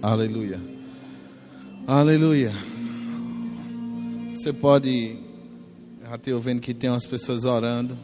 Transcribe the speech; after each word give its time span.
Aleluia. 0.00 0.60
Aleluia. 1.84 2.52
Você 4.32 4.52
pode. 4.52 5.18
Já 6.00 6.14
estou 6.14 6.40
vendo 6.40 6.60
que 6.60 6.72
tem 6.72 6.88
umas 6.88 7.04
pessoas 7.04 7.44
orando. 7.44 7.98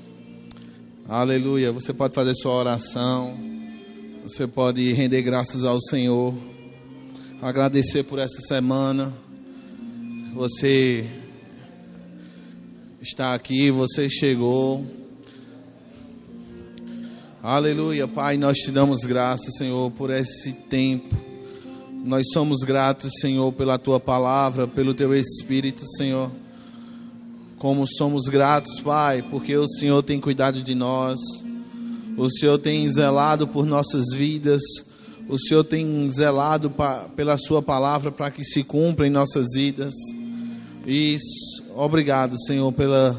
Aleluia. 1.09 1.71
Você 1.71 1.93
pode 1.93 2.13
fazer 2.13 2.35
sua 2.35 2.53
oração. 2.53 3.39
Você 4.25 4.45
pode 4.45 4.93
render 4.93 5.23
graças 5.23 5.65
ao 5.65 5.81
Senhor. 5.81 6.35
Agradecer 7.41 8.03
por 8.03 8.19
essa 8.19 8.41
semana. 8.41 9.15
Você 10.35 11.07
está 13.01 13.35
aqui, 13.35 13.71
você 13.71 14.09
chegou. 14.09 14.85
Aleluia, 17.41 18.09
Pai, 18.09 18.37
nós 18.37 18.57
te 18.59 18.73
damos 18.73 19.05
graças, 19.05 19.59
Senhor, 19.59 19.93
por 19.93 20.11
esse 20.11 20.53
tempo. 20.69 21.34
Nós 22.05 22.27
somos 22.35 22.61
gratos, 22.61 23.11
Senhor, 23.19 23.51
pela 23.55 23.79
tua 23.79 23.99
palavra, 23.99 24.69
pelo 24.69 24.93
teu 24.93 25.15
espírito, 25.15 25.87
Senhor. 25.97 26.31
Como 27.57 27.87
somos 27.87 28.25
gratos, 28.25 28.79
Pai, 28.79 29.23
porque 29.31 29.57
o 29.57 29.67
Senhor 29.67 30.03
tem 30.03 30.21
cuidado 30.21 30.63
de 30.63 30.75
nós. 30.75 31.19
O 32.19 32.29
Senhor 32.29 32.59
tem 32.59 32.87
zelado 32.91 33.49
por 33.49 33.65
nossas 33.65 34.13
vidas. 34.15 34.61
O 35.31 35.39
Senhor 35.39 35.65
tem 35.65 36.13
zelado 36.13 36.71
pela 37.17 37.39
Sua 37.39 37.63
palavra 37.63 38.13
para 38.13 38.31
que 38.31 38.45
se 38.45 38.63
cumpra 38.63 39.07
em 39.07 39.11
nossas 39.11 39.47
vidas. 39.55 39.95
E 40.87 41.17
obrigado, 41.75 42.39
Senhor, 42.45 42.71
pela 42.71 43.19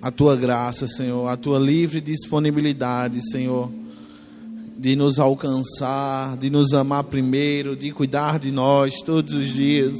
a 0.00 0.10
tua 0.10 0.34
graça, 0.36 0.86
Senhor, 0.86 1.28
a 1.28 1.36
tua 1.36 1.58
livre 1.58 2.00
disponibilidade, 2.00 3.20
Senhor, 3.30 3.70
de 4.78 4.94
nos 4.94 5.18
alcançar, 5.18 6.36
de 6.36 6.50
nos 6.50 6.74
amar 6.74 7.04
primeiro, 7.04 7.74
de 7.74 7.90
cuidar 7.90 8.38
de 8.38 8.50
nós 8.50 9.00
todos 9.00 9.34
os 9.34 9.46
dias. 9.46 9.94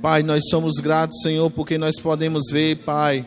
Pai, 0.00 0.22
nós 0.22 0.44
somos 0.48 0.74
gratos, 0.74 1.20
Senhor, 1.22 1.50
porque 1.50 1.76
nós 1.76 1.98
podemos 2.00 2.44
ver, 2.52 2.76
Pai, 2.84 3.26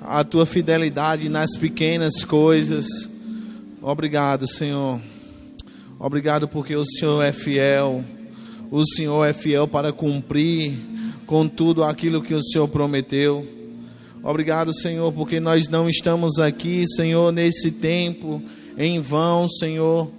a 0.00 0.24
tua 0.24 0.44
fidelidade 0.44 1.28
nas 1.28 1.56
pequenas 1.56 2.24
coisas. 2.24 2.86
Obrigado, 3.80 4.46
Senhor. 4.48 5.00
Obrigado 5.98 6.48
porque 6.48 6.74
o 6.74 6.84
Senhor 6.84 7.22
é 7.22 7.30
fiel. 7.30 8.04
O 8.70 8.84
Senhor 8.84 9.24
é 9.24 9.32
fiel 9.32 9.68
para 9.68 9.92
cumprir 9.92 10.76
com 11.26 11.46
tudo 11.46 11.84
aquilo 11.84 12.22
que 12.22 12.34
o 12.34 12.42
Senhor 12.42 12.66
prometeu. 12.66 13.46
Obrigado, 14.22 14.74
Senhor, 14.74 15.12
porque 15.12 15.38
nós 15.38 15.68
não 15.68 15.88
estamos 15.88 16.38
aqui, 16.40 16.84
Senhor, 16.86 17.32
nesse 17.32 17.70
tempo 17.70 18.42
em 18.80 18.98
vão, 18.98 19.46
Senhor. 19.46 20.10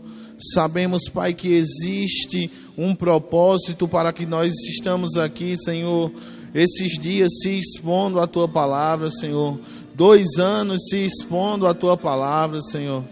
Sabemos, 0.54 1.10
Pai, 1.12 1.34
que 1.34 1.52
existe 1.52 2.52
um 2.78 2.94
propósito 2.94 3.88
para 3.88 4.14
que 4.14 4.26
nós 4.26 4.54
estamos 4.70 5.18
aqui, 5.18 5.56
Senhor, 5.58 6.12
esses 6.54 7.00
dias 7.00 7.32
se 7.42 7.58
expondo 7.58 8.20
à 8.20 8.28
tua 8.28 8.48
palavra, 8.48 9.10
Senhor. 9.10 9.60
Dois 9.96 10.38
anos 10.38 10.90
se 10.90 10.98
expondo 10.98 11.66
à 11.66 11.74
tua 11.74 11.98
palavra, 11.98 12.62
Senhor. 12.62 13.04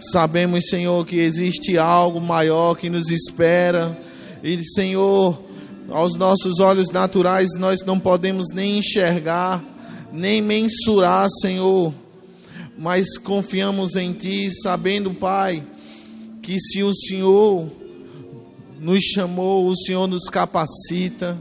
Sabemos, 0.00 0.68
Senhor, 0.68 1.06
que 1.06 1.20
existe 1.20 1.78
algo 1.78 2.20
maior 2.20 2.74
que 2.76 2.90
nos 2.90 3.08
espera. 3.08 3.96
E, 4.42 4.60
Senhor, 4.74 5.40
aos 5.88 6.16
nossos 6.18 6.58
olhos 6.58 6.90
naturais 6.90 7.50
nós 7.58 7.84
não 7.84 7.98
podemos 7.98 8.46
nem 8.52 8.78
enxergar 8.78 9.62
nem 10.12 10.40
mensurar, 10.40 11.28
Senhor, 11.40 11.92
mas 12.78 13.16
confiamos 13.16 13.96
em 13.96 14.12
Ti, 14.12 14.50
sabendo, 14.62 15.14
Pai, 15.14 15.62
que 16.42 16.58
se 16.58 16.82
o 16.82 16.92
Senhor 16.92 17.70
nos 18.78 19.02
chamou, 19.02 19.66
o 19.66 19.76
Senhor 19.76 20.06
nos 20.06 20.28
capacita. 20.28 21.38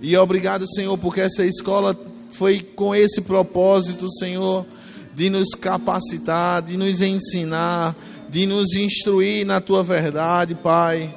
E 0.00 0.16
obrigado, 0.16 0.66
Senhor, 0.74 0.96
porque 0.98 1.20
essa 1.20 1.44
escola 1.44 1.98
foi 2.32 2.60
com 2.60 2.94
esse 2.94 3.20
propósito, 3.20 4.10
Senhor, 4.10 4.66
de 5.14 5.30
nos 5.30 5.48
capacitar, 5.50 6.62
de 6.62 6.76
nos 6.76 7.00
ensinar, 7.00 7.96
de 8.28 8.46
nos 8.46 8.74
instruir 8.74 9.44
na 9.44 9.60
tua 9.60 9.82
verdade, 9.82 10.54
Pai. 10.54 11.16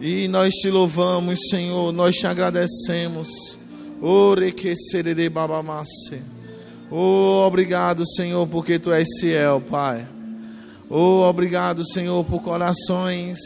E 0.00 0.28
nós 0.28 0.52
te 0.54 0.68
louvamos, 0.70 1.38
Senhor, 1.48 1.92
nós 1.92 2.16
te 2.16 2.26
agradecemos. 2.26 3.28
Ore 4.00 4.52
que 4.52 4.76
serere 4.76 5.28
babamasse. 5.28 6.37
Oh, 6.90 7.44
obrigado, 7.46 8.06
Senhor, 8.06 8.46
porque 8.48 8.78
tu 8.78 8.92
és 8.92 9.06
fiel, 9.20 9.60
Pai. 9.60 10.06
Oh, 10.88 11.22
obrigado, 11.22 11.86
Senhor, 11.86 12.24
por 12.24 12.42
corações 12.42 13.38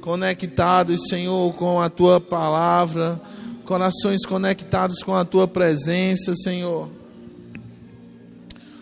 conectados, 0.00 1.08
Senhor, 1.08 1.52
com 1.54 1.80
a 1.80 1.88
tua 1.88 2.20
palavra, 2.20 3.20
corações 3.64 4.24
conectados 4.26 5.02
com 5.02 5.14
a 5.14 5.24
tua 5.24 5.48
presença, 5.48 6.34
Senhor. 6.34 6.88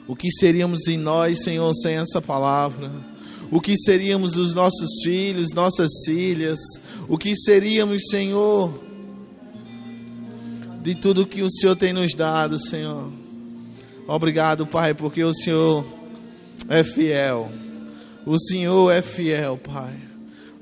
O 0.07 0.17
que 0.17 0.31
seríamos 0.33 0.89
em 0.89 0.97
nós, 0.97 1.45
Senhor, 1.45 1.73
sem 1.75 1.97
essa 1.97 2.21
palavra? 2.21 2.91
O 3.51 3.61
que 3.61 3.77
seríamos 3.77 4.37
os 4.37 4.55
nossos 4.55 5.03
filhos, 5.05 5.53
nossas 5.55 5.91
filhas? 6.05 6.59
O 7.09 7.17
que 7.17 7.35
seríamos, 7.37 8.03
Senhor? 8.11 8.89
de 10.89 10.95
tudo 10.95 11.27
que 11.27 11.43
o 11.43 11.51
Senhor 11.51 11.77
tem 11.77 11.93
nos 11.93 12.15
dado, 12.15 12.59
Senhor. 12.59 13.13
Obrigado, 14.09 14.67
Pai, 14.67 14.95
porque 14.95 15.23
o 15.23 15.35
Senhor 15.35 15.85
é 16.67 16.83
fiel. 16.83 17.53
O 18.25 18.39
Senhor 18.39 18.91
é 18.91 19.03
fiel, 19.03 19.59
Pai. 19.59 19.95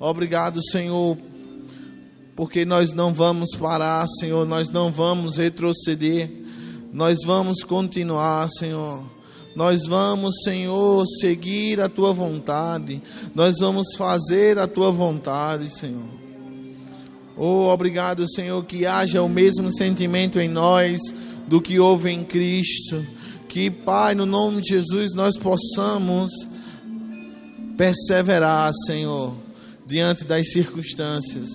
Obrigado, 0.01 0.61
Senhor, 0.61 1.17
porque 2.35 2.65
nós 2.65 2.93
não 2.93 3.15
vamos 3.15 3.55
parar, 3.55 4.05
Senhor, 4.19 4.45
nós 4.45 4.69
não 4.69 4.91
vamos 4.91 5.37
retroceder. 5.37 6.29
Nós 6.93 7.19
vamos 7.25 7.63
continuar, 7.63 8.49
Senhor. 8.49 9.05
Nós 9.55 9.87
vamos, 9.87 10.43
Senhor, 10.43 11.05
seguir 11.21 11.81
a 11.81 11.89
tua 11.89 12.13
vontade. 12.13 13.01
Nós 13.33 13.59
vamos 13.61 13.95
fazer 13.97 14.59
a 14.59 14.67
tua 14.67 14.91
vontade, 14.91 15.71
Senhor. 15.71 16.17
Oh, 17.37 17.69
obrigado, 17.69 18.29
Senhor, 18.29 18.65
que 18.65 18.87
haja 18.87 19.23
o 19.23 19.29
mesmo 19.29 19.71
sentimento 19.71 20.41
em 20.41 20.49
nós 20.49 20.99
do 21.47 21.61
que 21.61 21.79
houve 21.79 22.11
em 22.11 22.25
Cristo. 22.25 23.05
Que, 23.49 23.71
Pai, 23.71 24.15
no 24.15 24.27
nome 24.27 24.61
de 24.61 24.71
Jesus, 24.71 25.15
nós 25.15 25.37
possamos 25.37 26.31
perseverar, 27.77 28.71
Senhor, 28.87 29.35
diante 29.87 30.25
das 30.25 30.51
circunstâncias. 30.53 31.49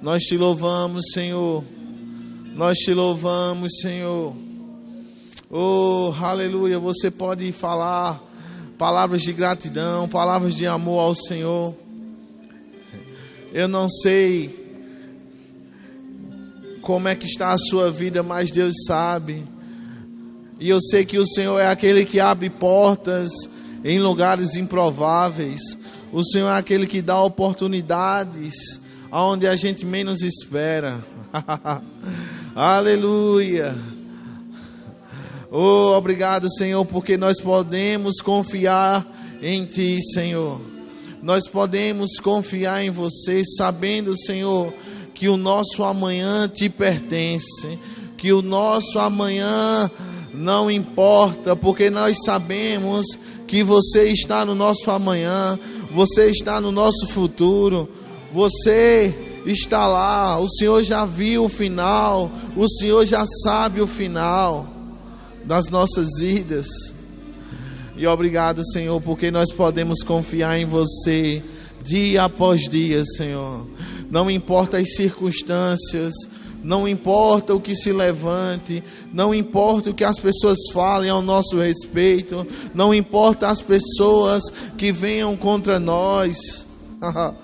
Nós 0.00 0.22
te 0.22 0.36
louvamos, 0.36 1.06
Senhor. 1.12 1.64
Nós 2.54 2.78
te 2.78 2.92
louvamos, 2.92 3.80
Senhor. 3.80 4.34
Oh, 5.48 6.12
aleluia. 6.18 6.78
Você 6.78 7.10
pode 7.10 7.50
falar 7.52 8.20
palavras 8.76 9.22
de 9.22 9.32
gratidão, 9.32 10.08
palavras 10.08 10.54
de 10.54 10.66
amor 10.66 11.00
ao 11.00 11.14
Senhor. 11.14 11.74
Eu 13.52 13.68
não 13.68 13.88
sei 13.88 14.61
como 16.82 17.08
é 17.08 17.14
que 17.14 17.26
está 17.26 17.50
a 17.50 17.58
sua 17.58 17.90
vida, 17.90 18.22
mas 18.22 18.50
Deus 18.50 18.74
sabe. 18.86 19.44
E 20.58 20.68
eu 20.68 20.80
sei 20.80 21.04
que 21.04 21.18
o 21.18 21.26
Senhor 21.26 21.58
é 21.60 21.66
aquele 21.66 22.04
que 22.04 22.20
abre 22.20 22.50
portas 22.50 23.30
em 23.84 23.98
lugares 23.98 24.56
improváveis. 24.56 25.60
O 26.12 26.22
Senhor 26.22 26.48
é 26.48 26.58
aquele 26.58 26.86
que 26.86 27.00
dá 27.00 27.20
oportunidades 27.22 28.80
aonde 29.10 29.46
a 29.46 29.56
gente 29.56 29.86
menos 29.86 30.22
espera. 30.22 31.00
Aleluia. 32.54 33.76
Oh, 35.50 35.92
obrigado, 35.96 36.50
Senhor, 36.50 36.84
porque 36.84 37.16
nós 37.16 37.40
podemos 37.40 38.20
confiar 38.20 39.06
em 39.40 39.64
Ti, 39.64 39.98
Senhor. 40.14 40.71
Nós 41.22 41.46
podemos 41.46 42.18
confiar 42.20 42.84
em 42.84 42.90
Você, 42.90 43.42
sabendo, 43.56 44.18
Senhor, 44.18 44.74
que 45.14 45.28
o 45.28 45.36
nosso 45.36 45.84
amanhã 45.84 46.48
te 46.48 46.68
pertence, 46.68 47.78
que 48.16 48.32
o 48.32 48.42
nosso 48.42 48.98
amanhã 48.98 49.88
não 50.34 50.68
importa, 50.68 51.54
porque 51.54 51.90
nós 51.90 52.16
sabemos 52.24 53.06
que 53.46 53.62
você 53.62 54.08
está 54.08 54.44
no 54.44 54.54
nosso 54.54 54.90
amanhã, 54.90 55.56
você 55.92 56.26
está 56.26 56.60
no 56.60 56.72
nosso 56.72 57.06
futuro, 57.08 57.88
você 58.32 59.14
está 59.46 59.86
lá, 59.86 60.40
o 60.40 60.48
Senhor 60.48 60.82
já 60.82 61.04
viu 61.04 61.44
o 61.44 61.48
final, 61.48 62.32
o 62.56 62.68
Senhor 62.68 63.06
já 63.06 63.24
sabe 63.44 63.80
o 63.80 63.86
final 63.86 64.66
das 65.44 65.70
nossas 65.70 66.08
vidas. 66.18 66.66
E 68.02 68.06
obrigado, 68.08 68.68
Senhor, 68.72 69.00
porque 69.00 69.30
nós 69.30 69.52
podemos 69.52 70.02
confiar 70.02 70.58
em 70.58 70.64
você 70.64 71.40
dia 71.84 72.24
após 72.24 72.62
dia, 72.62 73.04
Senhor. 73.04 73.64
Não 74.10 74.28
importa 74.28 74.78
as 74.78 74.96
circunstâncias, 74.96 76.12
não 76.64 76.88
importa 76.88 77.54
o 77.54 77.60
que 77.60 77.76
se 77.76 77.92
levante, 77.92 78.82
não 79.12 79.32
importa 79.32 79.90
o 79.90 79.94
que 79.94 80.02
as 80.02 80.18
pessoas 80.18 80.58
falem 80.72 81.10
ao 81.10 81.22
nosso 81.22 81.56
respeito, 81.58 82.44
não 82.74 82.92
importa 82.92 83.46
as 83.46 83.62
pessoas 83.62 84.42
que 84.76 84.90
venham 84.90 85.36
contra 85.36 85.78
nós. 85.78 86.66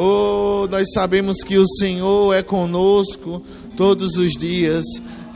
Oh, 0.00 0.68
nós 0.70 0.92
sabemos 0.92 1.38
que 1.38 1.58
o 1.58 1.66
Senhor 1.66 2.32
é 2.32 2.40
conosco 2.40 3.42
todos 3.76 4.16
os 4.16 4.32
dias, 4.32 4.84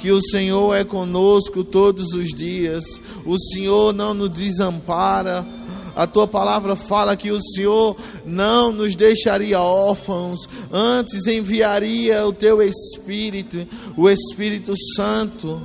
que 0.03 0.11
o 0.11 0.21
Senhor 0.21 0.75
é 0.75 0.83
conosco 0.83 1.63
todos 1.63 2.13
os 2.13 2.35
dias. 2.35 2.83
O 3.25 3.39
Senhor 3.39 3.95
não 3.95 4.13
nos 4.13 4.31
desampara. 4.31 5.47
A 5.95 6.09
tua 6.09 6.27
palavra 6.27 6.75
fala 6.75 7.17
que 7.17 7.31
o 7.31 7.41
Senhor 7.41 7.97
não 8.27 8.73
nos 8.73 8.97
deixaria 8.97 9.61
órfãos, 9.61 10.49
antes 10.73 11.29
enviaria 11.29 12.27
o 12.27 12.33
teu 12.33 12.61
Espírito, 12.61 13.65
o 13.97 14.11
Espírito 14.11 14.73
Santo. 14.97 15.63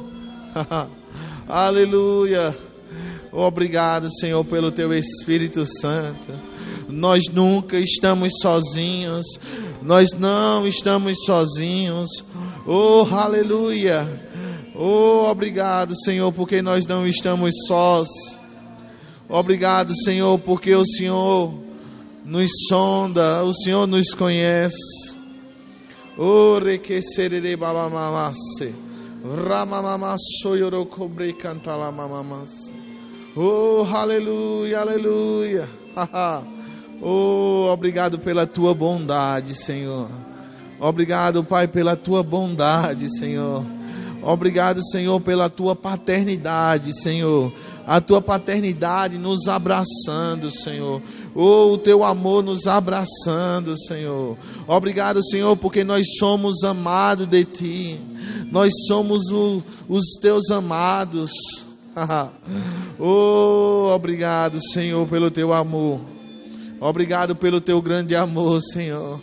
Aleluia. 1.50 2.56
Obrigado, 3.31 4.07
Senhor, 4.19 4.45
pelo 4.45 4.69
teu 4.69 4.94
Espírito 4.94 5.66
Santo. 5.66 6.31
Nós 6.88 7.24
nunca 7.34 7.80
estamos 7.80 8.34
sozinhos. 8.39 9.25
Nós 9.81 10.10
não 10.12 10.68
estamos 10.68 11.24
sozinhos. 11.25 12.24
Oh, 12.68 13.07
aleluia. 13.10 14.26
Oh, 14.79 15.25
obrigado, 15.27 15.95
Senhor, 15.95 16.31
porque 16.31 16.62
nós 16.62 16.85
não 16.85 17.07
estamos 17.07 17.51
sós. 17.68 18.07
Obrigado, 19.27 19.91
Senhor, 20.03 20.38
porque 20.38 20.75
o 20.75 20.85
Senhor 20.85 21.51
nos 22.24 22.51
sonda, 22.69 23.44
o 23.44 23.51
Senhor 23.51 23.88
nos 23.88 24.13
conhece. 24.13 25.18
Oh, 26.15 26.59
requecerere 26.59 27.56
babamamasse. 27.56 28.75
Ramamamasso 29.47 30.56
yorokobre 30.56 31.33
cantalamamamas. 31.33 32.51
Oh, 33.35 33.83
aleluia, 33.91 34.81
aleluia. 34.81 35.68
oh, 37.01 37.68
obrigado 37.74 38.19
pela 38.19 38.45
tua 38.45 38.75
bondade, 38.75 39.56
Senhor. 39.56 40.07
Obrigado, 40.79 41.44
Pai, 41.44 41.68
pela 41.68 41.95
tua 41.95 42.21
bondade, 42.21 43.09
Senhor. 43.18 43.65
Obrigado, 44.27 44.83
Senhor, 44.83 45.21
pela 45.21 45.50
tua 45.50 45.74
paternidade, 45.74 46.94
Senhor. 47.01 47.50
A 47.88 48.01
tua 48.01 48.21
paternidade 48.21 49.18
nos 49.18 49.47
abraçando, 49.47 50.51
Senhor. 50.51 51.01
Oh, 51.33 51.71
o 51.71 51.77
teu 51.77 52.03
amor 52.03 52.44
nos 52.44 52.68
abraçando, 52.68 53.79
Senhor. 53.79 54.38
Obrigado, 54.68 55.24
Senhor, 55.24 55.56
porque 55.56 55.81
nós 55.81 56.06
somos 56.19 56.62
amados 56.65 57.25
de 57.25 57.45
ti. 57.45 58.01
Nós 58.51 58.74
somos 58.89 59.31
o, 59.31 59.63
os 59.88 60.03
teus 60.19 60.51
amados. 60.51 61.31
oh, 63.00 63.94
obrigado, 63.95 64.59
Senhor, 64.74 65.07
pelo 65.07 65.31
teu 65.31 65.53
amor. 65.53 66.01
Obrigado 66.81 67.33
pelo 67.33 67.62
teu 67.62 67.81
grande 67.81 68.13
amor, 68.13 68.59
Senhor. 68.59 69.21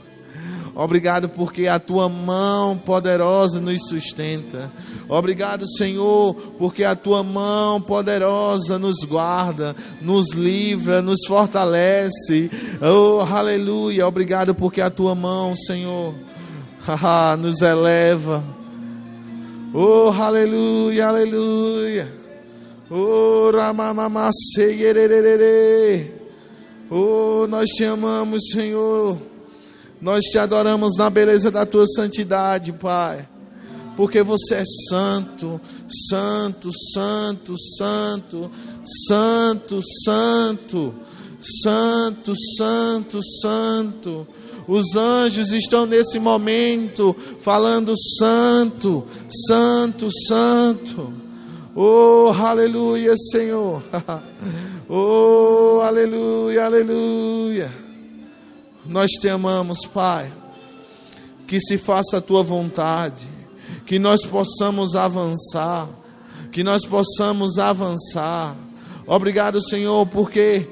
Obrigado 0.74 1.28
porque 1.28 1.68
a 1.68 1.78
tua 1.78 2.08
mão 2.08 2.76
poderosa 2.76 3.60
nos 3.60 3.86
sustenta. 3.88 4.72
Obrigado, 5.08 5.64
Senhor, 5.76 6.34
porque 6.58 6.82
a 6.82 6.96
tua 6.96 7.22
mão 7.22 7.80
poderosa 7.80 8.76
nos 8.76 9.04
guarda, 9.04 9.76
nos 10.02 10.32
livra, 10.34 11.00
nos 11.00 11.20
fortalece. 11.28 12.50
Oh, 12.82 13.20
aleluia. 13.20 14.06
Obrigado 14.06 14.52
porque 14.52 14.80
a 14.80 14.90
tua 14.90 15.14
mão, 15.14 15.54
Senhor, 15.54 16.12
nos 17.38 17.62
eleva. 17.62 18.42
Oh, 19.72 20.10
aleluia, 20.10 21.06
aleluia. 21.06 22.12
Oh, 22.90 23.50
Oh, 26.90 27.46
nós 27.48 27.70
te 27.70 27.84
amamos, 27.84 28.40
Senhor. 28.52 29.33
Nós 30.04 30.22
te 30.24 30.36
adoramos 30.36 30.98
na 30.98 31.08
beleza 31.08 31.50
da 31.50 31.64
tua 31.64 31.86
santidade, 31.86 32.72
Pai. 32.72 33.26
Porque 33.96 34.22
você 34.22 34.56
é 34.56 34.62
santo, 34.90 35.58
santo, 35.88 36.68
santo, 36.92 37.54
santo, 37.78 38.50
santo, 39.08 39.80
santo, 40.04 40.94
santo, 41.40 42.34
santo, 42.36 43.20
santo. 43.40 44.26
Os 44.68 44.94
anjos 44.94 45.54
estão 45.54 45.86
nesse 45.86 46.18
momento 46.18 47.16
falando 47.38 47.94
santo, 48.18 49.06
santo, 49.48 50.08
santo. 50.28 51.14
Oh, 51.74 52.28
aleluia, 52.28 53.14
Senhor. 53.32 53.82
oh, 54.86 55.80
aleluia, 55.82 56.66
aleluia. 56.66 57.83
Nós 58.86 59.10
te 59.12 59.28
amamos, 59.28 59.80
Pai. 59.86 60.32
Que 61.46 61.60
se 61.60 61.76
faça 61.78 62.18
a 62.18 62.20
tua 62.20 62.42
vontade. 62.42 63.26
Que 63.86 63.98
nós 63.98 64.24
possamos 64.24 64.94
avançar. 64.94 65.88
Que 66.52 66.62
nós 66.62 66.84
possamos 66.84 67.58
avançar. 67.58 68.54
Obrigado, 69.06 69.60
Senhor, 69.60 70.06
porque 70.06 70.68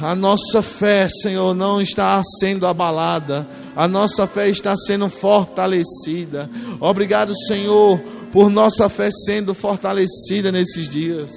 a 0.00 0.14
nossa 0.14 0.60
fé, 0.60 1.08
Senhor, 1.08 1.54
não 1.54 1.80
está 1.80 2.20
sendo 2.38 2.66
abalada, 2.66 3.48
a 3.74 3.88
nossa 3.88 4.26
fé 4.26 4.48
está 4.48 4.76
sendo 4.76 5.08
fortalecida. 5.08 6.50
Obrigado, 6.80 7.32
Senhor, 7.46 7.98
por 8.30 8.50
nossa 8.50 8.90
fé 8.90 9.08
sendo 9.24 9.54
fortalecida 9.54 10.52
nesses 10.52 10.90
dias. 10.90 11.30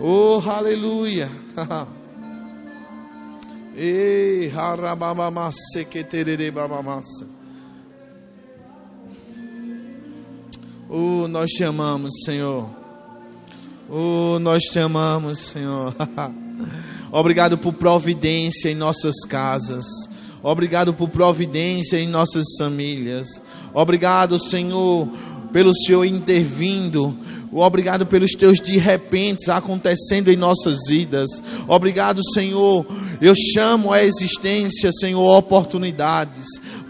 Oh, 0.00 0.42
aleluia. 0.46 1.30
Ei, 3.76 4.46
Oh, 10.88 11.26
nós 11.26 11.50
te 11.50 11.64
amamos, 11.64 12.12
Senhor. 12.24 12.70
Oh, 13.88 14.38
nós 14.38 14.62
te 14.62 14.78
amamos, 14.78 15.40
Senhor. 15.40 15.92
Obrigado 17.10 17.58
por 17.58 17.72
providência 17.72 18.70
em 18.70 18.76
nossas 18.76 19.24
casas. 19.28 19.84
Obrigado 20.40 20.94
por 20.94 21.08
providência 21.08 21.98
em 21.98 22.06
nossas 22.06 22.44
famílias. 22.56 23.26
Obrigado, 23.72 24.38
Senhor, 24.38 25.08
pelo 25.54 25.72
Senhor 25.72 26.04
intervindo. 26.04 27.16
Obrigado 27.52 28.04
pelos 28.04 28.32
teus 28.32 28.58
de 28.58 28.76
repentes 28.76 29.48
acontecendo 29.48 30.28
em 30.28 30.36
nossas 30.36 30.78
vidas. 30.88 31.30
Obrigado, 31.68 32.20
Senhor. 32.34 32.84
Eu 33.20 33.34
chamo 33.36 33.94
a 33.94 34.02
existência, 34.02 34.90
Senhor, 34.90 35.24
oportunidades 35.24 36.44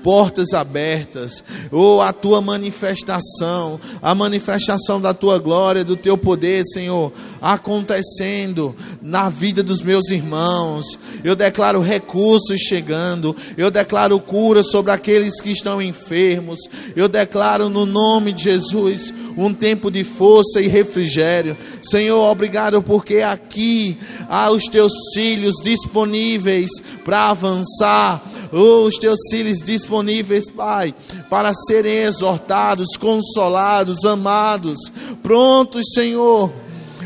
portas 0.04 0.52
abertas, 0.52 1.42
ou 1.72 2.02
a 2.02 2.12
tua 2.12 2.42
manifestação, 2.42 3.80
a 4.02 4.14
manifestação 4.14 5.00
da 5.00 5.14
tua 5.14 5.38
glória, 5.38 5.82
do 5.82 5.96
teu 5.96 6.18
poder, 6.18 6.62
Senhor, 6.66 7.10
acontecendo 7.40 8.76
na 9.00 9.30
vida 9.30 9.62
dos 9.62 9.80
meus 9.80 10.10
irmãos. 10.10 10.98
Eu 11.24 11.34
declaro 11.34 11.80
recursos 11.80 12.60
chegando, 12.60 13.34
eu 13.56 13.70
declaro 13.70 14.20
cura 14.20 14.62
sobre 14.62 14.92
aqueles 14.92 15.40
que 15.40 15.50
estão 15.50 15.80
enfermos. 15.80 16.58
Eu 16.94 17.08
declaro 17.08 17.70
no 17.70 17.86
nome 17.86 18.34
de 18.34 18.44
Jesus 18.44 19.12
um 19.38 19.54
tempo 19.54 19.90
de 19.90 20.04
força 20.04 20.60
e 20.60 20.68
refrigério. 20.68 21.56
Senhor, 21.82 22.20
obrigado 22.30 22.82
porque 22.82 23.20
aqui 23.20 23.96
há 24.28 24.50
os 24.50 24.64
teus 24.64 24.92
filhos 25.14 25.54
disponíveis 25.62 26.70
para 27.04 27.30
avançar, 27.30 28.22
oh, 28.52 28.82
os 28.82 28.96
teus 28.96 29.18
filhos 29.30 29.58
disponíveis 29.58 29.93
disponíveis, 29.94 30.50
Pai, 30.50 30.94
para 31.30 31.52
serem 31.54 31.98
exortados, 31.98 32.96
consolados, 32.96 34.04
amados, 34.04 34.78
prontos, 35.22 35.92
Senhor, 35.94 36.52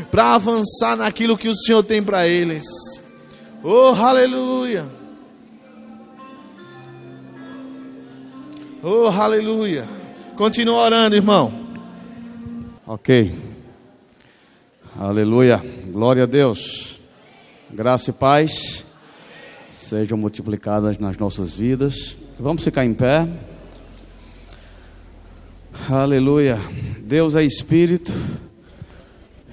para 0.09 0.35
avançar 0.35 0.97
naquilo 0.97 1.37
que 1.37 1.47
o 1.47 1.55
Senhor 1.55 1.83
tem 1.83 2.01
para 2.01 2.27
eles. 2.27 2.63
Oh, 3.63 3.93
aleluia! 3.95 4.85
Oh, 8.81 9.07
aleluia! 9.07 9.87
Continua 10.35 10.83
orando, 10.83 11.15
irmão. 11.15 11.53
Ok. 12.87 13.35
Aleluia. 14.97 15.61
Glória 15.91 16.23
a 16.23 16.25
Deus. 16.25 16.97
Graça 17.69 18.09
e 18.09 18.13
paz 18.13 18.85
sejam 19.89 20.17
multiplicadas 20.17 20.97
nas 20.97 21.17
nossas 21.17 21.51
vidas. 21.51 22.15
Vamos 22.41 22.63
ficar 22.63 22.85
em 22.85 22.93
pé. 22.93 23.27
Aleluia. 25.89 26.57
Deus 27.03 27.35
é 27.35 27.43
espírito 27.43 28.13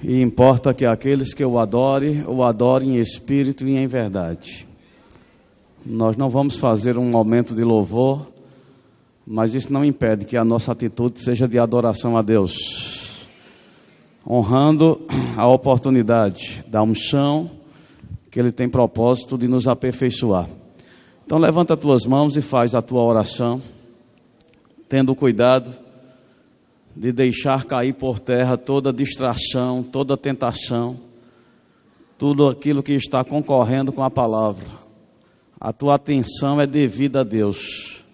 e 0.01 0.21
importa 0.21 0.73
que 0.73 0.85
aqueles 0.85 1.33
que 1.33 1.43
o 1.43 1.59
adorem, 1.59 2.23
o 2.25 2.41
adorem 2.41 2.95
em 2.95 3.01
espírito 3.01 3.67
e 3.67 3.75
em 3.75 3.87
verdade. 3.87 4.65
Nós 5.85 6.15
não 6.15 6.29
vamos 6.29 6.55
fazer 6.55 6.97
um 6.97 7.09
momento 7.09 7.53
de 7.53 7.61
louvor, 7.61 8.25
mas 9.25 9.53
isso 9.53 9.73
não 9.73 9.83
impede 9.83 10.23
que 10.23 10.37
a 10.37 10.45
nossa 10.45 10.71
atitude 10.71 11.21
seja 11.21 11.45
de 11.45 11.59
adoração 11.59 12.15
a 12.15 12.21
Deus, 12.21 13.27
honrando 14.25 15.05
a 15.35 15.45
oportunidade 15.45 16.63
da 16.69 16.81
unção 16.81 17.51
que 18.31 18.39
Ele 18.39 18.51
tem 18.51 18.69
propósito 18.69 19.37
de 19.37 19.45
nos 19.45 19.67
aperfeiçoar. 19.67 20.47
Então 21.27 21.37
levanta 21.37 21.73
as 21.73 21.79
tuas 21.81 22.05
mãos 22.05 22.37
e 22.37 22.41
faz 22.41 22.73
a 22.73 22.81
tua 22.81 23.03
oração, 23.03 23.61
tendo 24.87 25.13
cuidado 25.13 25.69
de 26.95 27.11
deixar 27.11 27.65
cair 27.65 27.93
por 27.93 28.17
terra 28.17 28.57
toda 28.57 28.93
distração, 28.93 29.83
toda 29.83 30.15
tentação, 30.15 30.97
tudo 32.17 32.47
aquilo 32.47 32.81
que 32.81 32.93
está 32.93 33.25
concorrendo 33.25 33.91
com 33.91 34.01
a 34.01 34.09
palavra. 34.09 34.69
A 35.59 35.73
tua 35.73 35.95
atenção 35.95 36.61
é 36.61 36.65
devida 36.65 37.19
a 37.19 37.23
Deus. 37.25 38.05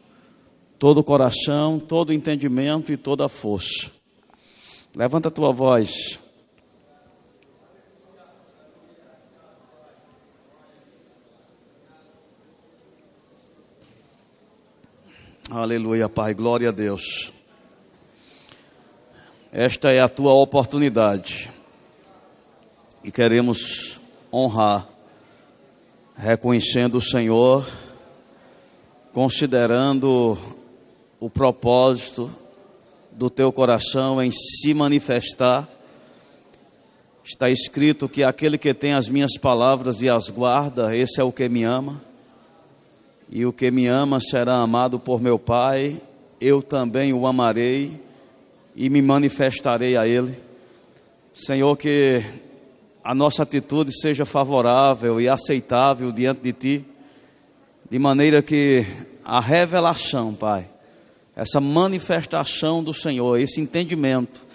Todo 0.79 0.98
o 0.98 1.03
coração, 1.03 1.77
todo 1.77 2.10
o 2.10 2.13
entendimento 2.13 2.91
e 2.91 2.98
toda 2.98 3.27
a 3.27 3.29
força. 3.29 3.91
Levanta 4.98 5.27
a 5.27 5.32
tua 5.32 5.53
voz. 5.53 6.20
Aleluia, 15.55 16.10
Pai, 16.10 16.33
glória 16.33 16.69
a 16.69 16.72
Deus. 16.72 17.31
Esta 19.51 19.91
é 19.91 20.01
a 20.01 20.07
tua 20.07 20.33
oportunidade 20.33 21.48
e 23.03 23.12
queremos 23.12 24.01
honrar, 24.33 24.89
reconhecendo 26.17 26.95
o 26.95 27.01
Senhor, 27.01 27.67
considerando 29.13 30.36
o 31.19 31.29
propósito 31.29 32.31
do 33.12 33.29
teu 33.29 33.53
coração 33.53 34.19
em 34.19 34.31
se 34.31 34.74
manifestar. 34.74 35.69
Está 37.24 37.51
escrito 37.51 38.10
que 38.10 38.24
aquele 38.24 38.57
que 38.57 38.74
tem 38.74 38.95
as 38.95 39.07
minhas 39.07 39.38
palavras 39.38 40.01
e 40.01 40.10
as 40.10 40.31
guarda, 40.31 40.98
esse 40.98 41.22
é 41.22 41.24
o 41.24 41.31
que 41.31 41.48
me 41.48 41.63
ama 41.63 42.01
e 43.35 43.47
o 43.47 43.51
que 43.51 43.71
me 43.71 43.87
ama 43.87 44.19
será 44.19 44.61
amado 44.61 44.99
por 44.99 45.19
meu 45.19 45.39
Pai, 45.39 45.99
eu 46.39 46.61
também 46.61 47.11
o 47.13 47.25
amarei 47.25 47.99
e 48.75 48.91
me 48.91 49.01
manifestarei 49.01 49.97
a 49.97 50.05
Ele. 50.07 50.37
Senhor, 51.33 51.75
que 51.75 52.23
a 53.03 53.15
nossa 53.15 53.41
atitude 53.41 53.91
seja 53.91 54.23
favorável 54.23 55.19
e 55.19 55.27
aceitável 55.27 56.11
diante 56.11 56.41
de 56.41 56.53
Ti, 56.53 56.85
de 57.89 57.97
maneira 57.97 58.43
que 58.43 58.85
a 59.25 59.41
revelação, 59.41 60.35
Pai, 60.35 60.69
essa 61.35 61.59
manifestação 61.59 62.83
do 62.83 62.93
Senhor, 62.93 63.39
esse 63.39 63.59
entendimento, 63.59 64.45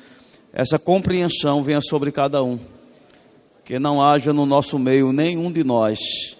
essa 0.53 0.79
compreensão 0.79 1.65
venha 1.65 1.81
sobre 1.81 2.13
cada 2.13 2.45
um. 2.45 2.61
Que 3.65 3.81
não 3.81 4.01
haja 4.01 4.33
no 4.33 4.47
nosso 4.47 4.79
meio 4.79 5.13
nenhum 5.13 5.51
de 5.51 5.65
nós 5.65 6.38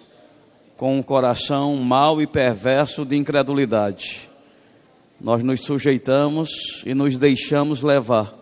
com 0.79 0.97
um 0.97 1.03
coração 1.03 1.75
mau 1.75 2.21
e 2.21 2.25
perverso 2.25 3.03
de 3.03 3.17
incredulidade. 3.17 4.29
Nós 5.19 5.43
nos 5.43 5.59
sujeitamos 5.59 6.49
e 6.85 6.93
nos 6.93 7.17
deixamos 7.17 7.83
levar 7.83 8.33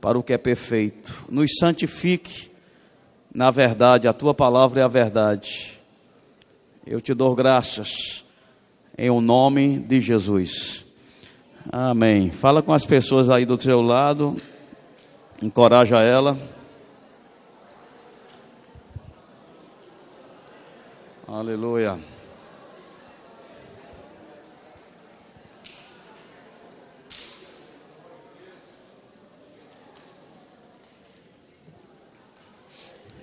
para 0.00 0.18
o 0.18 0.22
que 0.22 0.32
é 0.32 0.38
perfeito. 0.38 1.26
Nos 1.28 1.50
santifique 1.60 2.50
na 3.34 3.50
verdade, 3.50 4.08
a 4.08 4.14
tua 4.14 4.32
palavra 4.32 4.80
é 4.80 4.84
a 4.84 4.88
verdade. 4.88 5.78
Eu 6.86 6.98
te 6.98 7.12
dou 7.12 7.34
graças 7.34 8.24
em 8.96 9.10
o 9.10 9.20
nome 9.20 9.78
de 9.78 10.00
Jesus. 10.00 10.82
Amém. 11.70 12.30
Fala 12.30 12.62
com 12.62 12.72
as 12.72 12.86
pessoas 12.86 13.28
aí 13.28 13.44
do 13.44 13.58
teu 13.58 13.82
lado, 13.82 14.34
encoraja 15.42 15.96
ela. 15.96 16.38
Aleluia. 21.28 21.98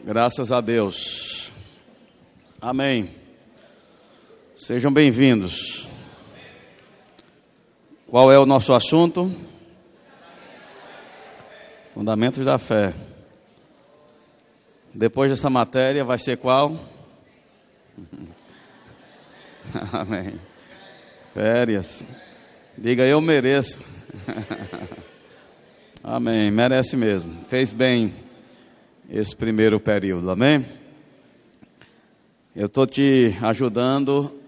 Graças 0.04 0.52
a 0.52 0.60
Deus. 0.60 1.50
Amém. 2.60 3.10
Sejam 4.58 4.92
bem-vindos. 4.92 5.88
Qual 8.06 8.30
é 8.30 8.38
o 8.38 8.46
nosso 8.46 8.74
assunto? 8.74 9.32
Fundamentos 11.94 12.44
da 12.44 12.58
fé. 12.58 12.94
Depois 14.94 15.32
dessa 15.32 15.50
matéria 15.50 16.04
vai 16.04 16.18
ser 16.18 16.38
qual? 16.38 16.93
Amém. 19.92 20.40
Férias. 21.34 22.06
Diga, 22.78 23.06
eu 23.06 23.22
mereço. 23.22 23.80
Amém. 26.04 26.52
Merece 26.52 26.98
mesmo. 26.98 27.42
Fez 27.46 27.72
bem 27.74 28.14
esse 29.10 29.36
primeiro 29.36 29.80
período. 29.80 30.32
Amém? 30.32 30.66
Eu 32.56 32.66
estou 32.68 32.86
te 32.86 33.36
ajudando 33.42 34.40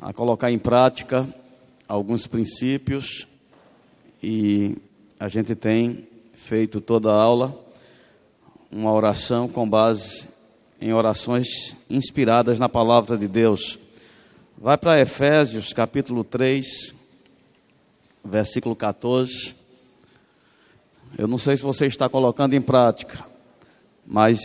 a 0.00 0.12
colocar 0.12 0.50
em 0.50 0.58
prática 0.58 1.26
alguns 1.88 2.26
princípios 2.26 3.26
e 4.22 4.76
a 5.18 5.28
gente 5.28 5.54
tem 5.54 6.06
feito 6.34 6.80
toda 6.80 7.10
a 7.10 7.20
aula 7.20 7.58
uma 8.70 8.92
oração 8.92 9.48
com 9.48 9.68
base 9.68 10.26
em 10.80 10.92
orações 10.92 11.76
inspiradas 11.88 12.58
na 12.58 12.68
palavra 12.68 13.16
de 13.16 13.26
Deus. 13.26 13.78
Vai 14.58 14.76
para 14.76 15.00
Efésios 15.00 15.72
capítulo 15.72 16.24
3, 16.24 16.94
versículo 18.24 18.74
14. 18.74 19.54
Eu 21.16 21.26
não 21.26 21.38
sei 21.38 21.56
se 21.56 21.62
você 21.62 21.86
está 21.86 22.08
colocando 22.08 22.54
em 22.54 22.60
prática, 22.60 23.24
mas 24.06 24.38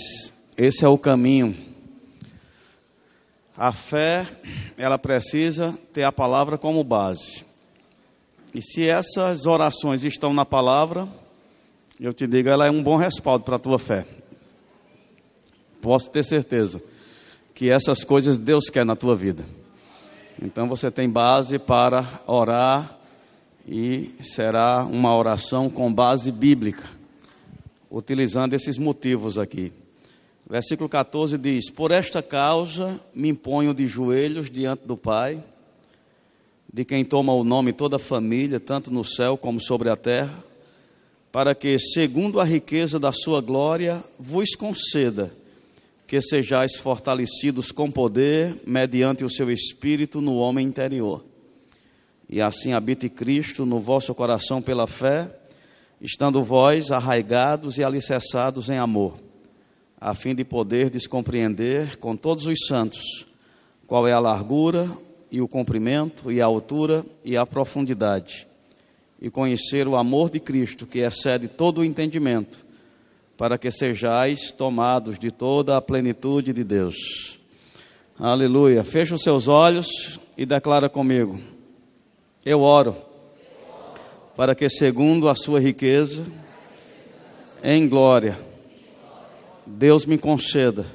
esse 0.57 0.85
é 0.85 0.87
o 0.87 0.97
caminho. 0.97 1.55
A 3.57 3.71
fé, 3.71 4.25
ela 4.77 4.97
precisa 4.97 5.77
ter 5.93 6.03
a 6.03 6.11
palavra 6.11 6.57
como 6.57 6.83
base. 6.83 7.45
E 8.53 8.61
se 8.61 8.87
essas 8.87 9.45
orações 9.45 10.03
estão 10.03 10.33
na 10.33 10.45
palavra, 10.45 11.07
eu 11.99 12.13
te 12.13 12.25
digo, 12.25 12.49
ela 12.49 12.65
é 12.65 12.71
um 12.71 12.81
bom 12.81 12.97
respaldo 12.97 13.43
para 13.43 13.57
a 13.57 13.59
tua 13.59 13.77
fé. 13.77 14.05
Posso 15.81 16.09
ter 16.09 16.23
certeza 16.23 16.81
que 17.53 17.71
essas 17.71 18.03
coisas 18.03 18.37
Deus 18.37 18.69
quer 18.69 18.85
na 18.85 18.95
tua 18.95 19.15
vida. 19.15 19.43
Então 20.41 20.67
você 20.67 20.89
tem 20.89 21.09
base 21.09 21.59
para 21.59 22.21
orar 22.25 22.97
e 23.67 24.11
será 24.21 24.83
uma 24.85 25.15
oração 25.15 25.69
com 25.69 25.93
base 25.93 26.31
bíblica, 26.31 26.83
utilizando 27.89 28.53
esses 28.53 28.77
motivos 28.77 29.37
aqui. 29.37 29.71
Versículo 30.49 30.89
14 30.89 31.37
diz: 31.37 31.69
Por 31.69 31.91
esta 31.91 32.21
causa 32.21 32.99
me 33.13 33.29
imponho 33.29 33.73
de 33.73 33.85
joelhos 33.85 34.49
diante 34.49 34.87
do 34.87 34.97
Pai, 34.97 35.43
de 36.71 36.83
quem 36.85 37.05
toma 37.05 37.33
o 37.33 37.43
nome 37.43 37.73
toda 37.73 37.97
a 37.97 37.99
família, 37.99 38.59
tanto 38.59 38.91
no 38.91 39.03
céu 39.03 39.37
como 39.37 39.59
sobre 39.59 39.89
a 39.89 39.95
terra, 39.95 40.43
para 41.31 41.53
que, 41.53 41.77
segundo 41.77 42.39
a 42.39 42.43
riqueza 42.43 42.99
da 42.99 43.11
sua 43.11 43.41
glória, 43.41 44.03
vos 44.19 44.55
conceda 44.55 45.40
que 46.11 46.19
sejais 46.19 46.75
fortalecidos 46.75 47.71
com 47.71 47.89
poder 47.89 48.57
mediante 48.67 49.23
o 49.23 49.29
seu 49.29 49.49
espírito 49.49 50.19
no 50.19 50.35
homem 50.35 50.67
interior. 50.67 51.23
E 52.29 52.41
assim 52.41 52.73
habite 52.73 53.07
Cristo 53.07 53.65
no 53.65 53.79
vosso 53.79 54.13
coração 54.13 54.61
pela 54.61 54.85
fé, 54.87 55.33
estando 56.01 56.43
vós 56.43 56.91
arraigados 56.91 57.77
e 57.77 57.83
alicerçados 57.85 58.69
em 58.69 58.77
amor, 58.77 59.13
a 60.01 60.13
fim 60.13 60.35
de 60.35 60.43
poder 60.43 60.89
descompreender 60.89 61.95
com 61.95 62.17
todos 62.17 62.45
os 62.45 62.59
santos 62.67 63.25
qual 63.87 64.05
é 64.05 64.11
a 64.11 64.19
largura 64.19 64.91
e 65.31 65.39
o 65.39 65.47
comprimento 65.47 66.29
e 66.29 66.41
a 66.41 66.45
altura 66.45 67.05
e 67.23 67.37
a 67.37 67.45
profundidade, 67.45 68.45
e 69.21 69.29
conhecer 69.29 69.87
o 69.87 69.95
amor 69.95 70.29
de 70.29 70.41
Cristo 70.41 70.85
que 70.85 70.99
excede 70.99 71.47
todo 71.47 71.77
o 71.77 71.85
entendimento 71.85 72.69
para 73.41 73.57
que 73.57 73.71
sejais 73.71 74.51
tomados 74.51 75.17
de 75.17 75.31
toda 75.31 75.75
a 75.75 75.81
plenitude 75.81 76.53
de 76.53 76.63
Deus. 76.63 77.39
Aleluia. 78.19 78.83
Feche 78.83 79.15
os 79.15 79.23
seus 79.23 79.47
olhos 79.47 80.19
e 80.37 80.45
declara 80.45 80.87
comigo. 80.87 81.41
Eu 82.45 82.61
oro 82.61 82.95
para 84.37 84.53
que, 84.53 84.69
segundo 84.69 85.27
a 85.27 85.33
sua 85.33 85.59
riqueza, 85.59 86.23
em 87.63 87.89
glória, 87.89 88.37
Deus 89.65 90.05
me 90.05 90.19
conceda 90.19 90.85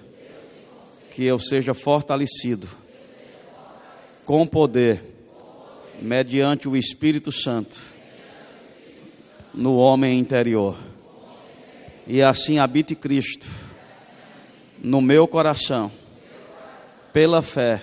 que 1.10 1.26
eu 1.26 1.40
seja 1.40 1.74
fortalecido 1.74 2.68
com 4.24 4.46
poder, 4.46 5.02
mediante 6.00 6.68
o 6.68 6.76
Espírito 6.76 7.32
Santo, 7.32 7.76
no 9.52 9.74
homem 9.78 10.16
interior 10.16 10.85
e 12.06 12.22
assim 12.22 12.58
habite 12.58 12.94
Cristo 12.94 13.46
no 14.78 15.00
meu 15.00 15.26
coração, 15.26 15.90
pela 17.12 17.42
fé, 17.42 17.82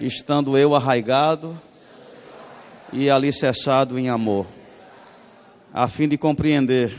estando 0.00 0.56
eu 0.56 0.74
arraigado 0.74 1.60
e 2.92 3.10
alicerçado 3.10 3.98
em 3.98 4.08
amor, 4.08 4.46
a 5.72 5.88
fim 5.88 6.08
de 6.08 6.16
compreender 6.16 6.92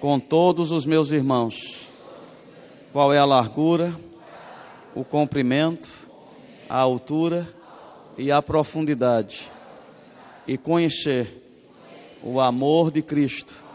com 0.00 0.18
todos 0.18 0.72
os 0.72 0.84
meus 0.84 1.12
irmãos 1.12 1.86
qual 2.92 3.12
é 3.12 3.18
a 3.18 3.24
largura, 3.24 3.94
o 4.94 5.04
comprimento, 5.04 5.90
a 6.68 6.78
altura 6.78 7.46
e 8.16 8.32
a 8.32 8.40
profundidade, 8.40 9.50
e 10.46 10.56
conhecer 10.56 11.42
o 12.22 12.40
amor 12.40 12.90
de 12.90 13.02
Cristo, 13.02 13.65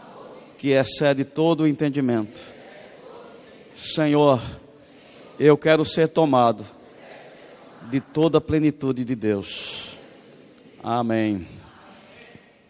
que 0.62 0.70
excede 0.70 1.24
todo 1.24 1.64
o 1.64 1.66
entendimento. 1.66 2.40
Senhor, 3.74 4.40
eu 5.36 5.58
quero 5.58 5.84
ser 5.84 6.06
tomado 6.06 6.64
de 7.90 8.00
toda 8.00 8.38
a 8.38 8.40
plenitude 8.40 9.04
de 9.04 9.16
Deus. 9.16 9.98
Amém. 10.80 11.48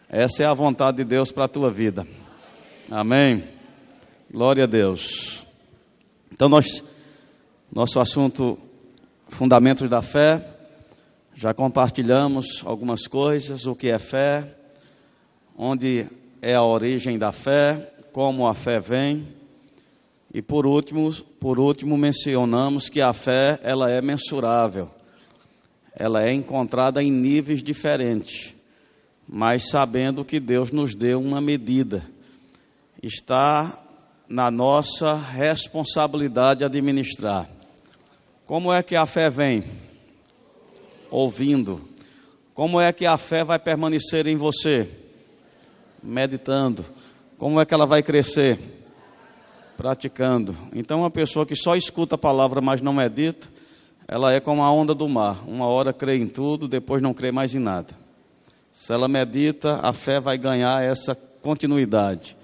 Essa 0.08 0.42
é 0.42 0.46
a 0.46 0.54
vontade 0.54 0.96
de 0.96 1.04
Deus 1.04 1.30
para 1.30 1.44
a 1.44 1.48
tua 1.48 1.70
vida. 1.70 2.06
Amém. 2.90 3.44
Glória 4.32 4.64
a 4.64 4.66
Deus. 4.66 5.46
Então 6.32 6.48
nós 6.48 6.82
nosso 7.70 8.00
assunto 8.00 8.58
fundamentos 9.28 9.86
da 9.90 10.00
fé, 10.00 10.42
já 11.34 11.52
compartilhamos 11.52 12.62
algumas 12.64 13.06
coisas, 13.06 13.66
o 13.66 13.74
que 13.74 13.90
é 13.90 13.98
fé, 13.98 14.56
onde 15.54 16.08
é 16.42 16.54
a 16.54 16.62
origem 16.62 17.16
da 17.16 17.32
fé, 17.32 17.94
como 18.12 18.46
a 18.46 18.54
fé 18.54 18.78
vem. 18.78 19.26
E 20.34 20.42
por 20.42 20.66
último, 20.66 21.10
por 21.40 21.58
último 21.58 21.96
mencionamos 21.96 22.90
que 22.90 23.00
a 23.00 23.14
fé 23.14 23.58
ela 23.62 23.90
é 23.90 24.02
mensurável 24.02 24.90
ela 25.94 26.22
é 26.22 26.32
encontrada 26.32 27.02
em 27.02 27.10
níveis 27.10 27.62
diferentes, 27.62 28.54
mas 29.28 29.68
sabendo 29.68 30.24
que 30.24 30.40
Deus 30.40 30.72
nos 30.72 30.94
deu 30.94 31.20
uma 31.20 31.40
medida. 31.40 32.04
Está 33.02 33.80
na 34.28 34.50
nossa 34.50 35.14
responsabilidade 35.14 36.64
administrar. 36.64 37.48
Como 38.46 38.72
é 38.72 38.82
que 38.82 38.96
a 38.96 39.06
fé 39.06 39.28
vem? 39.28 39.64
Ouvindo. 41.10 41.88
Como 42.54 42.80
é 42.80 42.92
que 42.92 43.06
a 43.06 43.18
fé 43.18 43.44
vai 43.44 43.58
permanecer 43.58 44.26
em 44.26 44.36
você? 44.36 44.88
Meditando. 46.02 46.84
Como 47.38 47.60
é 47.60 47.64
que 47.64 47.72
ela 47.72 47.86
vai 47.86 48.02
crescer? 48.02 48.58
Praticando. 49.76 50.56
Então, 50.74 51.00
uma 51.00 51.10
pessoa 51.10 51.46
que 51.46 51.56
só 51.56 51.76
escuta 51.76 52.14
a 52.14 52.18
palavra, 52.18 52.60
mas 52.60 52.80
não 52.80 52.92
medita, 52.92 53.48
ela 54.06 54.32
é 54.32 54.40
como 54.40 54.62
a 54.62 54.70
onda 54.70 54.94
do 54.94 55.08
mar. 55.08 55.42
Uma 55.46 55.66
hora 55.66 55.92
crê 55.92 56.16
em 56.16 56.28
tudo, 56.28 56.68
depois 56.68 57.02
não 57.02 57.14
crê 57.14 57.30
mais 57.30 57.54
em 57.54 57.58
nada. 57.58 57.94
Se 58.72 58.92
ela 58.92 59.08
medita, 59.08 59.80
a 59.82 59.92
fé 59.92 60.20
vai 60.20 60.36
ganhar 60.36 60.82
essa 60.82 61.14
continuidade. 61.14 62.36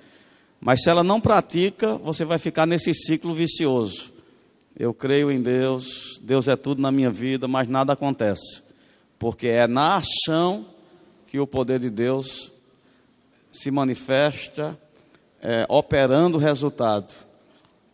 Mas 0.61 0.83
se 0.83 0.91
ela 0.91 1.03
não 1.03 1.21
pratica, 1.21 1.97
você 1.97 2.25
vai 2.25 2.39
ficar 2.39 2.67
nesse 2.67 2.93
ciclo 2.93 3.33
vicioso. 3.33 4.13
Eu 4.79 4.95
creio 4.95 5.31
em 5.31 5.41
Deus, 5.41 6.21
Deus 6.23 6.47
é 6.49 6.57
tudo 6.57 6.81
na 6.81 6.93
minha 6.93 7.11
vida, 7.11 7.49
mas 7.49 7.69
nada 7.69 7.93
acontece. 7.93 8.63
Porque 9.19 9.49
é 9.49 9.67
na 9.67 9.97
ação 9.97 10.67
que 11.27 11.41
o 11.41 11.47
poder 11.47 11.81
de 11.81 11.91
Deus 11.91 12.53
se 13.51 13.71
manifesta, 13.71 14.79
é, 15.41 15.65
operando 15.69 16.37
o 16.37 16.41
resultado 16.41 17.13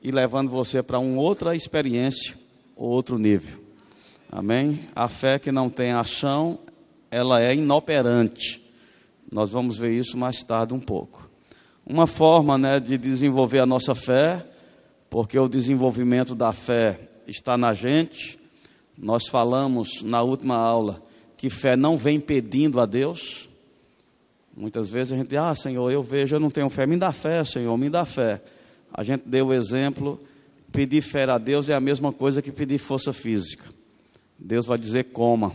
e 0.03 0.11
levando 0.11 0.51
você 0.51 0.83
para 0.83 0.99
uma 0.99 1.21
outra 1.21 1.55
experiência 1.55 2.37
ou 2.77 2.91
outro 2.91 3.19
nível. 3.19 3.63
Amém? 4.31 4.81
A 4.95 5.09
fé 5.09 5.39
que 5.39 5.53
não 5.53 5.71
tem 5.71 5.93
ação, 5.93 6.59
ela 7.11 7.41
é 7.41 7.55
inoperante. 7.55 8.63
Nós 9.31 9.53
vamos 9.53 9.79
ver 9.79 9.93
isso 9.93 10.19
mais 10.19 10.43
tarde 10.43 10.75
um 10.75 10.81
pouco. 10.81 11.31
Uma 11.87 12.07
forma 12.07 12.59
né, 12.59 12.81
de 12.81 12.99
desenvolver 12.99 13.61
a 13.61 13.67
nossa 13.67 13.95
fé, 13.95 14.45
porque 15.09 15.39
o 15.39 15.49
desenvolvimento 15.49 16.35
da 16.35 16.53
fé 16.53 17.09
está 17.27 17.57
na 17.57 17.73
gente. 17.73 18.39
Nós 18.97 19.29
falamos 19.29 20.03
na 20.03 20.23
última 20.23 20.57
aula 20.57 21.03
que 21.37 21.51
fé 21.51 21.77
não 21.77 21.97
vem 21.97 22.19
pedindo 22.19 22.81
a 22.81 22.87
Deus. 22.87 23.44
Muitas 24.57 24.89
vezes 24.89 25.13
a 25.13 25.17
gente 25.17 25.29
diz, 25.29 25.39
ah, 25.39 25.55
Senhor, 25.55 25.91
eu 25.91 26.03
vejo, 26.03 26.37
eu 26.37 26.41
não 26.41 26.51
tenho 26.51 26.69
fé, 26.69 26.87
me 26.87 26.97
dá 26.97 27.13
fé, 27.13 27.45
Senhor, 27.45 27.77
me 27.77 27.91
dá 27.91 28.05
fé. 28.05 28.41
A 28.93 29.03
gente 29.03 29.29
deu 29.29 29.49
o 29.49 29.55
exemplo 29.55 30.21
Pedir 30.75 31.03
fé 31.03 31.23
a 31.31 31.39
Deus 31.39 31.71
é 31.71 31.75
a 31.75 31.81
mesma 31.81 32.13
coisa 32.13 32.43
que 32.43 32.51
pedir 32.51 32.79
força 32.79 33.13
física. 33.13 33.65
Deus 34.37 34.67
vai 34.67 34.77
dizer 34.77 35.05
coma. 35.13 35.55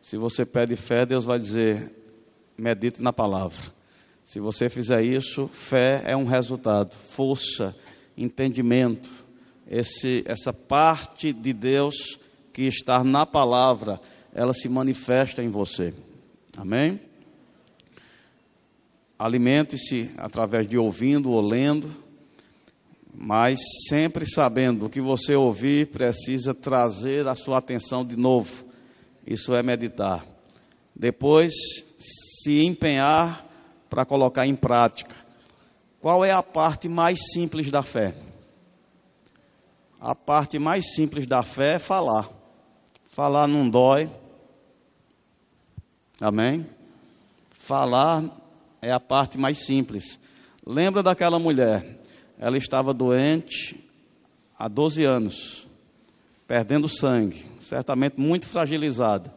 Se 0.00 0.16
você 0.16 0.46
pede 0.46 0.76
fé, 0.76 1.04
Deus 1.04 1.24
vai 1.24 1.38
dizer 1.38 1.92
medite 2.56 3.02
na 3.02 3.12
palavra. 3.12 3.70
Se 4.24 4.40
você 4.40 4.70
fizer 4.70 5.02
isso, 5.02 5.46
fé 5.48 6.02
é 6.06 6.16
um 6.16 6.24
resultado, 6.24 6.94
força, 6.94 7.76
entendimento, 8.16 9.10
esse, 9.68 10.24
essa 10.24 10.54
parte 10.54 11.34
de 11.34 11.52
Deus 11.52 12.18
que 12.50 12.62
está 12.62 13.04
na 13.04 13.26
palavra, 13.26 14.00
ela 14.32 14.54
se 14.54 14.70
manifesta 14.70 15.42
em 15.42 15.50
você. 15.50 15.92
Amém? 16.56 16.98
Alimente-se 19.18 20.10
através 20.16 20.68
de 20.68 20.76
ouvindo 20.76 21.32
ou 21.32 21.40
lendo 21.40 22.06
mas 23.18 23.58
sempre 23.88 24.26
sabendo 24.26 24.90
que 24.90 25.00
você 25.00 25.34
ouvir 25.34 25.86
precisa 25.86 26.52
trazer 26.52 27.26
a 27.26 27.34
sua 27.34 27.58
atenção 27.58 28.04
de 28.04 28.14
novo. 28.14 28.64
Isso 29.26 29.56
é 29.56 29.62
meditar. 29.62 30.24
Depois, 30.94 31.54
se 31.98 32.62
empenhar 32.62 33.46
para 33.88 34.04
colocar 34.04 34.46
em 34.46 34.54
prática. 34.54 35.16
Qual 35.98 36.24
é 36.24 36.30
a 36.30 36.42
parte 36.42 36.88
mais 36.88 37.18
simples 37.32 37.70
da 37.70 37.82
fé? 37.82 38.14
A 39.98 40.14
parte 40.14 40.58
mais 40.58 40.94
simples 40.94 41.26
da 41.26 41.42
fé 41.42 41.76
é 41.76 41.78
falar. 41.78 42.28
Falar 43.06 43.48
não 43.48 43.68
dói. 43.68 44.10
Amém? 46.20 46.66
Falar 47.50 48.24
é 48.86 48.92
a 48.92 49.00
parte 49.00 49.38
mais 49.38 49.64
simples. 49.64 50.18
Lembra 50.64 51.02
daquela 51.02 51.38
mulher? 51.38 51.96
ela 52.38 52.56
estava 52.56 52.92
doente 52.92 53.76
há 54.58 54.68
12 54.68 55.04
anos, 55.04 55.66
perdendo 56.46 56.88
sangue, 56.88 57.46
certamente 57.60 58.20
muito 58.20 58.46
fragilizada, 58.46 59.34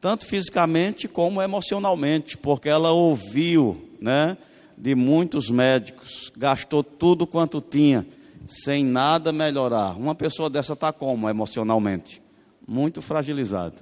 tanto 0.00 0.26
fisicamente 0.26 1.08
como 1.08 1.40
emocionalmente, 1.40 2.36
porque 2.36 2.68
ela 2.68 2.92
ouviu, 2.92 3.88
né, 4.00 4.36
de 4.76 4.94
muitos 4.94 5.48
médicos, 5.48 6.30
gastou 6.36 6.84
tudo 6.84 7.26
quanto 7.26 7.60
tinha, 7.60 8.06
sem 8.46 8.84
nada 8.84 9.32
melhorar. 9.32 9.96
Uma 9.96 10.14
pessoa 10.14 10.50
dessa 10.50 10.74
está 10.74 10.92
como 10.92 11.28
emocionalmente? 11.28 12.20
Muito 12.66 13.00
fragilizada. 13.00 13.76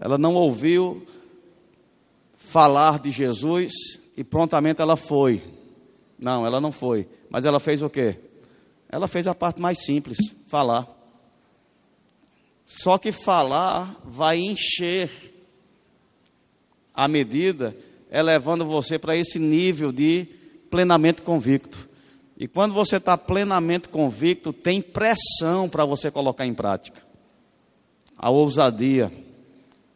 Ela 0.00 0.18
não 0.18 0.34
ouviu 0.34 1.06
falar 2.36 2.98
de 2.98 3.10
Jesus 3.10 3.72
e 4.18 4.24
prontamente 4.24 4.82
ela 4.82 4.96
foi. 4.96 5.40
Não, 6.18 6.44
ela 6.44 6.60
não 6.60 6.72
foi. 6.72 7.08
Mas 7.30 7.44
ela 7.44 7.60
fez 7.60 7.82
o 7.82 7.88
quê? 7.88 8.18
Ela 8.88 9.06
fez 9.06 9.28
a 9.28 9.34
parte 9.34 9.62
mais 9.62 9.84
simples, 9.84 10.18
falar. 10.48 10.88
Só 12.66 12.98
que 12.98 13.12
falar 13.12 13.96
vai 14.04 14.38
encher 14.38 15.08
a 16.92 17.06
medida, 17.06 17.76
é 18.10 18.20
levando 18.20 18.64
você 18.64 18.98
para 18.98 19.16
esse 19.16 19.38
nível 19.38 19.92
de 19.92 20.26
plenamente 20.68 21.22
convicto. 21.22 21.88
E 22.36 22.48
quando 22.48 22.74
você 22.74 22.96
está 22.96 23.16
plenamente 23.16 23.88
convicto, 23.88 24.52
tem 24.52 24.82
pressão 24.82 25.68
para 25.68 25.84
você 25.84 26.10
colocar 26.10 26.44
em 26.44 26.54
prática. 26.54 27.00
A 28.16 28.30
ousadia. 28.30 29.12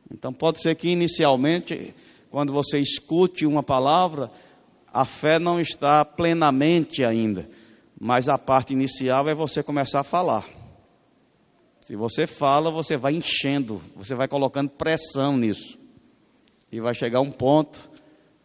Então 0.09 0.33
pode 0.33 0.63
ser 0.63 0.77
que 0.77 0.91
inicialmente, 0.91 1.93
quando 2.33 2.51
você 2.51 2.79
escute 2.79 3.45
uma 3.45 3.63
palavra, 3.63 4.31
a 4.91 5.05
fé 5.05 5.39
não 5.39 5.61
está 5.61 6.03
plenamente 6.03 7.05
ainda, 7.05 7.47
mas 8.01 8.27
a 8.27 8.39
parte 8.39 8.73
inicial 8.73 9.29
é 9.29 9.35
você 9.35 9.63
começar 9.63 10.01
a 10.01 10.03
falar. 10.05 10.47
Se 11.83 11.95
você 11.95 12.27
fala, 12.27 12.71
você 12.71 12.97
vai 12.97 13.13
enchendo, 13.13 13.83
você 13.95 14.15
vai 14.15 14.27
colocando 14.29 14.71
pressão 14.71 15.37
nisso. 15.37 15.79
E 16.71 16.81
vai 16.81 16.95
chegar 16.95 17.21
um 17.21 17.31
ponto 17.31 17.91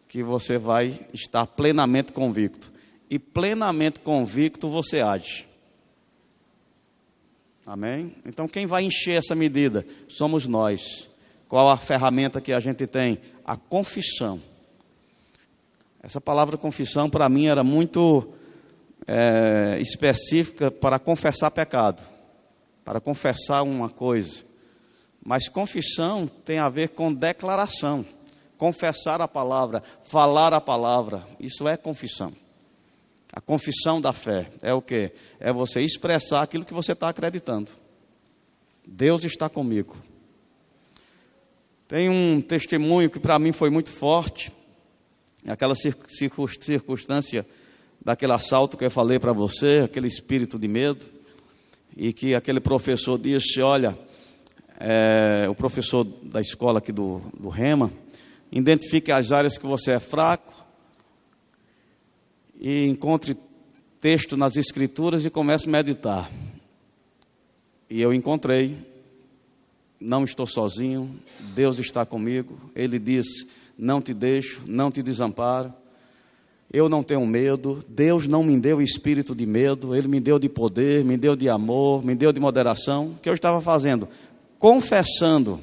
que 0.06 0.22
você 0.22 0.58
vai 0.58 1.08
estar 1.14 1.46
plenamente 1.46 2.12
convicto. 2.12 2.70
E 3.08 3.18
plenamente 3.18 4.00
convicto 4.00 4.68
você 4.68 5.00
age. 5.00 5.48
Amém? 7.64 8.14
Então 8.26 8.46
quem 8.46 8.66
vai 8.66 8.84
encher 8.84 9.16
essa 9.16 9.34
medida? 9.34 9.86
Somos 10.10 10.46
nós. 10.46 11.07
Qual 11.48 11.70
a 11.70 11.76
ferramenta 11.76 12.40
que 12.40 12.52
a 12.52 12.60
gente 12.60 12.86
tem? 12.86 13.18
A 13.44 13.56
confissão. 13.56 14.40
Essa 16.02 16.20
palavra 16.20 16.56
confissão 16.56 17.08
para 17.08 17.28
mim 17.28 17.46
era 17.46 17.64
muito 17.64 18.32
é, 19.06 19.80
específica 19.80 20.70
para 20.70 20.98
confessar 20.98 21.50
pecado, 21.50 22.02
para 22.84 23.00
confessar 23.00 23.62
uma 23.62 23.88
coisa. 23.88 24.44
Mas 25.24 25.48
confissão 25.48 26.26
tem 26.26 26.58
a 26.58 26.68
ver 26.68 26.90
com 26.90 27.12
declaração, 27.12 28.04
confessar 28.56 29.20
a 29.20 29.28
palavra, 29.28 29.82
falar 30.04 30.52
a 30.52 30.60
palavra. 30.60 31.26
Isso 31.40 31.66
é 31.66 31.76
confissão. 31.76 32.32
A 33.32 33.40
confissão 33.40 34.00
da 34.00 34.12
fé 34.12 34.50
é 34.62 34.72
o 34.72 34.82
que? 34.82 35.12
É 35.40 35.52
você 35.52 35.80
expressar 35.80 36.42
aquilo 36.42 36.64
que 36.64 36.74
você 36.74 36.92
está 36.92 37.08
acreditando. 37.08 37.70
Deus 38.86 39.24
está 39.24 39.48
comigo. 39.48 39.96
Tem 41.88 42.10
um 42.10 42.42
testemunho 42.42 43.08
que 43.08 43.18
para 43.18 43.38
mim 43.38 43.50
foi 43.50 43.70
muito 43.70 43.90
forte, 43.90 44.52
aquela 45.46 45.72
circunstância 45.74 47.46
daquele 48.04 48.32
assalto 48.32 48.76
que 48.76 48.84
eu 48.84 48.90
falei 48.90 49.18
para 49.18 49.32
você, 49.32 49.78
aquele 49.78 50.06
espírito 50.06 50.58
de 50.58 50.68
medo, 50.68 51.06
e 51.96 52.12
que 52.12 52.34
aquele 52.34 52.60
professor 52.60 53.18
disse: 53.18 53.62
Olha, 53.62 53.98
é, 54.78 55.48
o 55.48 55.54
professor 55.54 56.04
da 56.04 56.42
escola 56.42 56.78
aqui 56.78 56.92
do, 56.92 57.22
do 57.40 57.48
Rema, 57.48 57.90
identifique 58.52 59.10
as 59.10 59.32
áreas 59.32 59.56
que 59.56 59.66
você 59.66 59.94
é 59.94 59.98
fraco 59.98 60.52
e 62.60 62.84
encontre 62.84 63.34
texto 63.98 64.36
nas 64.36 64.58
escrituras 64.58 65.24
e 65.24 65.30
comece 65.30 65.66
a 65.66 65.72
meditar. 65.72 66.30
E 67.88 67.98
eu 67.98 68.12
encontrei 68.12 68.76
não 70.00 70.24
estou 70.24 70.46
sozinho, 70.46 71.18
Deus 71.54 71.78
está 71.78 72.06
comigo. 72.06 72.58
Ele 72.74 72.98
diz: 72.98 73.26
Não 73.76 74.00
te 74.00 74.14
deixo, 74.14 74.62
não 74.66 74.90
te 74.90 75.02
desamparo. 75.02 75.72
Eu 76.72 76.88
não 76.88 77.02
tenho 77.02 77.26
medo. 77.26 77.84
Deus 77.88 78.26
não 78.26 78.42
me 78.42 78.58
deu 78.58 78.80
espírito 78.80 79.34
de 79.34 79.46
medo, 79.46 79.94
Ele 79.94 80.06
me 80.06 80.20
deu 80.20 80.38
de 80.38 80.48
poder, 80.48 81.04
me 81.04 81.16
deu 81.16 81.34
de 81.34 81.48
amor, 81.48 82.04
me 82.04 82.14
deu 82.14 82.32
de 82.32 82.40
moderação. 82.40 83.08
O 83.08 83.14
que 83.20 83.28
eu 83.28 83.34
estava 83.34 83.60
fazendo? 83.60 84.08
Confessando, 84.58 85.60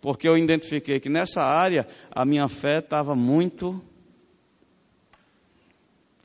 porque 0.00 0.28
eu 0.28 0.36
identifiquei 0.36 1.00
que 1.00 1.08
nessa 1.08 1.42
área 1.42 1.86
a 2.10 2.24
minha 2.24 2.48
fé 2.48 2.78
estava 2.78 3.14
muito 3.14 3.80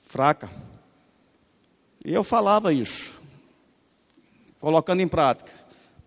fraca. 0.03 0.49
E 2.03 2.13
eu 2.13 2.23
falava 2.23 2.73
isso, 2.73 3.19
colocando 4.59 5.01
em 5.01 5.07
prática. 5.07 5.60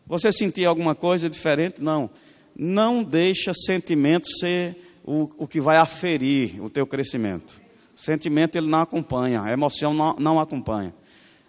Você 0.06 0.30
sentia 0.32 0.68
alguma 0.68 0.94
coisa 0.94 1.28
diferente? 1.28 1.82
Não. 1.82 2.10
Não 2.56 3.02
deixa 3.02 3.52
sentimento 3.54 4.26
ser 4.38 4.76
o, 5.04 5.28
o 5.38 5.46
que 5.46 5.60
vai 5.60 5.76
aferir 5.76 6.62
o 6.62 6.70
teu 6.70 6.86
crescimento. 6.86 7.60
Sentimento 7.96 8.56
ele 8.56 8.66
não 8.66 8.80
acompanha, 8.80 9.42
a 9.42 9.52
emoção 9.52 9.94
não, 9.94 10.16
não 10.18 10.40
acompanha. 10.40 10.94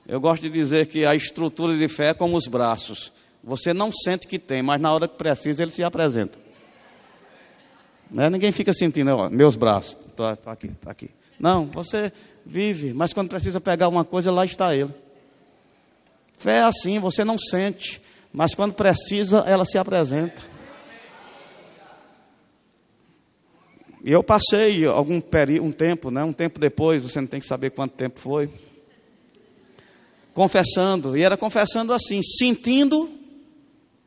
Eu 0.07 0.19
gosto 0.19 0.43
de 0.43 0.49
dizer 0.49 0.87
que 0.87 1.05
a 1.05 1.15
estrutura 1.15 1.75
de 1.75 1.87
fé 1.87 2.09
é 2.09 2.13
como 2.13 2.37
os 2.37 2.47
braços. 2.47 3.11
Você 3.43 3.73
não 3.73 3.91
sente 3.91 4.27
que 4.27 4.37
tem, 4.37 4.61
mas 4.61 4.79
na 4.79 4.93
hora 4.93 5.07
que 5.07 5.17
precisa 5.17 5.63
ele 5.63 5.71
se 5.71 5.83
apresenta. 5.83 6.37
Né? 8.09 8.29
Ninguém 8.29 8.51
fica 8.51 8.71
sentindo, 8.73 9.11
ó, 9.11 9.29
meus 9.29 9.55
braços, 9.55 9.97
estou 10.07 10.25
aqui, 10.25 10.69
tá 10.69 10.91
aqui. 10.91 11.09
Não, 11.39 11.65
você 11.65 12.11
vive, 12.45 12.93
mas 12.93 13.13
quando 13.13 13.29
precisa 13.29 13.59
pegar 13.59 13.87
uma 13.87 14.05
coisa, 14.05 14.31
lá 14.31 14.45
está 14.45 14.75
ele. 14.75 14.93
Fé 16.37 16.57
é 16.57 16.61
assim, 16.61 16.99
você 16.99 17.23
não 17.23 17.37
sente, 17.37 18.01
mas 18.35 18.53
quando 18.53 18.73
precisa, 18.73 19.39
ela 19.39 19.63
se 19.63 19.77
apresenta. 19.77 20.41
E 24.03 24.11
eu 24.11 24.21
passei 24.21 24.85
algum 24.85 25.21
um 25.61 25.71
tempo, 25.71 26.11
né, 26.11 26.23
um 26.23 26.33
tempo 26.33 26.59
depois, 26.59 27.01
você 27.03 27.21
não 27.21 27.27
tem 27.27 27.39
que 27.39 27.47
saber 27.47 27.71
quanto 27.71 27.93
tempo 27.93 28.19
foi, 28.19 28.49
confessando, 30.33 31.17
e 31.17 31.23
era 31.23 31.37
confessando 31.37 31.93
assim, 31.93 32.21
sentindo, 32.21 33.09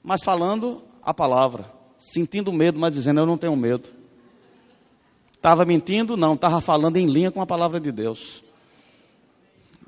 mas 0.02 0.22
falando 0.22 0.84
a 1.02 1.14
palavra, 1.14 1.72
sentindo 1.98 2.52
medo, 2.52 2.78
mas 2.78 2.92
dizendo 2.92 3.20
eu 3.20 3.26
não 3.26 3.38
tenho 3.38 3.56
medo. 3.56 3.88
Estava 5.32 5.64
mentindo? 5.64 6.16
Não, 6.16 6.34
estava 6.34 6.60
falando 6.60 6.98
em 6.98 7.06
linha 7.06 7.30
com 7.30 7.40
a 7.40 7.46
palavra 7.46 7.80
de 7.80 7.90
Deus. 7.90 8.44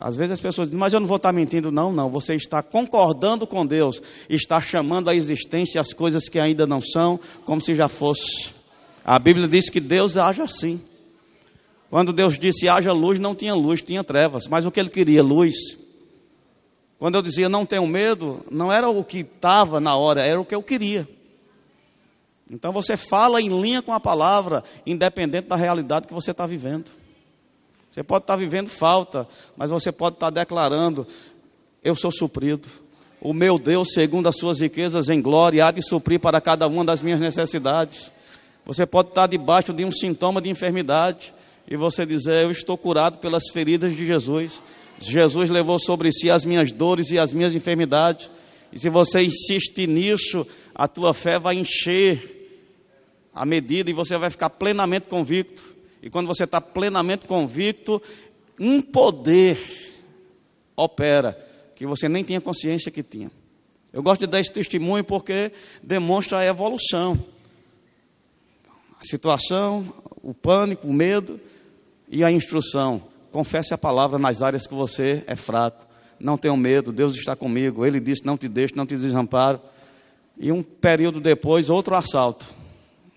Às 0.00 0.16
vezes 0.16 0.32
as 0.32 0.40
pessoas 0.40 0.68
dizem, 0.68 0.80
mas 0.80 0.94
eu 0.94 1.00
não 1.00 1.06
vou 1.06 1.18
estar 1.18 1.30
mentindo. 1.30 1.70
Não, 1.70 1.92
não. 1.92 2.08
Você 2.08 2.34
está 2.34 2.62
concordando 2.62 3.46
com 3.46 3.66
Deus, 3.66 4.00
está 4.30 4.58
chamando 4.58 5.10
à 5.10 5.14
existência 5.14 5.78
as 5.78 5.92
coisas 5.92 6.26
que 6.26 6.40
ainda 6.40 6.66
não 6.66 6.80
são, 6.80 7.20
como 7.44 7.60
se 7.60 7.74
já 7.74 7.86
fosse. 7.86 8.54
A 9.04 9.18
Bíblia 9.18 9.46
diz 9.46 9.68
que 9.68 9.78
Deus 9.78 10.16
age 10.16 10.40
assim. 10.40 10.80
Quando 11.90 12.12
Deus 12.12 12.38
disse 12.38 12.68
haja 12.68 12.92
luz, 12.92 13.18
não 13.18 13.34
tinha 13.34 13.54
luz, 13.54 13.82
tinha 13.82 14.02
trevas. 14.02 14.46
Mas 14.48 14.64
o 14.64 14.70
que 14.70 14.80
ele 14.80 14.88
queria? 14.88 15.22
Luz. 15.22 15.54
Quando 16.98 17.16
eu 17.16 17.22
dizia 17.22 17.48
não 17.48 17.66
tenho 17.66 17.86
medo, 17.86 18.44
não 18.50 18.72
era 18.72 18.88
o 18.88 19.04
que 19.04 19.18
estava 19.18 19.80
na 19.80 19.96
hora, 19.96 20.22
era 20.22 20.40
o 20.40 20.46
que 20.46 20.54
eu 20.54 20.62
queria. 20.62 21.06
Então 22.50 22.72
você 22.72 22.96
fala 22.96 23.40
em 23.40 23.48
linha 23.48 23.82
com 23.82 23.92
a 23.92 24.00
palavra, 24.00 24.64
independente 24.86 25.48
da 25.48 25.56
realidade 25.56 26.06
que 26.06 26.14
você 26.14 26.30
está 26.30 26.46
vivendo. 26.46 26.90
Você 27.90 28.04
pode 28.04 28.22
estar 28.22 28.36
vivendo 28.36 28.68
falta, 28.68 29.26
mas 29.56 29.70
você 29.70 29.90
pode 29.90 30.14
estar 30.14 30.30
declarando: 30.30 31.06
Eu 31.82 31.94
sou 31.94 32.12
suprido. 32.12 32.68
O 33.20 33.34
meu 33.34 33.58
Deus, 33.58 33.92
segundo 33.92 34.28
as 34.28 34.36
suas 34.36 34.60
riquezas 34.60 35.08
em 35.10 35.20
glória, 35.20 35.66
há 35.66 35.70
de 35.70 35.82
suprir 35.82 36.18
para 36.18 36.40
cada 36.40 36.66
uma 36.66 36.84
das 36.84 37.02
minhas 37.02 37.20
necessidades. 37.20 38.10
Você 38.64 38.86
pode 38.86 39.08
estar 39.08 39.26
debaixo 39.26 39.72
de 39.72 39.84
um 39.84 39.90
sintoma 39.90 40.40
de 40.40 40.48
enfermidade 40.48 41.34
e 41.68 41.76
você 41.76 42.06
dizer: 42.06 42.44
Eu 42.44 42.50
estou 42.50 42.78
curado 42.78 43.18
pelas 43.18 43.50
feridas 43.52 43.94
de 43.94 44.06
Jesus. 44.06 44.62
Jesus 45.00 45.50
levou 45.50 45.78
sobre 45.78 46.12
si 46.12 46.30
as 46.30 46.44
minhas 46.44 46.70
dores 46.70 47.10
e 47.10 47.18
as 47.18 47.34
minhas 47.34 47.54
enfermidades. 47.54 48.30
E 48.72 48.78
se 48.78 48.88
você 48.88 49.22
insiste 49.22 49.86
nisso, 49.86 50.46
a 50.72 50.86
tua 50.86 51.12
fé 51.12 51.40
vai 51.40 51.56
encher 51.56 52.38
a 53.34 53.44
medida 53.44 53.90
e 53.90 53.94
você 53.94 54.16
vai 54.16 54.30
ficar 54.30 54.50
plenamente 54.50 55.08
convicto 55.08 55.79
e 56.02 56.08
quando 56.08 56.26
você 56.26 56.44
está 56.44 56.60
plenamente 56.60 57.26
convicto, 57.26 58.00
um 58.58 58.80
poder 58.80 59.58
opera 60.76 61.38
que 61.74 61.86
você 61.86 62.08
nem 62.08 62.24
tinha 62.24 62.40
consciência 62.40 62.90
que 62.90 63.02
tinha. 63.02 63.30
Eu 63.92 64.02
gosto 64.02 64.20
de 64.20 64.26
dar 64.26 64.40
esse 64.40 64.52
testemunho 64.52 65.04
porque 65.04 65.52
demonstra 65.82 66.38
a 66.38 66.46
evolução. 66.46 67.18
A 68.98 69.04
situação, 69.04 69.92
o 70.22 70.32
pânico, 70.32 70.86
o 70.86 70.92
medo 70.92 71.40
e 72.08 72.22
a 72.22 72.30
instrução. 72.30 73.02
Confesse 73.32 73.74
a 73.74 73.78
palavra 73.78 74.18
nas 74.18 74.42
áreas 74.42 74.66
que 74.66 74.74
você 74.74 75.24
é 75.26 75.36
fraco. 75.36 75.86
Não 76.18 76.36
tenha 76.36 76.56
medo, 76.56 76.92
Deus 76.92 77.14
está 77.14 77.34
comigo. 77.34 77.84
Ele 77.84 77.98
disse: 77.98 78.26
Não 78.26 78.36
te 78.36 78.48
deixo, 78.48 78.76
não 78.76 78.86
te 78.86 78.96
desamparo. 78.96 79.60
E 80.38 80.52
um 80.52 80.62
período 80.62 81.20
depois, 81.20 81.70
outro 81.70 81.94
assalto. 81.94 82.46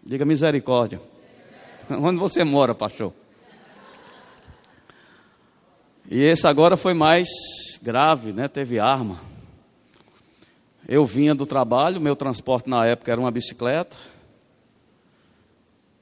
Diga 0.06 0.26
misericórdia. 0.26 1.13
Onde 2.02 2.20
você 2.20 2.44
mora, 2.44 2.74
pastor? 2.74 3.14
E 6.10 6.24
esse 6.24 6.48
agora 6.48 6.76
foi 6.76 6.94
mais 6.94 7.28
grave, 7.82 8.32
né? 8.34 8.48
Teve 8.48 8.80
arma. 8.80 9.20
Eu 10.88 11.06
vinha 11.06 11.34
do 11.34 11.46
trabalho, 11.46 12.02
meu 12.02 12.16
transporte 12.16 12.70
na 12.70 12.86
época 12.86 13.12
era 13.12 13.22
uma 13.22 13.32
bicicleta. 13.32 13.96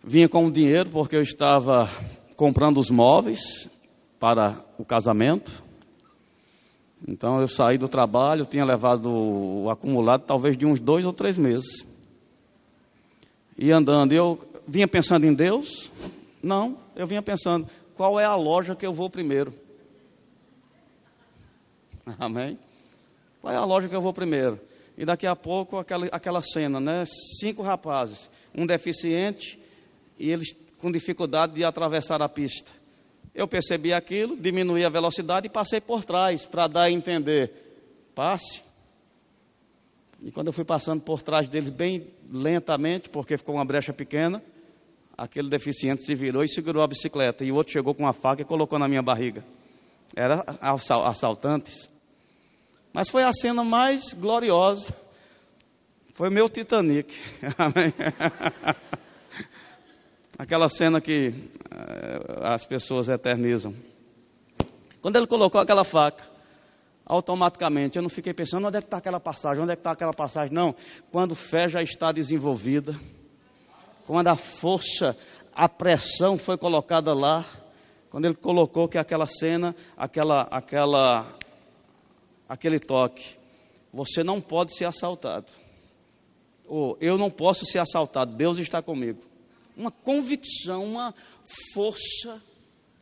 Vinha 0.04 0.28
com 0.28 0.48
o 0.48 0.52
dinheiro 0.52 0.90
porque 0.90 1.16
eu 1.16 1.22
estava 1.22 1.88
comprando 2.36 2.80
os 2.80 2.90
móveis 2.90 3.70
para 4.20 4.66
o 4.78 4.86
casamento. 4.86 5.64
Então 7.08 7.40
eu 7.40 7.48
saí 7.48 7.78
do 7.78 7.88
trabalho, 7.88 8.46
tinha 8.46 8.66
levado 8.66 9.08
o 9.08 9.70
acumulado 9.70 10.24
talvez 10.26 10.58
de 10.58 10.66
uns 10.66 10.80
dois 10.80 11.06
ou 11.06 11.14
três 11.14 11.38
meses. 11.38 11.86
E 13.58 13.72
andando, 13.72 14.14
eu 14.14 14.51
vinha 14.72 14.88
pensando 14.88 15.26
em 15.26 15.34
Deus? 15.34 15.92
Não, 16.42 16.78
eu 16.96 17.06
vinha 17.06 17.22
pensando, 17.22 17.68
qual 17.94 18.18
é 18.18 18.24
a 18.24 18.36
loja 18.36 18.74
que 18.74 18.86
eu 18.86 18.94
vou 18.94 19.10
primeiro? 19.10 19.54
Amém? 22.18 22.58
Qual 23.42 23.54
é 23.54 23.58
a 23.58 23.66
loja 23.66 23.90
que 23.90 23.96
eu 23.96 24.02
vou 24.02 24.14
primeiro? 24.14 24.60
E 24.98 25.04
daqui 25.04 25.28
a 25.28 25.36
pouco 25.36 25.78
aquela, 25.78 26.06
aquela 26.08 26.42
cena, 26.42 26.80
né? 26.80 27.04
Cinco 27.40 27.62
rapazes, 27.62 28.30
um 28.56 28.66
deficiente 28.66 29.60
e 30.18 30.32
eles 30.32 30.56
com 30.78 30.92
dificuldade 30.92 31.54
de 31.54 31.64
atravessar 31.66 32.22
a 32.22 32.30
pista. 32.30 32.72
Eu 33.36 33.48
percebi 33.48 33.94
aquilo, 33.94 34.38
diminuí 34.38 34.86
a 34.86 34.90
velocidade 34.90 35.48
e 35.48 35.50
passei 35.50 35.82
por 35.82 36.04
trás 36.04 36.46
para 36.46 36.68
dar 36.68 36.84
a 36.84 36.92
entender. 36.92 37.52
Passe. 38.16 38.62
E 40.22 40.32
quando 40.32 40.48
eu 40.48 40.54
fui 40.54 40.66
passando 40.66 41.02
por 41.02 41.22
trás 41.22 41.48
deles 41.48 41.70
bem 41.70 42.08
lentamente, 42.32 43.10
porque 43.10 43.38
ficou 43.38 43.56
uma 43.56 43.66
brecha 43.66 43.92
pequena, 43.92 44.42
aquele 45.18 45.50
deficiente 45.50 46.04
se 46.04 46.16
virou 46.16 46.44
e 46.44 46.50
segurou 46.50 46.84
a 46.84 46.88
bicicleta. 46.88 47.44
E 47.44 47.52
o 47.52 47.56
outro 47.56 47.74
chegou 47.74 47.94
com 47.94 48.04
uma 48.04 48.14
faca 48.14 48.42
e 48.42 48.46
colocou 48.46 48.80
na 48.80 48.88
minha 48.88 49.02
barriga. 49.02 49.44
Era 50.16 50.44
assaltantes. 50.62 51.90
Mas 52.94 53.10
foi 53.10 53.24
a 53.24 53.34
cena 53.34 53.64
mais 53.64 54.14
gloriosa. 54.14 54.94
Foi 56.14 56.30
meu 56.30 56.50
Titanic. 56.50 57.14
Aquela 60.38 60.70
cena 60.70 61.00
que 61.00 61.30
uh, 61.30 62.44
as 62.44 62.66
pessoas 62.66 63.10
eternizam. 63.10 63.74
Quando 65.02 65.16
ele 65.16 65.28
colocou 65.28 65.62
aquela 65.62 65.84
faca, 65.84 66.24
automaticamente. 67.12 67.98
Eu 67.98 68.02
não 68.02 68.10
fiquei 68.10 68.34
pensando 68.34 68.68
onde 68.68 68.78
é 68.78 68.82
que 68.82 68.88
está 68.88 68.98
aquela 68.98 69.20
passagem, 69.20 69.62
onde 69.62 69.74
é 69.74 69.76
que 69.76 69.82
está 69.82 69.92
aquela 69.92 70.14
passagem. 70.14 70.54
Não. 70.54 70.74
Quando 71.12 71.36
fé 71.36 71.68
já 71.68 71.84
está 71.84 72.12
desenvolvida, 72.12 72.96
quando 74.06 74.28
a 74.28 74.36
força, 74.36 75.18
a 75.54 75.70
pressão 75.70 76.38
foi 76.38 76.58
colocada 76.58 77.14
lá, 77.14 77.46
quando 78.10 78.26
ele 78.26 78.36
colocou 78.36 78.88
que 78.88 78.98
aquela 78.98 79.26
cena, 79.26 79.76
aquela, 79.96 80.42
aquela, 80.44 81.38
aquele 82.48 82.80
toque, 82.80 83.38
você 83.94 84.24
não 84.24 84.42
pode 84.42 84.76
ser 84.76 84.86
assaltado. 84.86 85.48
Ou 86.68 86.98
eu 87.02 87.18
não 87.18 87.30
posso 87.30 87.66
ser 87.66 87.80
assaltado, 87.80 88.36
Deus 88.36 88.58
está 88.58 88.82
comigo. 88.82 89.22
Uma 89.76 89.92
convicção, 89.92 90.84
uma 90.84 91.14
força. 91.74 92.42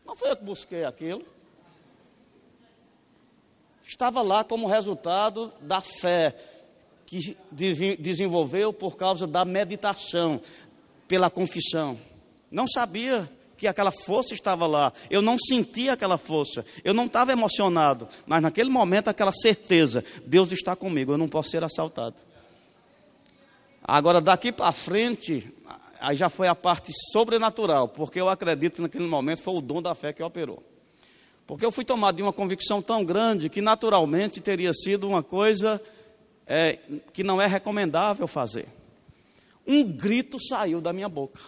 Não 0.05 0.15
foi 0.15 0.31
eu 0.31 0.37
que 0.37 0.43
busquei 0.43 0.85
aquilo. 0.85 1.25
Estava 3.83 4.21
lá 4.21 4.43
como 4.43 4.67
resultado 4.67 5.51
da 5.61 5.81
fé 5.81 6.35
que 7.09 7.35
desenvolveu 7.99 8.71
por 8.71 8.95
causa 8.95 9.25
da 9.25 9.43
meditação, 9.43 10.39
pela 11.09 11.29
confissão. 11.29 11.99
Não 12.49 12.67
sabia 12.67 13.29
que 13.57 13.67
aquela 13.67 13.91
força 13.91 14.33
estava 14.33 14.65
lá. 14.65 14.93
Eu 15.09 15.21
não 15.21 15.37
sentia 15.37 15.93
aquela 15.93 16.17
força. 16.17 16.63
Eu 16.83 16.93
não 16.93 17.05
estava 17.05 17.33
emocionado. 17.33 18.07
Mas 18.25 18.41
naquele 18.41 18.69
momento, 18.69 19.09
aquela 19.09 19.33
certeza: 19.33 20.05
Deus 20.25 20.51
está 20.53 20.75
comigo, 20.75 21.11
eu 21.11 21.17
não 21.17 21.27
posso 21.27 21.49
ser 21.49 21.63
assaltado. 21.63 22.15
Agora, 23.83 24.21
daqui 24.21 24.51
para 24.51 24.71
frente, 24.71 25.51
aí 25.99 26.15
já 26.15 26.29
foi 26.29 26.47
a 26.47 26.53
parte 26.53 26.91
sobrenatural, 27.11 27.89
porque 27.89 28.21
eu 28.21 28.29
acredito 28.29 28.75
que 28.75 28.81
naquele 28.83 29.07
momento 29.07 29.41
foi 29.41 29.55
o 29.55 29.61
dom 29.61 29.81
da 29.81 29.95
fé 29.95 30.13
que 30.13 30.21
operou. 30.21 30.63
Porque 31.47 31.65
eu 31.65 31.71
fui 31.71 31.83
tomado 31.83 32.17
de 32.17 32.21
uma 32.21 32.31
convicção 32.31 32.83
tão 32.83 33.03
grande 33.03 33.49
que 33.49 33.61
naturalmente 33.61 34.39
teria 34.39 34.71
sido 34.71 35.07
uma 35.07 35.23
coisa 35.23 35.81
é, 36.45 36.77
que 37.11 37.23
não 37.23 37.41
é 37.41 37.47
recomendável 37.47 38.27
fazer. 38.27 38.78
Um 39.71 39.83
grito 39.83 40.43
saiu 40.43 40.81
da 40.81 40.91
minha 40.91 41.07
boca. 41.07 41.39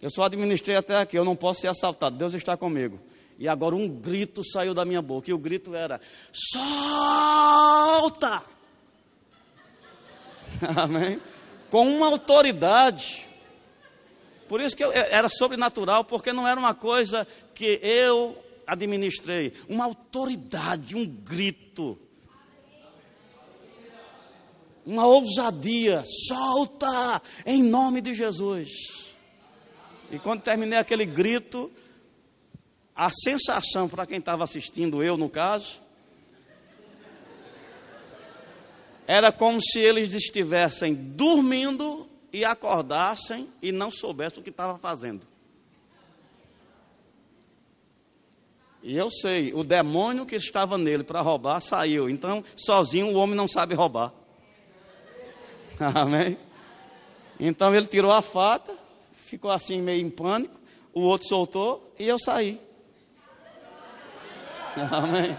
Eu 0.00 0.10
só 0.10 0.22
administrei 0.22 0.74
até 0.74 0.96
aqui, 0.96 1.18
eu 1.18 1.26
não 1.26 1.36
posso 1.36 1.60
ser 1.60 1.68
assaltado, 1.68 2.16
Deus 2.16 2.32
está 2.32 2.56
comigo. 2.56 2.98
E 3.38 3.46
agora 3.46 3.76
um 3.76 3.86
grito 3.86 4.42
saiu 4.42 4.72
da 4.72 4.82
minha 4.82 5.02
boca, 5.02 5.30
e 5.30 5.34
o 5.34 5.38
grito 5.38 5.74
era: 5.74 6.00
solta! 6.32 8.42
Amém? 10.74 11.20
Com 11.70 11.86
uma 11.86 12.06
autoridade. 12.06 13.28
Por 14.48 14.58
isso 14.58 14.74
que 14.74 14.84
eu, 14.84 14.90
era 14.90 15.28
sobrenatural, 15.28 16.02
porque 16.02 16.32
não 16.32 16.48
era 16.48 16.58
uma 16.58 16.74
coisa 16.74 17.26
que 17.54 17.78
eu 17.82 18.42
administrei, 18.66 19.52
uma 19.68 19.84
autoridade, 19.84 20.96
um 20.96 21.04
grito, 21.04 21.98
uma 24.84 25.06
ousadia, 25.06 26.02
solta 26.28 27.22
em 27.46 27.62
nome 27.62 28.00
de 28.00 28.14
Jesus. 28.14 28.70
E 30.10 30.18
quando 30.18 30.42
terminei 30.42 30.78
aquele 30.78 31.06
grito, 31.06 31.70
a 32.94 33.10
sensação 33.10 33.88
para 33.88 34.06
quem 34.06 34.18
estava 34.18 34.44
assistindo, 34.44 35.02
eu 35.02 35.16
no 35.16 35.28
caso, 35.28 35.80
era 39.06 39.32
como 39.32 39.60
se 39.62 39.78
eles 39.78 40.12
estivessem 40.14 40.94
dormindo 40.94 42.08
e 42.32 42.44
acordassem 42.44 43.48
e 43.60 43.72
não 43.72 43.90
soubessem 43.90 44.40
o 44.40 44.42
que 44.42 44.50
estava 44.50 44.78
fazendo. 44.78 45.26
E 48.82 48.96
eu 48.96 49.10
sei, 49.10 49.54
o 49.54 49.62
demônio 49.62 50.26
que 50.26 50.34
estava 50.34 50.76
nele 50.76 51.04
para 51.04 51.20
roubar 51.20 51.60
saiu. 51.60 52.10
Então, 52.10 52.42
sozinho 52.56 53.06
o 53.06 53.14
homem 53.14 53.36
não 53.36 53.46
sabe 53.46 53.74
roubar. 53.74 54.12
Amém? 55.94 56.38
Então 57.38 57.74
ele 57.74 57.86
tirou 57.86 58.12
a 58.12 58.22
faca 58.22 58.82
ficou 59.32 59.50
assim 59.50 59.80
meio 59.80 60.04
em 60.04 60.10
pânico, 60.10 60.60
o 60.92 61.00
outro 61.00 61.26
soltou 61.26 61.90
e 61.98 62.06
eu 62.06 62.18
saí. 62.18 62.60
Amém. 64.92 65.34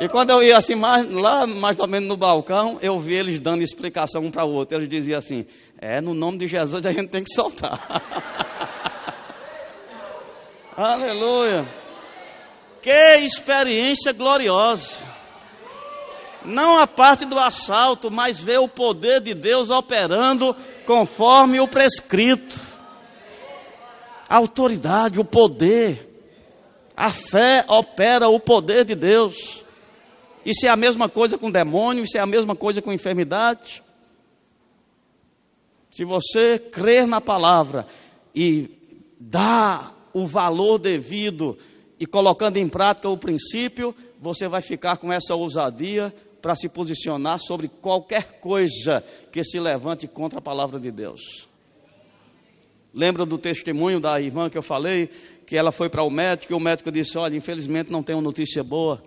E 0.00 0.08
quando 0.08 0.30
eu 0.30 0.40
ia 0.40 0.56
assim, 0.56 0.76
mais, 0.76 1.10
lá 1.10 1.44
mais 1.44 1.80
ou 1.80 1.88
menos 1.88 2.08
no 2.08 2.16
balcão, 2.16 2.78
eu 2.80 3.00
vi 3.00 3.14
eles 3.14 3.40
dando 3.40 3.64
explicação 3.64 4.22
um 4.22 4.30
para 4.30 4.44
o 4.44 4.52
outro. 4.52 4.78
Eles 4.78 4.88
diziam 4.88 5.18
assim: 5.18 5.44
É, 5.76 6.00
no 6.00 6.14
nome 6.14 6.38
de 6.38 6.46
Jesus 6.46 6.86
a 6.86 6.92
gente 6.92 7.08
tem 7.08 7.24
que 7.24 7.34
soltar. 7.34 7.80
Aleluia. 10.76 11.66
Que 12.80 13.16
experiência 13.16 14.12
gloriosa. 14.12 15.00
Não 16.44 16.78
a 16.78 16.86
parte 16.86 17.24
do 17.24 17.38
assalto, 17.38 18.10
mas 18.10 18.40
ver 18.40 18.58
o 18.58 18.68
poder 18.68 19.20
de 19.20 19.34
Deus 19.34 19.70
operando 19.70 20.56
conforme 20.86 21.60
o 21.60 21.68
prescrito. 21.68 22.58
A 24.28 24.36
autoridade, 24.36 25.20
o 25.20 25.24
poder. 25.24 26.08
A 26.96 27.10
fé 27.10 27.64
opera 27.68 28.28
o 28.28 28.40
poder 28.40 28.84
de 28.84 28.94
Deus. 28.94 29.64
Isso 30.44 30.66
é 30.66 30.68
a 30.68 30.76
mesma 30.76 31.08
coisa 31.08 31.36
com 31.36 31.50
demônio, 31.50 32.04
isso 32.04 32.16
é 32.16 32.20
a 32.20 32.26
mesma 32.26 32.56
coisa 32.56 32.80
com 32.80 32.92
enfermidade. 32.92 33.82
Se 35.90 36.04
você 36.04 36.58
crer 36.58 37.06
na 37.06 37.20
palavra 37.20 37.86
e 38.34 38.70
dá 39.18 39.92
o 40.12 40.26
valor 40.26 40.78
devido 40.78 41.58
e 41.98 42.06
colocando 42.06 42.56
em 42.56 42.68
prática 42.68 43.08
o 43.08 43.18
princípio, 43.18 43.94
você 44.18 44.48
vai 44.48 44.62
ficar 44.62 44.96
com 44.96 45.12
essa 45.12 45.34
ousadia 45.34 46.14
para 46.40 46.56
se 46.56 46.68
posicionar 46.68 47.38
sobre 47.38 47.68
qualquer 47.68 48.40
coisa 48.40 49.04
que 49.30 49.44
se 49.44 49.60
levante 49.60 50.08
contra 50.08 50.38
a 50.38 50.42
palavra 50.42 50.80
de 50.80 50.90
Deus. 50.90 51.48
Lembra 52.92 53.24
do 53.24 53.38
testemunho 53.38 54.00
da 54.00 54.20
irmã 54.20 54.50
que 54.50 54.58
eu 54.58 54.62
falei, 54.62 55.08
que 55.46 55.56
ela 55.56 55.70
foi 55.70 55.88
para 55.88 56.02
o 56.02 56.10
médico 56.10 56.52
e 56.52 56.56
o 56.56 56.60
médico 56.60 56.90
disse: 56.90 57.16
Olha, 57.16 57.36
infelizmente 57.36 57.92
não 57.92 58.02
tenho 58.02 58.20
notícia 58.20 58.64
boa. 58.64 59.02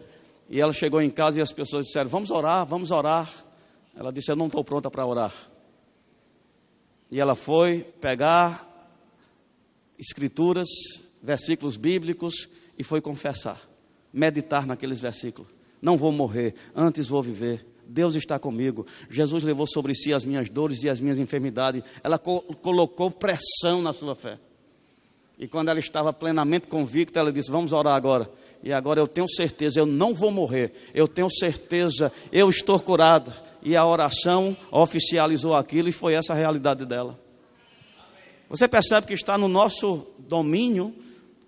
E 0.49 0.61
ela 0.61 0.71
chegou 0.71 1.01
em 1.01 1.09
casa 1.09 1.39
e 1.39 1.41
as 1.41 1.51
pessoas 1.51 1.87
disseram: 1.87 2.09
Vamos 2.09 2.31
orar, 2.31 2.65
vamos 2.65 2.91
orar. 2.91 3.29
Ela 3.95 4.11
disse: 4.11 4.31
Eu 4.31 4.35
não 4.35 4.47
estou 4.47 4.63
pronta 4.63 4.89
para 4.89 5.05
orar. 5.05 5.33
E 7.11 7.19
ela 7.19 7.35
foi 7.35 7.81
pegar 7.99 8.69
escrituras, 9.99 10.67
versículos 11.21 11.75
bíblicos 11.75 12.47
e 12.77 12.83
foi 12.83 13.01
confessar, 13.01 13.61
meditar 14.13 14.65
naqueles 14.65 14.99
versículos 14.99 15.62
não 15.83 15.97
vou 15.97 16.13
morrer, 16.13 16.55
antes 16.73 17.09
vou 17.09 17.21
viver. 17.21 17.65
Deus 17.85 18.15
está 18.15 18.39
comigo. 18.39 18.87
Jesus 19.09 19.43
levou 19.43 19.67
sobre 19.67 19.93
si 19.93 20.13
as 20.13 20.23
minhas 20.23 20.47
dores 20.47 20.81
e 20.81 20.89
as 20.89 21.01
minhas 21.01 21.19
enfermidades. 21.19 21.83
Ela 22.01 22.17
co 22.17 22.41
colocou 22.61 23.11
pressão 23.11 23.81
na 23.81 23.91
sua 23.91 24.15
fé. 24.15 24.39
E 25.37 25.45
quando 25.45 25.67
ela 25.67 25.79
estava 25.79 26.13
plenamente 26.13 26.67
convicta, 26.67 27.19
ela 27.19 27.33
disse: 27.33 27.51
Vamos 27.51 27.73
orar 27.73 27.95
agora. 27.95 28.31
E 28.63 28.71
agora 28.71 29.01
eu 29.01 29.07
tenho 29.09 29.27
certeza, 29.27 29.77
eu 29.77 29.85
não 29.85 30.15
vou 30.15 30.31
morrer. 30.31 30.71
Eu 30.93 31.05
tenho 31.05 31.29
certeza, 31.29 32.13
eu 32.31 32.49
estou 32.49 32.79
curada. 32.79 33.33
E 33.61 33.75
a 33.75 33.85
oração 33.85 34.55
oficializou 34.71 35.53
aquilo 35.53 35.89
e 35.89 35.91
foi 35.91 36.13
essa 36.13 36.31
a 36.31 36.37
realidade 36.37 36.85
dela. 36.85 37.19
Você 38.47 38.69
percebe 38.69 39.05
que 39.05 39.13
está 39.13 39.37
no 39.37 39.49
nosso 39.49 40.07
domínio 40.17 40.95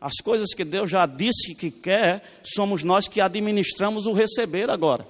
as 0.05 0.17
coisas 0.23 0.53
que 0.53 0.63
Deus 0.63 0.87
já 0.87 1.07
disse 1.07 1.55
que 1.55 1.71
quer, 1.71 2.21
somos 2.43 2.83
nós 2.83 3.07
que 3.07 3.19
administramos 3.19 4.05
o 4.05 4.13
receber 4.13 4.69
agora. 4.69 5.03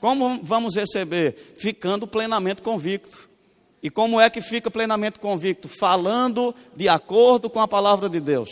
Como 0.00 0.40
vamos 0.42 0.74
receber? 0.74 1.54
Ficando 1.56 2.04
plenamente 2.04 2.62
convicto. 2.62 3.28
E 3.80 3.88
como 3.88 4.20
é 4.20 4.28
que 4.28 4.40
fica 4.40 4.72
plenamente 4.72 5.20
convicto? 5.20 5.68
Falando 5.68 6.52
de 6.74 6.88
acordo 6.88 7.48
com 7.48 7.60
a 7.60 7.68
palavra 7.68 8.08
de 8.08 8.18
Deus, 8.18 8.50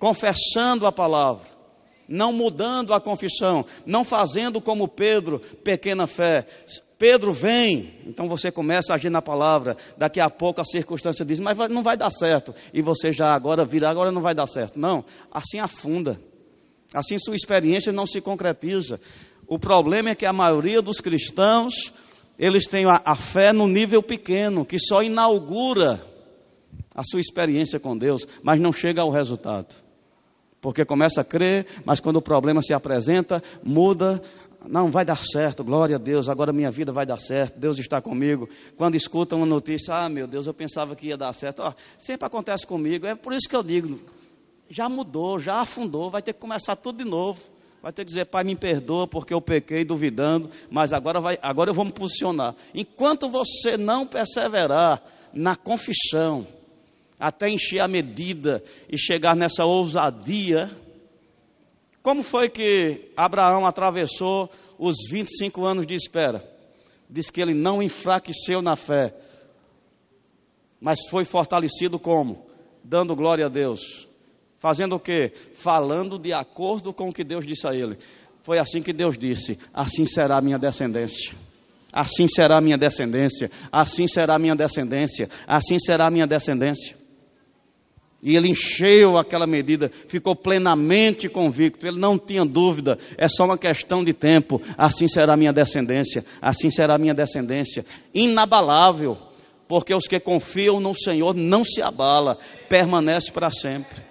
confessando 0.00 0.84
a 0.84 0.90
palavra, 0.90 1.46
não 2.08 2.32
mudando 2.32 2.92
a 2.92 3.00
confissão, 3.00 3.64
não 3.86 4.04
fazendo 4.04 4.60
como 4.60 4.88
Pedro, 4.88 5.38
pequena 5.62 6.08
fé, 6.08 6.44
Pedro 6.98 7.32
vem, 7.32 7.98
então 8.06 8.26
você 8.26 8.50
começa 8.50 8.92
a 8.92 8.96
agir 8.96 9.10
na 9.10 9.20
palavra, 9.20 9.76
daqui 9.98 10.18
a 10.18 10.30
pouco 10.30 10.60
a 10.60 10.64
circunstância 10.64 11.24
diz, 11.24 11.38
mas 11.40 11.56
não 11.68 11.82
vai 11.82 11.96
dar 11.96 12.10
certo, 12.10 12.54
e 12.72 12.80
você 12.80 13.12
já 13.12 13.34
agora 13.34 13.66
vira, 13.66 13.90
agora 13.90 14.10
não 14.10 14.22
vai 14.22 14.34
dar 14.34 14.46
certo. 14.46 14.80
Não, 14.80 15.04
assim 15.30 15.58
afunda, 15.58 16.18
assim 16.94 17.18
sua 17.18 17.36
experiência 17.36 17.92
não 17.92 18.06
se 18.06 18.20
concretiza. 18.20 18.98
O 19.46 19.58
problema 19.58 20.10
é 20.10 20.14
que 20.14 20.24
a 20.24 20.32
maioria 20.32 20.80
dos 20.80 21.00
cristãos, 21.00 21.92
eles 22.38 22.66
têm 22.66 22.86
a, 22.86 23.02
a 23.04 23.14
fé 23.14 23.52
no 23.52 23.68
nível 23.68 24.02
pequeno, 24.02 24.64
que 24.64 24.78
só 24.78 25.02
inaugura 25.02 26.00
a 26.94 27.02
sua 27.04 27.20
experiência 27.20 27.78
com 27.78 27.96
Deus, 27.96 28.26
mas 28.42 28.58
não 28.58 28.72
chega 28.72 29.02
ao 29.02 29.10
resultado. 29.10 29.74
Porque 30.62 30.84
começa 30.84 31.20
a 31.20 31.24
crer, 31.24 31.66
mas 31.84 32.00
quando 32.00 32.16
o 32.16 32.22
problema 32.22 32.62
se 32.62 32.72
apresenta, 32.72 33.42
muda 33.62 34.20
não 34.68 34.90
vai 34.90 35.04
dar 35.04 35.16
certo, 35.16 35.62
glória 35.62 35.96
a 35.96 35.98
Deus, 35.98 36.28
agora 36.28 36.52
minha 36.52 36.70
vida 36.70 36.92
vai 36.92 37.06
dar 37.06 37.18
certo, 37.18 37.58
Deus 37.58 37.78
está 37.78 38.00
comigo. 38.00 38.48
Quando 38.76 38.96
escutam 38.96 39.38
uma 39.38 39.46
notícia, 39.46 39.94
ah, 39.94 40.08
meu 40.08 40.26
Deus, 40.26 40.46
eu 40.46 40.54
pensava 40.54 40.96
que 40.96 41.08
ia 41.08 41.16
dar 41.16 41.32
certo. 41.32 41.60
Ó, 41.60 41.72
sempre 41.98 42.26
acontece 42.26 42.66
comigo, 42.66 43.06
é 43.06 43.14
por 43.14 43.32
isso 43.32 43.48
que 43.48 43.56
eu 43.56 43.62
digo, 43.62 44.00
já 44.68 44.88
mudou, 44.88 45.38
já 45.38 45.60
afundou, 45.60 46.10
vai 46.10 46.22
ter 46.22 46.32
que 46.32 46.40
começar 46.40 46.76
tudo 46.76 47.02
de 47.02 47.08
novo. 47.08 47.40
Vai 47.82 47.92
ter 47.92 48.04
que 48.04 48.08
dizer, 48.08 48.24
Pai, 48.24 48.42
me 48.42 48.56
perdoa 48.56 49.06
porque 49.06 49.32
eu 49.32 49.40
pequei 49.40 49.84
duvidando, 49.84 50.50
mas 50.68 50.92
agora, 50.92 51.20
vai, 51.20 51.38
agora 51.40 51.70
eu 51.70 51.74
vou 51.74 51.84
me 51.84 51.92
posicionar. 51.92 52.54
Enquanto 52.74 53.28
você 53.28 53.76
não 53.76 54.04
perseverar 54.04 55.00
na 55.32 55.54
confissão, 55.54 56.46
até 57.18 57.48
encher 57.48 57.80
a 57.80 57.86
medida 57.86 58.62
e 58.90 58.98
chegar 58.98 59.36
nessa 59.36 59.64
ousadia, 59.64 60.70
como 62.06 62.22
foi 62.22 62.48
que 62.48 63.10
Abraão 63.16 63.66
atravessou 63.66 64.48
os 64.78 64.94
25 65.10 65.66
anos 65.66 65.84
de 65.84 65.96
espera? 65.96 66.48
Diz 67.10 67.30
que 67.30 67.40
ele 67.40 67.52
não 67.52 67.82
enfraqueceu 67.82 68.62
na 68.62 68.76
fé, 68.76 69.12
mas 70.80 71.00
foi 71.10 71.24
fortalecido 71.24 71.98
como? 71.98 72.46
Dando 72.84 73.16
glória 73.16 73.46
a 73.46 73.48
Deus. 73.48 74.06
Fazendo 74.60 74.94
o 74.94 75.00
quê? 75.00 75.32
Falando 75.52 76.16
de 76.16 76.32
acordo 76.32 76.92
com 76.92 77.08
o 77.08 77.12
que 77.12 77.24
Deus 77.24 77.44
disse 77.44 77.66
a 77.66 77.74
ele. 77.74 77.98
Foi 78.44 78.60
assim 78.60 78.80
que 78.80 78.92
Deus 78.92 79.18
disse: 79.18 79.58
Assim 79.74 80.06
será 80.06 80.36
a 80.36 80.40
minha 80.40 80.60
descendência. 80.60 81.34
Assim 81.92 82.28
será 82.28 82.58
a 82.58 82.60
minha 82.60 82.78
descendência. 82.78 83.50
Assim 83.72 84.06
será 84.06 84.36
a 84.36 84.38
minha 84.38 84.54
descendência. 84.54 85.28
Assim 85.44 85.80
será 85.80 86.06
a 86.06 86.10
minha 86.12 86.26
descendência. 86.28 86.96
E 88.22 88.34
ele 88.34 88.48
encheu 88.48 89.18
aquela 89.18 89.46
medida, 89.46 89.90
ficou 90.08 90.34
plenamente 90.34 91.28
convicto, 91.28 91.86
ele 91.86 91.98
não 91.98 92.18
tinha 92.18 92.44
dúvida, 92.44 92.98
é 93.16 93.28
só 93.28 93.44
uma 93.44 93.58
questão 93.58 94.02
de 94.02 94.12
tempo. 94.12 94.60
Assim 94.76 95.06
será 95.06 95.36
minha 95.36 95.52
descendência, 95.52 96.24
assim 96.40 96.70
será 96.70 96.98
minha 96.98 97.14
descendência. 97.14 97.84
Inabalável, 98.14 99.18
porque 99.68 99.94
os 99.94 100.06
que 100.06 100.18
confiam 100.18 100.80
no 100.80 100.94
Senhor 100.94 101.34
não 101.34 101.64
se 101.64 101.82
abala, 101.82 102.38
permanece 102.68 103.30
para 103.30 103.50
sempre. 103.50 104.04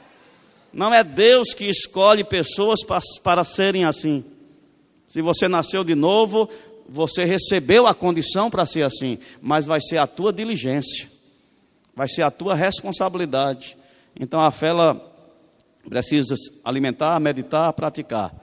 Não 0.72 0.94
é 0.94 1.04
Deus 1.04 1.54
que 1.54 1.66
escolhe 1.66 2.24
pessoas 2.24 2.84
para, 2.84 3.02
para 3.24 3.44
serem 3.44 3.86
assim. 3.86 4.24
Se 5.08 5.22
você 5.22 5.48
nasceu 5.48 5.84
de 5.84 5.96
novo, 5.96 6.50
você 6.88 7.24
recebeu 7.24 7.88
a 7.88 7.94
condição 7.94 8.50
para 8.50 8.66
ser 8.66 8.84
assim, 8.84 9.18
mas 9.42 9.66
vai 9.66 9.80
ser 9.82 9.98
a 9.98 10.06
tua 10.06 10.32
diligência, 10.32 11.10
vai 11.96 12.08
ser 12.08 12.22
a 12.22 12.30
tua 12.30 12.54
responsabilidade. 12.54 13.78
Então 14.20 14.40
a 14.40 14.52
fé 14.52 14.68
ela 14.68 14.96
precisa 15.88 16.36
alimentar, 16.64 17.20
meditar, 17.20 17.72
praticar. 17.74 18.34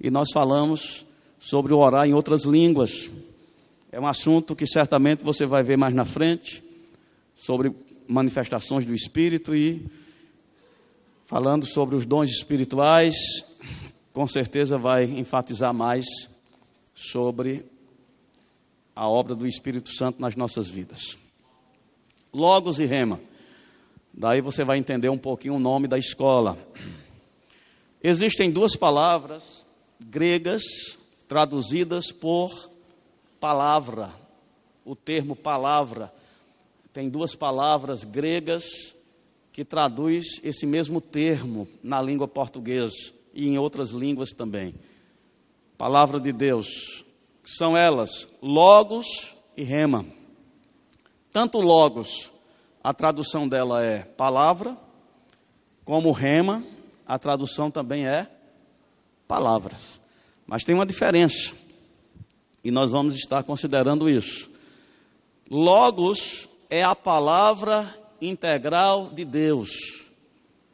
E 0.00 0.10
nós 0.10 0.28
falamos 0.32 1.06
sobre 1.38 1.74
o 1.74 1.78
orar 1.78 2.06
em 2.06 2.14
outras 2.14 2.44
línguas. 2.44 3.10
É 3.90 4.00
um 4.00 4.06
assunto 4.06 4.54
que 4.56 4.66
certamente 4.66 5.24
você 5.24 5.46
vai 5.46 5.62
ver 5.62 5.76
mais 5.76 5.94
na 5.94 6.04
frente, 6.04 6.62
sobre 7.34 7.74
manifestações 8.08 8.84
do 8.84 8.94
Espírito 8.94 9.54
e 9.54 9.84
falando 11.26 11.66
sobre 11.66 11.96
os 11.96 12.06
dons 12.06 12.30
espirituais, 12.30 13.16
com 14.12 14.26
certeza 14.28 14.76
vai 14.76 15.04
enfatizar 15.04 15.72
mais 15.72 16.04
sobre 16.94 17.64
a 18.94 19.08
obra 19.08 19.34
do 19.34 19.46
Espírito 19.46 19.90
Santo 19.92 20.20
nas 20.20 20.36
nossas 20.36 20.68
vidas. 20.68 21.16
Logos 22.32 22.78
e 22.78 22.84
rema. 22.86 23.20
Daí 24.16 24.40
você 24.40 24.64
vai 24.64 24.78
entender 24.78 25.08
um 25.08 25.18
pouquinho 25.18 25.56
o 25.56 25.58
nome 25.58 25.88
da 25.88 25.98
escola. 25.98 26.56
Existem 28.02 28.50
duas 28.50 28.76
palavras 28.76 29.64
gregas 30.00 30.62
traduzidas 31.26 32.12
por 32.12 32.70
palavra. 33.40 34.14
O 34.84 34.94
termo 34.94 35.34
palavra 35.34 36.12
tem 36.92 37.08
duas 37.08 37.34
palavras 37.34 38.04
gregas 38.04 38.64
que 39.52 39.64
traduz 39.64 40.40
esse 40.44 40.64
mesmo 40.64 41.00
termo 41.00 41.66
na 41.82 42.00
língua 42.00 42.28
portuguesa 42.28 43.12
e 43.32 43.48
em 43.48 43.58
outras 43.58 43.90
línguas 43.90 44.30
também. 44.30 44.74
Palavra 45.76 46.20
de 46.20 46.32
Deus. 46.32 47.04
São 47.44 47.76
elas 47.76 48.28
logos 48.40 49.34
e 49.56 49.64
rema. 49.64 50.06
Tanto 51.32 51.58
logos 51.58 52.30
a 52.84 52.92
tradução 52.92 53.48
dela 53.48 53.82
é 53.82 54.00
palavra, 54.00 54.76
como 55.86 56.12
rema, 56.12 56.62
a 57.06 57.18
tradução 57.18 57.70
também 57.70 58.06
é 58.06 58.28
palavras. 59.26 59.98
Mas 60.46 60.64
tem 60.64 60.74
uma 60.74 60.84
diferença, 60.84 61.54
e 62.62 62.70
nós 62.70 62.92
vamos 62.92 63.14
estar 63.14 63.42
considerando 63.42 64.06
isso. 64.06 64.50
Logos 65.50 66.46
é 66.68 66.84
a 66.84 66.94
palavra 66.94 67.88
integral 68.20 69.08
de 69.08 69.24
Deus, 69.24 69.70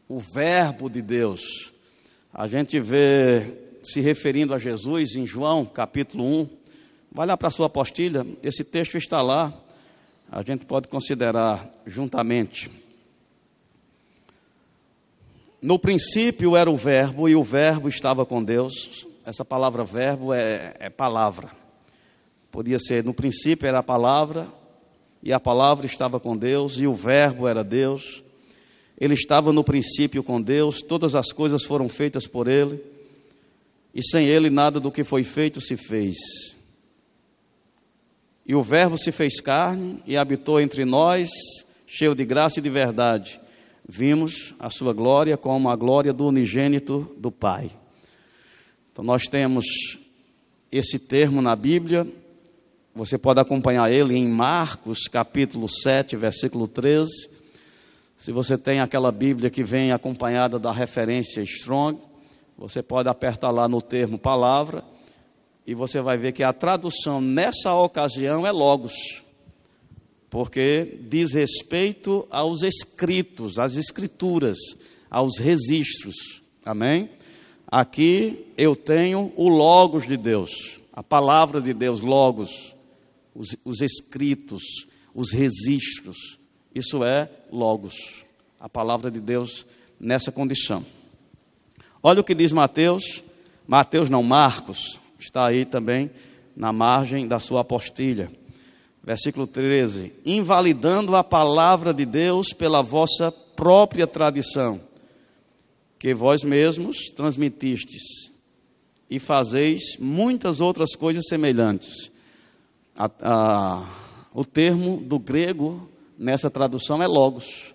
o 0.09 0.19
Verbo 0.19 0.91
de 0.91 1.01
Deus. 1.01 1.73
A 2.35 2.49
gente 2.49 2.81
vê 2.81 3.79
se 3.85 4.01
referindo 4.01 4.53
a 4.53 4.59
Jesus 4.59 5.15
em 5.15 5.29
João 5.29 5.65
capítulo 5.65 6.25
1. 6.25 6.49
Vai 7.13 7.27
lá 7.29 7.37
para 7.37 7.47
a 7.47 7.53
sua 7.53 7.67
apostilha, 7.67 8.27
esse 8.43 8.65
texto 8.65 8.97
está 8.97 9.23
lá 9.23 9.53
a 10.31 10.43
gente 10.43 10.65
pode 10.65 10.87
considerar 10.87 11.69
juntamente. 11.85 12.71
No 15.61 15.79
princípio 15.79 16.57
era 16.57 16.71
o 16.71 16.77
Verbo 16.77 17.29
e 17.29 17.35
o 17.35 17.43
Verbo 17.43 17.89
estava 17.89 18.25
com 18.25 18.43
Deus. 18.43 19.07
Essa 19.27 19.45
palavra 19.45 19.85
verbo 19.85 20.33
é, 20.33 20.75
é 20.79 20.89
palavra. 20.89 21.51
Podia 22.51 22.79
ser 22.79 23.05
no 23.05 23.13
princípio 23.13 23.69
era 23.69 23.81
a 23.81 23.83
palavra 23.83 24.49
e 25.23 25.33
a 25.33 25.41
palavra 25.41 25.85
estava 25.85 26.19
com 26.19 26.37
Deus 26.37 26.79
e 26.79 26.87
o 26.87 26.95
Verbo 26.95 27.47
era 27.47 27.65
Deus. 27.65 28.23
Ele 28.99 29.15
estava 29.15 29.53
no 29.53 29.65
princípio 29.65 30.23
com 30.23 30.41
Deus, 30.41 30.81
todas 30.81 31.15
as 31.17 31.33
coisas 31.33 31.65
foram 31.65 31.89
feitas 31.89 32.27
por 32.27 32.49
Ele 32.49 32.81
e 33.95 34.03
sem 34.03 34.27
Ele 34.27 34.49
nada 34.49 34.79
do 34.79 34.93
que 34.93 35.03
foi 35.03 35.25
feito 35.25 35.61
se 35.61 35.77
fez. 35.77 36.17
E 38.47 38.55
o 38.55 38.63
Verbo 38.63 38.97
se 38.97 39.13
fez 39.13 39.41
carne 39.41 40.03
e 40.07 40.17
habitou 40.17 40.61
entre 40.61 40.85
nós, 40.85 41.29
cheio 41.87 42.15
de 42.15 42.25
graça 42.25 42.59
e 42.59 42.63
de 42.63 42.71
verdade. 42.71 43.41
Vimos 43.89 44.55
a 44.59 44.71
sua 44.71 44.93
glória 44.93 45.37
como 45.37 45.69
a 45.69 45.77
glória 45.77 46.13
do 46.13 46.27
unigênito 46.27 47.13
do 47.19 47.31
Pai. 47.31 47.71
Então 48.93 49.05
nós 49.05 49.25
temos 49.25 49.67
esse 50.71 50.99
termo 50.99 51.43
na 51.43 51.55
Bíblia, 51.57 52.07
você 52.95 53.17
pode 53.17 53.41
acompanhar 53.41 53.91
ele 53.91 54.17
em 54.17 54.29
Marcos, 54.29 55.09
capítulo 55.09 55.69
7, 55.69 56.17
versículo 56.17 56.67
13. 56.67 57.11
Se 58.17 58.33
você 58.33 58.59
tem 58.59 58.81
aquela 58.81 59.13
Bíblia 59.13 59.49
que 59.49 59.63
vem 59.63 59.93
acompanhada 59.93 60.59
da 60.59 60.73
referência 60.73 61.41
Strong, 61.41 62.01
você 62.59 62.83
pode 62.83 63.09
apertar 63.09 63.51
lá 63.51 63.69
no 63.69 63.81
termo 63.81 64.19
palavra 64.19 64.85
e 65.67 65.75
você 65.75 66.01
vai 66.01 66.17
ver 66.17 66.33
que 66.33 66.43
a 66.43 66.53
tradução 66.53 67.21
nessa 67.21 67.75
ocasião 67.75 68.47
é 68.47 68.51
logos, 68.51 68.95
porque 70.29 70.99
diz 71.09 71.33
respeito 71.35 72.27
aos 72.31 72.63
escritos, 72.63 73.59
às 73.59 73.77
escrituras, 73.77 74.59
aos 75.11 75.39
registros. 75.39 76.43
Amém? 76.65 77.11
Aqui 77.67 78.47
eu 78.57 78.75
tenho 78.75 79.33
o 79.37 79.49
logos 79.49 80.07
de 80.07 80.17
Deus, 80.17 80.81
a 80.93 81.03
palavra 81.03 81.61
de 81.61 81.73
Deus, 81.73 82.01
logos, 82.01 82.75
os, 83.35 83.57
os 83.65 83.81
escritos, 83.81 84.63
os 85.15 85.33
registros. 85.33 86.39
Isso 86.75 87.05
é 87.05 87.31
logos, 87.51 88.25
a 88.59 88.69
palavra 88.69 89.11
de 89.11 89.21
Deus 89.21 89.67
nessa 89.99 90.33
condição. 90.33 90.85
Olha 92.03 92.21
o 92.21 92.25
que 92.25 92.35
diz 92.35 92.53
Mateus, 92.53 93.23
Mateus 93.67 94.09
não, 94.09 94.23
Marcos, 94.23 95.01
está 95.21 95.47
aí 95.47 95.65
também 95.65 96.11
na 96.57 96.73
margem 96.73 97.27
da 97.27 97.39
sua 97.39 97.61
apostilha. 97.61 98.31
Versículo 99.03 99.47
13: 99.47 100.13
Invalidando 100.25 101.17
a 101.17 101.25
palavra 101.25 101.93
de 101.93 102.05
Deus 102.05 102.53
pela 102.53 102.83
vossa 102.83 103.33
própria 103.33 104.07
tradição, 104.07 104.81
que 105.99 106.15
vós 106.15 106.43
mesmos 106.43 107.11
transmitistes, 107.15 108.31
e 109.09 109.19
fazeis 109.19 109.97
muitas 109.99 110.61
outras 110.61 110.95
coisas 110.95 111.25
semelhantes. 111.29 112.11
A, 112.97 113.11
a, 113.23 113.87
o 114.33 114.45
termo 114.45 114.99
do 114.99 115.19
grego 115.19 115.89
nessa 116.19 116.51
tradução 116.51 117.03
é 117.03 117.07
logos, 117.07 117.75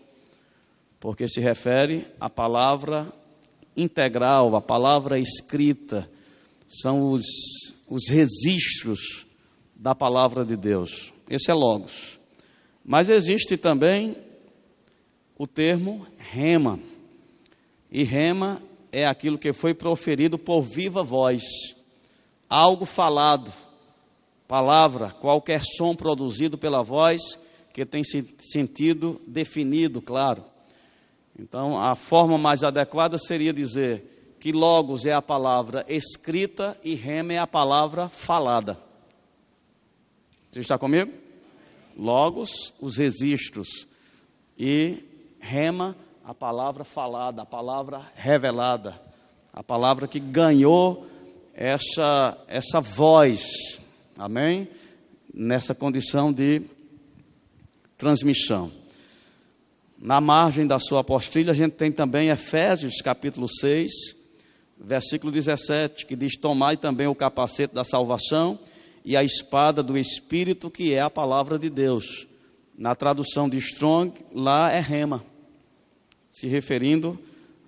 porque 0.99 1.27
se 1.27 1.41
refere 1.41 2.05
à 2.19 2.29
palavra 2.29 3.11
integral, 3.75 4.55
à 4.55 4.61
palavra 4.61 5.19
escrita, 5.19 6.09
são 6.68 7.11
os, 7.11 7.24
os 7.88 8.09
registros 8.09 9.26
da 9.76 9.93
palavra 9.93 10.45
de 10.45 10.55
Deus. 10.55 11.13
Esse 11.30 11.51
é 11.51 11.53
Logos. 11.53 12.20
Mas 12.84 13.09
existe 13.09 13.57
também 13.57 14.16
o 15.38 15.47
termo 15.47 16.05
rema. 16.18 16.80
E 17.91 18.03
rema 18.03 18.61
é 18.91 19.05
aquilo 19.05 19.38
que 19.38 19.51
foi 19.51 19.74
proferido 19.74 20.38
por 20.38 20.61
viva 20.61 21.03
voz, 21.03 21.43
algo 22.49 22.86
falado, 22.86 23.51
palavra, 24.47 25.09
qualquer 25.09 25.61
som 25.63 25.95
produzido 25.95 26.57
pela 26.57 26.84
voz 26.84 27.22
que 27.74 27.86
tem 27.86 28.03
sentido 28.03 29.20
definido, 29.28 30.01
claro. 30.01 30.45
Então, 31.38 31.78
a 31.78 31.95
forma 31.95 32.38
mais 32.38 32.63
adequada 32.63 33.18
seria 33.18 33.51
dizer 33.51 34.14
que 34.45 34.51
logos 34.51 35.07
é 35.07 35.11
a 35.11 35.23
palavra 35.23 35.83
escrita 35.89 36.79
e 36.83 36.93
rema 36.93 37.33
é 37.33 37.39
a 37.39 37.47
palavra 37.47 38.07
falada. 38.07 38.77
Você 40.51 40.59
está 40.59 40.77
comigo? 40.77 41.11
Logos, 41.97 42.71
os 42.79 42.97
registros, 42.97 43.87
e 44.55 45.03
rema, 45.39 45.95
a 46.23 46.31
palavra 46.31 46.83
falada, 46.83 47.41
a 47.41 47.45
palavra 47.47 48.05
revelada, 48.13 49.01
a 49.51 49.63
palavra 49.63 50.07
que 50.07 50.19
ganhou 50.19 51.07
essa, 51.51 52.37
essa 52.47 52.79
voz, 52.79 53.79
amém? 54.15 54.69
Nessa 55.33 55.73
condição 55.73 56.31
de 56.31 56.61
transmissão. 57.97 58.71
Na 59.97 60.21
margem 60.21 60.67
da 60.67 60.77
sua 60.77 61.01
apostila, 61.01 61.51
a 61.51 61.55
gente 61.55 61.71
tem 61.71 61.91
também 61.91 62.29
Efésios 62.29 63.01
capítulo 63.01 63.47
6, 63.49 64.23
versículo 64.78 65.32
17, 65.32 66.05
que 66.05 66.15
diz: 66.15 66.38
Tomai 66.38 66.78
também 66.78 67.07
o 67.07 67.15
capacete 67.15 67.73
da 67.73 67.84
salvação 67.84 68.59
e 69.03 69.15
a 69.15 69.23
espada 69.23 69.84
do 69.84 69.97
Espírito, 69.97 70.69
que 70.69 70.93
é 70.93 71.01
a 71.01 71.09
palavra 71.09 71.59
de 71.59 71.69
Deus. 71.69 72.28
Na 72.78 72.93
tradução 72.95 73.47
de 73.47 73.57
Strong, 73.57 74.13
lá 74.34 74.71
é 74.71 74.80
rema, 74.80 75.23
se 76.32 76.47
referindo 76.47 77.17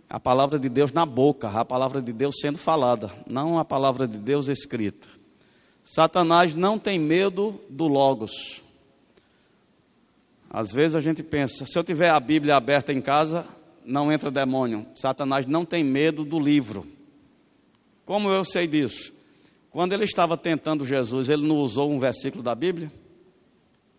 à 0.09 0.19
palavra 0.19 0.59
de 0.59 0.67
Deus 0.67 0.91
na 0.91 1.05
boca, 1.05 1.49
a 1.49 1.63
palavra 1.63 2.01
de 2.01 2.11
Deus 2.11 2.35
sendo 2.41 2.57
falada, 2.57 3.09
não 3.25 3.57
a 3.57 3.63
palavra 3.63 4.07
de 4.07 4.17
Deus 4.17 4.49
escrita. 4.49 5.07
Satanás 5.83 6.53
não 6.53 6.77
tem 6.77 6.99
medo 6.99 7.61
do 7.69 7.87
Logos. 7.87 8.61
Às 10.49 10.71
vezes 10.73 10.95
a 10.95 10.99
gente 10.99 11.23
pensa, 11.23 11.65
se 11.65 11.77
eu 11.77 11.83
tiver 11.83 12.09
a 12.09 12.19
Bíblia 12.19 12.55
aberta 12.55 12.91
em 12.91 12.99
casa, 12.99 13.45
não 13.85 14.11
entra 14.11 14.29
demônio. 14.29 14.85
Satanás 14.95 15.45
não 15.45 15.63
tem 15.63 15.83
medo 15.83 16.25
do 16.25 16.39
livro. 16.39 16.85
Como 18.07 18.31
eu 18.31 18.45
sei 18.45 18.67
disso? 18.67 19.13
Quando 19.69 19.91
ele 19.91 20.05
estava 20.05 20.37
tentando 20.37 20.85
Jesus, 20.85 21.29
ele 21.29 21.45
não 21.45 21.57
usou 21.57 21.91
um 21.91 21.99
versículo 21.99 22.41
da 22.41 22.55
Bíblia? 22.55 22.89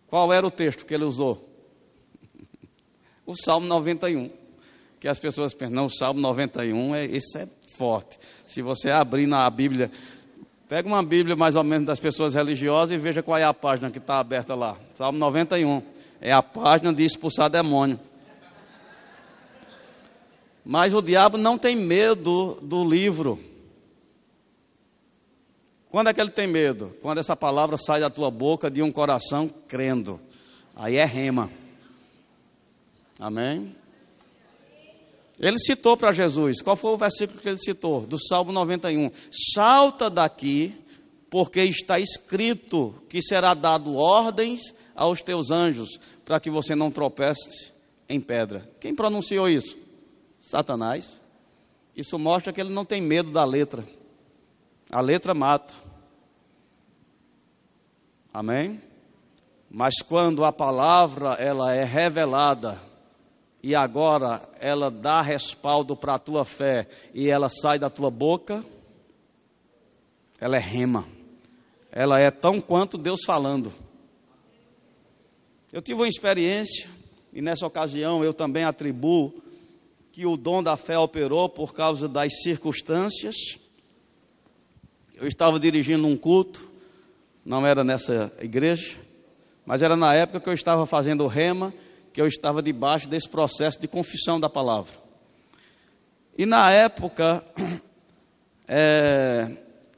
Qual 0.07 0.33
era 0.33 0.45
o 0.45 0.49
texto 0.49 0.83
que 0.83 0.95
ele 0.95 1.05
usou? 1.05 1.47
O 3.23 3.35
Salmo 3.35 3.67
91. 3.67 4.31
Que 4.99 5.07
as 5.07 5.19
pessoas 5.19 5.53
pensam, 5.53 5.75
não, 5.75 5.85
o 5.85 5.89
Salmo 5.89 6.19
91, 6.19 6.95
é, 6.95 7.05
esse 7.05 7.37
é 7.37 7.47
forte. 7.77 8.17
Se 8.47 8.63
você 8.63 8.89
abrir 8.89 9.27
na 9.27 9.47
Bíblia, 9.47 9.91
pega 10.67 10.87
uma 10.87 11.03
Bíblia 11.03 11.35
mais 11.35 11.55
ou 11.55 11.63
menos 11.63 11.85
das 11.85 11.99
pessoas 11.99 12.33
religiosas 12.33 12.91
e 12.91 13.01
veja 13.01 13.21
qual 13.21 13.37
é 13.37 13.43
a 13.43 13.53
página 13.53 13.91
que 13.91 13.99
está 13.99 14.17
aberta 14.19 14.55
lá. 14.55 14.75
Salmo 14.95 15.19
91. 15.19 15.83
É 16.19 16.33
a 16.33 16.41
página 16.41 16.91
de 16.91 17.05
expulsar 17.05 17.47
demônio. 17.47 17.99
Mas 20.65 20.95
o 20.95 21.01
diabo 21.01 21.37
não 21.37 21.59
tem 21.59 21.75
medo 21.75 22.57
do 22.63 22.83
livro. 22.83 23.39
Quando 25.89 26.09
é 26.09 26.13
que 26.13 26.21
ele 26.21 26.29
tem 26.29 26.47
medo? 26.47 26.95
Quando 27.01 27.17
essa 27.17 27.35
palavra 27.35 27.77
sai 27.77 27.99
da 27.99 28.09
tua 28.09 28.29
boca 28.29 28.69
de 28.69 28.81
um 28.81 28.91
coração 28.91 29.49
crendo. 29.67 30.19
Aí 30.75 30.97
é 30.97 31.05
rema. 31.05 31.49
Amém? 33.19 33.75
Ele 35.39 35.57
citou 35.57 35.95
para 35.95 36.11
Jesus, 36.11 36.61
qual 36.61 36.75
foi 36.75 36.91
o 36.91 36.97
versículo 36.97 37.39
que 37.39 37.47
ele 37.47 37.57
citou? 37.57 38.05
Do 38.05 38.17
Salmo 38.21 38.51
91. 38.51 39.09
Salta 39.53 40.09
daqui, 40.09 40.75
porque 41.29 41.61
está 41.61 41.99
escrito 41.99 42.93
que 43.09 43.21
será 43.21 43.53
dado 43.53 43.95
ordens 43.95 44.73
aos 44.93 45.21
teus 45.21 45.49
anjos, 45.49 45.97
para 46.25 46.39
que 46.39 46.49
você 46.49 46.75
não 46.75 46.91
tropece 46.91 47.71
em 48.07 48.19
pedra. 48.19 48.69
Quem 48.79 48.93
pronunciou 48.93 49.47
isso? 49.47 49.77
Satanás. 50.41 51.21
Isso 51.95 52.19
mostra 52.19 52.51
que 52.51 52.59
ele 52.59 52.71
não 52.71 52.83
tem 52.83 53.01
medo 53.01 53.31
da 53.31 53.45
letra. 53.45 53.83
A 54.91 55.01
letra 55.01 55.35
mata. 55.35 55.73
Amém? 58.33 58.81
Mas 59.69 60.01
quando 60.01 60.43
a 60.43 60.51
palavra 60.51 61.33
ela 61.33 61.73
é 61.73 61.83
revelada 61.83 62.81
e 63.61 63.75
agora 63.75 64.41
ela 64.59 64.89
dá 64.89 65.21
respaldo 65.21 65.95
para 65.95 66.15
a 66.15 66.19
tua 66.19 66.43
fé 66.43 66.87
e 67.13 67.29
ela 67.29 67.49
sai 67.49 67.77
da 67.77 67.89
tua 67.89 68.09
boca, 68.09 68.63
ela 70.39 70.57
é 70.57 70.59
rema. 70.59 71.05
Ela 71.91 72.19
é 72.19 72.31
tão 72.31 72.59
quanto 72.59 72.97
Deus 72.97 73.19
falando. 73.23 73.71
Eu 75.71 75.83
tive 75.83 76.01
uma 76.01 76.07
experiência 76.07 76.89
e 77.31 77.43
nessa 77.43 77.67
ocasião 77.67 78.23
eu 78.23 78.33
também 78.33 78.63
atribuo 78.63 79.39
que 80.11 80.25
o 80.25 80.35
dom 80.35 80.63
da 80.63 80.75
fé 80.75 80.97
operou 80.97 81.47
por 81.47 81.75
causa 81.75 82.07
das 82.07 82.41
circunstâncias 82.41 83.35
eu 85.19 85.27
estava 85.27 85.59
dirigindo 85.59 86.07
um 86.07 86.15
culto, 86.15 86.69
não 87.45 87.65
era 87.65 87.83
nessa 87.83 88.31
igreja, 88.39 88.97
mas 89.65 89.81
era 89.81 89.95
na 89.95 90.13
época 90.15 90.39
que 90.39 90.49
eu 90.49 90.53
estava 90.53 90.85
fazendo 90.85 91.27
rema, 91.27 91.73
que 92.13 92.21
eu 92.21 92.25
estava 92.25 92.61
debaixo 92.61 93.09
desse 93.09 93.27
processo 93.27 93.79
de 93.79 93.87
confissão 93.87 94.39
da 94.39 94.49
palavra. 94.49 94.93
E 96.37 96.45
na 96.45 96.71
época, 96.71 97.43
é, 98.67 99.51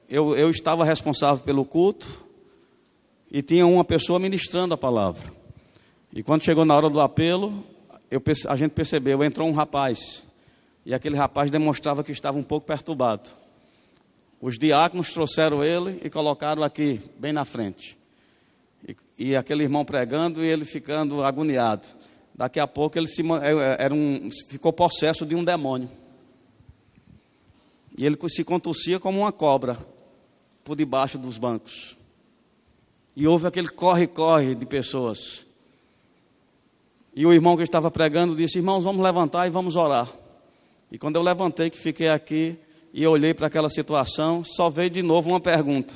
eu, 0.10 0.36
eu 0.36 0.50
estava 0.50 0.84
responsável 0.84 1.44
pelo 1.44 1.64
culto 1.64 2.26
e 3.30 3.42
tinha 3.42 3.66
uma 3.66 3.84
pessoa 3.84 4.20
ministrando 4.20 4.74
a 4.74 4.78
palavra. 4.78 5.32
E 6.12 6.24
quando 6.24 6.44
chegou 6.44 6.66
na 6.66 6.76
hora 6.76 6.90
do 6.90 7.00
apelo, 7.00 7.64
eu, 8.10 8.22
a 8.50 8.56
gente 8.56 8.72
percebeu, 8.72 9.24
entrou 9.24 9.48
um 9.48 9.54
rapaz. 9.54 10.26
E 10.84 10.94
aquele 10.94 11.16
rapaz 11.16 11.52
demonstrava 11.52 12.04
que 12.04 12.12
estava 12.12 12.38
um 12.38 12.44
pouco 12.44 12.66
perturbado. 12.66 13.30
Os 14.42 14.58
diáconos 14.58 15.14
trouxeram 15.14 15.64
ele 15.64 16.02
e 16.04 16.10
colocaram 16.10 16.64
aqui, 16.64 17.00
bem 17.20 17.32
na 17.32 17.46
frente. 17.46 17.96
E, 18.88 18.96
e 19.20 19.36
aquele 19.36 19.64
irmão 19.64 19.86
pregando 19.86 20.44
e 20.44 20.50
ele 20.50 20.66
ficando 20.66 21.22
agoniado. 21.22 21.88
Daqui 22.34 22.60
a 22.60 22.66
pouco 22.66 22.98
ele 22.98 23.08
se, 23.08 23.22
é, 23.22 23.52
é, 23.52 23.86
era 23.86 23.94
um, 23.94 24.30
ficou 24.50 24.74
possesso 24.74 25.28
de 25.28 25.36
um 25.36 25.44
demônio. 25.44 25.90
E 27.96 28.04
ele 28.04 28.18
se 28.30 28.44
contorcia 28.44 29.00
como 29.00 29.20
uma 29.20 29.32
cobra 29.32 29.78
por 30.64 30.76
debaixo 30.76 31.20
dos 31.20 31.38
bancos. 31.38 31.96
E 33.16 33.28
houve 33.28 33.46
aquele 33.46 33.68
corre-corre 33.68 34.56
de 34.56 34.66
pessoas. 34.66 35.46
E 37.14 37.26
o 37.28 37.34
irmão 37.34 37.58
que 37.58 37.64
estava 37.64 37.92
pregando 37.92 38.36
disse: 38.36 38.58
Irmãos, 38.58 38.84
vamos 38.84 39.04
levantar 39.04 39.46
e 39.46 39.52
vamos 39.52 39.76
orar. 39.76 40.10
E 40.92 40.98
quando 40.98 41.18
eu 41.18 41.22
levantei, 41.22 41.70
que 41.70 41.78
fiquei 41.78 42.08
aqui, 42.08 42.58
e 42.94 43.08
olhei 43.08 43.34
para 43.34 43.48
aquela 43.48 43.70
situação, 43.70 44.44
só 44.44 44.70
veio 44.70 44.90
de 44.90 45.02
novo 45.02 45.30
uma 45.30 45.40
pergunta. 45.40 45.94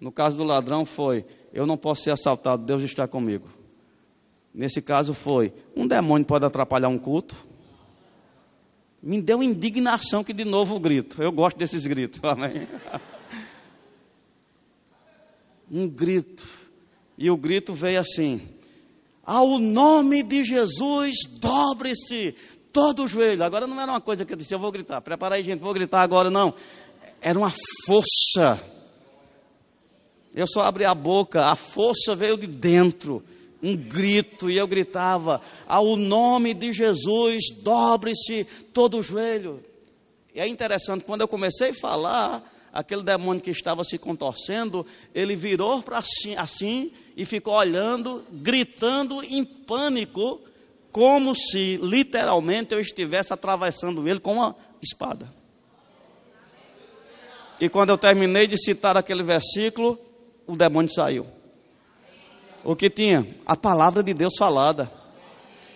No 0.00 0.12
caso 0.12 0.36
do 0.36 0.44
ladrão 0.44 0.84
foi: 0.84 1.24
eu 1.52 1.66
não 1.66 1.76
posso 1.76 2.02
ser 2.02 2.10
assaltado, 2.10 2.64
Deus 2.64 2.82
está 2.82 3.06
comigo. 3.08 3.48
Nesse 4.52 4.80
caso 4.80 5.14
foi: 5.14 5.52
um 5.74 5.86
demônio 5.86 6.26
pode 6.26 6.44
atrapalhar 6.44 6.88
um 6.88 6.98
culto? 6.98 7.34
Me 9.02 9.20
deu 9.20 9.42
indignação 9.42 10.24
que 10.24 10.32
de 10.32 10.44
novo 10.44 10.76
o 10.76 10.80
grito. 10.80 11.22
Eu 11.22 11.30
gosto 11.30 11.58
desses 11.58 11.86
gritos. 11.86 12.20
Amém. 12.24 12.66
Um 15.70 15.88
grito. 15.88 16.48
E 17.18 17.30
o 17.30 17.36
grito 17.36 17.74
veio 17.74 18.00
assim: 18.00 18.40
Ao 19.24 19.58
nome 19.58 20.22
de 20.22 20.44
Jesus, 20.44 21.16
dobre-se 21.38 22.34
todo 22.74 23.04
o 23.04 23.06
joelho. 23.06 23.44
Agora 23.44 23.68
não 23.68 23.80
era 23.80 23.92
uma 23.92 24.00
coisa 24.00 24.24
que 24.24 24.32
eu 24.32 24.36
disse, 24.36 24.52
eu 24.52 24.58
vou 24.58 24.72
gritar. 24.72 25.00
Prepara 25.00 25.36
aí, 25.36 25.44
gente, 25.44 25.60
vou 25.60 25.72
gritar 25.72 26.02
agora, 26.02 26.28
não. 26.28 26.52
Era 27.22 27.38
uma 27.38 27.52
força. 27.86 28.60
Eu 30.34 30.46
só 30.48 30.62
abri 30.62 30.84
a 30.84 30.94
boca, 30.94 31.46
a 31.46 31.54
força 31.54 32.16
veio 32.16 32.36
de 32.36 32.48
dentro. 32.48 33.22
Um 33.62 33.76
grito, 33.76 34.50
e 34.50 34.58
eu 34.58 34.66
gritava: 34.66 35.40
Ao 35.66 35.96
nome 35.96 36.52
de 36.52 36.72
Jesus, 36.72 37.44
dobre-se 37.62 38.44
todo 38.74 38.98
o 38.98 39.02
joelho. 39.02 39.62
E 40.34 40.40
é 40.40 40.46
interessante, 40.46 41.04
quando 41.04 41.22
eu 41.22 41.28
comecei 41.28 41.70
a 41.70 41.74
falar, 41.74 42.42
aquele 42.72 43.02
demônio 43.02 43.40
que 43.40 43.50
estava 43.50 43.84
se 43.84 43.96
contorcendo, 43.96 44.84
ele 45.14 45.36
virou 45.36 45.80
para 45.80 45.98
assim, 45.98 46.34
assim 46.36 46.92
e 47.16 47.24
ficou 47.24 47.54
olhando, 47.54 48.24
gritando 48.32 49.22
em 49.22 49.44
pânico 49.44 50.40
como 50.94 51.34
se 51.34 51.76
literalmente 51.78 52.72
eu 52.72 52.78
estivesse 52.78 53.32
atravessando 53.32 54.06
ele 54.06 54.20
com 54.20 54.34
uma 54.34 54.54
espada. 54.80 55.28
E 57.60 57.68
quando 57.68 57.90
eu 57.90 57.98
terminei 57.98 58.46
de 58.46 58.56
citar 58.56 58.96
aquele 58.96 59.24
versículo, 59.24 59.98
o 60.46 60.54
demônio 60.54 60.88
saiu. 60.88 61.26
O 62.62 62.76
que 62.76 62.88
tinha? 62.88 63.26
A 63.44 63.56
palavra 63.56 64.04
de 64.04 64.14
Deus 64.14 64.34
falada. 64.38 64.88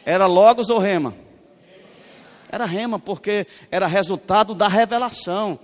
Era 0.05 0.29
Logos 0.29 0.71
ou 0.71 0.79
Rema? 0.79 1.17
Era 2.49 2.65
Rema, 2.65 3.01
porque 3.01 3.45
era 3.73 3.89
resultado 3.89 4.55
da 4.55 4.69
revelação. 4.69 5.59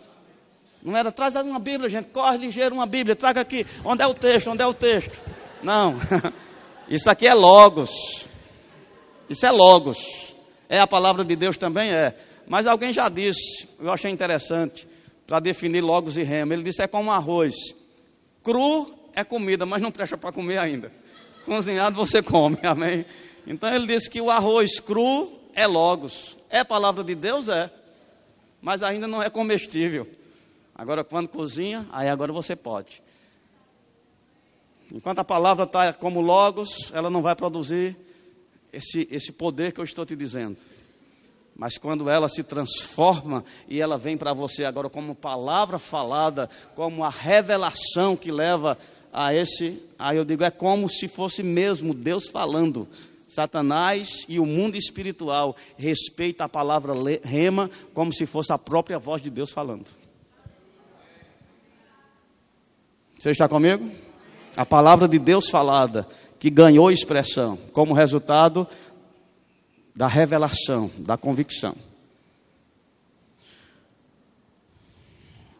Não 0.82 0.96
era, 0.96 1.12
traz 1.12 1.36
uma 1.36 1.60
Bíblia, 1.60 1.88
gente, 1.88 2.08
corre 2.08 2.38
ligeiro 2.38 2.74
uma 2.74 2.86
Bíblia, 2.86 3.14
traga 3.14 3.42
aqui. 3.42 3.64
Onde 3.84 4.02
é 4.02 4.06
o 4.08 4.14
texto? 4.14 4.50
Onde 4.50 4.62
é 4.62 4.66
o 4.66 4.74
texto? 4.74 5.22
Não. 5.62 5.94
Isso 6.90 7.08
aqui 7.08 7.28
é 7.28 7.34
Logos. 7.34 8.33
Isso 9.28 9.46
é 9.46 9.50
logos. 9.50 10.34
É 10.68 10.78
a 10.80 10.86
palavra 10.86 11.24
de 11.24 11.36
Deus 11.36 11.56
também? 11.56 11.92
É. 11.92 12.14
Mas 12.46 12.66
alguém 12.66 12.92
já 12.92 13.08
disse, 13.08 13.68
eu 13.80 13.90
achei 13.90 14.10
interessante, 14.10 14.86
para 15.26 15.40
definir 15.40 15.80
logos 15.80 16.16
e 16.16 16.22
rema. 16.22 16.54
Ele 16.54 16.62
disse: 16.62 16.82
é 16.82 16.86
como 16.86 17.10
arroz. 17.10 17.54
Cru 18.42 18.86
é 19.14 19.24
comida, 19.24 19.64
mas 19.64 19.80
não 19.80 19.90
presta 19.90 20.16
para 20.16 20.32
comer 20.32 20.58
ainda. 20.58 20.92
Cozinhado 21.44 21.96
você 21.96 22.22
come, 22.22 22.58
amém? 22.64 23.06
Então 23.46 23.72
ele 23.72 23.86
disse 23.86 24.08
que 24.08 24.20
o 24.20 24.30
arroz 24.30 24.80
cru 24.80 25.32
é 25.54 25.66
logos. 25.66 26.36
É 26.50 26.62
palavra 26.64 27.02
de 27.02 27.14
Deus? 27.14 27.48
É. 27.48 27.70
Mas 28.60 28.82
ainda 28.82 29.06
não 29.06 29.22
é 29.22 29.28
comestível. 29.30 30.06
Agora, 30.74 31.04
quando 31.04 31.28
cozinha, 31.28 31.86
aí 31.92 32.08
agora 32.08 32.32
você 32.32 32.56
pode. 32.56 33.02
Enquanto 34.92 35.20
a 35.20 35.24
palavra 35.24 35.64
está 35.64 35.92
como 35.92 36.20
logos, 36.20 36.90
ela 36.92 37.08
não 37.08 37.22
vai 37.22 37.34
produzir 37.34 37.96
esse, 38.74 39.08
esse 39.10 39.32
poder 39.32 39.72
que 39.72 39.80
eu 39.80 39.84
estou 39.84 40.04
te 40.04 40.16
dizendo. 40.16 40.56
Mas 41.56 41.78
quando 41.78 42.10
ela 42.10 42.28
se 42.28 42.42
transforma 42.42 43.44
e 43.68 43.80
ela 43.80 43.96
vem 43.96 44.16
para 44.16 44.32
você 44.32 44.64
agora 44.64 44.90
como 44.90 45.14
palavra 45.14 45.78
falada, 45.78 46.50
como 46.74 47.04
a 47.04 47.10
revelação 47.10 48.16
que 48.16 48.32
leva 48.32 48.76
a 49.12 49.32
esse, 49.32 49.80
aí 49.96 50.16
eu 50.16 50.24
digo, 50.24 50.42
é 50.42 50.50
como 50.50 50.88
se 50.88 51.06
fosse 51.06 51.42
mesmo 51.42 51.94
Deus 51.94 52.28
falando. 52.28 52.88
Satanás 53.28 54.24
e 54.28 54.38
o 54.38 54.46
mundo 54.46 54.76
espiritual 54.76 55.56
respeita 55.76 56.44
a 56.44 56.48
palavra 56.48 56.92
rema 57.22 57.70
como 57.92 58.12
se 58.12 58.26
fosse 58.26 58.52
a 58.52 58.58
própria 58.58 58.98
voz 58.98 59.22
de 59.22 59.30
Deus 59.30 59.50
falando. 59.50 59.86
Você 63.18 63.30
está 63.30 63.48
comigo? 63.48 63.90
A 64.56 64.64
palavra 64.64 65.08
de 65.08 65.18
Deus 65.18 65.48
falada, 65.48 66.06
que 66.38 66.48
ganhou 66.48 66.90
expressão, 66.90 67.56
como 67.72 67.92
resultado 67.92 68.66
da 69.94 70.06
revelação, 70.06 70.90
da 70.98 71.16
convicção. 71.16 71.74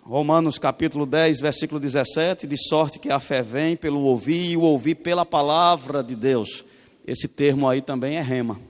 Romanos 0.04 0.58
capítulo 0.58 1.06
10, 1.06 1.40
versículo 1.40 1.80
17, 1.80 2.46
de 2.46 2.56
sorte 2.68 2.98
que 2.98 3.10
a 3.10 3.18
fé 3.18 3.40
vem 3.40 3.74
pelo 3.74 4.02
ouvir 4.02 4.50
e 4.50 4.56
o 4.56 4.60
ouvir 4.60 4.96
pela 4.96 5.24
palavra 5.24 6.04
de 6.04 6.14
Deus. 6.14 6.64
Esse 7.06 7.26
termo 7.26 7.68
aí 7.68 7.80
também 7.80 8.18
é 8.18 8.22
rema. 8.22 8.60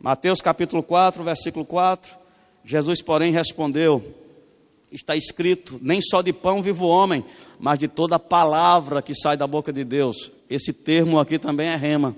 Mateus 0.00 0.40
capítulo 0.40 0.82
4, 0.82 1.22
versículo 1.22 1.64
4, 1.64 2.18
Jesus, 2.64 3.00
porém, 3.00 3.32
respondeu: 3.32 4.23
Está 4.94 5.16
escrito, 5.16 5.80
nem 5.82 6.00
só 6.00 6.22
de 6.22 6.32
pão 6.32 6.62
vive 6.62 6.80
o 6.80 6.86
homem, 6.86 7.24
mas 7.58 7.80
de 7.80 7.88
toda 7.88 8.16
palavra 8.16 9.02
que 9.02 9.12
sai 9.12 9.36
da 9.36 9.44
boca 9.44 9.72
de 9.72 9.82
Deus. 9.82 10.30
Esse 10.48 10.72
termo 10.72 11.18
aqui 11.18 11.36
também 11.36 11.66
é 11.66 11.74
rema, 11.74 12.14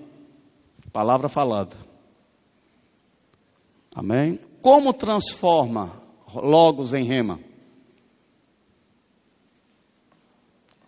palavra 0.93 1.27
falada. 1.27 1.75
Amém? 3.95 4.39
Como 4.61 4.93
transforma 4.93 6.03
logos 6.35 6.93
em 6.93 7.03
rema? 7.03 7.41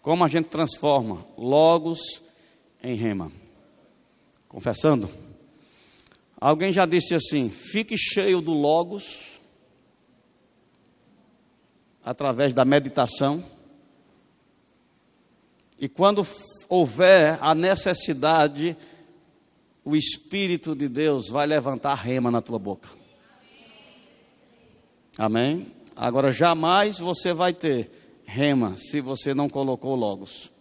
Como 0.03 0.23
a 0.23 0.29
gente 0.29 0.51
transforma 0.51 1.25
logos 1.39 2.01
em 2.83 2.95
rema? 2.97 3.33
Confessando? 4.47 5.09
Alguém 6.39 6.71
já 6.71 6.85
disse 6.85 7.15
assim: 7.15 7.49
fique 7.49 7.97
cheio 7.97 8.43
do 8.43 8.53
logos 8.53 9.38
através 12.05 12.55
da 12.55 12.65
meditação. 12.65 13.45
E 15.79 15.89
quando 15.89 16.27
houver 16.69 17.39
a 17.41 17.55
necessidade, 17.55 18.77
o 19.85 19.97
Espírito 19.97 20.75
de 20.75 20.89
Deus 20.89 21.29
vai 21.29 21.47
levantar 21.47 21.95
rema 21.95 22.31
na 22.31 22.43
tua 22.43 22.59
boca. 22.59 22.89
Amém? 25.17 25.67
Agora, 25.97 26.31
jamais 26.31 26.99
você 26.99 27.33
vai 27.33 27.53
ter 27.53 27.91
rema 28.25 28.77
se 28.77 29.01
você 29.01 29.35
não 29.35 29.49
colocou 29.49 29.97
logos. 29.97 30.53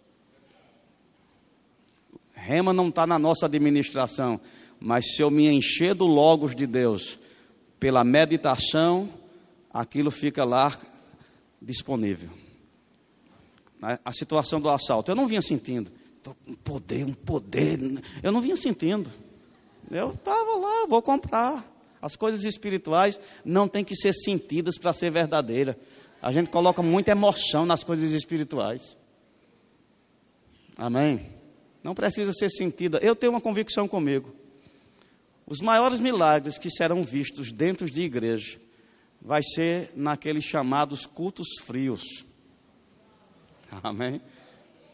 Rema 2.32 2.72
não 2.72 2.88
está 2.88 3.06
na 3.06 3.18
nossa 3.18 3.46
administração, 3.46 4.40
mas 4.80 5.14
se 5.14 5.22
eu 5.22 5.30
me 5.30 5.48
encher 5.48 5.94
do 5.94 6.06
logos 6.06 6.56
de 6.56 6.66
Deus, 6.66 7.18
pela 7.78 8.02
meditação, 8.02 9.08
aquilo 9.72 10.10
fica 10.10 10.44
lá 10.44 10.76
disponível. 11.60 12.30
A 14.04 14.12
situação 14.12 14.60
do 14.60 14.68
assalto, 14.68 15.10
eu 15.10 15.16
não 15.16 15.26
vinha 15.26 15.42
sentindo. 15.42 15.90
Um 16.46 16.54
poder, 16.54 17.04
um 17.04 17.12
poder. 17.12 17.78
Eu 18.22 18.32
não 18.32 18.40
vinha 18.40 18.56
sentindo. 18.56 19.10
Eu 19.90 20.10
estava 20.10 20.56
lá, 20.56 20.86
vou 20.86 21.00
comprar. 21.00 21.64
As 22.02 22.16
coisas 22.16 22.44
espirituais 22.44 23.18
não 23.44 23.66
têm 23.68 23.84
que 23.84 23.96
ser 23.96 24.12
sentidas 24.12 24.76
para 24.78 24.92
ser 24.92 25.10
verdadeira. 25.10 25.78
A 26.20 26.32
gente 26.32 26.50
coloca 26.50 26.82
muita 26.82 27.12
emoção 27.12 27.64
nas 27.64 27.84
coisas 27.84 28.12
espirituais. 28.12 28.96
Amém? 30.76 31.26
Não 31.82 31.94
precisa 31.94 32.32
ser 32.32 32.50
sentida. 32.50 32.98
Eu 32.98 33.16
tenho 33.16 33.32
uma 33.32 33.40
convicção 33.40 33.86
comigo. 33.88 34.34
Os 35.46 35.60
maiores 35.60 36.00
milagres 36.00 36.58
que 36.58 36.70
serão 36.70 37.02
vistos 37.02 37.52
dentro 37.52 37.88
de 37.88 38.02
igreja 38.02 38.60
vai 39.20 39.42
ser 39.42 39.90
naqueles 39.96 40.44
chamados 40.44 41.06
cultos 41.06 41.48
frios. 41.62 42.24
Amém? 43.82 44.20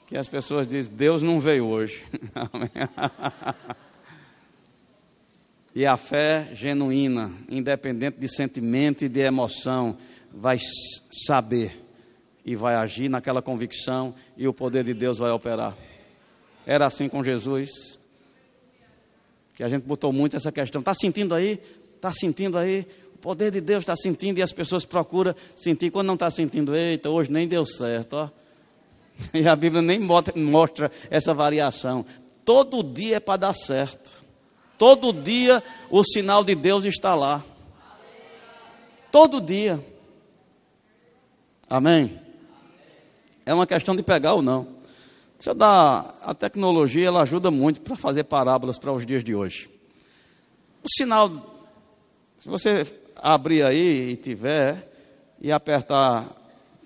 Que 0.06 0.16
as 0.16 0.28
pessoas 0.28 0.66
dizem, 0.66 0.92
Deus 0.94 1.22
não 1.22 1.40
veio 1.40 1.66
hoje. 1.66 2.04
Amém? 2.34 2.70
E 5.74 5.84
a 5.84 5.96
fé 5.96 6.50
genuína, 6.52 7.32
independente 7.48 8.18
de 8.18 8.28
sentimento 8.28 9.04
e 9.04 9.08
de 9.08 9.20
emoção, 9.20 9.96
vai 10.32 10.56
saber 11.26 11.82
e 12.44 12.54
vai 12.54 12.76
agir 12.76 13.08
naquela 13.08 13.42
convicção 13.42 14.14
e 14.36 14.46
o 14.46 14.54
poder 14.54 14.84
de 14.84 14.94
Deus 14.94 15.18
vai 15.18 15.32
operar. 15.32 15.76
Era 16.64 16.86
assim 16.86 17.08
com 17.08 17.24
Jesus, 17.24 17.98
que 19.54 19.64
a 19.64 19.68
gente 19.68 19.84
botou 19.84 20.12
muito 20.12 20.36
essa 20.36 20.52
questão. 20.52 20.80
Está 20.80 20.94
sentindo 20.94 21.34
aí? 21.34 21.60
Está 21.96 22.12
sentindo 22.12 22.56
aí? 22.56 22.86
Poder 23.24 23.50
de 23.50 23.62
Deus 23.62 23.80
está 23.80 23.96
sentindo 23.96 24.38
e 24.38 24.42
as 24.42 24.52
pessoas 24.52 24.84
procuram 24.84 25.34
sentir. 25.56 25.90
Quando 25.90 26.08
não 26.08 26.12
está 26.12 26.30
sentindo, 26.30 26.76
eita, 26.76 27.08
hoje 27.08 27.32
nem 27.32 27.48
deu 27.48 27.64
certo. 27.64 28.16
Ó. 28.16 28.28
E 29.32 29.48
a 29.48 29.56
Bíblia 29.56 29.80
nem 29.80 29.98
mostra 29.98 30.90
essa 31.08 31.32
variação. 31.32 32.04
Todo 32.44 32.82
dia 32.82 33.16
é 33.16 33.20
para 33.20 33.38
dar 33.38 33.54
certo. 33.54 34.12
Todo 34.76 35.10
dia 35.10 35.62
o 35.88 36.04
sinal 36.04 36.44
de 36.44 36.54
Deus 36.54 36.84
está 36.84 37.14
lá. 37.14 37.42
Todo 39.10 39.40
dia. 39.40 39.82
Amém? 41.66 42.20
É 43.46 43.54
uma 43.54 43.66
questão 43.66 43.96
de 43.96 44.02
pegar 44.02 44.34
ou 44.34 44.42
não. 44.42 44.64
Deixa 45.38 45.48
eu 45.48 45.54
dar, 45.54 46.18
a 46.20 46.34
tecnologia 46.34 47.06
ela 47.06 47.22
ajuda 47.22 47.50
muito 47.50 47.80
para 47.80 47.96
fazer 47.96 48.24
parábolas 48.24 48.76
para 48.78 48.92
os 48.92 49.06
dias 49.06 49.24
de 49.24 49.34
hoje. 49.34 49.70
O 50.82 50.88
sinal, 50.94 51.30
se 52.38 52.50
você 52.50 53.02
abrir 53.26 53.64
aí 53.66 54.10
e 54.10 54.16
tiver 54.16 54.86
e 55.40 55.50
apertar 55.50 56.30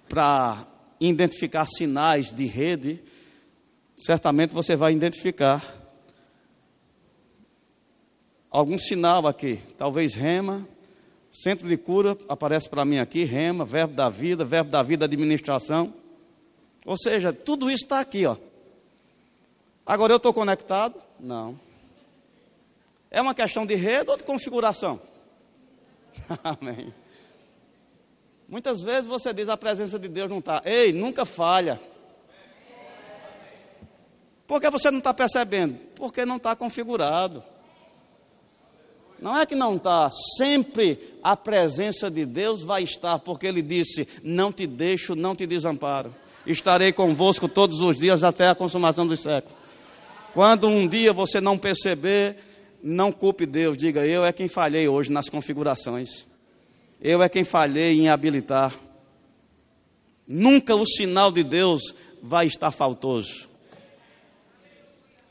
para 0.09 0.65
identificar 1.01 1.67
sinais 1.67 2.33
de 2.33 2.47
rede, 2.47 3.03
certamente 3.97 4.55
você 4.55 4.77
vai 4.77 4.93
identificar 4.93 5.61
algum 8.49 8.79
sinal 8.79 9.27
aqui, 9.27 9.59
talvez 9.77 10.15
rema, 10.15 10.65
centro 11.33 11.69
de 11.69 11.77
cura, 11.77 12.17
aparece 12.29 12.69
para 12.69 12.85
mim 12.85 12.99
aqui, 12.99 13.25
rema, 13.25 13.65
verbo 13.65 13.95
da 13.95 14.09
vida, 14.09 14.45
verbo 14.45 14.71
da 14.71 14.81
vida, 14.81 15.07
administração. 15.07 15.93
Ou 16.87 16.97
seja, 16.97 17.33
tudo 17.33 17.69
isso 17.69 17.83
está 17.83 17.99
aqui, 17.99 18.25
ó. 18.25 18.37
Agora 19.85 20.13
eu 20.13 20.19
estou 20.19 20.33
conectado? 20.33 21.03
Não. 21.19 21.59
É 23.11 23.21
uma 23.21 23.35
questão 23.35 23.67
de 23.67 23.75
rede 23.75 24.09
ou 24.09 24.17
de 24.17 24.23
configuração? 24.23 25.01
Amém. 26.43 26.93
Muitas 28.49 28.81
vezes 28.83 29.07
você 29.07 29.33
diz 29.33 29.49
a 29.49 29.57
presença 29.57 29.99
de 29.99 30.09
Deus 30.09 30.31
não 30.31 30.39
está. 30.39 30.63
Ei, 30.65 30.93
nunca 30.93 31.27
falha. 31.27 31.81
Por 34.47 34.61
que 34.61 34.71
você 34.71 34.91
não 34.91 34.99
está 34.99 35.13
percebendo? 35.13 35.79
Porque 35.95 36.25
não 36.25 36.37
está 36.37 36.57
configurado. 36.57 37.43
Não 39.21 39.37
é 39.37 39.45
que 39.45 39.55
não 39.55 39.77
está, 39.77 40.09
sempre 40.39 41.19
a 41.23 41.37
presença 41.37 42.09
de 42.09 42.25
Deus 42.25 42.63
vai 42.63 42.85
estar, 42.85 43.19
porque 43.19 43.47
Ele 43.47 43.61
disse: 43.61 44.07
Não 44.23 44.53
te 44.53 44.67
deixo, 44.67 45.17
não 45.17 45.35
te 45.35 45.45
desamparo. 45.45 46.15
Estarei 46.47 46.93
convosco 46.93 47.49
todos 47.49 47.81
os 47.81 47.99
dias 47.99 48.23
até 48.23 48.49
a 48.49 48.55
consumação 48.55 49.07
dos 49.07 49.21
séculos. 49.21 49.59
Quando 50.33 50.69
um 50.69 50.87
dia 50.87 51.13
você 51.13 51.41
não 51.41 51.59
perceber, 51.59 52.37
não 52.83 53.13
culpe 53.13 53.47
Deus, 53.47 53.77
diga: 53.77 54.07
Eu 54.07 54.25
é 54.25 54.33
quem 54.33 54.49
falhei 54.49 54.89
hoje 54.89 55.13
nas 55.13 55.29
configurações. 55.29 56.27
Eu 57.01 57.23
é 57.23 57.29
quem 57.29 57.45
falhei 57.45 57.99
em 57.99 58.09
habilitar. 58.09 58.75
Nunca 60.27 60.75
o 60.75 60.87
sinal 60.87 61.31
de 61.33 61.43
Deus 61.43 61.95
vai 62.23 62.47
estar 62.47 62.71
faltoso. 62.71 63.49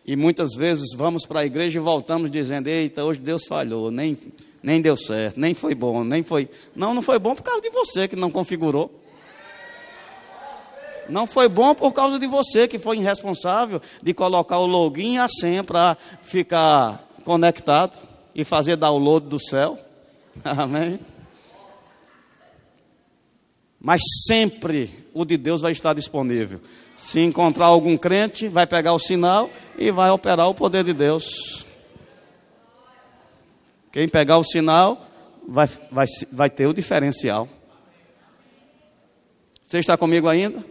E 0.06 0.16
muitas 0.16 0.56
vezes 0.56 0.96
vamos 0.96 1.26
para 1.26 1.42
a 1.42 1.46
igreja 1.46 1.80
e 1.80 1.84
voltamos 1.84 2.32
dizendo: 2.32 2.68
Eita, 2.68 3.04
hoje 3.04 3.20
Deus 3.20 3.46
falhou, 3.46 3.92
nem, 3.92 4.18
nem 4.64 4.82
deu 4.82 4.96
certo, 4.96 5.40
nem 5.40 5.54
foi 5.54 5.76
bom, 5.76 6.04
nem 6.04 6.24
foi. 6.24 6.50
Não, 6.76 6.94
não 6.94 7.02
foi 7.02 7.20
bom 7.20 7.36
por 7.36 7.44
causa 7.44 7.62
de 7.62 7.70
você 7.70 8.08
que 8.08 8.16
não 8.16 8.32
configurou. 8.32 9.04
Não 11.10 11.26
foi 11.26 11.48
bom 11.48 11.74
por 11.74 11.94
causa 11.94 12.20
de 12.20 12.28
você 12.28 12.68
que 12.68 12.78
foi 12.78 12.98
irresponsável 12.98 13.82
de 14.04 14.14
colocar 14.14 14.60
o 14.60 14.66
login 14.66 15.16
e 15.16 15.18
a 15.20 15.28
senha 15.30 15.64
para 15.64 15.98
ficar 16.22 17.07
conectado 17.28 18.00
e 18.34 18.46
fazer 18.46 18.78
download 18.78 19.28
do 19.28 19.38
céu. 19.38 19.78
Amém? 20.46 20.98
Mas 23.78 24.02
sempre 24.26 25.06
o 25.14 25.26
de 25.26 25.36
Deus 25.36 25.60
vai 25.60 25.74
estar 25.74 25.94
disponível. 25.94 26.62
Se 26.96 27.20
encontrar 27.20 27.66
algum 27.66 27.98
crente, 27.98 28.48
vai 28.48 28.66
pegar 28.66 28.94
o 28.94 29.00
sinal 29.00 29.50
e 29.78 29.92
vai 29.92 30.10
operar 30.10 30.48
o 30.48 30.56
poder 30.56 30.86
de 30.86 30.94
Deus. 30.94 31.66
Quem 33.92 34.08
pegar 34.08 34.38
o 34.38 34.44
sinal 34.44 35.06
vai, 35.46 35.68
vai, 35.92 36.06
vai 36.32 36.50
ter 36.50 36.66
o 36.66 36.74
diferencial. 36.74 37.50
Você 39.68 39.80
está 39.80 39.98
comigo 39.98 40.30
ainda? 40.30 40.64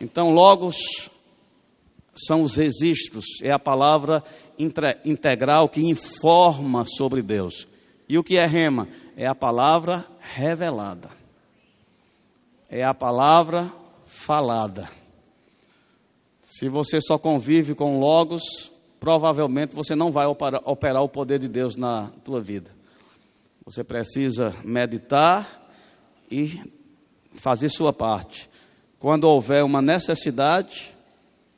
Então, 0.00 0.30
logos 0.30 0.76
são 2.14 2.42
os 2.42 2.56
registros, 2.56 3.24
é 3.42 3.52
a 3.52 3.58
palavra 3.58 4.24
integral 4.58 5.68
que 5.68 5.80
informa 5.80 6.84
sobre 6.84 7.22
Deus. 7.22 7.66
E 8.08 8.18
o 8.18 8.22
que 8.22 8.36
é 8.36 8.46
rema? 8.46 8.88
É 9.16 9.26
a 9.26 9.34
palavra 9.34 10.04
revelada. 10.20 11.10
É 12.68 12.84
a 12.84 12.94
palavra 12.94 13.72
falada. 14.06 14.88
Se 16.42 16.68
você 16.68 17.00
só 17.00 17.18
convive 17.18 17.74
com 17.74 17.98
logos, 17.98 18.70
provavelmente 19.00 19.74
você 19.74 19.94
não 19.94 20.12
vai 20.12 20.26
operar, 20.26 21.02
o 21.02 21.08
poder 21.08 21.38
de 21.38 21.48
Deus 21.48 21.76
na 21.76 22.10
tua 22.24 22.40
vida. 22.40 22.70
Você 23.64 23.82
precisa 23.82 24.54
meditar 24.64 25.70
e 26.30 26.60
fazer 27.34 27.68
sua 27.68 27.92
parte. 27.92 28.48
Quando 28.98 29.24
houver 29.24 29.64
uma 29.64 29.82
necessidade, 29.82 30.94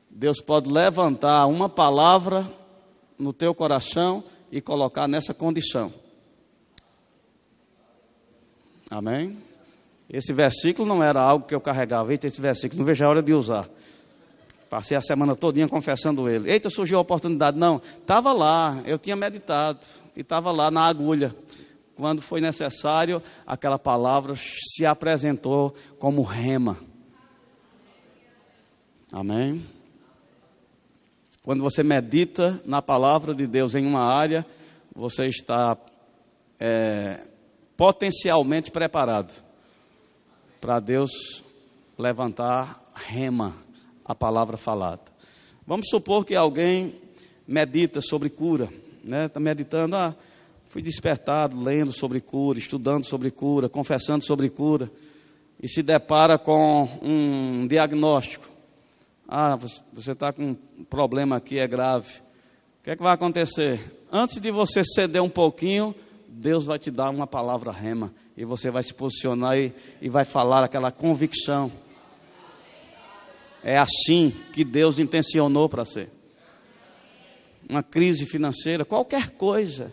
Deus 0.08 0.40
pode 0.40 0.70
levantar 0.70 1.46
uma 1.46 1.68
palavra 1.68 2.46
no 3.18 3.32
teu 3.32 3.54
coração 3.54 4.24
e 4.50 4.60
colocar 4.60 5.08
nessa 5.08 5.34
condição. 5.34 5.92
Amém? 8.90 9.36
Esse 10.08 10.32
versículo 10.32 10.86
não 10.86 11.02
era 11.02 11.20
algo 11.20 11.46
que 11.46 11.54
eu 11.54 11.60
carregava. 11.60 12.12
Eita, 12.12 12.26
esse 12.26 12.40
versículo, 12.40 12.80
não 12.80 12.86
vejo 12.86 13.04
a 13.04 13.08
hora 13.08 13.22
de 13.22 13.32
usar. 13.32 13.68
Passei 14.68 14.96
a 14.96 15.02
semana 15.02 15.34
todinha 15.34 15.68
confessando 15.68 16.28
ele. 16.28 16.50
Eita, 16.50 16.68
surgiu 16.68 16.98
a 16.98 17.00
oportunidade. 17.00 17.58
Não, 17.58 17.80
estava 18.00 18.32
lá, 18.32 18.82
eu 18.84 18.98
tinha 18.98 19.16
meditado. 19.16 19.80
E 20.16 20.20
estava 20.20 20.52
lá 20.52 20.70
na 20.70 20.82
agulha. 20.82 21.34
Quando 21.96 22.20
foi 22.20 22.40
necessário, 22.40 23.22
aquela 23.46 23.78
palavra 23.78 24.34
se 24.36 24.84
apresentou 24.84 25.74
como 25.98 26.22
rema. 26.22 26.76
Amém? 29.12 29.64
Quando 31.44 31.62
você 31.62 31.82
medita 31.82 32.58
na 32.64 32.80
palavra 32.80 33.34
de 33.34 33.46
Deus 33.46 33.74
em 33.74 33.84
uma 33.84 34.00
área, 34.00 34.46
você 34.96 35.26
está 35.26 35.76
é, 36.58 37.20
potencialmente 37.76 38.70
preparado 38.70 39.30
para 40.58 40.80
Deus 40.80 41.44
levantar 41.98 42.82
rema, 42.94 43.54
a 44.02 44.14
palavra 44.14 44.56
falada. 44.56 45.02
Vamos 45.66 45.90
supor 45.90 46.24
que 46.24 46.34
alguém 46.34 46.94
medita 47.46 48.00
sobre 48.00 48.30
cura, 48.30 48.70
né? 49.04 49.26
Está 49.26 49.38
meditando, 49.38 49.96
ah, 49.96 50.16
fui 50.70 50.80
despertado 50.80 51.60
lendo 51.60 51.92
sobre 51.92 52.22
cura, 52.22 52.58
estudando 52.58 53.04
sobre 53.04 53.30
cura, 53.30 53.68
confessando 53.68 54.24
sobre 54.24 54.48
cura, 54.48 54.90
e 55.62 55.68
se 55.68 55.82
depara 55.82 56.38
com 56.38 56.88
um 57.02 57.66
diagnóstico. 57.66 58.53
Ah, 59.36 59.56
você 59.92 60.12
está 60.12 60.32
com 60.32 60.50
um 60.50 60.84
problema 60.84 61.34
aqui, 61.34 61.58
é 61.58 61.66
grave. 61.66 62.20
O 62.78 62.84
que 62.84 62.90
é 62.90 62.96
que 62.96 63.02
vai 63.02 63.12
acontecer? 63.12 63.80
Antes 64.12 64.40
de 64.40 64.48
você 64.52 64.84
ceder 64.84 65.20
um 65.20 65.28
pouquinho, 65.28 65.92
Deus 66.28 66.64
vai 66.64 66.78
te 66.78 66.88
dar 66.88 67.10
uma 67.10 67.26
palavra 67.26 67.72
rema 67.72 68.14
e 68.36 68.44
você 68.44 68.70
vai 68.70 68.84
se 68.84 68.94
posicionar 68.94 69.58
e, 69.58 69.74
e 70.00 70.08
vai 70.08 70.24
falar 70.24 70.62
aquela 70.62 70.92
convicção. 70.92 71.72
É 73.60 73.76
assim 73.76 74.30
que 74.52 74.64
Deus 74.64 75.00
intencionou 75.00 75.68
para 75.68 75.84
ser. 75.84 76.12
Uma 77.68 77.82
crise 77.82 78.26
financeira, 78.26 78.84
qualquer 78.84 79.30
coisa 79.30 79.92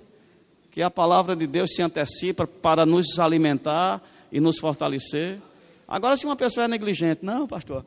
que 0.70 0.84
a 0.84 0.92
palavra 0.92 1.36
de 1.36 1.48
Deus 1.48 1.74
se 1.74 1.82
antecipa 1.82 2.46
para 2.46 2.86
nos 2.86 3.18
alimentar 3.18 4.04
e 4.32 4.40
nos 4.40 4.60
fortalecer. 4.60 5.42
Agora, 5.88 6.16
se 6.16 6.28
uma 6.28 6.36
pessoa 6.36 6.66
é 6.66 6.68
negligente, 6.68 7.26
não, 7.26 7.48
pastor, 7.48 7.84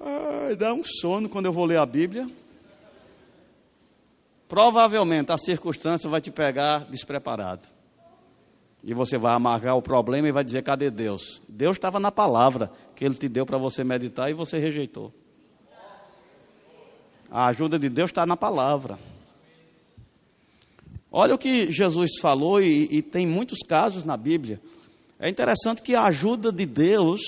ai, 0.00 0.56
dá 0.56 0.72
um 0.72 0.82
sono 0.82 1.28
quando 1.28 1.46
eu 1.46 1.52
vou 1.52 1.64
ler 1.64 1.78
a 1.78 1.86
Bíblia. 1.86 2.28
Provavelmente 4.48 5.30
a 5.30 5.38
circunstância 5.38 6.10
vai 6.10 6.20
te 6.20 6.30
pegar 6.30 6.86
despreparado. 6.86 7.68
E 8.82 8.94
você 8.94 9.18
vai 9.18 9.34
amargar 9.34 9.76
o 9.76 9.82
problema 9.82 10.28
e 10.28 10.32
vai 10.32 10.42
dizer: 10.42 10.62
cadê 10.62 10.90
Deus? 10.90 11.40
Deus 11.48 11.76
estava 11.76 12.00
na 12.00 12.10
palavra 12.10 12.72
que 12.96 13.04
Ele 13.04 13.14
te 13.14 13.28
deu 13.28 13.44
para 13.44 13.58
você 13.58 13.84
meditar 13.84 14.30
e 14.30 14.34
você 14.34 14.58
rejeitou. 14.58 15.12
A 17.30 17.46
ajuda 17.46 17.78
de 17.78 17.88
Deus 17.88 18.10
está 18.10 18.26
na 18.26 18.36
palavra. 18.36 18.98
Olha 21.12 21.34
o 21.34 21.38
que 21.38 21.70
Jesus 21.70 22.18
falou, 22.20 22.60
e, 22.60 22.88
e, 22.90 23.02
tem 23.02 23.26
muitos 23.26 23.58
casos 23.60 24.04
na 24.04 24.16
Bíblia. 24.16 24.60
É 25.18 25.28
interessante 25.28 25.82
que 25.82 25.94
a 25.94 26.04
ajuda 26.04 26.52
de 26.52 26.64
Deus 26.64 27.20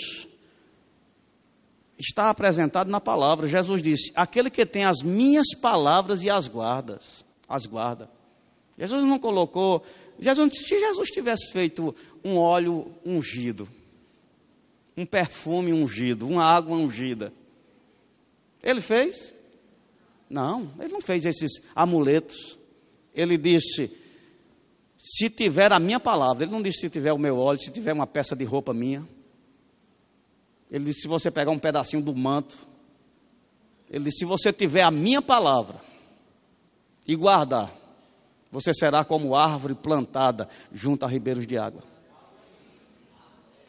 está 2.03 2.31
apresentada 2.31 2.91
na 2.91 3.01
palavra. 3.01 3.47
Jesus 3.47 3.81
disse: 3.83 4.13
Aquele 4.15 4.51
que 4.51 4.67
tem 4.67 4.85
as 4.85 5.03
minhas 5.03 5.55
palavras 5.55 6.23
e 6.23 6.31
as 6.31 6.49
guardas, 6.49 7.25
as 7.49 7.67
guarda. 7.67 8.11
Jesus 8.79 9.05
não 9.05 9.19
colocou 9.19 9.85
Jesus, 10.23 10.59
se 10.59 10.79
Jesus 10.79 11.11
tivesse 11.11 11.53
feito 11.53 11.95
um 12.25 12.37
óleo 12.37 12.95
ungido, 13.05 13.69
um 14.97 15.05
perfume 15.05 15.73
ungido, 15.73 16.29
uma 16.29 16.45
água 16.45 16.77
ungida, 16.77 17.33
ele 18.63 18.81
fez? 18.81 19.33
Não, 20.31 20.73
ele 20.79 20.93
não 20.93 21.01
fez 21.01 21.27
esses 21.27 21.61
amuletos. 21.75 22.57
Ele 23.13 23.37
disse: 23.37 23.91
se 24.97 25.29
tiver 25.29 25.73
a 25.73 25.81
minha 25.81 25.99
palavra, 25.99 26.45
ele 26.45 26.53
não 26.53 26.63
disse 26.63 26.83
se 26.83 26.91
tiver 26.91 27.13
o 27.13 27.19
meu 27.19 27.37
óleo, 27.39 27.59
se 27.59 27.73
tiver 27.73 27.93
uma 27.93 28.07
peça 28.07 28.37
de 28.37 28.45
roupa 28.45 28.73
minha. 28.73 29.07
Ele 30.73 30.87
disse: 30.87 31.03
se 31.03 31.09
você 31.09 31.31
pegar 31.31 31.51
um 31.51 31.59
pedacinho 31.59 32.03
do 32.03 32.17
manto. 32.17 32.57
Ele 33.91 34.05
disse: 34.05 34.21
se 34.21 34.25
você 34.25 34.51
tiver 34.51 34.83
a 34.83 34.91
minha 34.91 35.21
palavra 35.21 35.79
e 37.07 37.15
guardar, 37.15 37.71
você 38.51 38.73
será 38.73 39.05
como 39.05 39.37
árvore 39.37 39.75
plantada 39.75 40.49
junto 40.73 41.05
a 41.05 41.09
ribeiros 41.09 41.47
de 41.47 41.59
água. 41.59 41.83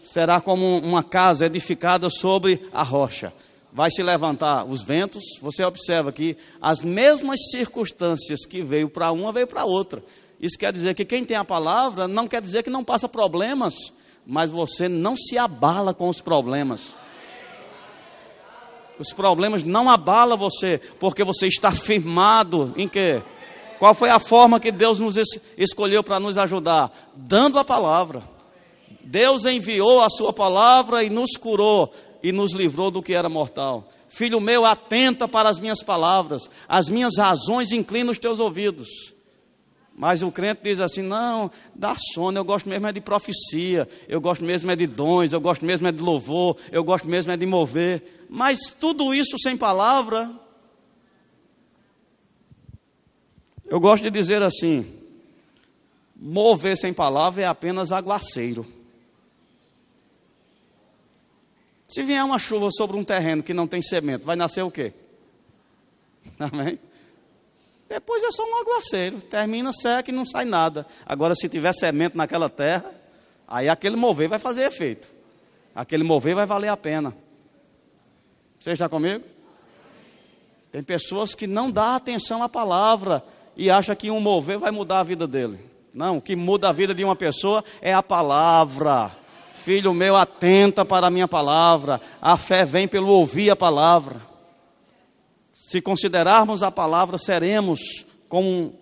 Será 0.05 0.39
como 0.39 0.77
uma 0.79 1.03
casa 1.03 1.45
edificada 1.45 2.09
sobre 2.09 2.69
a 2.71 2.83
rocha. 2.83 3.33
Vai 3.71 3.89
se 3.89 4.03
levantar 4.03 4.65
os 4.65 4.83
ventos. 4.83 5.23
Você 5.41 5.63
observa 5.63 6.11
que 6.11 6.37
as 6.61 6.83
mesmas 6.83 7.39
circunstâncias 7.49 8.45
que 8.45 8.61
veio 8.61 8.89
para 8.89 9.11
uma, 9.11 9.33
veio 9.33 9.47
para 9.47 9.65
outra. 9.65 10.03
Isso 10.39 10.57
quer 10.57 10.71
dizer 10.71 10.93
que 10.93 11.05
quem 11.05 11.25
tem 11.25 11.35
a 11.35 11.45
palavra 11.45 12.07
não 12.07 12.27
quer 12.27 12.41
dizer 12.41 12.63
que 12.63 12.69
não 12.69 12.83
passa 12.83 13.09
problemas, 13.09 13.73
mas 14.25 14.51
você 14.51 14.87
não 14.87 15.15
se 15.15 15.37
abala 15.37 15.93
com 15.93 16.07
os 16.07 16.21
problemas. 16.21 16.95
Os 18.99 19.11
problemas 19.11 19.63
não 19.63 19.89
abalam 19.89 20.37
você, 20.37 20.79
porque 20.99 21.23
você 21.23 21.47
está 21.47 21.71
firmado 21.71 22.73
em 22.77 22.87
quê? 22.87 23.21
Qual 23.79 23.93
foi 23.93 24.09
a 24.09 24.19
forma 24.19 24.59
que 24.59 24.71
Deus 24.71 24.99
nos 24.99 25.17
escolheu 25.57 26.03
para 26.03 26.19
nos 26.19 26.37
ajudar? 26.37 26.91
Dando 27.15 27.59
a 27.59 27.65
palavra. 27.65 28.23
Deus 29.03 29.45
enviou 29.45 30.01
a 30.01 30.09
sua 30.09 30.31
palavra 30.31 31.03
e 31.03 31.09
nos 31.09 31.31
curou 31.35 31.91
e 32.21 32.31
nos 32.31 32.53
livrou 32.53 32.89
do 32.89 33.01
que 33.01 33.13
era 33.13 33.27
mortal. 33.27 33.89
Filho 34.07 34.39
meu, 34.39 34.65
atenta 34.65 35.27
para 35.27 35.49
as 35.49 35.59
minhas 35.59 35.83
palavras, 35.83 36.49
as 36.67 36.87
minhas 36.87 37.17
razões 37.17 37.71
inclina 37.71 38.11
os 38.11 38.19
teus 38.19 38.39
ouvidos. 38.39 39.12
Mas 39.95 40.23
o 40.23 40.31
crente 40.31 40.61
diz 40.63 40.81
assim: 40.81 41.01
não, 41.01 41.51
dá 41.75 41.95
sono, 42.13 42.37
eu 42.37 42.43
gosto 42.43 42.67
mesmo 42.67 42.87
é 42.87 42.91
de 42.91 43.01
profecia, 43.01 43.87
eu 44.07 44.19
gosto 44.19 44.43
mesmo 44.43 44.71
é 44.71 44.75
de 44.75 44.87
dons, 44.87 45.33
eu 45.33 45.41
gosto 45.41 45.65
mesmo 45.65 45.87
é 45.87 45.91
de 45.91 46.01
louvor, 46.01 46.57
eu 46.71 46.83
gosto 46.83 47.07
mesmo 47.07 47.31
é 47.31 47.37
de 47.37 47.45
mover. 47.45 48.25
Mas 48.29 48.59
tudo 48.79 49.13
isso 49.13 49.37
sem 49.39 49.55
palavra 49.55 50.33
Eu 53.73 53.79
gosto 53.79 54.03
de 54.03 54.11
dizer 54.11 54.43
assim: 54.43 54.85
mover 56.15 56.77
sem 56.77 56.93
palavra 56.93 57.41
é 57.41 57.45
apenas 57.47 57.91
aguaceiro. 57.91 58.63
Se 61.87 62.03
vier 62.03 62.23
uma 62.23 62.37
chuva 62.37 62.69
sobre 62.71 62.95
um 62.97 63.03
terreno 63.03 63.41
que 63.41 63.51
não 63.51 63.67
tem 63.67 63.81
cimento, 63.81 64.25
vai 64.25 64.35
nascer 64.35 64.63
o 64.63 64.69
quê? 64.69 64.93
Amém? 66.39 66.79
Depois 67.93 68.23
é 68.23 68.31
só 68.31 68.43
um 68.43 68.61
aguaceiro, 68.61 69.21
termina, 69.21 69.71
seca 69.71 70.09
e 70.09 70.13
não 70.13 70.25
sai 70.25 70.45
nada. 70.45 70.83
Agora, 71.05 71.35
se 71.35 71.47
tiver 71.47 71.71
semente 71.73 72.17
naquela 72.17 72.49
terra, 72.49 72.89
aí 73.47 73.69
aquele 73.69 73.95
mover 73.95 74.27
vai 74.27 74.39
fazer 74.39 74.63
efeito. 74.63 75.07
Aquele 75.75 76.03
mover 76.03 76.33
vai 76.33 76.47
valer 76.47 76.69
a 76.69 76.75
pena. 76.75 77.15
Você 78.59 78.71
está 78.71 78.89
comigo? 78.89 79.23
Tem 80.71 80.81
pessoas 80.81 81.35
que 81.35 81.45
não 81.45 81.69
dão 81.69 81.93
atenção 81.93 82.41
à 82.41 82.49
palavra 82.49 83.23
e 83.55 83.69
acham 83.69 83.95
que 83.95 84.09
um 84.09 84.19
mover 84.19 84.57
vai 84.57 84.71
mudar 84.71 85.01
a 85.01 85.03
vida 85.03 85.27
dele. 85.27 85.59
Não, 85.93 86.17
o 86.17 86.21
que 86.21 86.35
muda 86.35 86.69
a 86.69 86.71
vida 86.71 86.95
de 86.95 87.03
uma 87.03 87.15
pessoa 87.15 87.63
é 87.79 87.93
a 87.93 88.01
palavra. 88.01 89.11
Filho 89.51 89.93
meu, 89.93 90.15
atenta 90.15 90.83
para 90.83 91.05
a 91.05 91.11
minha 91.11 91.27
palavra. 91.27 92.01
A 92.19 92.37
fé 92.37 92.65
vem 92.65 92.87
pelo 92.87 93.09
ouvir 93.09 93.51
a 93.51 93.55
palavra. 93.55 94.32
Se 95.65 95.81
considerarmos 95.81 96.61
a 96.61 96.69
palavra, 96.69 97.17
seremos 97.17 98.05
como 98.27 98.77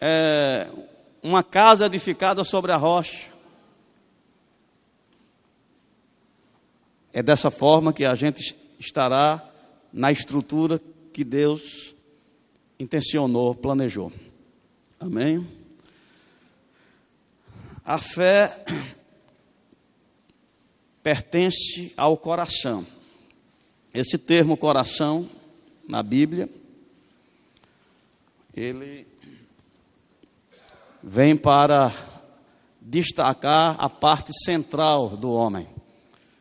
é, 0.00 0.70
uma 1.20 1.42
casa 1.42 1.86
edificada 1.86 2.44
sobre 2.44 2.70
a 2.70 2.76
rocha. 2.76 3.28
É 7.12 7.20
dessa 7.20 7.50
forma 7.50 7.92
que 7.92 8.06
a 8.06 8.14
gente 8.14 8.56
estará 8.78 9.44
na 9.92 10.12
estrutura 10.12 10.80
que 11.12 11.24
Deus 11.24 11.96
intencionou, 12.78 13.52
planejou. 13.52 14.12
Amém? 15.00 15.44
A 17.84 17.98
fé 17.98 18.64
pertence 21.02 21.92
ao 21.96 22.16
coração. 22.16 22.86
Esse 23.92 24.16
termo 24.16 24.56
coração, 24.56 25.28
na 25.92 26.02
Bíblia, 26.02 26.48
ele 28.56 29.06
vem 31.02 31.36
para 31.36 31.92
destacar 32.80 33.76
a 33.78 33.90
parte 33.90 34.32
central 34.42 35.18
do 35.18 35.30
homem. 35.30 35.68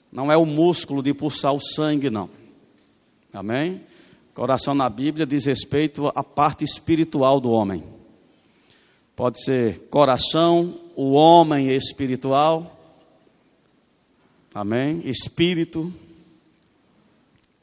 Não 0.09 0.31
é 0.31 0.37
o 0.37 0.45
músculo 0.45 1.03
de 1.03 1.13
pulsar 1.13 1.53
o 1.53 1.59
sangue, 1.59 2.09
não. 2.09 2.29
Amém? 3.33 3.83
Coração 4.33 4.73
na 4.73 4.87
Bíblia 4.87 5.25
diz 5.25 5.45
respeito 5.45 6.07
à 6.15 6.23
parte 6.23 6.63
espiritual 6.63 7.41
do 7.41 7.51
homem. 7.51 7.83
Pode 9.17 9.43
ser 9.43 9.89
coração, 9.89 10.79
o 10.95 11.11
homem 11.11 11.75
espiritual. 11.75 12.79
Amém? 14.53 15.01
Espírito. 15.03 15.93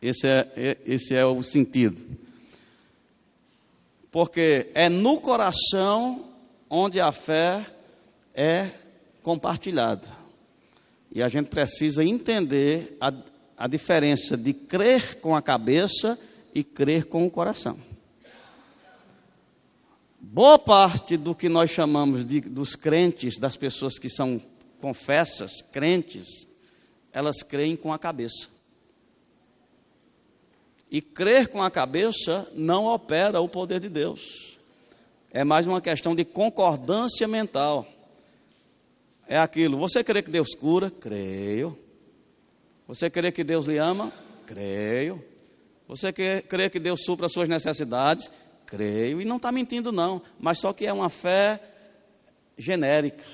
Esse 0.00 0.26
é, 0.26 0.52
é, 0.56 0.76
esse 0.86 1.14
é 1.14 1.24
o 1.24 1.42
sentido. 1.42 2.02
Porque 4.10 4.70
é 4.74 4.88
no 4.88 5.20
coração 5.20 6.32
onde 6.70 7.00
a 7.00 7.12
fé 7.12 7.66
é 8.34 8.70
compartilhada. 9.22 10.08
E 11.10 11.22
a 11.22 11.28
gente 11.28 11.48
precisa 11.48 12.04
entender 12.04 12.96
a, 13.00 13.12
a 13.56 13.66
diferença 13.66 14.36
de 14.36 14.52
crer 14.52 15.20
com 15.20 15.34
a 15.34 15.42
cabeça 15.42 16.18
e 16.54 16.62
crer 16.62 17.06
com 17.06 17.26
o 17.26 17.30
coração. 17.30 17.78
Boa 20.20 20.58
parte 20.58 21.16
do 21.16 21.34
que 21.34 21.48
nós 21.48 21.70
chamamos 21.70 22.26
de, 22.26 22.40
dos 22.40 22.76
crentes, 22.76 23.38
das 23.38 23.56
pessoas 23.56 23.98
que 23.98 24.08
são 24.08 24.40
confessas, 24.80 25.62
crentes, 25.72 26.46
elas 27.12 27.42
creem 27.42 27.76
com 27.76 27.92
a 27.92 27.98
cabeça. 27.98 28.48
E 30.90 31.02
crer 31.02 31.48
com 31.48 31.62
a 31.62 31.70
cabeça 31.70 32.50
não 32.54 32.86
opera 32.86 33.40
o 33.40 33.48
poder 33.48 33.80
de 33.80 33.88
Deus. 33.88 34.56
É 35.30 35.44
mais 35.44 35.66
uma 35.66 35.80
questão 35.80 36.14
de 36.14 36.24
concordância 36.24 37.28
mental. 37.28 37.86
É 39.26 39.36
aquilo, 39.38 39.76
você 39.78 40.02
crê 40.02 40.22
que 40.22 40.30
Deus 40.30 40.54
cura? 40.54 40.90
Creio. 40.90 41.78
Você 42.86 43.10
crê 43.10 43.30
que 43.30 43.44
Deus 43.44 43.66
lhe 43.66 43.76
ama? 43.76 44.10
Creio. 44.46 45.22
Você 45.86 46.10
crê 46.12 46.70
que 46.70 46.80
Deus 46.80 47.00
supra 47.04 47.26
as 47.26 47.32
suas 47.32 47.48
necessidades? 47.48 48.30
Creio. 48.64 49.20
E 49.20 49.26
não 49.26 49.36
está 49.36 49.52
mentindo, 49.52 49.92
não. 49.92 50.22
Mas 50.40 50.58
só 50.58 50.72
que 50.72 50.86
é 50.86 50.92
uma 50.92 51.10
fé 51.10 51.60
genérica, 52.56 53.24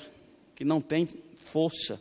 que 0.57 0.65
não 0.65 0.81
tem 0.81 1.07
força. 1.39 2.01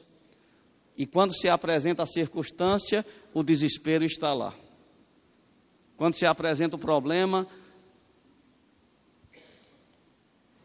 E 0.98 1.06
quando 1.06 1.36
se 1.36 1.48
apresenta 1.48 2.02
a 2.02 2.08
circunstância, 2.08 3.06
o 3.34 3.44
desespero 3.44 4.04
está 4.04 4.34
lá. 4.34 4.54
Quando 5.98 6.16
se 6.16 6.26
apresenta 6.26 6.76
o 6.76 6.80
problema, 6.80 7.48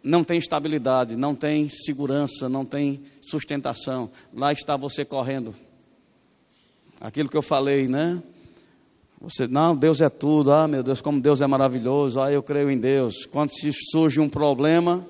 não 0.03 0.25
tem 0.25 0.39
estabilidade, 0.39 1.17
não 1.17 1.35
tem 1.35 1.69
segurança, 1.69 2.49
não 2.49 2.65
tem 2.65 3.03
sustentação. 3.23 4.11
Lá 4.33 4.53
está 4.53 4.77
você 4.77 5.05
correndo 5.05 5.55
Aquilo 7.01 7.29
que 7.29 7.37
eu 7.37 7.43
falei, 7.43 7.87
né? 7.87 8.21
Você, 9.21 9.47
não, 9.47 9.77
Deus 9.77 10.01
é 10.01 10.09
tudo, 10.09 10.53
ah, 10.53 10.67
meu 10.67 10.83
Deus, 10.83 11.01
como 11.01 11.21
Deus 11.21 11.41
é 11.41 11.47
maravilhoso, 11.47 12.21
ah, 12.21 12.33
eu 12.33 12.43
creio 12.43 12.71
em 12.71 12.79
Deus. 12.79 13.25
Quando 13.27 13.51
surge 13.93 14.21
um 14.21 14.29
problema, 14.29 15.07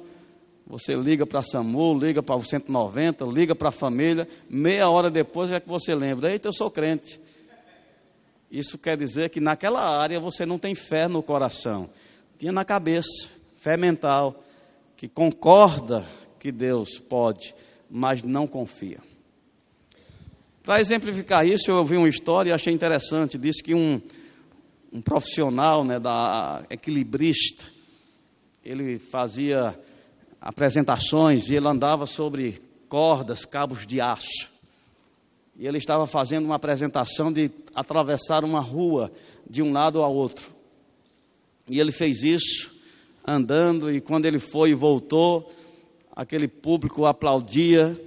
você 0.66 0.94
liga 0.94 1.26
para 1.26 1.40
a 1.40 1.42
SAMU, 1.42 1.98
liga 1.98 2.22
para 2.22 2.36
o 2.36 2.42
190, 2.42 3.24
liga 3.26 3.54
para 3.54 3.70
a 3.70 3.72
família, 3.72 4.28
meia 4.50 4.88
hora 4.88 5.10
depois 5.10 5.50
é 5.50 5.58
que 5.60 5.68
você 5.68 5.94
lembra, 5.94 6.30
eita, 6.30 6.48
eu 6.48 6.52
sou 6.52 6.70
crente. 6.70 7.18
Isso 8.50 8.78
quer 8.78 8.96
dizer 8.96 9.30
que 9.30 9.40
naquela 9.40 10.00
área 10.00 10.18
você 10.18 10.46
não 10.46 10.58
tem 10.58 10.74
fé 10.74 11.06
no 11.06 11.22
coração, 11.22 11.90
tinha 12.38 12.52
na 12.52 12.64
cabeça, 12.64 13.28
fé 13.56 13.76
mental, 13.76 14.42
que 14.96 15.06
concorda 15.06 16.04
que 16.38 16.50
Deus 16.50 16.98
pode, 16.98 17.54
mas 17.90 18.22
não 18.22 18.46
confia. 18.46 18.98
Para 20.62 20.80
exemplificar 20.80 21.46
isso, 21.46 21.70
eu 21.70 21.76
ouvi 21.76 21.96
uma 21.96 22.08
história 22.08 22.50
e 22.50 22.52
achei 22.52 22.72
interessante. 22.72 23.38
Disse 23.38 23.62
que 23.62 23.74
um, 23.74 24.00
um 24.92 25.00
profissional 25.00 25.84
né, 25.84 25.98
da 25.98 26.62
equilibrista, 26.68 27.64
ele 28.62 28.98
fazia 28.98 29.78
apresentações 30.40 31.48
e 31.48 31.56
ele 31.56 31.66
andava 31.66 32.06
sobre 32.06 32.60
cordas, 32.88 33.44
cabos 33.44 33.86
de 33.86 34.00
aço. 34.00 34.50
E 35.56 35.66
ele 35.66 35.78
estava 35.78 36.06
fazendo 36.06 36.44
uma 36.44 36.56
apresentação 36.56 37.32
de 37.32 37.48
atravessar 37.78 38.44
uma 38.44 38.60
rua 38.60 39.12
de 39.48 39.62
um 39.62 39.72
lado 39.72 40.02
ao 40.02 40.14
outro. 40.14 40.52
E 41.68 41.78
ele 41.78 41.92
fez 41.92 42.22
isso 42.22 42.72
andando 43.26 43.90
e 43.90 44.00
quando 44.00 44.26
ele 44.26 44.38
foi 44.38 44.70
e 44.70 44.74
voltou, 44.74 45.52
aquele 46.16 46.48
público 46.48 47.04
aplaudia 47.06 48.00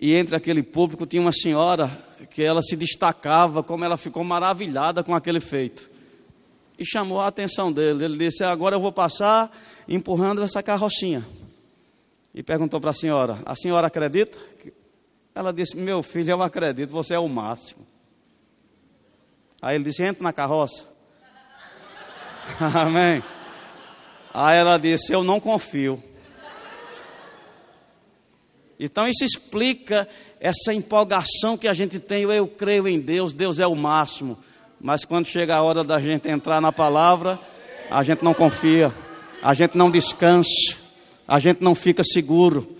e 0.00 0.14
entre 0.14 0.34
aquele 0.34 0.62
público 0.62 1.06
tinha 1.06 1.22
uma 1.22 1.32
senhora 1.32 1.88
que 2.30 2.42
ela 2.42 2.62
se 2.62 2.74
destacava, 2.74 3.62
como 3.62 3.84
ela 3.84 3.96
ficou 3.96 4.24
maravilhada 4.24 5.04
com 5.04 5.14
aquele 5.14 5.40
feito. 5.40 5.90
E 6.78 6.84
chamou 6.84 7.20
a 7.20 7.28
atenção 7.28 7.70
dele. 7.70 8.04
Ele 8.04 8.18
disse: 8.18 8.42
Agora 8.42 8.74
eu 8.74 8.80
vou 8.80 8.90
passar 8.90 9.56
empurrando 9.86 10.42
essa 10.42 10.62
carrocinha. 10.62 11.24
E 12.34 12.42
perguntou 12.42 12.80
para 12.80 12.90
a 12.90 12.94
senhora: 12.94 13.38
A 13.44 13.54
senhora 13.54 13.86
acredita? 13.86 14.38
Ela 15.34 15.52
disse: 15.52 15.76
Meu 15.76 16.02
filho, 16.02 16.32
eu 16.32 16.42
acredito, 16.42 16.90
você 16.90 17.14
é 17.14 17.18
o 17.20 17.28
máximo. 17.28 17.86
Aí 19.62 19.76
ele 19.76 19.84
disse: 19.84 20.02
Entra 20.02 20.24
na 20.24 20.32
carroça. 20.32 20.84
Amém. 22.74 23.22
Aí 24.34 24.58
ela 24.58 24.76
disse: 24.76 25.12
Eu 25.12 25.22
não 25.22 25.38
confio. 25.38 26.02
Então 28.80 29.06
isso 29.06 29.24
explica 29.24 30.08
essa 30.40 30.74
empolgação 30.74 31.56
que 31.56 31.68
a 31.68 31.72
gente 31.72 32.00
tem. 32.00 32.24
Eu 32.24 32.48
creio 32.48 32.88
em 32.88 32.98
Deus, 32.98 33.32
Deus 33.32 33.60
é 33.60 33.66
o 33.66 33.76
máximo. 33.76 34.36
Mas 34.80 35.04
quando 35.04 35.26
chega 35.26 35.54
a 35.54 35.62
hora 35.62 35.84
da 35.84 36.00
gente 36.00 36.28
entrar 36.28 36.60
na 36.60 36.72
palavra, 36.72 37.38
a 37.88 38.02
gente 38.02 38.24
não 38.24 38.34
confia, 38.34 38.92
a 39.40 39.54
gente 39.54 39.78
não 39.78 39.88
descansa, 39.88 40.76
a 41.28 41.38
gente 41.38 41.62
não 41.62 41.76
fica 41.76 42.02
seguro. 42.02 42.76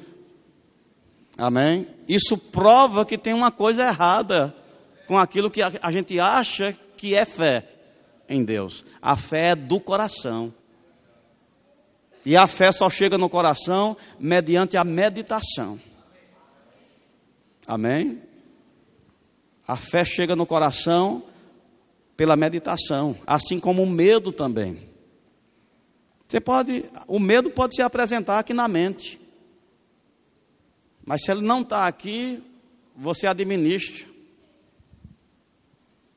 Amém? 1.38 1.86
Isso 2.08 2.36
prova 2.36 3.06
que 3.06 3.16
tem 3.16 3.32
uma 3.32 3.52
coisa 3.52 3.86
errada 3.86 4.52
com 5.12 5.18
aquilo 5.18 5.50
que 5.50 5.60
a 5.60 5.90
gente 5.90 6.18
acha 6.18 6.72
que 6.96 7.14
é 7.14 7.26
fé 7.26 7.68
em 8.26 8.42
Deus. 8.42 8.82
A 9.02 9.14
fé 9.14 9.50
é 9.50 9.54
do 9.54 9.78
coração. 9.78 10.54
E 12.24 12.34
a 12.34 12.46
fé 12.46 12.72
só 12.72 12.88
chega 12.88 13.18
no 13.18 13.28
coração 13.28 13.94
mediante 14.18 14.74
a 14.74 14.82
meditação. 14.82 15.78
Amém? 17.66 18.22
A 19.68 19.76
fé 19.76 20.02
chega 20.02 20.34
no 20.34 20.46
coração 20.46 21.22
pela 22.16 22.34
meditação, 22.34 23.14
assim 23.26 23.58
como 23.58 23.82
o 23.82 23.86
medo 23.86 24.32
também. 24.32 24.88
Você 26.26 26.40
pode, 26.40 26.86
o 27.06 27.18
medo 27.18 27.50
pode 27.50 27.76
se 27.76 27.82
apresentar 27.82 28.38
aqui 28.38 28.54
na 28.54 28.66
mente, 28.66 29.20
mas 31.04 31.22
se 31.22 31.30
ele 31.30 31.42
não 31.42 31.60
está 31.60 31.86
aqui, 31.86 32.42
você 32.96 33.26
administra. 33.26 34.11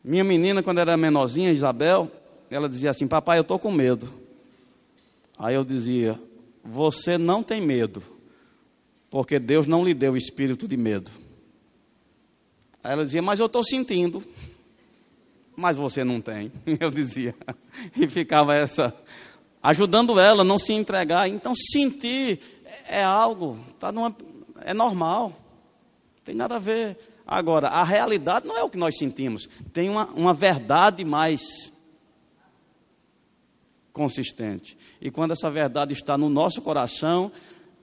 Minha 0.07 0.23
menina, 0.23 0.61
quando 0.61 0.77
era 0.77 0.95
menorzinha, 0.95 1.49
Isabel, 1.49 2.11
ela 2.47 2.69
dizia 2.69 2.91
assim: 2.91 3.07
Papai, 3.07 3.39
eu 3.39 3.41
estou 3.41 3.57
com 3.57 3.71
medo. 3.71 4.07
Aí 5.35 5.55
eu 5.55 5.65
dizia: 5.65 6.19
Você 6.63 7.17
não 7.17 7.41
tem 7.41 7.59
medo, 7.59 8.03
porque 9.09 9.39
Deus 9.39 9.65
não 9.65 9.83
lhe 9.83 9.95
deu 9.95 10.13
o 10.13 10.17
espírito 10.17 10.67
de 10.67 10.77
medo. 10.77 11.09
Aí 12.83 12.91
ela 12.93 13.03
dizia: 13.03 13.23
Mas 13.23 13.39
eu 13.39 13.47
estou 13.47 13.63
sentindo. 13.63 14.23
Mas 15.55 15.75
você 15.75 16.03
não 16.03 16.21
tem. 16.21 16.51
Eu 16.79 16.91
dizia. 16.91 17.33
E 17.95 18.09
ficava 18.09 18.53
essa. 18.53 18.93
Ajudando 19.63 20.19
ela 20.19 20.41
a 20.41 20.45
não 20.45 20.59
se 20.59 20.73
entregar. 20.73 21.29
Então, 21.29 21.55
sentir 21.55 22.41
é 22.89 23.01
algo, 23.01 23.57
tá 23.79 23.89
numa, 23.89 24.13
é 24.61 24.73
normal. 24.73 25.31
Tem 26.25 26.35
nada 26.35 26.57
a 26.57 26.59
ver. 26.59 26.97
Agora, 27.27 27.69
a 27.69 27.83
realidade 27.83 28.47
não 28.47 28.57
é 28.57 28.63
o 28.63 28.69
que 28.69 28.77
nós 28.77 28.97
sentimos. 28.97 29.47
Tem 29.73 29.89
uma, 29.89 30.05
uma 30.07 30.33
verdade 30.33 31.03
mais 31.03 31.41
consistente. 33.91 34.77
E 35.01 35.09
quando 35.09 35.31
essa 35.31 35.49
verdade 35.49 35.93
está 35.93 36.17
no 36.17 36.29
nosso 36.29 36.61
coração, 36.61 37.31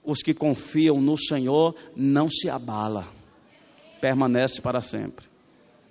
os 0.05 0.23
que 0.23 0.35
confiam 0.35 1.01
no 1.01 1.17
Senhor 1.17 1.75
não 1.97 2.29
se 2.29 2.49
abala, 2.49 3.09
permanece 4.01 4.61
para 4.61 4.83
sempre. 4.83 5.27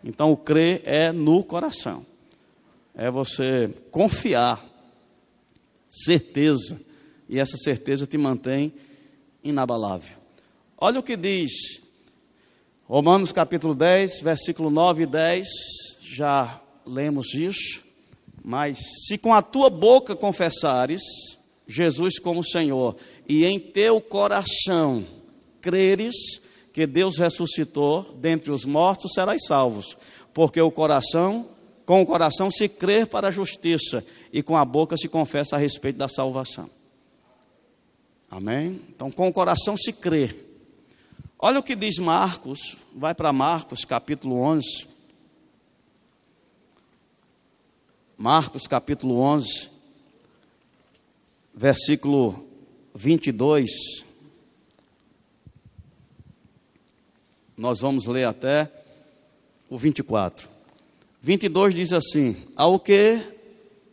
Então 0.04 0.32
o 0.32 0.38
crer 0.38 0.82
é 0.86 1.12
no 1.12 1.44
coração. 1.44 2.06
É 2.94 3.10
você 3.10 3.68
confiar, 3.90 4.64
certeza, 5.88 6.80
e 7.28 7.40
essa 7.40 7.58
certeza 7.58 8.06
te 8.06 8.18
mantém 8.18 8.74
inabalável. 9.44 10.18
Olha 10.78 11.00
o 11.00 11.04
que 11.04 11.18
diz 11.18 11.81
Romanos 12.92 13.32
capítulo 13.32 13.74
10, 13.74 14.20
versículo 14.22 14.70
9 14.70 15.04
e 15.04 15.06
10, 15.06 15.48
já 16.02 16.62
lemos 16.86 17.34
isso. 17.34 17.86
Mas 18.44 18.80
se 19.08 19.18
com 19.18 19.34
a 19.34 19.42
tua 19.42 19.70
boca 19.70 20.14
confessares 20.14 21.02
Jesus 21.66 22.20
como 22.20 22.44
Senhor 22.44 22.98
e 23.30 23.46
em 23.46 23.58
teu 23.58 24.02
coração 24.02 25.08
creres 25.62 26.14
que 26.74 26.86
Deus 26.86 27.18
ressuscitou 27.18 28.14
dentre 28.20 28.52
os 28.52 28.66
mortos, 28.66 29.14
serás 29.14 29.46
salvos, 29.46 29.96
porque 30.34 30.62
o 30.62 30.70
coração, 30.70 31.48
com 31.86 32.02
o 32.02 32.06
coração 32.06 32.52
se 32.52 32.68
crê 32.68 33.06
para 33.06 33.30
a 33.30 33.32
justiça 33.32 34.04
e 34.34 34.44
com 34.44 34.58
a 34.58 34.66
boca 34.66 34.98
se 34.98 35.08
confessa 35.08 35.56
a 35.56 35.60
respeito 35.60 35.96
da 35.96 36.10
salvação. 36.10 36.70
Amém? 38.30 38.82
Então, 38.90 39.10
com 39.10 39.30
o 39.30 39.34
coração 39.34 39.78
se 39.78 39.94
crê. 39.94 40.51
Olha 41.44 41.60
o 41.60 41.64
que 41.64 41.76
diz 41.76 41.98
Marcos, 41.98 42.78
vai 42.96 43.16
para 43.16 43.34
Marcos 43.34 43.84
capítulo 43.84 44.36
11. 44.36 44.88
Marcos 48.16 48.68
capítulo 48.68 49.18
11, 49.18 49.68
versículo 51.52 52.48
22. 52.94 53.72
Nós 57.58 57.80
vamos 57.80 58.06
ler 58.06 58.28
até 58.28 58.72
o 59.68 59.80
24. 59.80 60.48
22 61.24 61.74
diz 61.74 61.92
assim: 61.92 62.38
Ao 62.56 62.80
que 62.80 63.20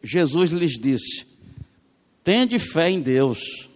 Jesus 0.03 0.51
lhes 0.51 0.79
disse: 0.79 1.27
Tende 2.23 2.59
fé 2.59 2.91
em 2.91 3.01
Deus, 3.01 3.68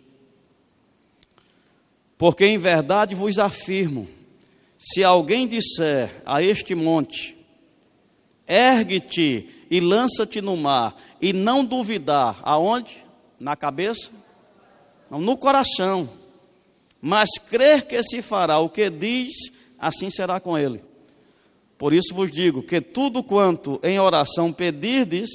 porque 2.22 2.46
em 2.46 2.56
verdade 2.56 3.16
vos 3.16 3.36
afirmo: 3.36 4.08
se 4.78 5.02
alguém 5.02 5.48
disser 5.48 6.22
a 6.24 6.40
este 6.40 6.72
monte, 6.72 7.36
ergue-te 8.46 9.48
e 9.68 9.80
lança-te 9.80 10.40
no 10.40 10.56
mar, 10.56 10.94
e 11.20 11.32
não 11.32 11.64
duvidar, 11.64 12.38
aonde? 12.44 12.96
Na 13.40 13.56
cabeça? 13.56 14.08
Não, 15.10 15.18
no 15.18 15.36
coração. 15.36 16.08
Mas 17.00 17.28
crer 17.50 17.88
que 17.88 18.00
se 18.04 18.22
fará 18.22 18.60
o 18.60 18.70
que 18.70 18.88
diz, 18.88 19.34
assim 19.76 20.08
será 20.08 20.38
com 20.38 20.56
ele. 20.56 20.80
Por 21.76 21.92
isso 21.92 22.14
vos 22.14 22.30
digo 22.30 22.62
que 22.62 22.80
tudo 22.80 23.24
quanto 23.24 23.80
em 23.82 23.98
oração 23.98 24.52
pedirdes, 24.52 25.28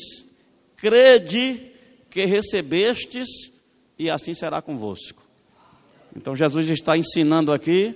crede 0.78 1.70
que 2.10 2.24
recebestes, 2.24 3.28
e 4.00 4.10
assim 4.10 4.34
será 4.34 4.62
convosco. 4.62 5.27
Então 6.16 6.36
Jesus 6.36 6.70
está 6.70 6.98
ensinando 6.98 7.52
aqui 7.52 7.96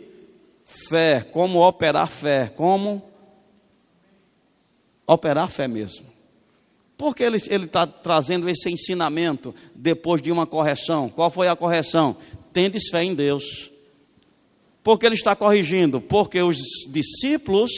fé, 0.65 1.21
como 1.21 1.65
operar 1.67 2.07
fé, 2.07 2.47
como 2.47 3.03
operar 5.05 5.49
fé 5.49 5.67
mesmo. 5.67 6.05
Por 6.97 7.15
que 7.15 7.23
ele 7.23 7.37
está 7.37 7.87
trazendo 7.87 8.47
esse 8.47 8.69
ensinamento 8.69 9.55
depois 9.73 10.21
de 10.21 10.31
uma 10.31 10.45
correção? 10.45 11.09
Qual 11.09 11.31
foi 11.31 11.47
a 11.47 11.55
correção? 11.55 12.15
Tendes 12.53 12.89
fé 12.89 13.03
em 13.03 13.15
Deus. 13.15 13.71
Por 14.83 14.99
que 14.99 15.05
ele 15.05 15.15
está 15.15 15.35
corrigindo? 15.35 15.99
Porque 15.99 16.41
os 16.41 16.57
discípulos 16.89 17.71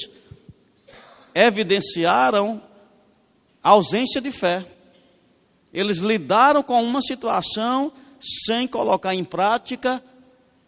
evidenciaram 1.34 2.62
ausência 3.62 4.20
de 4.20 4.32
fé. 4.32 4.66
Eles 5.74 6.00
lidaram 6.00 6.62
com 6.62 6.84
uma 6.84 7.02
situação 7.02 7.92
sem 8.46 8.68
colocar 8.68 9.16
em 9.16 9.24
prática 9.24 10.04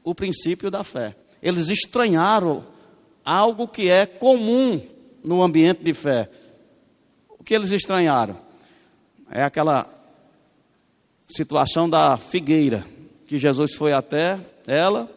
o 0.06 0.16
princípio 0.16 0.72
da 0.72 0.86
fé. 0.86 1.18
Eles 1.41 1.68
estranharam 1.68 2.66
algo 3.26 3.68
que 3.68 3.89
é 3.89 4.06
comum 4.06 4.82
no 5.22 5.43
ambiente 5.43 5.84
de 5.84 5.93
fé 5.93 6.30
que 7.45 7.53
eles 7.53 7.72
estranharam? 7.72 8.38
É 9.30 9.43
aquela 9.43 9.88
situação 11.28 11.88
da 11.88 12.18
figueira, 12.18 12.86
que 13.28 13.38
Jesus 13.38 13.76
foi 13.76 13.93
até 13.93 14.39
ela 14.66 15.10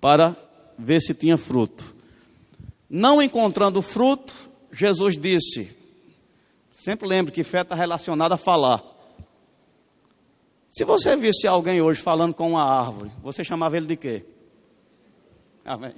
para 0.00 0.36
ver 0.78 1.00
se 1.00 1.14
tinha 1.14 1.38
fruto. 1.38 1.94
Não 2.88 3.22
encontrando 3.22 3.80
fruto, 3.80 4.34
Jesus 4.70 5.18
disse: 5.18 5.74
sempre 6.70 7.08
lembre 7.08 7.32
que 7.32 7.42
fé 7.42 7.62
está 7.62 7.74
relacionada 7.74 8.34
a 8.34 8.38
falar. 8.38 8.82
Se 10.76 10.84
você 10.84 11.16
visse 11.16 11.46
alguém 11.46 11.80
hoje 11.80 12.00
falando 12.00 12.34
com 12.34 12.50
uma 12.50 12.62
árvore, 12.62 13.10
você 13.22 13.42
chamava 13.42 13.76
ele 13.76 13.86
de 13.86 13.96
quê? 13.96 14.26
Amém. 15.64 15.94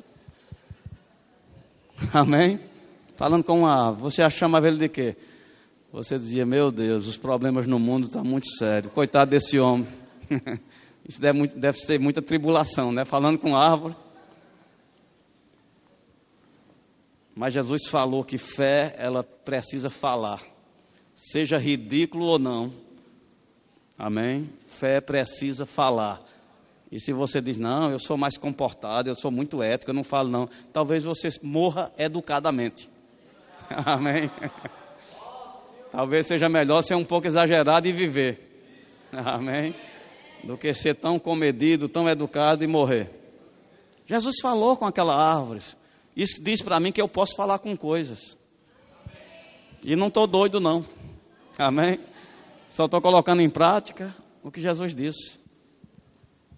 Amém 2.13 2.69
falando 3.19 3.43
com 3.43 3.59
uma 3.59 3.89
ave, 3.89 4.01
você 4.01 4.31
chamava 4.31 4.69
ele 4.69 4.79
de 4.79 4.89
quê? 4.89 5.17
Você 5.93 6.17
dizia, 6.17 6.47
meu 6.47 6.71
Deus, 6.71 7.09
os 7.09 7.17
problemas 7.17 7.67
no 7.67 7.77
mundo 7.77 8.07
estão 8.07 8.23
muito 8.23 8.47
sérios. 8.57 8.93
Coitado 8.93 9.33
desse 9.33 9.59
homem. 9.59 9.89
Isso 11.09 11.21
deve, 11.21 11.37
muito, 11.37 11.59
deve, 11.59 11.79
ser 11.79 11.99
muita 11.99 12.23
tribulação, 12.23 12.93
né? 12.93 13.05
Falando 13.05 13.39
com 13.39 13.57
árvore. 13.57 13.97
Mas 17.35 17.55
Jesus 17.55 17.89
falou 17.89 18.23
que 18.23 18.39
fé, 18.39 18.95
ela 18.99 19.25
precisa 19.25 19.91
falar. 19.91 20.43
Seja 21.17 21.57
ridículo 21.57 22.27
ou 22.27 22.39
não. 22.39 22.73
Amém? 23.99 24.49
Fé 24.67 25.01
precisa 25.01 25.67
falar. 25.67 26.23
E 26.91 27.01
se 27.01 27.13
você 27.13 27.41
diz, 27.41 27.59
não, 27.59 27.91
eu 27.91 27.99
sou 27.99 28.17
mais 28.17 28.39
comportado, 28.39 29.11
eu 29.11 29.15
sou 29.15 29.31
muito 29.31 29.63
ético, 29.63 29.91
eu 29.91 29.95
não 29.95 30.05
falo 30.05 30.31
não. 30.31 30.49
Talvez 30.73 31.03
você 31.03 31.29
morra 31.43 31.93
educadamente. 31.99 32.89
Amém. 33.69 34.31
Talvez 35.91 36.27
seja 36.27 36.49
melhor 36.49 36.83
ser 36.83 36.95
um 36.95 37.05
pouco 37.05 37.27
exagerado 37.27 37.89
e 37.89 37.93
viver. 37.93 38.71
Amém. 39.13 39.75
Do 40.45 40.57
que 40.57 40.73
ser 40.73 40.95
tão 40.95 41.19
comedido, 41.19 41.89
tão 41.89 42.09
educado 42.09 42.63
e 42.63 42.67
morrer. 42.67 43.11
Jesus 44.07 44.37
falou 44.41 44.77
com 44.77 44.87
aquela 44.87 45.15
árvore. 45.15 45.61
Isso 46.17 46.43
diz 46.43 46.63
para 46.63 46.79
mim 46.79 46.93
que 46.93 47.03
eu 47.03 47.09
posso 47.09 47.35
falar 47.37 47.59
com 47.59 47.77
coisas. 47.77 48.39
E 49.83 49.95
não 49.97 50.07
estou 50.07 50.27
doido, 50.27 50.61
não. 50.61 50.85
Amém? 51.59 52.01
Só 52.69 52.85
estou 52.85 53.01
colocando 53.01 53.43
em 53.43 53.51
prática 53.51 54.15
o 54.43 54.51
que 54.51 54.61
Jesus 54.61 54.95
disse. 54.95 55.39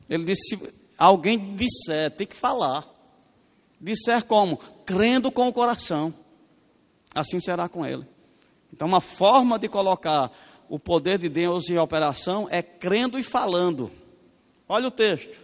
Ele 0.08 0.24
disse: 0.24 0.56
se 0.56 0.74
alguém 0.98 1.54
disser, 1.56 2.10
tem 2.10 2.26
que 2.26 2.36
falar. 2.36 2.86
Disser 3.80 4.24
como? 4.24 4.58
Crendo 4.84 5.30
com 5.30 5.48
o 5.48 5.52
coração 5.52 6.14
assim 7.14 7.40
será 7.40 7.68
com 7.68 7.84
ele. 7.84 8.06
Então, 8.72 8.86
uma 8.86 9.00
forma 9.00 9.58
de 9.58 9.68
colocar 9.68 10.30
o 10.68 10.78
poder 10.78 11.18
de 11.18 11.28
Deus 11.28 11.68
em 11.68 11.78
operação 11.78 12.46
é 12.50 12.62
crendo 12.62 13.18
e 13.18 13.22
falando. 13.22 13.90
Olha 14.68 14.88
o 14.88 14.92
texto. 14.92 15.36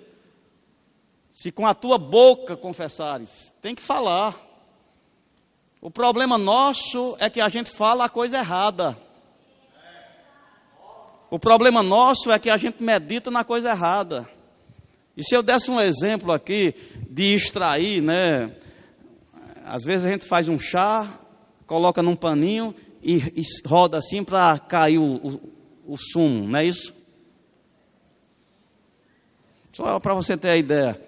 Se 1.35 1.51
com 1.51 1.67
a 1.67 1.75
tua 1.75 1.99
boca 1.99 2.57
confessares, 2.57 3.53
tem 3.61 3.75
que 3.75 3.83
falar. 3.83 4.35
O 5.81 5.91
problema 5.91 6.39
nosso 6.39 7.17
é 7.19 7.29
que 7.29 7.41
a 7.41 7.49
gente 7.49 7.71
fala 7.71 8.05
a 8.05 8.09
coisa 8.09 8.39
errada. 8.39 8.97
O 11.31 11.39
problema 11.39 11.83
nosso 11.83 12.31
é 12.31 12.39
que 12.39 12.49
a 12.49 12.57
gente 12.57 12.83
medita 12.83 13.31
na 13.31 13.43
coisa 13.43 13.71
errada. 13.71 14.29
E 15.17 15.25
se 15.25 15.35
eu 15.35 15.43
desse 15.43 15.71
um 15.71 15.81
exemplo 15.81 16.31
aqui 16.33 16.75
de 17.11 17.33
extrair, 17.33 18.03
né? 18.03 18.55
Às 19.65 19.83
vezes 19.83 20.07
a 20.07 20.11
gente 20.11 20.27
faz 20.27 20.49
um 20.49 20.59
chá, 20.59 21.19
coloca 21.67 22.03
num 22.03 22.15
paninho 22.15 22.75
e, 23.03 23.17
e 23.17 23.43
roda 23.67 23.99
assim 23.99 24.23
para 24.23 24.59
cair 24.59 24.99
o, 24.99 25.17
o, 25.17 25.41
o 25.95 25.97
sumo, 25.97 26.47
não 26.47 26.59
é 26.59 26.67
isso? 26.67 26.95
Só 29.73 29.99
para 29.99 30.15
você 30.15 30.37
ter 30.37 30.51
a 30.51 30.57
ideia. 30.57 31.01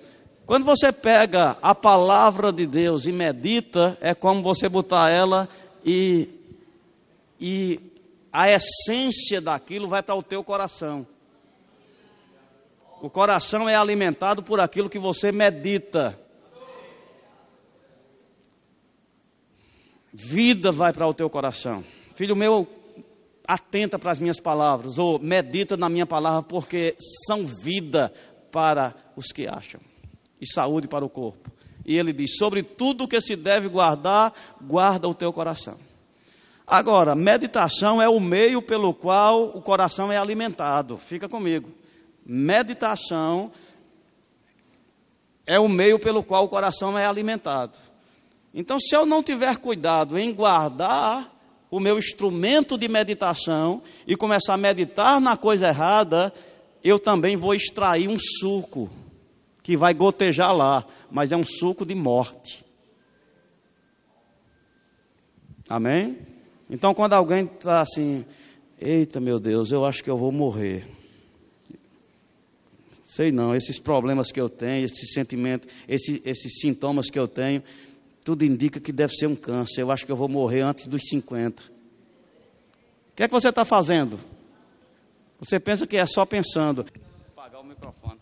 Quando 0.44 0.64
você 0.64 0.90
pega 0.90 1.56
a 1.60 1.74
palavra 1.74 2.52
de 2.52 2.66
Deus 2.66 3.04
e 3.04 3.12
medita, 3.12 3.96
é 4.00 4.14
como 4.14 4.42
você 4.42 4.68
botar 4.68 5.10
ela 5.10 5.48
e, 5.84 6.28
e 7.38 7.87
a 8.32 8.48
essência 8.48 9.40
daquilo 9.40 9.88
vai 9.88 10.02
para 10.02 10.14
o 10.14 10.22
teu 10.22 10.42
coração. 10.44 11.06
O 13.00 13.08
coração 13.08 13.68
é 13.68 13.76
alimentado 13.76 14.42
por 14.42 14.60
aquilo 14.60 14.90
que 14.90 14.98
você 14.98 15.30
medita. 15.30 16.18
Vida 20.12 20.72
vai 20.72 20.92
para 20.92 21.06
o 21.06 21.14
teu 21.14 21.30
coração. 21.30 21.84
Filho 22.16 22.34
meu, 22.34 22.66
atenta 23.46 23.98
para 23.98 24.10
as 24.10 24.18
minhas 24.18 24.40
palavras, 24.40 24.98
ou 24.98 25.18
medita 25.18 25.76
na 25.76 25.88
minha 25.88 26.06
palavra, 26.06 26.42
porque 26.42 26.96
são 27.26 27.46
vida 27.46 28.12
para 28.50 28.94
os 29.16 29.32
que 29.32 29.46
acham, 29.46 29.80
e 30.40 30.46
saúde 30.46 30.88
para 30.88 31.04
o 31.04 31.08
corpo. 31.08 31.50
E 31.86 31.96
ele 31.96 32.12
diz: 32.12 32.36
sobre 32.36 32.62
tudo 32.62 33.08
que 33.08 33.20
se 33.20 33.36
deve 33.36 33.68
guardar, 33.68 34.34
guarda 34.60 35.08
o 35.08 35.14
teu 35.14 35.32
coração. 35.32 35.78
Agora, 36.70 37.14
meditação 37.14 38.02
é 38.02 38.10
o 38.10 38.20
meio 38.20 38.60
pelo 38.60 38.92
qual 38.92 39.56
o 39.56 39.62
coração 39.62 40.12
é 40.12 40.18
alimentado. 40.18 40.98
Fica 40.98 41.26
comigo. 41.26 41.72
Meditação 42.26 43.50
é 45.46 45.58
o 45.58 45.66
meio 45.66 45.98
pelo 45.98 46.22
qual 46.22 46.44
o 46.44 46.48
coração 46.48 46.98
é 46.98 47.06
alimentado. 47.06 47.78
Então, 48.52 48.78
se 48.78 48.94
eu 48.94 49.06
não 49.06 49.22
tiver 49.22 49.56
cuidado 49.56 50.18
em 50.18 50.30
guardar 50.34 51.34
o 51.70 51.80
meu 51.80 51.96
instrumento 51.96 52.76
de 52.76 52.86
meditação 52.86 53.82
e 54.06 54.14
começar 54.14 54.52
a 54.52 54.58
meditar 54.58 55.22
na 55.22 55.38
coisa 55.38 55.68
errada, 55.68 56.30
eu 56.84 56.98
também 56.98 57.34
vou 57.34 57.54
extrair 57.54 58.08
um 58.08 58.18
suco 58.18 58.90
que 59.62 59.74
vai 59.74 59.94
gotejar 59.94 60.54
lá, 60.54 60.84
mas 61.10 61.32
é 61.32 61.36
um 61.36 61.42
suco 61.42 61.86
de 61.86 61.94
morte. 61.94 62.62
Amém? 65.66 66.37
Então, 66.70 66.92
quando 66.92 67.14
alguém 67.14 67.44
está 67.44 67.80
assim, 67.80 68.24
eita 68.80 69.20
meu 69.20 69.40
Deus, 69.40 69.72
eu 69.72 69.84
acho 69.84 70.04
que 70.04 70.10
eu 70.10 70.18
vou 70.18 70.30
morrer. 70.30 70.86
Sei 73.06 73.32
não, 73.32 73.54
esses 73.54 73.78
problemas 73.78 74.30
que 74.30 74.40
eu 74.40 74.48
tenho, 74.48 74.84
esses 74.84 75.12
sentimentos, 75.12 75.68
esses, 75.88 76.20
esses 76.24 76.60
sintomas 76.60 77.08
que 77.10 77.18
eu 77.18 77.26
tenho, 77.26 77.62
tudo 78.22 78.44
indica 78.44 78.78
que 78.78 78.92
deve 78.92 79.14
ser 79.14 79.26
um 79.26 79.34
câncer. 79.34 79.82
Eu 79.82 79.90
acho 79.90 80.04
que 80.04 80.12
eu 80.12 80.16
vou 80.16 80.28
morrer 80.28 80.60
antes 80.60 80.86
dos 80.86 81.02
50. 81.08 81.62
O 81.62 81.66
que 83.16 83.22
é 83.22 83.26
que 83.26 83.32
você 83.32 83.48
está 83.48 83.64
fazendo? 83.64 84.20
Você 85.40 85.58
pensa 85.58 85.86
que 85.86 85.96
é 85.96 86.06
só 86.06 86.26
pensando. 86.26 86.84
Apagar 87.34 87.62
o 87.62 87.64
microfone. 87.64 88.17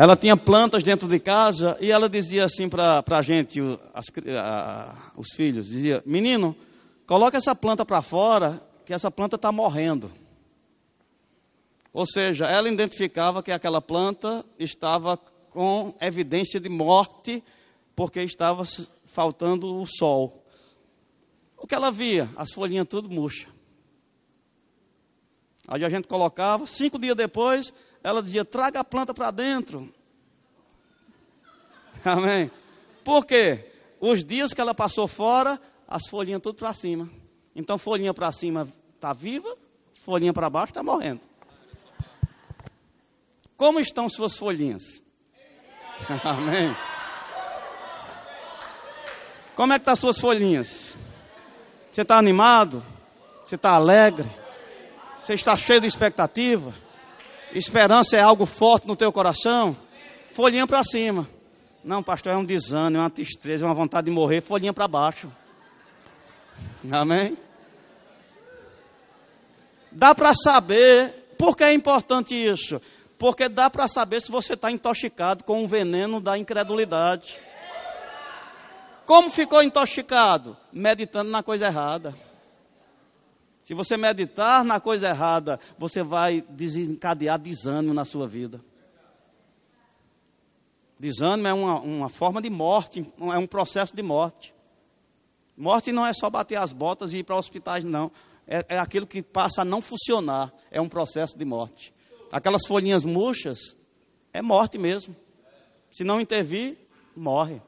Ela 0.00 0.16
tinha 0.16 0.36
plantas 0.36 0.84
dentro 0.84 1.08
de 1.08 1.18
casa 1.18 1.76
e 1.80 1.90
ela 1.90 2.08
dizia 2.08 2.44
assim 2.44 2.68
para 2.68 3.02
a 3.04 3.20
gente, 3.20 3.58
as, 3.92 4.06
a, 4.40 5.10
os 5.16 5.26
filhos, 5.34 5.66
dizia, 5.66 6.00
menino, 6.06 6.54
coloca 7.04 7.36
essa 7.36 7.52
planta 7.52 7.84
para 7.84 8.00
fora, 8.00 8.62
que 8.86 8.94
essa 8.94 9.10
planta 9.10 9.34
está 9.34 9.50
morrendo. 9.50 10.08
Ou 11.92 12.06
seja, 12.06 12.44
ela 12.44 12.68
identificava 12.68 13.42
que 13.42 13.50
aquela 13.50 13.82
planta 13.82 14.44
estava 14.56 15.16
com 15.50 15.92
evidência 16.00 16.60
de 16.60 16.68
morte, 16.68 17.42
porque 17.96 18.20
estava 18.20 18.62
faltando 19.04 19.80
o 19.80 19.84
sol. 19.84 20.44
O 21.56 21.66
que 21.66 21.74
ela 21.74 21.90
via? 21.90 22.30
As 22.36 22.52
folhinhas 22.52 22.86
tudo 22.88 23.10
murcha. 23.10 23.48
Aí 25.66 25.84
a 25.84 25.88
gente 25.88 26.06
colocava, 26.06 26.68
cinco 26.68 27.00
dias 27.00 27.16
depois, 27.16 27.74
ela 28.08 28.22
dizia: 28.22 28.44
traga 28.44 28.80
a 28.80 28.84
planta 28.84 29.12
para 29.12 29.30
dentro. 29.30 29.92
Amém. 32.04 32.50
Por 33.04 33.26
quê? 33.26 33.70
Os 34.00 34.24
dias 34.24 34.54
que 34.54 34.60
ela 34.60 34.74
passou 34.74 35.06
fora, 35.06 35.60
as 35.86 36.08
folhinhas 36.08 36.40
tudo 36.40 36.56
para 36.56 36.72
cima. 36.72 37.08
Então, 37.54 37.76
folhinha 37.76 38.14
para 38.14 38.32
cima 38.32 38.68
está 38.94 39.12
viva, 39.12 39.54
folhinha 40.04 40.32
para 40.32 40.48
baixo 40.48 40.70
está 40.70 40.82
morrendo. 40.82 41.20
Como 43.56 43.80
estão 43.80 44.08
suas 44.08 44.38
folhinhas? 44.38 45.02
Amém. 46.24 46.74
Como 49.54 49.72
é 49.72 49.76
que 49.76 49.82
estão 49.82 49.94
tá 49.94 50.00
suas 50.00 50.18
folhinhas? 50.18 50.96
Você 51.92 52.02
está 52.02 52.16
animado? 52.16 52.82
Você 53.44 53.56
está 53.56 53.72
alegre? 53.72 54.28
Você 55.18 55.34
está 55.34 55.56
cheio 55.56 55.80
de 55.80 55.88
expectativa? 55.88 56.72
Esperança 57.52 58.16
é 58.16 58.20
algo 58.20 58.44
forte 58.44 58.86
no 58.86 58.96
teu 58.96 59.10
coração? 59.10 59.76
Folhinha 60.32 60.66
para 60.66 60.84
cima. 60.84 61.28
Não, 61.82 62.02
pastor, 62.02 62.32
é 62.32 62.36
um 62.36 62.44
desânimo, 62.44 62.98
é 62.98 63.00
uma 63.04 63.10
tristeza, 63.10 63.64
é 63.64 63.68
uma 63.68 63.74
vontade 63.74 64.06
de 64.06 64.10
morrer. 64.10 64.40
Folhinha 64.40 64.72
para 64.72 64.86
baixo. 64.86 65.32
Amém? 66.90 67.36
Dá 69.90 70.14
para 70.14 70.34
saber 70.34 71.34
por 71.38 71.56
que 71.56 71.64
é 71.64 71.72
importante 71.72 72.34
isso? 72.34 72.80
Porque 73.18 73.48
dá 73.48 73.70
para 73.70 73.88
saber 73.88 74.20
se 74.20 74.30
você 74.30 74.52
está 74.52 74.70
intoxicado 74.70 75.42
com 75.44 75.64
o 75.64 75.68
veneno 75.68 76.20
da 76.20 76.36
incredulidade. 76.36 77.38
Como 79.06 79.30
ficou 79.30 79.62
intoxicado? 79.62 80.56
Meditando 80.72 81.30
na 81.30 81.42
coisa 81.42 81.66
errada. 81.66 82.14
Se 83.68 83.74
você 83.74 83.98
meditar 83.98 84.64
na 84.64 84.80
coisa 84.80 85.08
errada, 85.08 85.60
você 85.76 86.02
vai 86.02 86.40
desencadear 86.40 87.38
desânimo 87.38 87.92
na 87.92 88.06
sua 88.06 88.26
vida. 88.26 88.64
Desânimo 90.98 91.46
é 91.46 91.52
uma, 91.52 91.80
uma 91.80 92.08
forma 92.08 92.40
de 92.40 92.48
morte, 92.48 93.12
é 93.20 93.36
um 93.36 93.46
processo 93.46 93.94
de 93.94 94.02
morte. 94.02 94.54
Morte 95.54 95.92
não 95.92 96.06
é 96.06 96.14
só 96.14 96.30
bater 96.30 96.56
as 96.56 96.72
botas 96.72 97.12
e 97.12 97.18
ir 97.18 97.24
para 97.24 97.36
hospitais, 97.36 97.84
não. 97.84 98.10
É, 98.46 98.64
é 98.70 98.78
aquilo 98.78 99.06
que 99.06 99.22
passa 99.22 99.60
a 99.60 99.64
não 99.66 99.82
funcionar. 99.82 100.50
É 100.70 100.80
um 100.80 100.88
processo 100.88 101.36
de 101.36 101.44
morte 101.44 101.92
aquelas 102.32 102.66
folhinhas 102.66 103.04
murchas, 103.04 103.76
é 104.32 104.42
morte 104.42 104.78
mesmo. 104.78 105.16
Se 105.90 106.04
não 106.04 106.20
intervir, 106.20 106.76
morre. 107.16 107.60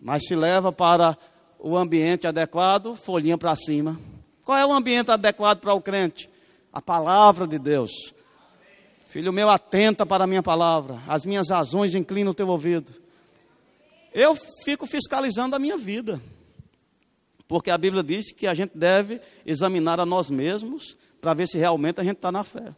Mas 0.00 0.26
se 0.26 0.34
leva 0.34 0.72
para 0.72 1.16
o 1.66 1.78
ambiente 1.78 2.26
adequado, 2.26 2.94
folhinha 2.94 3.38
para 3.38 3.56
cima. 3.56 3.98
Qual 4.44 4.58
é 4.58 4.66
o 4.66 4.72
ambiente 4.72 5.10
adequado 5.10 5.60
para 5.60 5.72
o 5.72 5.80
crente? 5.80 6.28
A 6.70 6.82
palavra 6.82 7.46
de 7.46 7.58
Deus. 7.58 7.90
Filho 9.06 9.32
meu, 9.32 9.48
atenta 9.48 10.04
para 10.04 10.24
a 10.24 10.26
minha 10.26 10.42
palavra. 10.42 11.00
As 11.08 11.24
minhas 11.24 11.48
razões 11.48 11.94
inclinam 11.94 12.32
o 12.32 12.34
teu 12.34 12.48
ouvido. 12.48 12.92
Eu 14.12 14.36
fico 14.62 14.86
fiscalizando 14.86 15.56
a 15.56 15.58
minha 15.58 15.78
vida. 15.78 16.20
Porque 17.48 17.70
a 17.70 17.78
Bíblia 17.78 18.02
diz 18.02 18.30
que 18.30 18.46
a 18.46 18.52
gente 18.52 18.76
deve 18.76 19.22
examinar 19.46 19.98
a 19.98 20.04
nós 20.04 20.28
mesmos 20.28 20.98
para 21.18 21.32
ver 21.32 21.48
se 21.48 21.56
realmente 21.56 21.98
a 21.98 22.04
gente 22.04 22.16
está 22.16 22.30
na 22.30 22.44
fé. 22.44 22.74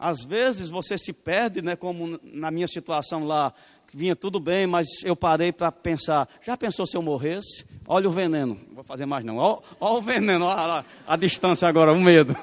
Às 0.00 0.24
vezes 0.24 0.70
você 0.70 0.96
se 0.96 1.12
perde, 1.12 1.60
né, 1.60 1.76
como 1.76 2.18
na 2.24 2.50
minha 2.50 2.66
situação 2.66 3.26
lá, 3.26 3.52
vinha 3.92 4.16
tudo 4.16 4.40
bem, 4.40 4.66
mas 4.66 4.86
eu 5.04 5.14
parei 5.14 5.52
para 5.52 5.70
pensar, 5.70 6.26
já 6.42 6.56
pensou 6.56 6.86
se 6.86 6.96
eu 6.96 7.02
morresse? 7.02 7.66
Olha 7.86 8.08
o 8.08 8.10
veneno, 8.10 8.58
não 8.66 8.76
vou 8.76 8.84
fazer 8.84 9.04
mais 9.04 9.22
não, 9.26 9.36
olha, 9.36 9.60
o 9.78 10.00
veneno, 10.00 10.46
olha 10.46 10.86
a 11.06 11.16
distância 11.18 11.68
agora, 11.68 11.92
o 11.92 12.00
medo. 12.00 12.34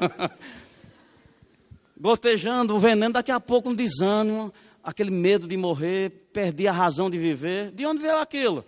Gotejando 1.99 2.75
o 2.75 2.79
veneno, 2.79 3.13
daqui 3.13 3.31
a 3.31 3.39
pouco 3.39 3.71
um 3.71 3.75
desânimo, 3.75 4.53
aquele 4.83 5.09
medo 5.09 5.47
de 5.47 5.57
morrer, 5.57 6.11
perdi 6.31 6.67
a 6.67 6.71
razão 6.71 7.09
de 7.09 7.17
viver. 7.17 7.71
De 7.71 7.87
onde 7.87 8.03
veio 8.03 8.19
aquilo? 8.19 8.63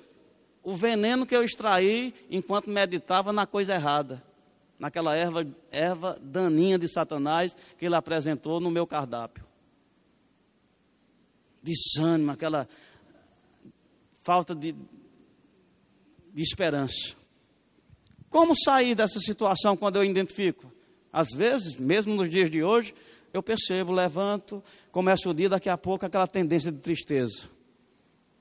O 0.64 0.76
veneno 0.76 1.28
que 1.28 1.36
eu 1.36 1.44
extraí 1.44 2.12
enquanto 2.28 2.72
meditava 2.72 3.32
na 3.32 3.46
coisa 3.46 3.76
errada 3.76 4.28
naquela 4.80 5.16
erva, 5.16 5.46
erva 5.70 6.18
daninha 6.22 6.80
de 6.80 6.88
Satanás 6.88 7.56
que 7.78 7.86
ele 7.86 7.96
apresentou 7.96 8.62
no 8.62 8.72
meu 8.72 8.88
cardápio. 8.88 9.46
Desânimo, 11.62 12.32
aquela 12.32 12.68
falta 14.22 14.56
de, 14.56 14.72
de 14.72 16.42
esperança. 16.42 17.14
Como 18.30 18.56
sair 18.56 18.96
dessa 18.96 19.20
situação 19.20 19.76
quando 19.76 19.98
eu 19.98 20.04
identifico? 20.04 20.72
Às 21.12 21.30
vezes, 21.30 21.76
mesmo 21.76 22.16
nos 22.16 22.30
dias 22.30 22.50
de 22.50 22.64
hoje, 22.64 22.94
eu 23.34 23.44
percebo, 23.44 23.92
levanto, 23.92 24.64
começo 24.92 25.30
o 25.30 25.34
dia, 25.34 25.50
daqui 25.50 25.68
a 25.68 25.78
pouco 25.78 26.06
aquela 26.06 26.28
tendência 26.28 26.72
de 26.72 26.78
tristeza, 26.78 27.50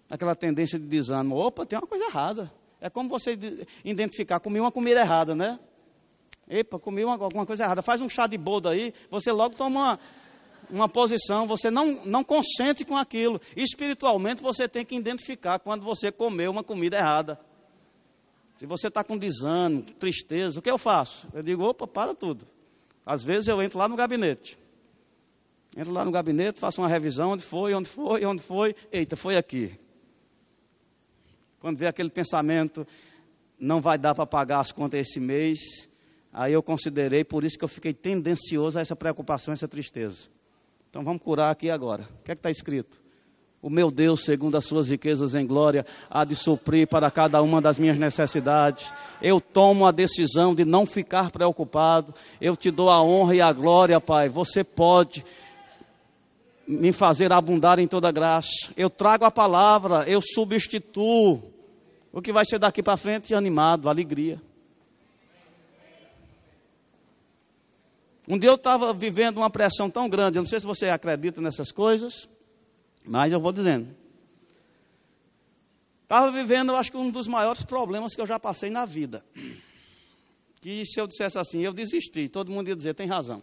aquela 0.09 0.35
tendência 0.35 0.79
de 0.79 0.87
desânimo. 0.87 1.37
Opa, 1.37 1.67
tem 1.67 1.79
uma 1.79 1.87
coisa 1.87 2.05
errada. 2.05 2.53
É 2.81 2.89
como 2.89 3.09
você 3.09 3.37
identificar, 3.85 4.39
comi 4.39 4.61
uma 4.61 4.71
comida 4.71 5.01
errada, 5.01 5.35
né? 5.35 5.59
Epa, 6.49 6.79
comi 6.79 7.05
uma, 7.05 7.15
alguma 7.15 7.45
coisa 7.45 7.65
errada. 7.65 7.83
Faz 7.83 8.01
um 8.01 8.09
chá 8.09 8.27
de 8.27 8.39
boldo 8.39 8.69
aí, 8.69 8.95
você 9.11 9.31
logo 9.31 9.55
toma 9.55 9.81
uma, 9.81 10.01
uma 10.71 10.89
posição, 10.89 11.47
você 11.47 11.71
não, 11.71 12.05
não 12.05 12.25
consente 12.25 12.85
com 12.85 12.97
aquilo. 12.97 13.41
Espiritualmente 13.57 14.43
você 14.43 14.69
tem 14.69 14.85
que 14.85 14.97
identificar 14.97 15.59
quando 15.59 15.85
você 15.85 16.11
comeu 16.11 16.51
uma 16.51 16.65
comida 16.65 16.97
errada. 16.97 17.39
Se 18.57 18.67
você 18.67 18.89
está 18.89 19.05
com 19.05 19.17
desânimo, 19.17 19.83
tristeza, 19.83 20.59
o 20.59 20.63
que 20.63 20.71
eu 20.71 20.79
faço? 20.79 21.29
Eu 21.33 21.43
digo, 21.43 21.63
opa, 21.63 21.87
para 21.87 22.15
tudo. 22.15 22.47
Às 23.07 23.23
vezes 23.23 23.47
eu 23.47 23.63
entro 23.63 23.79
lá 23.79 23.89
no 23.89 23.95
gabinete. 23.95 24.59
Entro 25.77 25.93
lá 25.93 26.05
no 26.05 26.11
gabinete, 26.11 26.59
faço 26.59 26.81
uma 26.81 26.89
revisão, 26.89 27.31
onde 27.31 27.45
foi, 27.45 27.73
onde 27.73 27.89
foi, 27.89 28.25
onde 28.25 28.43
foi. 28.43 28.75
Eita, 28.91 29.17
foi 29.17 29.37
aqui. 29.37 29.79
Quando 31.61 31.79
vê 31.79 31.87
aquele 31.87 32.11
pensamento, 32.11 32.87
não 33.59 33.81
vai 33.81 33.97
dar 33.97 34.15
para 34.15 34.27
pagar 34.27 34.61
as 34.61 34.73
contas 34.73 35.01
esse 35.01 35.21
mês, 35.21 35.89
aí 36.39 36.53
eu 36.53 36.63
considerei, 36.63 37.25
por 37.25 37.45
isso 37.45 37.59
que 37.59 37.65
eu 37.65 37.69
fiquei 37.69 37.93
tendencioso 37.93 38.79
a 38.79 38.81
essa 38.81 38.95
preocupação, 38.95 39.53
essa 39.53 39.67
tristeza. 39.67 40.29
Então 40.89 41.03
vamos 41.03 41.21
curar 41.21 41.51
aqui 41.51 41.69
agora. 41.69 42.09
O 42.21 42.23
que 42.23 42.31
é 42.31 42.35
que 42.37 42.39
está 42.39 42.51
escrito? 42.51 43.01
O 43.61 43.69
meu 43.69 43.91
Deus, 43.91 44.23
segundo 44.23 44.57
as 44.57 44.65
suas 44.65 44.89
riquezas 44.89 45.35
em 45.35 45.45
glória, 45.45 45.85
há 46.09 46.25
de 46.25 46.37
suprir 46.37 46.87
para 46.87 47.11
cada 47.11 47.43
uma 47.43 47.61
das 47.61 47.77
minhas 47.77 47.99
necessidades. 47.99 48.93
Eu 49.21 49.41
tomo 49.41 49.85
a 49.85 49.91
decisão 49.91 50.55
de 50.55 50.65
não 50.65 50.87
ficar 50.87 51.33
preocupado. 51.33 52.15
Eu 52.41 52.55
te 52.57 52.71
dou 52.71 52.89
a 52.89 53.03
honra 53.03 53.35
e 53.35 53.41
a 53.41 53.53
glória, 53.53 54.01
Pai. 54.01 54.29
Você 54.29 54.63
pode 54.63 55.25
me 56.69 56.93
fazer 56.93 57.33
abundar 57.33 57.81
em 57.81 57.89
toda 57.89 58.13
graça. 58.13 58.73
Eu 58.77 58.89
trago 58.89 59.25
a 59.25 59.31
palavra, 59.31 60.05
eu 60.09 60.21
substituo 60.23 61.43
o 62.13 62.23
que 62.23 62.33
vai 62.33 62.45
ser 62.45 62.61
daqui 62.61 62.81
para 62.81 62.97
frente 62.97 63.35
animado, 63.35 63.89
alegria. 63.89 64.41
Um 68.31 68.39
dia 68.39 68.51
eu 68.51 68.57
estava 68.57 68.93
vivendo 68.93 69.39
uma 69.39 69.49
pressão 69.49 69.89
tão 69.89 70.07
grande, 70.07 70.37
eu 70.39 70.43
não 70.43 70.49
sei 70.49 70.61
se 70.61 70.67
você 70.67 70.89
acredita 70.89 71.41
nessas 71.41 71.73
coisas. 71.73 72.29
Mas 73.03 73.33
eu 73.33 73.41
vou 73.41 73.53
dizendo. 73.53 73.97
Estava 76.03 76.31
vivendo, 76.31 76.73
eu 76.73 76.77
acho 76.77 76.91
que 76.91 76.99
um 76.99 77.11
dos 77.11 77.27
maiores 77.27 77.65
problemas 77.65 78.15
que 78.15 78.21
eu 78.21 78.27
já 78.27 78.39
passei 78.39 78.69
na 78.69 78.85
vida. 78.85 79.25
Que 80.61 80.85
se 80.85 81.01
eu 81.01 81.07
dissesse 81.07 81.39
assim, 81.39 81.61
eu 81.63 81.73
desisti, 81.73 82.29
todo 82.29 82.53
mundo 82.53 82.69
ia 82.69 82.77
dizer, 82.77 82.93
tem 82.95 83.07
razão. 83.07 83.43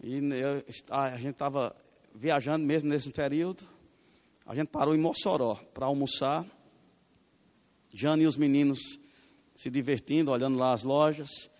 E 0.00 0.18
eu, 0.18 0.64
a 0.88 1.16
gente 1.16 1.32
estava 1.32 1.74
viajando 2.14 2.64
mesmo 2.64 2.90
nesse 2.90 3.10
período. 3.10 3.64
A 4.46 4.54
gente 4.54 4.68
parou 4.68 4.94
em 4.94 5.00
Mossoró 5.00 5.56
para 5.74 5.86
almoçar. 5.86 6.46
Jane 7.92 8.22
e 8.22 8.26
os 8.26 8.36
meninos 8.36 8.78
se 9.56 9.68
divertindo, 9.68 10.30
olhando 10.30 10.56
lá 10.56 10.72
as 10.72 10.84
lojas 10.84 11.50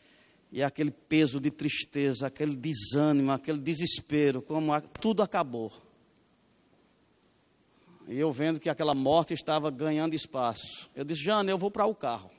e 0.52 0.62
aquele 0.62 0.90
peso 0.90 1.40
de 1.40 1.50
tristeza, 1.50 2.26
aquele 2.26 2.54
desânimo, 2.54 3.32
aquele 3.32 3.58
desespero, 3.58 4.42
como 4.42 4.78
tudo 5.00 5.22
acabou. 5.22 5.72
E 8.06 8.18
eu 8.18 8.30
vendo 8.30 8.60
que 8.60 8.68
aquela 8.68 8.94
morte 8.94 9.32
estava 9.32 9.70
ganhando 9.70 10.14
espaço. 10.14 10.90
Eu 10.94 11.04
disse, 11.04 11.22
Jane, 11.22 11.50
eu 11.50 11.56
vou 11.56 11.70
para 11.70 11.86
o 11.86 11.94
carro. 11.94 12.30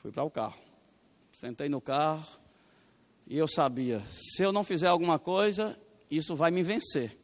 Fui 0.00 0.12
para 0.12 0.22
o 0.22 0.30
carro. 0.30 0.58
Sentei 1.32 1.68
no 1.68 1.80
carro 1.80 2.24
e 3.26 3.36
eu 3.36 3.48
sabia, 3.48 4.02
se 4.08 4.42
eu 4.42 4.52
não 4.52 4.62
fizer 4.62 4.88
alguma 4.88 5.18
coisa, 5.18 5.78
isso 6.08 6.36
vai 6.36 6.50
me 6.50 6.62
vencer. 6.62 7.18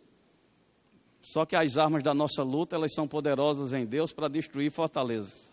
Só 1.23 1.45
que 1.45 1.55
as 1.55 1.77
armas 1.77 2.03
da 2.03 2.15
nossa 2.15 2.43
luta, 2.43 2.75
elas 2.75 2.95
são 2.95 3.07
poderosas 3.07 3.73
em 3.73 3.85
Deus 3.85 4.13
para 4.13 4.27
destruir 4.27 4.73
fortalezas. 4.73 5.53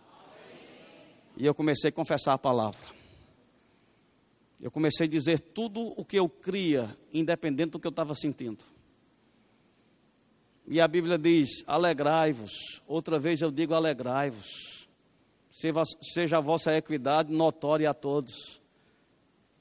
E 1.37 1.45
eu 1.45 1.53
comecei 1.53 1.89
a 1.89 1.93
confessar 1.93 2.33
a 2.33 2.37
palavra. 2.37 3.04
Eu 4.65 4.71
comecei 4.71 5.05
a 5.05 5.07
dizer 5.07 5.39
tudo 5.39 5.93
o 5.95 6.03
que 6.03 6.17
eu 6.17 6.27
cria, 6.27 6.89
independente 7.13 7.73
do 7.73 7.79
que 7.79 7.85
eu 7.85 7.91
estava 7.91 8.15
sentindo. 8.15 8.65
E 10.67 10.81
a 10.81 10.87
Bíblia 10.87 11.19
diz: 11.19 11.63
alegrai-vos. 11.67 12.81
Outra 12.87 13.19
vez 13.19 13.41
eu 13.41 13.51
digo: 13.51 13.75
alegrai-vos. 13.75 14.89
Seja 15.51 16.39
a 16.39 16.41
vossa 16.41 16.75
equidade 16.75 17.31
notória 17.31 17.87
a 17.87 17.93
todos. 17.93 18.59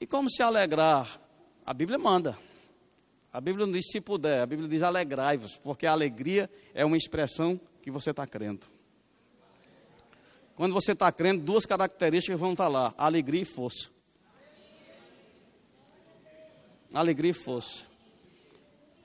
E 0.01 0.07
como 0.07 0.27
se 0.27 0.41
alegrar? 0.41 1.21
A 1.63 1.71
Bíblia 1.71 1.99
manda. 1.99 2.35
A 3.31 3.39
Bíblia 3.39 3.67
não 3.67 3.73
diz 3.73 3.85
se 3.91 4.01
puder, 4.01 4.41
a 4.41 4.45
Bíblia 4.47 4.67
diz 4.67 4.81
alegrai-vos, 4.81 5.55
porque 5.59 5.85
a 5.85 5.91
alegria 5.91 6.49
é 6.73 6.83
uma 6.83 6.97
expressão 6.97 7.61
que 7.83 7.91
você 7.91 8.09
está 8.09 8.25
crendo. 8.25 8.65
Quando 10.55 10.73
você 10.73 10.93
está 10.93 11.11
crendo, 11.11 11.43
duas 11.43 11.67
características 11.67 12.39
vão 12.39 12.53
estar 12.53 12.69
lá: 12.69 12.91
alegria 12.97 13.43
e 13.43 13.45
força 13.45 13.93
alegria 16.95 17.31
e 17.31 17.33
força. 17.33 17.83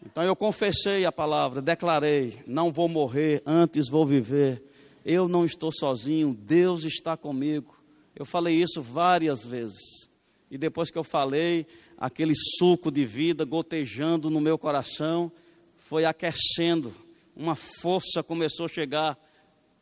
Então 0.04 0.24
eu 0.24 0.34
confessei 0.34 1.04
a 1.04 1.12
palavra, 1.12 1.60
declarei: 1.60 2.42
não 2.46 2.72
vou 2.72 2.88
morrer, 2.88 3.42
antes 3.44 3.88
vou 3.88 4.06
viver. 4.06 4.62
Eu 5.04 5.28
não 5.28 5.44
estou 5.44 5.72
sozinho, 5.72 6.34
Deus 6.34 6.84
está 6.84 7.16
comigo. 7.16 7.76
Eu 8.14 8.24
falei 8.24 8.54
isso 8.54 8.80
várias 8.80 9.44
vezes. 9.44 10.08
E 10.50 10.58
depois 10.58 10.90
que 10.90 10.98
eu 10.98 11.04
falei, 11.04 11.66
aquele 11.96 12.34
suco 12.58 12.90
de 12.90 13.04
vida 13.04 13.44
gotejando 13.44 14.30
no 14.30 14.40
meu 14.40 14.58
coração 14.58 15.30
foi 15.76 16.04
aquecendo. 16.04 16.94
Uma 17.34 17.54
força 17.54 18.22
começou 18.22 18.66
a 18.66 18.68
chegar, 18.68 19.18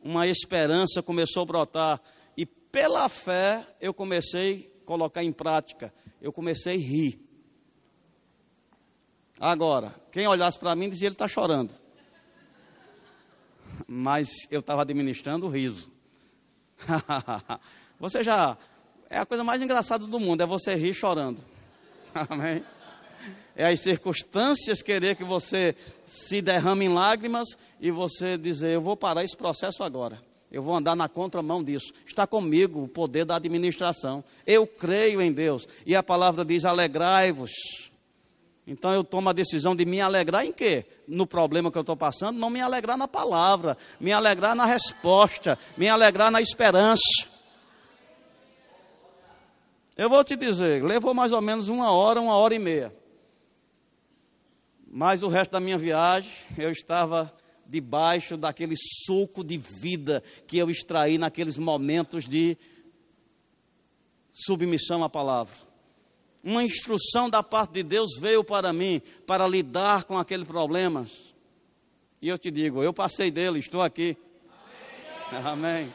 uma 0.01 0.27
esperança 0.27 1.03
começou 1.03 1.43
a 1.43 1.47
brotar. 1.47 2.03
E 2.37 2.47
pela 2.47 3.09
fé 3.09 3.67
eu 3.81 3.93
comecei 3.93 4.71
a 4.83 4.87
colocar 4.87 5.25
em 5.25 5.33
prática. 5.33 5.93
Eu 6.21 6.33
comecei 6.33 6.75
a 6.75 6.79
rir. 6.79 7.28
Agora, 9.41 9.95
quem 10.11 10.27
olhasse 10.27 10.59
para 10.59 10.75
mim 10.75 10.91
dizia 10.91 11.09
ele 11.09 11.15
está 11.15 11.29
chorando. 11.29 11.73
Mas 13.87 14.29
eu 14.51 14.61
estava 14.61 14.83
administrando 14.83 15.47
o 15.47 15.49
riso. 15.49 15.91
você 17.99 18.23
já. 18.23 18.57
É 19.09 19.19
a 19.19 19.27
coisa 19.27 19.45
mais 19.45 19.63
engraçada 19.63 20.07
do 20.07 20.21
mundo, 20.21 20.43
é 20.43 20.47
você 20.47 20.75
rir 20.75 20.93
chorando. 20.93 21.41
Amém? 22.29 22.65
É 23.57 23.67
as 23.67 23.81
circunstâncias 23.81 24.83
querer 24.83 25.17
que 25.17 25.25
você 25.25 25.75
se 26.05 26.43
derrame 26.43 26.87
em 26.87 26.93
lágrimas 26.93 27.49
e 27.81 27.91
você 27.91 28.37
dizer: 28.37 28.75
Eu 28.75 28.81
vou 28.81 28.97
parar 28.97 29.25
esse 29.25 29.37
processo 29.37 29.83
agora. 29.83 30.21
Eu 30.51 30.63
vou 30.63 30.75
andar 30.75 30.97
na 30.97 31.09
contramão 31.09 31.63
disso. 31.63 31.93
Está 32.07 32.27
comigo 32.27 32.83
o 32.83 32.89
poder 32.89 33.25
da 33.25 33.37
administração. 33.37 34.25
Eu 34.47 34.67
creio 34.67 35.21
em 35.21 35.33
Deus. 35.33 35.67
E 35.87 35.95
a 35.95 36.03
palavra 36.03 36.45
diz: 36.45 36.65
Alegrai-vos 36.65 37.51
então 38.71 38.93
eu 38.93 39.03
tomo 39.03 39.31
a 39.31 39.33
decisão 39.33 39.75
de 39.75 39.87
me 39.87 39.99
alegrar 39.99 40.45
em 40.45 40.53
quê? 40.53 40.85
No 41.09 41.27
problema 41.27 41.73
que 41.73 41.79
eu 41.79 41.81
estou 41.81 41.97
passando, 41.97 42.39
não 42.39 42.51
me 42.51 42.61
alegrar 42.61 42.99
na 42.99 43.09
palavra, 43.09 43.79
me 43.99 44.13
alegrar 44.13 44.55
na 44.55 44.67
resposta, 44.67 45.59
me 45.75 45.89
alegrar 45.89 46.31
na 46.31 46.43
esperança. 46.43 47.27
Eu 49.97 50.11
vou 50.11 50.23
te 50.23 50.37
dizer, 50.37 50.85
levou 50.85 51.15
mais 51.15 51.33
ou 51.33 51.41
menos 51.41 51.69
uma 51.69 51.91
hora, 51.91 52.21
uma 52.21 52.37
hora 52.37 52.55
e 52.55 52.59
meia. 52.59 52.95
Mas 54.87 55.23
o 55.23 55.29
resto 55.29 55.53
da 55.53 55.61
minha 55.61 55.79
viagem, 55.79 56.31
eu 56.59 56.71
estava 56.71 57.35
debaixo 57.67 58.37
daquele 58.37 58.75
suco 58.77 59.43
de 59.43 59.57
vida 59.57 60.23
que 60.47 60.59
eu 60.59 60.69
extraí 60.69 61.17
naqueles 61.17 61.57
momentos 61.57 62.27
de 62.27 62.55
submissão 64.31 65.03
à 65.03 65.09
palavra 65.09 65.68
uma 66.43 66.63
instrução 66.63 67.29
da 67.29 67.43
parte 67.43 67.73
de 67.73 67.83
Deus 67.83 68.19
veio 68.19 68.45
para 68.45 68.73
mim 68.73 69.03
para 69.27 69.47
lidar 69.47 70.05
com 70.05 70.17
aquele 70.17 70.45
problema. 70.45 71.07
E 72.21 72.29
eu 72.29 72.39
te 72.39 72.51
digo, 72.51 72.83
eu 72.83 72.93
passei 72.93 73.31
dele, 73.31 73.59
estou 73.59 73.83
aqui. 73.83 74.17
Amém. 75.31 75.45
Amém. 75.45 75.95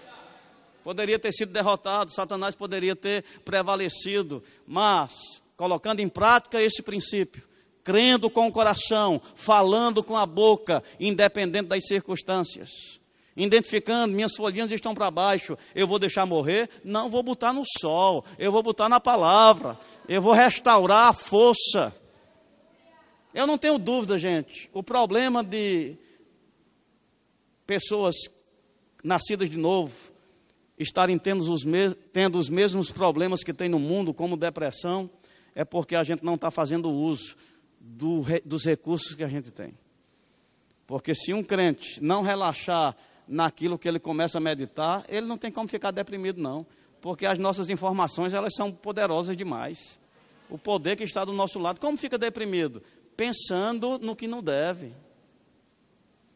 Poderia 0.83 1.17
ter 1.17 1.31
sido 1.31 1.51
derrotado, 1.51 2.11
Satanás 2.11 2.55
poderia 2.55 2.95
ter 2.95 3.23
prevalecido, 3.45 4.43
mas 4.67 5.13
colocando 5.55 6.01
em 6.01 6.09
prática 6.09 6.61
esse 6.61 6.81
princípio, 6.81 7.47
crendo 7.83 8.29
com 8.29 8.47
o 8.47 8.51
coração, 8.51 9.21
falando 9.35 10.03
com 10.03 10.17
a 10.17 10.25
boca, 10.25 10.83
independente 10.99 11.67
das 11.67 11.87
circunstâncias 11.87 13.01
identificando, 13.35 14.13
minhas 14.13 14.35
folhinhas 14.35 14.71
estão 14.71 14.93
para 14.93 15.09
baixo, 15.09 15.57
eu 15.73 15.87
vou 15.87 15.99
deixar 15.99 16.25
morrer? 16.25 16.69
Não, 16.83 17.09
vou 17.09 17.23
botar 17.23 17.51
no 17.51 17.63
sol, 17.79 18.23
eu 18.37 18.51
vou 18.51 18.61
botar 18.61 18.87
na 18.87 18.99
palavra, 18.99 19.77
eu 20.07 20.21
vou 20.21 20.33
restaurar 20.33 21.07
a 21.07 21.13
força. 21.13 21.93
Eu 23.33 23.47
não 23.47 23.57
tenho 23.57 23.79
dúvida, 23.79 24.17
gente, 24.17 24.69
o 24.73 24.83
problema 24.83 25.43
de 25.43 25.97
pessoas 27.65 28.15
nascidas 29.03 29.49
de 29.49 29.57
novo 29.57 29.93
estarem 30.77 31.17
tendo 31.17 31.41
os, 31.51 31.63
tendo 32.11 32.37
os 32.37 32.49
mesmos 32.49 32.91
problemas 32.91 33.43
que 33.43 33.53
tem 33.53 33.69
no 33.69 33.79
mundo, 33.79 34.13
como 34.13 34.37
depressão, 34.37 35.09
é 35.55 35.63
porque 35.63 35.95
a 35.95 36.03
gente 36.03 36.23
não 36.23 36.35
está 36.35 36.51
fazendo 36.51 36.91
uso 36.91 37.35
do, 37.79 38.23
dos 38.45 38.65
recursos 38.65 39.15
que 39.15 39.23
a 39.23 39.27
gente 39.27 39.51
tem. 39.51 39.73
Porque 40.85 41.15
se 41.15 41.33
um 41.33 41.43
crente 41.43 42.01
não 42.01 42.21
relaxar 42.21 42.95
naquilo 43.27 43.77
que 43.77 43.87
ele 43.87 43.99
começa 43.99 44.37
a 44.37 44.41
meditar, 44.41 45.05
ele 45.07 45.25
não 45.25 45.37
tem 45.37 45.51
como 45.51 45.67
ficar 45.67 45.91
deprimido, 45.91 46.41
não. 46.41 46.65
Porque 47.01 47.25
as 47.25 47.37
nossas 47.37 47.69
informações, 47.69 48.33
elas 48.33 48.53
são 48.55 48.71
poderosas 48.71 49.35
demais. 49.35 49.99
O 50.49 50.57
poder 50.57 50.95
que 50.95 51.03
está 51.03 51.25
do 51.25 51.33
nosso 51.33 51.59
lado. 51.59 51.79
Como 51.79 51.97
fica 51.97 52.17
deprimido? 52.17 52.81
Pensando 53.17 53.99
no 53.99 54.15
que 54.15 54.27
não 54.27 54.41
deve. 54.41 54.93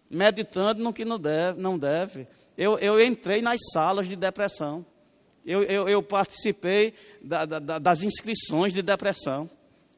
Meditando 0.10 0.84
no 0.84 0.92
que 0.92 1.06
não 1.06 1.20
deve. 1.20 1.60
Não 1.60 1.78
deve 1.78 2.28
Eu, 2.58 2.78
eu 2.80 3.00
entrei 3.02 3.42
nas 3.42 3.60
salas 3.72 4.08
de 4.08 4.16
depressão. 4.16 4.86
Eu, 5.46 5.64
eu, 5.64 5.88
eu 5.88 6.04
participei 6.04 6.94
da, 7.22 7.46
da, 7.46 7.80
das 7.80 8.04
inscrições 8.04 8.74
de 8.74 8.82
depressão. 8.82 9.50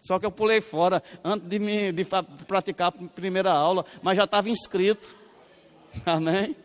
Só 0.01 0.19
que 0.19 0.25
eu 0.25 0.31
pulei 0.31 0.61
fora 0.61 1.01
antes 1.23 1.47
de, 1.47 1.59
me, 1.59 1.91
de 1.91 2.05
praticar 2.47 2.89
a 2.89 2.91
primeira 2.91 3.51
aula, 3.51 3.85
mas 4.01 4.15
já 4.15 4.25
estava 4.25 4.49
inscrito. 4.49 5.15
Amém? 6.05 6.55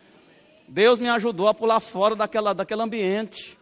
Deus 0.67 0.99
me 0.99 1.09
ajudou 1.09 1.49
a 1.49 1.55
pular 1.55 1.81
fora 1.81 2.17
daquela, 2.17 2.53
daquele 2.53 2.83
ambiente. 2.83 3.59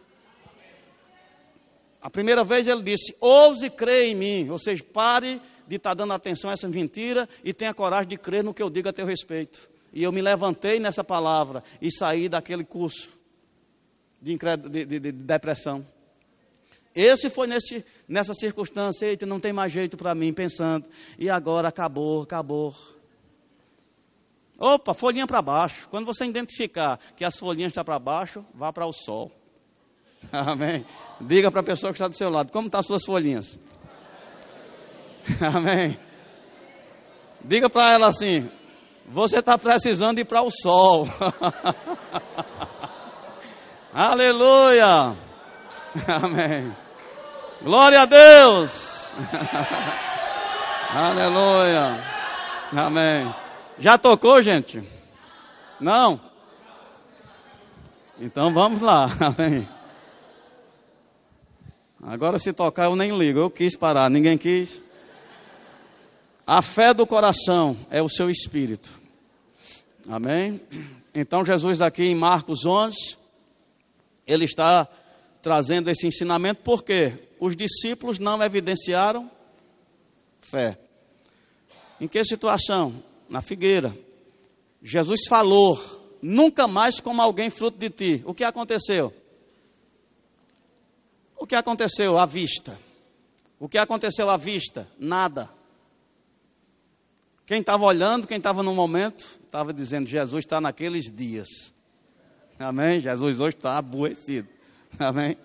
A 2.01 2.09
primeira 2.09 2.43
vez 2.43 2.67
ele 2.67 2.81
disse: 2.81 3.15
ouse 3.19 3.69
crer 3.69 4.09
em 4.09 4.15
mim. 4.15 4.49
Ou 4.49 4.57
seja, 4.57 4.83
pare 4.83 5.41
de 5.67 5.75
estar 5.77 5.91
tá 5.91 5.93
dando 5.93 6.13
atenção 6.13 6.49
a 6.49 6.53
essa 6.53 6.67
mentira 6.67 7.27
e 7.43 7.53
tenha 7.53 7.73
coragem 7.73 8.09
de 8.09 8.17
crer 8.17 8.43
no 8.43 8.53
que 8.53 8.61
eu 8.61 8.69
digo 8.69 8.89
a 8.89 8.93
teu 8.93 9.05
respeito. 9.05 9.69
E 9.93 10.03
eu 10.03 10.11
me 10.11 10.21
levantei 10.21 10.79
nessa 10.79 11.03
palavra 11.03 11.63
e 11.81 11.91
saí 11.91 12.27
daquele 12.27 12.63
curso 12.63 13.09
de, 14.21 14.37
de, 14.37 14.85
de, 14.85 14.99
de 14.99 15.11
depressão. 15.11 15.85
Esse 16.95 17.29
foi 17.29 17.47
nesse, 17.47 17.83
nessa 18.07 18.33
circunstância, 18.33 19.07
eita, 19.07 19.25
não 19.25 19.39
tem 19.39 19.51
mais 19.51 19.71
jeito 19.71 19.97
para 19.97 20.13
mim, 20.13 20.31
pensando, 20.31 20.85
e 21.17 21.29
agora 21.29 21.67
acabou, 21.67 22.21
acabou. 22.21 22.75
Opa, 24.57 24.93
folhinha 24.93 25.27
para 25.27 25.41
baixo. 25.41 25.87
Quando 25.89 26.05
você 26.05 26.25
identificar 26.25 26.99
que 27.15 27.25
as 27.25 27.37
folhinhas 27.37 27.71
estão 27.71 27.83
para 27.83 27.99
baixo, 27.99 28.45
vá 28.53 28.71
para 28.71 28.85
o 28.85 28.93
sol. 28.93 29.31
Amém. 30.31 30.85
Diga 31.19 31.51
para 31.51 31.61
a 31.61 31.63
pessoa 31.63 31.91
que 31.91 31.97
está 31.97 32.07
do 32.07 32.15
seu 32.15 32.29
lado, 32.29 32.51
como 32.51 32.67
estão 32.67 32.77
tá 32.77 32.81
as 32.81 32.85
suas 32.85 33.03
folhinhas? 33.03 33.57
Amém. 35.53 35.97
Diga 37.43 37.69
para 37.69 37.93
ela 37.93 38.07
assim: 38.07 38.49
você 39.07 39.39
está 39.39 39.57
precisando 39.57 40.19
ir 40.19 40.25
para 40.25 40.41
o 40.41 40.49
sol. 40.49 41.07
Aleluia. 43.93 45.15
Amém. 46.07 46.73
Glória 47.61 48.01
a 48.01 48.05
Deus. 48.05 49.11
Aleluia. 50.89 52.03
Amém. 52.71 53.42
Já 53.79 53.97
tocou, 53.97 54.41
gente? 54.41 54.83
Não? 55.79 56.21
Então 58.19 58.53
vamos 58.53 58.81
lá. 58.81 59.07
Agora 62.01 62.37
se 62.37 62.53
tocar 62.53 62.85
eu 62.85 62.95
nem 62.95 63.17
ligo. 63.17 63.39
Eu 63.39 63.49
quis 63.49 63.75
parar, 63.75 64.09
ninguém 64.09 64.37
quis. 64.37 64.81
A 66.45 66.61
fé 66.61 66.93
do 66.93 67.07
coração 67.07 67.77
é 67.89 68.01
o 68.01 68.09
seu 68.09 68.29
espírito. 68.29 69.01
Amém? 70.07 70.61
Então, 71.15 71.45
Jesus, 71.45 71.81
aqui 71.81 72.03
em 72.03 72.15
Marcos 72.15 72.65
11, 72.65 73.17
ele 74.27 74.43
está 74.43 74.87
trazendo 75.41 75.89
esse 75.89 76.05
ensinamento, 76.05 76.61
porque 76.63 77.29
os 77.39 77.55
discípulos 77.55 78.19
não 78.19 78.41
evidenciaram 78.43 79.31
fé. 80.41 80.77
Em 82.01 82.07
que 82.07 82.23
situação? 82.25 83.01
Na 83.33 83.41
figueira. 83.41 83.97
Jesus 84.79 85.21
falou: 85.27 85.75
nunca 86.21 86.67
mais 86.67 86.99
como 86.99 87.19
alguém 87.19 87.49
fruto 87.49 87.79
de 87.79 87.89
ti. 87.89 88.23
O 88.27 88.31
que 88.31 88.43
aconteceu? 88.43 89.11
O 91.35 91.47
que 91.47 91.55
aconteceu 91.55 92.19
à 92.19 92.27
vista? 92.27 92.79
O 93.59 93.67
que 93.67 93.79
aconteceu 93.79 94.29
à 94.29 94.37
vista? 94.37 94.87
Nada. 94.99 95.49
Quem 97.47 97.61
estava 97.61 97.83
olhando, 97.83 98.27
quem 98.27 98.37
estava 98.37 98.61
no 98.61 98.75
momento, 98.75 99.39
estava 99.43 99.73
dizendo: 99.73 100.07
Jesus 100.07 100.45
está 100.45 100.61
naqueles 100.61 101.05
dias. 101.05 101.73
Amém? 102.59 102.99
Jesus 102.99 103.39
hoje 103.39 103.55
está 103.55 103.79
aborrecido. 103.79 104.47
Amém? 104.99 105.35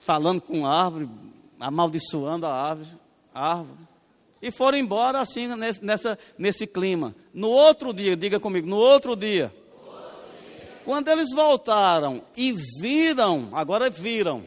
Falando 0.00 0.42
com 0.42 0.66
a 0.66 0.84
árvore, 0.84 1.08
amaldiçoando 1.58 2.44
a 2.44 2.52
árvore. 2.52 2.98
A 3.32 3.52
árvore. 3.52 3.93
E 4.44 4.50
foram 4.50 4.76
embora 4.76 5.20
assim, 5.20 5.46
nesse, 5.56 5.82
nessa, 5.82 6.18
nesse 6.36 6.66
clima. 6.66 7.16
No 7.32 7.48
outro 7.48 7.94
dia, 7.94 8.14
diga 8.14 8.38
comigo, 8.38 8.68
no 8.68 8.76
outro 8.76 9.16
dia. 9.16 9.50
Quando 10.84 11.08
eles 11.08 11.30
voltaram 11.34 12.22
e 12.36 12.52
viram, 12.78 13.48
agora 13.52 13.88
viram, 13.88 14.46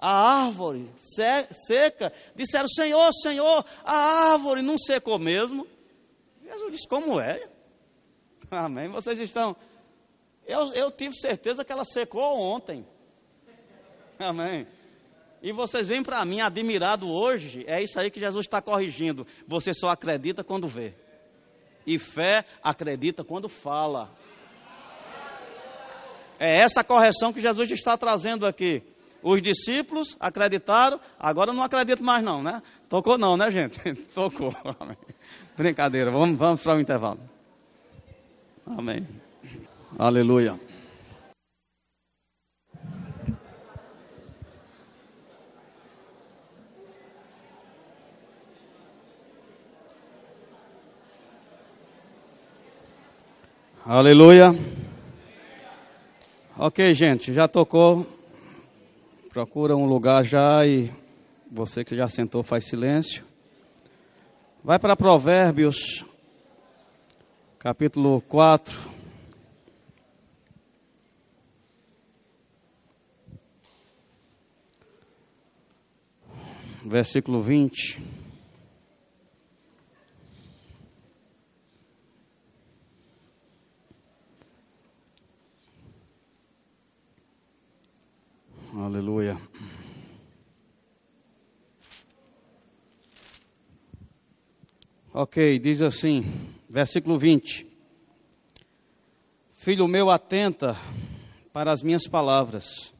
a 0.00 0.10
árvore 0.46 0.90
seca, 0.96 2.12
disseram: 2.34 2.66
Senhor, 2.66 3.08
Senhor, 3.22 3.64
a 3.84 4.32
árvore 4.32 4.62
não 4.62 4.76
secou 4.76 5.16
mesmo. 5.16 5.64
Jesus 6.42 6.72
disse: 6.72 6.88
Como 6.88 7.20
é? 7.20 7.48
Amém. 8.50 8.88
Vocês 8.88 9.16
estão. 9.20 9.54
Eu, 10.44 10.72
eu 10.72 10.90
tive 10.90 11.14
certeza 11.14 11.64
que 11.64 11.70
ela 11.70 11.84
secou 11.84 12.36
ontem. 12.36 12.84
Amém. 14.18 14.66
E 15.42 15.52
vocês 15.52 15.88
vêm 15.88 16.02
para 16.02 16.24
mim 16.24 16.40
admirado 16.40 17.08
hoje, 17.08 17.64
é 17.66 17.82
isso 17.82 17.98
aí 17.98 18.10
que 18.10 18.18
Jesus 18.18 18.46
está 18.46 18.60
corrigindo. 18.60 19.26
Você 19.46 19.72
só 19.72 19.88
acredita 19.88 20.42
quando 20.42 20.66
vê. 20.66 20.92
E 21.86 21.98
fé 21.98 22.44
acredita 22.62 23.22
quando 23.22 23.48
fala. 23.48 24.10
É 26.38 26.58
essa 26.58 26.84
correção 26.84 27.32
que 27.32 27.40
Jesus 27.40 27.70
está 27.70 27.96
trazendo 27.96 28.46
aqui. 28.46 28.82
Os 29.22 29.42
discípulos 29.42 30.16
acreditaram, 30.20 31.00
agora 31.18 31.52
não 31.52 31.62
acredito 31.62 32.04
mais 32.04 32.22
não, 32.22 32.42
né? 32.42 32.62
Tocou 32.88 33.18
não, 33.18 33.36
né, 33.36 33.50
gente? 33.50 33.94
Tocou. 34.14 34.54
Brincadeira, 35.56 36.10
vamos, 36.10 36.38
vamos 36.38 36.62
para 36.62 36.76
o 36.76 36.80
intervalo. 36.80 37.20
Amém. 38.66 39.06
Aleluia. 39.98 40.58
Aleluia. 53.90 54.50
Ok, 56.58 56.92
gente, 56.92 57.32
já 57.32 57.48
tocou 57.48 58.06
Procura 59.30 59.74
um 59.74 59.86
lugar 59.86 60.22
já 60.22 60.66
e 60.66 60.92
você 61.50 61.82
que 61.82 61.96
já 61.96 62.06
sentou 62.06 62.42
faz 62.42 62.68
silêncio. 62.68 63.24
Vai 64.62 64.78
para 64.78 64.94
Provérbios, 64.94 66.04
capítulo 67.58 68.20
4. 68.20 68.78
Versículo 76.84 77.40
20. 77.40 78.17
Aleluia. 88.80 89.36
Ok, 95.12 95.58
diz 95.58 95.82
assim, 95.82 96.24
versículo 96.70 97.18
20: 97.18 97.66
Filho 99.50 99.88
meu, 99.88 100.10
atenta 100.10 100.76
para 101.52 101.72
as 101.72 101.82
minhas 101.82 102.06
palavras, 102.06 102.94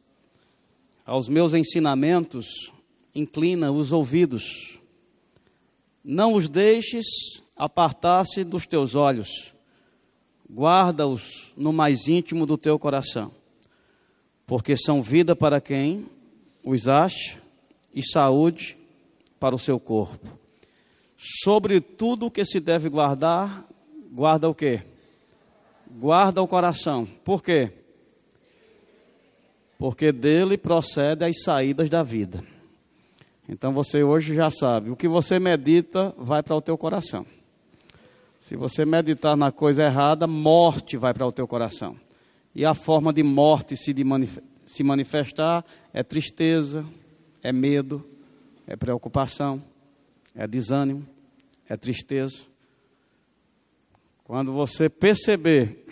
aos 1.07 1.29
meus 1.29 1.55
ensinamentos, 1.55 2.73
inclina 3.15 3.71
os 3.71 3.93
ouvidos, 3.93 4.81
não 6.03 6.35
os 6.35 6.49
deixes 6.49 7.07
apartar-se 7.57 8.43
dos 8.43 8.67
teus 8.67 8.97
olhos, 8.97 9.55
guarda-os 10.53 11.53
no 11.57 11.73
mais 11.73 12.09
íntimo 12.09 12.47
do 12.47 12.59
teu 12.59 12.77
coração 12.81 13.31
porque 14.49 14.79
são 14.79 15.03
vida 15.03 15.37
para 15.37 15.61
quem 15.61 16.07
os 16.65 16.89
acha 16.89 17.39
e 17.95 18.03
saúde 18.03 18.79
para 19.39 19.55
o 19.55 19.59
seu 19.59 19.79
corpo. 19.79 20.27
Sobre 21.45 21.83
tudo 21.83 22.27
o 22.27 22.31
que 22.31 22.47
se 22.47 22.59
deve 22.59 22.89
guardar, 22.89 23.69
guarda 24.11 24.49
o 24.49 24.55
quê? 24.55 24.83
Guarda 25.91 26.43
o 26.43 26.49
coração. 26.49 27.07
Por 27.23 27.43
quê? 27.43 27.71
Porque 29.79 30.11
dele 30.11 30.57
procede 30.57 31.27
as 31.27 31.43
saídas 31.43 31.91
da 31.91 32.03
vida. 32.03 32.43
Então 33.47 33.75
você 33.75 34.03
hoje 34.03 34.35
já 34.35 34.51
sabe, 34.51 34.89
o 34.89 34.97
que 34.97 35.09
você 35.09 35.39
medita 35.39 36.15
vai 36.17 36.43
para 36.43 36.57
o 36.57 36.63
teu 36.63 36.79
coração. 36.79 37.27
Se 38.41 38.57
você 38.57 38.87
meditar 38.87 39.37
na 39.37 39.53
coisa 39.53 39.83
errada, 39.83 40.27
morte 40.27 40.97
vai 40.97 41.13
para 41.13 41.27
o 41.27 41.33
teu 41.33 41.47
coração. 41.47 42.08
E 42.55 42.65
a 42.65 42.75
forma 42.75 43.13
de 43.13 43.23
morte 43.23 43.77
se, 43.77 44.83
manifestar 44.83 45.65
é 45.93 46.03
tristeza, 46.03 46.85
é 47.43 47.53
medo, 47.53 48.05
é 48.67 48.77
preocupação, 48.77 49.63
é 50.35 50.47
desânimo, 50.47 51.07
é 51.69 51.77
tristeza. 51.77 52.45
Quando 54.25 54.53
você 54.53 54.89
perceber 54.89 55.87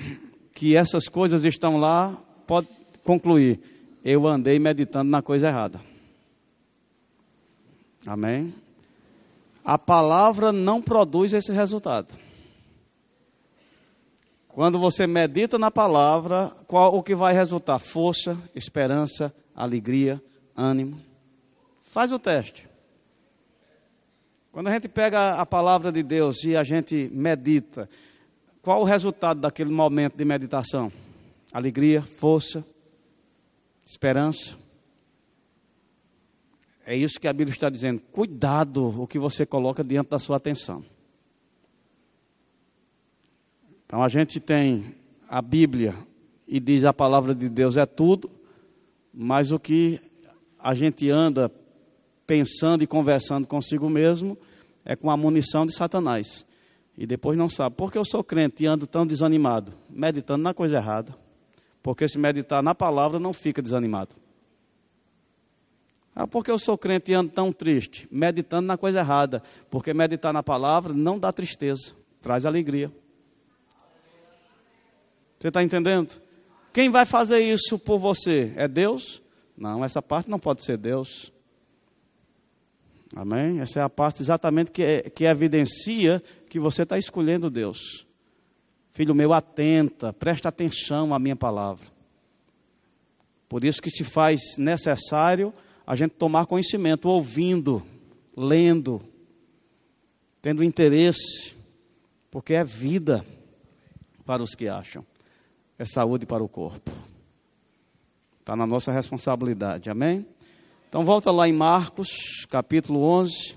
que 0.52 0.76
essas 0.76 1.08
coisas 1.08 1.44
estão 1.44 1.78
lá, 1.78 2.12
pode 2.46 2.68
concluir: 3.02 3.60
eu 4.04 4.26
andei 4.26 4.58
meditando 4.58 5.10
na 5.10 5.22
coisa 5.22 5.48
errada. 5.48 5.80
Amém? 8.06 8.54
A 9.64 9.76
palavra 9.76 10.52
não 10.52 10.80
produz 10.80 11.34
esse 11.34 11.52
resultado. 11.52 12.25
Quando 14.56 14.78
você 14.78 15.06
medita 15.06 15.58
na 15.58 15.70
palavra, 15.70 16.50
qual 16.66 16.96
o 16.96 17.02
que 17.02 17.14
vai 17.14 17.34
resultar? 17.34 17.78
Força, 17.78 18.38
esperança, 18.54 19.30
alegria, 19.54 20.18
ânimo. 20.56 20.98
Faz 21.92 22.10
o 22.10 22.18
teste. 22.18 22.66
Quando 24.50 24.68
a 24.68 24.72
gente 24.72 24.88
pega 24.88 25.34
a 25.34 25.44
palavra 25.44 25.92
de 25.92 26.02
Deus 26.02 26.42
e 26.42 26.56
a 26.56 26.62
gente 26.62 27.10
medita, 27.12 27.86
qual 28.62 28.80
o 28.80 28.84
resultado 28.84 29.42
daquele 29.42 29.70
momento 29.70 30.16
de 30.16 30.24
meditação? 30.24 30.90
Alegria, 31.52 32.00
força, 32.00 32.64
esperança. 33.84 34.56
É 36.86 36.96
isso 36.96 37.20
que 37.20 37.28
a 37.28 37.32
Bíblia 37.34 37.54
está 37.54 37.68
dizendo. 37.68 38.00
Cuidado 38.10 39.02
o 39.02 39.06
que 39.06 39.18
você 39.18 39.44
coloca 39.44 39.84
diante 39.84 40.08
da 40.08 40.18
sua 40.18 40.38
atenção. 40.38 40.82
Então 43.86 44.02
a 44.02 44.08
gente 44.08 44.40
tem 44.40 44.96
a 45.28 45.40
Bíblia 45.40 45.94
e 46.46 46.58
diz 46.58 46.84
a 46.84 46.92
palavra 46.92 47.34
de 47.34 47.48
Deus 47.48 47.76
é 47.76 47.86
tudo, 47.86 48.28
mas 49.14 49.52
o 49.52 49.60
que 49.60 50.00
a 50.58 50.74
gente 50.74 51.08
anda 51.08 51.50
pensando 52.26 52.82
e 52.82 52.86
conversando 52.86 53.46
consigo 53.46 53.88
mesmo 53.88 54.36
é 54.84 54.96
com 54.96 55.08
a 55.08 55.16
munição 55.16 55.64
de 55.64 55.72
Satanás. 55.72 56.44
E 56.98 57.06
depois 57.06 57.38
não 57.38 57.48
sabe. 57.48 57.76
Porque 57.76 57.96
eu 57.96 58.04
sou 58.04 58.24
crente 58.24 58.64
e 58.64 58.66
ando 58.66 58.86
tão 58.86 59.06
desanimado? 59.06 59.72
Meditando 59.88 60.42
na 60.42 60.52
coisa 60.52 60.76
errada. 60.76 61.14
Porque 61.82 62.08
se 62.08 62.18
meditar 62.18 62.62
na 62.62 62.74
palavra 62.74 63.20
não 63.20 63.32
fica 63.32 63.62
desanimado. 63.62 64.16
Ah, 66.14 66.26
porque 66.26 66.50
eu 66.50 66.58
sou 66.58 66.76
crente 66.76 67.12
e 67.12 67.14
ando 67.14 67.30
tão 67.30 67.52
triste? 67.52 68.08
Meditando 68.10 68.66
na 68.66 68.76
coisa 68.76 69.00
errada. 69.00 69.42
Porque 69.70 69.94
meditar 69.94 70.32
na 70.32 70.42
palavra 70.42 70.92
não 70.92 71.18
dá 71.18 71.32
tristeza, 71.32 71.92
traz 72.20 72.46
alegria. 72.46 72.90
Você 75.38 75.48
está 75.48 75.62
entendendo? 75.62 76.20
Quem 76.72 76.90
vai 76.90 77.06
fazer 77.06 77.40
isso 77.40 77.78
por 77.78 77.98
você? 77.98 78.52
É 78.56 78.68
Deus? 78.68 79.22
Não, 79.56 79.84
essa 79.84 80.02
parte 80.02 80.30
não 80.30 80.38
pode 80.38 80.62
ser 80.62 80.76
Deus. 80.76 81.32
Amém? 83.14 83.60
Essa 83.60 83.80
é 83.80 83.82
a 83.82 83.88
parte 83.88 84.20
exatamente 84.20 84.70
que, 84.70 85.08
que 85.10 85.24
evidencia 85.24 86.22
que 86.50 86.58
você 86.58 86.82
está 86.82 86.98
escolhendo 86.98 87.50
Deus. 87.50 88.06
Filho 88.92 89.14
meu, 89.14 89.32
atenta, 89.32 90.12
presta 90.12 90.48
atenção 90.48 91.14
à 91.14 91.18
minha 91.18 91.36
palavra. 91.36 91.86
Por 93.48 93.64
isso 93.64 93.80
que 93.80 93.90
se 93.90 94.04
faz 94.04 94.40
necessário 94.58 95.54
a 95.86 95.94
gente 95.94 96.12
tomar 96.12 96.46
conhecimento, 96.46 97.08
ouvindo, 97.08 97.82
lendo, 98.36 99.00
tendo 100.42 100.64
interesse, 100.64 101.54
porque 102.30 102.54
é 102.54 102.64
vida 102.64 103.24
para 104.24 104.42
os 104.42 104.54
que 104.54 104.68
acham 104.68 105.04
é 105.78 105.84
saúde 105.84 106.26
para 106.26 106.42
o 106.42 106.48
corpo. 106.48 106.90
Está 108.40 108.56
na 108.56 108.66
nossa 108.66 108.92
responsabilidade, 108.92 109.90
amém? 109.90 110.26
Então 110.88 111.04
volta 111.04 111.30
lá 111.32 111.48
em 111.48 111.52
Marcos, 111.52 112.46
capítulo 112.48 113.02
11. 113.02 113.56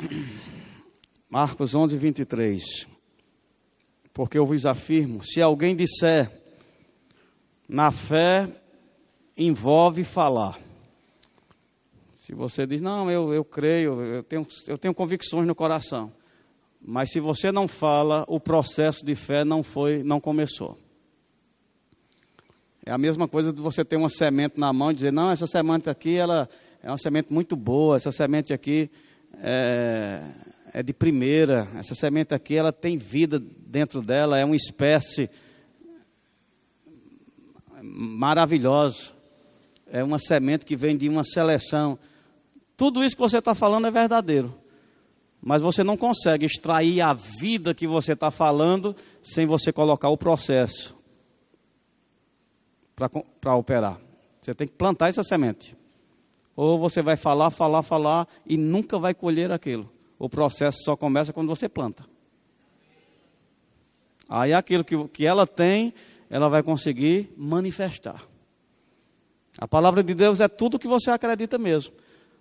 Marcos 1.28 1.74
11, 1.74 1.96
23. 1.96 2.62
Porque 4.12 4.38
eu 4.38 4.44
vos 4.44 4.66
afirmo: 4.66 5.22
se 5.22 5.40
alguém 5.40 5.76
disser, 5.76 6.30
na 7.68 7.90
fé 7.90 8.48
envolve 9.36 10.04
falar. 10.04 10.58
Se 12.16 12.34
você 12.34 12.66
diz, 12.66 12.80
não, 12.80 13.10
eu, 13.10 13.32
eu 13.34 13.44
creio, 13.44 14.00
eu 14.00 14.22
tenho, 14.22 14.46
eu 14.68 14.78
tenho 14.78 14.94
convicções 14.94 15.46
no 15.46 15.54
coração. 15.54 16.12
Mas 16.84 17.12
se 17.12 17.20
você 17.20 17.52
não 17.52 17.68
fala, 17.68 18.24
o 18.26 18.40
processo 18.40 19.04
de 19.04 19.14
fé 19.14 19.44
não 19.44 19.62
foi, 19.62 20.02
não 20.02 20.20
começou. 20.20 20.76
É 22.84 22.90
a 22.90 22.98
mesma 22.98 23.28
coisa 23.28 23.52
de 23.52 23.62
você 23.62 23.84
ter 23.84 23.96
uma 23.96 24.08
semente 24.08 24.58
na 24.58 24.72
mão 24.72 24.90
e 24.90 24.94
dizer, 24.94 25.12
não, 25.12 25.30
essa 25.30 25.46
semente 25.46 25.88
aqui 25.88 26.16
ela 26.16 26.48
é 26.82 26.90
uma 26.90 26.98
semente 26.98 27.32
muito 27.32 27.54
boa, 27.54 27.96
essa 27.96 28.10
semente 28.10 28.52
aqui 28.52 28.90
é, 29.34 30.24
é 30.72 30.82
de 30.82 30.92
primeira, 30.92 31.68
essa 31.76 31.94
semente 31.94 32.34
aqui 32.34 32.56
ela 32.56 32.72
tem 32.72 32.96
vida 32.96 33.38
dentro 33.38 34.02
dela, 34.02 34.36
é 34.36 34.44
uma 34.44 34.56
espécie 34.56 35.30
maravilhosa, 37.80 39.12
é 39.86 40.02
uma 40.02 40.18
semente 40.18 40.66
que 40.66 40.74
vem 40.74 40.96
de 40.96 41.08
uma 41.08 41.22
seleção. 41.22 41.96
Tudo 42.76 43.04
isso 43.04 43.14
que 43.14 43.22
você 43.22 43.38
está 43.38 43.54
falando 43.54 43.86
é 43.86 43.90
verdadeiro 43.92 44.61
mas 45.42 45.60
você 45.60 45.82
não 45.82 45.96
consegue 45.96 46.46
extrair 46.46 47.00
a 47.00 47.12
vida 47.12 47.74
que 47.74 47.86
você 47.86 48.12
está 48.12 48.30
falando 48.30 48.94
sem 49.24 49.44
você 49.44 49.72
colocar 49.72 50.08
o 50.08 50.16
processo 50.16 50.96
para 53.40 53.56
operar. 53.56 54.00
Você 54.40 54.54
tem 54.54 54.68
que 54.68 54.74
plantar 54.74 55.08
essa 55.08 55.24
semente. 55.24 55.76
Ou 56.54 56.78
você 56.78 57.02
vai 57.02 57.16
falar, 57.16 57.50
falar, 57.50 57.82
falar 57.82 58.28
e 58.46 58.56
nunca 58.56 58.98
vai 59.00 59.12
colher 59.12 59.50
aquilo. 59.50 59.90
O 60.16 60.28
processo 60.28 60.78
só 60.84 60.96
começa 60.96 61.32
quando 61.32 61.48
você 61.48 61.68
planta. 61.68 62.06
Aí 64.28 64.52
aquilo 64.52 64.84
que, 64.84 65.08
que 65.08 65.26
ela 65.26 65.46
tem, 65.46 65.92
ela 66.30 66.48
vai 66.48 66.62
conseguir 66.62 67.32
manifestar. 67.36 68.22
A 69.58 69.66
palavra 69.66 70.04
de 70.04 70.14
Deus 70.14 70.40
é 70.40 70.46
tudo 70.46 70.78
que 70.78 70.86
você 70.86 71.10
acredita 71.10 71.58
mesmo. 71.58 71.92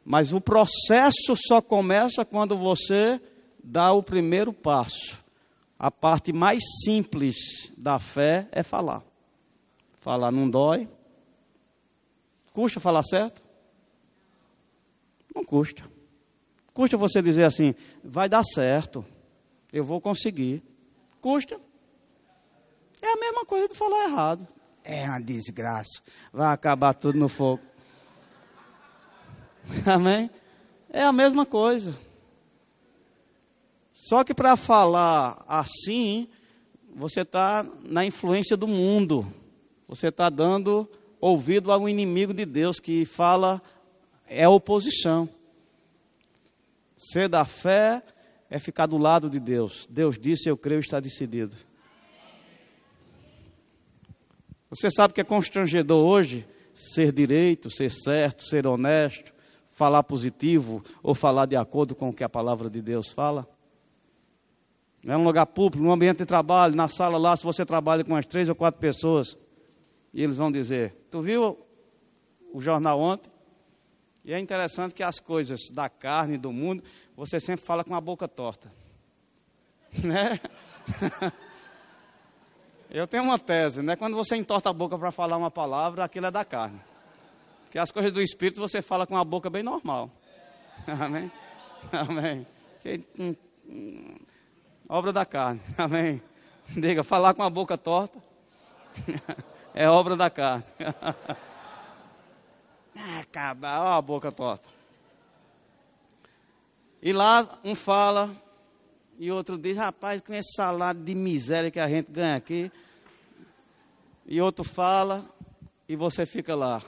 Mas 0.03 0.33
o 0.33 0.41
processo 0.41 1.35
só 1.47 1.61
começa 1.61 2.25
quando 2.25 2.57
você 2.57 3.21
dá 3.63 3.93
o 3.93 4.01
primeiro 4.01 4.51
passo. 4.51 5.23
A 5.77 5.89
parte 5.89 6.31
mais 6.31 6.63
simples 6.83 7.35
da 7.77 7.99
fé 7.99 8.47
é 8.51 8.63
falar. 8.63 9.03
Falar 9.99 10.31
não 10.31 10.49
dói. 10.49 10.87
Custa 12.53 12.79
falar 12.79 13.03
certo? 13.03 13.41
Não 15.33 15.43
custa. 15.43 15.83
Custa 16.73 16.97
você 16.97 17.21
dizer 17.21 17.45
assim, 17.45 17.73
vai 18.03 18.27
dar 18.27 18.43
certo, 18.43 19.05
eu 19.71 19.83
vou 19.83 20.01
conseguir. 20.01 20.63
Custa. 21.19 21.59
É 23.01 23.13
a 23.13 23.17
mesma 23.17 23.45
coisa 23.45 23.67
de 23.67 23.75
falar 23.75 24.05
errado. 24.05 24.47
É 24.83 25.05
uma 25.05 25.19
desgraça. 25.19 26.01
Vai 26.31 26.53
acabar 26.53 26.93
tudo 26.93 27.17
no 27.17 27.27
fogo. 27.27 27.61
Amém? 29.85 30.29
É 30.89 31.03
a 31.03 31.11
mesma 31.11 31.45
coisa. 31.45 31.95
Só 33.93 34.23
que 34.23 34.33
para 34.33 34.55
falar 34.55 35.43
assim, 35.47 36.27
você 36.93 37.21
está 37.21 37.65
na 37.83 38.05
influência 38.05 38.57
do 38.57 38.67
mundo. 38.67 39.25
Você 39.87 40.07
está 40.07 40.29
dando 40.29 40.89
ouvido 41.19 41.71
a 41.71 41.77
um 41.77 41.87
inimigo 41.87 42.33
de 42.33 42.45
Deus 42.45 42.79
que 42.79 43.05
fala 43.05 43.61
é 44.27 44.47
oposição. 44.47 45.29
Ser 46.97 47.27
da 47.27 47.45
fé 47.45 48.01
é 48.49 48.59
ficar 48.59 48.85
do 48.85 48.97
lado 48.97 49.29
de 49.29 49.39
Deus. 49.39 49.87
Deus 49.89 50.17
disse, 50.17 50.49
eu 50.49 50.57
creio, 50.57 50.79
está 50.79 50.99
decidido. 50.99 51.55
Você 54.69 54.89
sabe 54.89 55.13
que 55.13 55.21
é 55.21 55.23
constrangedor 55.23 56.05
hoje 56.05 56.47
ser 56.73 57.11
direito, 57.11 57.69
ser 57.69 57.91
certo, 57.91 58.43
ser 58.45 58.65
honesto, 58.65 59.33
falar 59.71 60.03
positivo 60.03 60.83
ou 61.01 61.15
falar 61.15 61.45
de 61.45 61.55
acordo 61.55 61.95
com 61.95 62.09
o 62.09 62.13
que 62.13 62.23
a 62.23 62.29
palavra 62.29 62.69
de 62.69 62.81
Deus 62.81 63.11
fala? 63.11 63.47
É 65.05 65.17
um 65.17 65.23
lugar 65.23 65.47
público, 65.47 65.83
num 65.83 65.91
ambiente 65.91 66.19
de 66.19 66.25
trabalho, 66.25 66.75
na 66.75 66.87
sala 66.87 67.17
lá, 67.17 67.35
se 67.35 67.43
você 67.43 67.65
trabalha 67.65 68.03
com 68.03 68.11
umas 68.11 68.25
três 68.25 68.49
ou 68.49 68.55
quatro 68.55 68.79
pessoas, 68.79 69.37
e 70.13 70.21
eles 70.21 70.37
vão 70.37 70.51
dizer: 70.51 70.95
Tu 71.09 71.21
viu 71.21 71.57
o 72.53 72.61
jornal 72.61 72.99
ontem? 72.99 73.31
E 74.23 74.33
é 74.33 74.39
interessante 74.39 74.93
que 74.93 75.01
as 75.01 75.19
coisas 75.19 75.71
da 75.71 75.89
carne, 75.89 76.37
do 76.37 76.51
mundo, 76.51 76.83
você 77.15 77.39
sempre 77.39 77.65
fala 77.65 77.83
com 77.83 77.95
a 77.95 78.01
boca 78.01 78.27
torta. 78.27 78.71
Né? 80.03 80.39
Eu 82.89 83.05
tenho 83.07 83.23
uma 83.23 83.37
tese, 83.39 83.81
né? 83.81 83.95
Quando 83.95 84.15
você 84.15 84.35
entorta 84.35 84.69
a 84.69 84.73
boca 84.73 84.97
para 84.97 85.11
falar 85.11 85.37
uma 85.37 85.51
palavra, 85.51 86.03
aquilo 86.03 86.27
é 86.27 86.31
da 86.31 86.45
carne. 86.45 86.79
Que 87.71 87.79
as 87.79 87.89
coisas 87.89 88.11
do 88.11 88.21
Espírito 88.21 88.59
você 88.59 88.81
fala 88.81 89.07
com 89.07 89.15
a 89.15 89.23
boca 89.23 89.49
bem 89.49 89.63
normal. 89.63 90.11
Amém? 90.85 91.31
Amém. 91.89 92.45
Obra 94.89 95.13
da 95.13 95.25
carne. 95.25 95.61
Amém. 95.77 96.21
Diga, 96.67 97.01
falar 97.01 97.33
com 97.33 97.43
a 97.43 97.49
boca 97.49 97.77
torta 97.77 98.21
é 99.73 99.89
obra 99.89 100.17
da 100.17 100.29
carne. 100.29 100.65
Acaba, 103.19 103.79
ó 103.83 103.91
a 103.93 104.01
boca 104.01 104.33
torta. 104.33 104.69
E 107.01 107.13
lá 107.13 107.57
um 107.63 107.73
fala 107.73 108.29
E 109.17 109.31
outro 109.31 109.57
diz, 109.57 109.77
rapaz, 109.77 110.19
com 110.19 110.33
esse 110.33 110.53
salário 110.55 111.01
de 111.01 111.15
miséria 111.15 111.71
que 111.71 111.79
a 111.79 111.87
gente 111.87 112.11
ganha 112.11 112.35
aqui. 112.35 112.69
E 114.25 114.41
outro 114.41 114.65
fala, 114.65 115.23
e 115.87 115.95
você 115.95 116.25
fica 116.25 116.53
lá. 116.53 116.81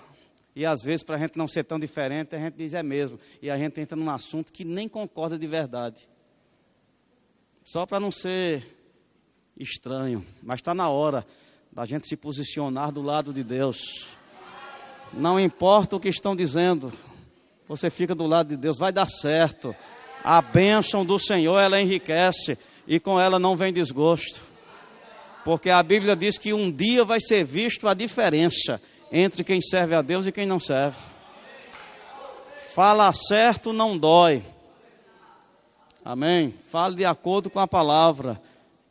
E 0.55 0.65
às 0.65 0.83
vezes, 0.83 1.03
para 1.03 1.15
a 1.15 1.19
gente 1.19 1.37
não 1.37 1.47
ser 1.47 1.63
tão 1.63 1.79
diferente, 1.79 2.35
a 2.35 2.39
gente 2.39 2.55
diz 2.55 2.73
é 2.73 2.83
mesmo. 2.83 3.19
E 3.41 3.49
a 3.49 3.57
gente 3.57 3.79
entra 3.81 3.95
num 3.95 4.09
assunto 4.09 4.53
que 4.53 4.63
nem 4.63 4.87
concorda 4.87 5.37
de 5.37 5.47
verdade. 5.47 6.07
Só 7.63 7.85
para 7.85 7.99
não 7.99 8.11
ser 8.11 8.63
estranho. 9.57 10.23
Mas 10.41 10.59
está 10.59 10.73
na 10.73 10.89
hora 10.89 11.25
da 11.71 11.85
gente 11.85 12.07
se 12.07 12.15
posicionar 12.15 12.91
do 12.91 13.01
lado 13.01 13.33
de 13.33 13.43
Deus. 13.43 14.07
Não 15.11 15.39
importa 15.39 15.95
o 15.95 15.99
que 15.99 16.09
estão 16.09 16.35
dizendo, 16.35 16.91
você 17.67 17.89
fica 17.89 18.13
do 18.13 18.25
lado 18.25 18.49
de 18.49 18.57
Deus, 18.57 18.77
vai 18.77 18.91
dar 18.91 19.07
certo. 19.07 19.75
A 20.23 20.41
bênção 20.41 21.05
do 21.05 21.19
Senhor, 21.19 21.59
ela 21.59 21.81
enriquece 21.81 22.57
e 22.87 22.99
com 22.99 23.19
ela 23.19 23.39
não 23.39 23.55
vem 23.55 23.73
desgosto. 23.73 24.52
Porque 25.43 25.69
a 25.69 25.83
Bíblia 25.83 26.15
diz 26.15 26.37
que 26.37 26.53
um 26.53 26.71
dia 26.71 27.03
vai 27.03 27.19
ser 27.19 27.43
visto 27.43 27.87
a 27.87 27.93
diferença 27.93 28.81
entre 29.11 29.43
quem 29.43 29.61
serve 29.61 29.95
a 29.95 30.01
Deus 30.01 30.25
e 30.25 30.31
quem 30.31 30.45
não 30.45 30.59
serve. 30.59 30.97
Fala 32.73 33.11
certo 33.13 33.73
não 33.73 33.97
dói. 33.97 34.43
Amém? 36.03 36.51
Fale 36.69 36.95
de 36.95 37.05
acordo 37.05 37.49
com 37.49 37.59
a 37.59 37.67
palavra. 37.67 38.41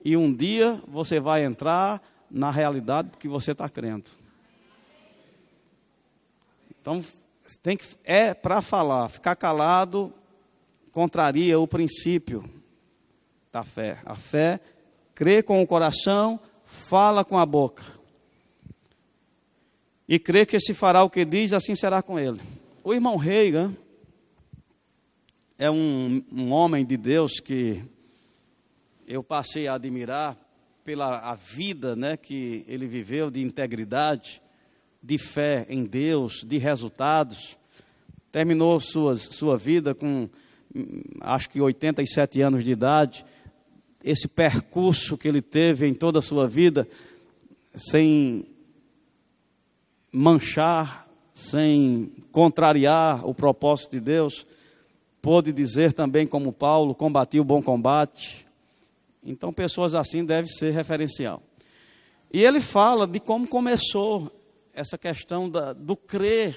E 0.04 0.16
um 0.16 0.32
dia 0.32 0.80
você 0.86 1.18
vai 1.18 1.44
entrar 1.44 2.00
na 2.30 2.50
realidade 2.50 3.10
que 3.18 3.28
você 3.28 3.52
está 3.52 3.68
crendo. 3.68 4.10
Então, 6.80 7.04
tem 7.62 7.76
que, 7.76 7.86
é 8.04 8.34
para 8.34 8.62
falar. 8.62 9.08
Ficar 9.08 9.36
calado 9.36 10.12
contraria 10.90 11.58
o 11.58 11.66
princípio 11.66 12.44
da 13.52 13.62
fé. 13.62 13.98
A 14.04 14.14
fé 14.14 14.60
crê 15.14 15.42
com 15.42 15.62
o 15.62 15.66
coração, 15.66 16.40
fala 16.64 17.24
com 17.24 17.38
a 17.38 17.46
boca. 17.46 17.82
E 20.08 20.18
crê 20.18 20.44
que 20.44 20.58
se 20.58 20.74
fará 20.74 21.02
o 21.02 21.10
que 21.10 21.24
diz, 21.24 21.52
assim 21.52 21.74
será 21.74 22.02
com 22.02 22.18
ele. 22.18 22.40
O 22.84 22.92
irmão 22.92 23.16
Reagan 23.16 23.74
é 25.58 25.70
um, 25.70 26.22
um 26.32 26.52
homem 26.52 26.84
de 26.84 26.96
Deus 26.96 27.38
que 27.40 27.82
eu 29.06 29.22
passei 29.22 29.68
a 29.68 29.74
admirar 29.74 30.36
pela 30.84 31.18
a 31.18 31.34
vida 31.34 31.94
né, 31.94 32.16
que 32.16 32.64
ele 32.66 32.86
viveu 32.86 33.30
de 33.30 33.40
integridade, 33.40 34.42
de 35.02 35.18
fé 35.18 35.66
em 35.68 35.84
Deus, 35.84 36.44
de 36.44 36.58
resultados. 36.58 37.56
Terminou 38.30 38.80
suas, 38.80 39.20
sua 39.20 39.56
vida 39.56 39.94
com 39.94 40.28
acho 41.20 41.50
que 41.50 41.60
87 41.60 42.40
anos 42.42 42.64
de 42.64 42.72
idade. 42.72 43.24
Esse 44.04 44.28
percurso 44.28 45.16
que 45.16 45.28
ele 45.28 45.40
teve 45.40 45.86
em 45.86 45.94
toda 45.94 46.18
a 46.18 46.22
sua 46.22 46.48
vida, 46.48 46.88
sem 47.74 48.46
manchar, 50.10 51.08
sem 51.32 52.12
contrariar 52.30 53.26
o 53.26 53.34
propósito 53.34 53.92
de 53.92 54.00
Deus, 54.00 54.46
pôde 55.20 55.52
dizer 55.52 55.92
também, 55.92 56.26
como 56.26 56.52
Paulo, 56.52 56.94
combati 56.94 57.38
o 57.38 57.44
bom 57.44 57.62
combate. 57.62 58.46
Então, 59.24 59.52
pessoas 59.52 59.94
assim 59.94 60.24
devem 60.24 60.50
ser 60.50 60.72
referencial. 60.72 61.42
E 62.32 62.42
ele 62.42 62.60
fala 62.60 63.06
de 63.06 63.20
como 63.20 63.46
começou 63.46 64.30
essa 64.74 64.98
questão 64.98 65.48
da, 65.48 65.72
do 65.72 65.94
crer 65.94 66.56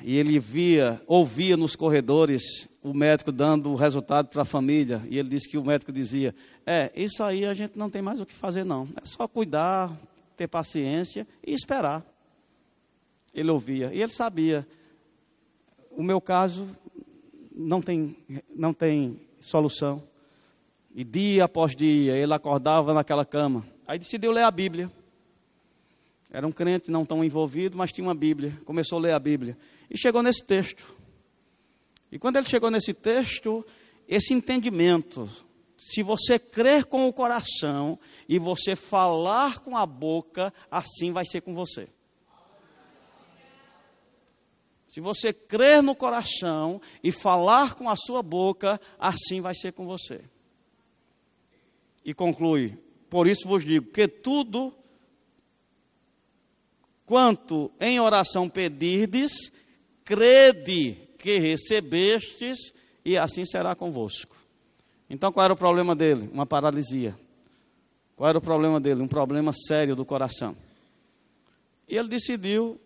e 0.05 0.17
ele 0.17 0.39
via, 0.39 1.01
ouvia 1.07 1.57
nos 1.57 1.77
corredores 1.77 2.69
o 2.83 2.93
médico 2.93 3.31
dando 3.31 3.71
o 3.71 3.77
resultado 3.77 4.29
para 4.29 4.43
a 4.43 4.45
família, 4.45 5.03
e 5.09 5.19
ele 5.19 5.29
disse 5.29 5.49
que 5.49 5.57
o 5.57 5.65
médico 5.65 5.93
dizia: 5.93 6.35
É, 6.67 6.91
isso 6.95 7.23
aí 7.23 7.47
a 7.47 7.55
gente 7.55 7.79
não 7.79 7.89
tem 7.89 8.03
mais 8.03 8.21
o 8.21 8.27
que 8.27 8.35
fazer, 8.35 8.65
não. 8.65 8.89
É 9.01 9.05
só 9.05 9.29
cuidar, 9.29 9.97
ter 10.37 10.49
paciência 10.49 11.27
e 11.47 11.55
esperar. 11.55 12.05
Ele 13.33 13.51
ouvia, 13.51 13.93
e 13.95 14.03
ele 14.03 14.13
sabia: 14.13 14.67
o 15.91 16.03
meu 16.03 16.21
caso 16.21 16.67
não 17.55 17.81
tem, 17.81 18.17
não 18.55 18.73
tem 18.73 19.21
solução. 19.41 20.03
E 20.95 21.05
dia 21.05 21.45
após 21.45 21.75
dia 21.75 22.17
ele 22.17 22.35
acordava 22.35 22.93
naquela 22.93 23.25
cama. 23.25 23.65
Aí 23.87 23.99
decidiu 23.99 24.33
ler 24.33 24.45
a 24.45 24.51
Bíblia. 24.51 24.91
Era 26.31 26.47
um 26.47 26.53
crente 26.53 26.91
não 26.91 27.05
tão 27.05 27.23
envolvido, 27.23 27.77
mas 27.77 27.93
tinha 27.93 28.07
uma 28.07 28.15
Bíblia. 28.15 28.59
Começou 28.65 28.99
a 28.99 29.03
ler 29.03 29.15
a 29.15 29.19
Bíblia. 29.19 29.57
E 29.93 29.99
chegou 29.99 30.23
nesse 30.23 30.43
texto. 30.43 30.97
E 32.11 32.19
quando 32.19 32.37
ele 32.37 32.49
chegou 32.49 32.71
nesse 32.71 32.95
texto, 32.95 33.65
esse 34.09 34.33
entendimento, 34.33 35.29
se 35.77 36.03
você 36.03 36.39
crer 36.39 36.87
com 36.87 37.07
o 37.07 37.13
coração 37.13 37.99
e 38.27 38.39
você 38.39 38.75
falar 38.75 39.59
com 39.59 39.77
a 39.77 39.85
boca, 39.85 40.53
assim 40.71 41.13
vai 41.13 41.27
ser 41.27 41.43
com 41.43 41.53
você. 41.53 41.91
Se 44.89 45.01
você 45.01 45.31
crer 45.33 45.83
no 45.83 45.95
coração 45.95 46.81
e 47.03 47.13
falar 47.13 47.75
com 47.75 47.89
a 47.89 47.97
sua 47.97 48.23
boca, 48.23 48.81
assim 48.99 49.43
vai 49.43 49.55
ser 49.55 49.73
com 49.73 49.85
você. 49.85 50.25
E 52.03 52.15
conclui: 52.15 52.79
Por 53.11 53.27
isso 53.27 53.47
vos 53.47 53.65
digo 53.65 53.91
que 53.91 54.09
tudo 54.09 54.75
quanto 57.05 57.71
em 57.81 58.01
oração 58.01 58.49
pedirdes, 58.49 59.51
crede 60.05 60.97
que 61.19 61.39
recebestes, 61.39 62.73
e 63.05 63.17
assim 63.17 63.45
será 63.45 63.75
convosco. 63.75 64.37
Então 65.09 65.33
qual 65.33 65.45
era 65.45 65.55
o 65.55 65.57
problema 65.57 65.95
dele? 65.95 66.29
Uma 66.33 66.47
paralisia. 66.47 67.15
Qual 68.17 68.29
era 68.29 68.39
o 68.39 68.43
problema 68.43 68.81
dele? 68.81 69.03
Um 69.03 69.09
problema 69.09 69.53
sério 69.53 69.95
do 69.95 70.05
coração. 70.05 70.57
E 71.89 71.97
ele 71.97 72.09
decidiu 72.09 72.81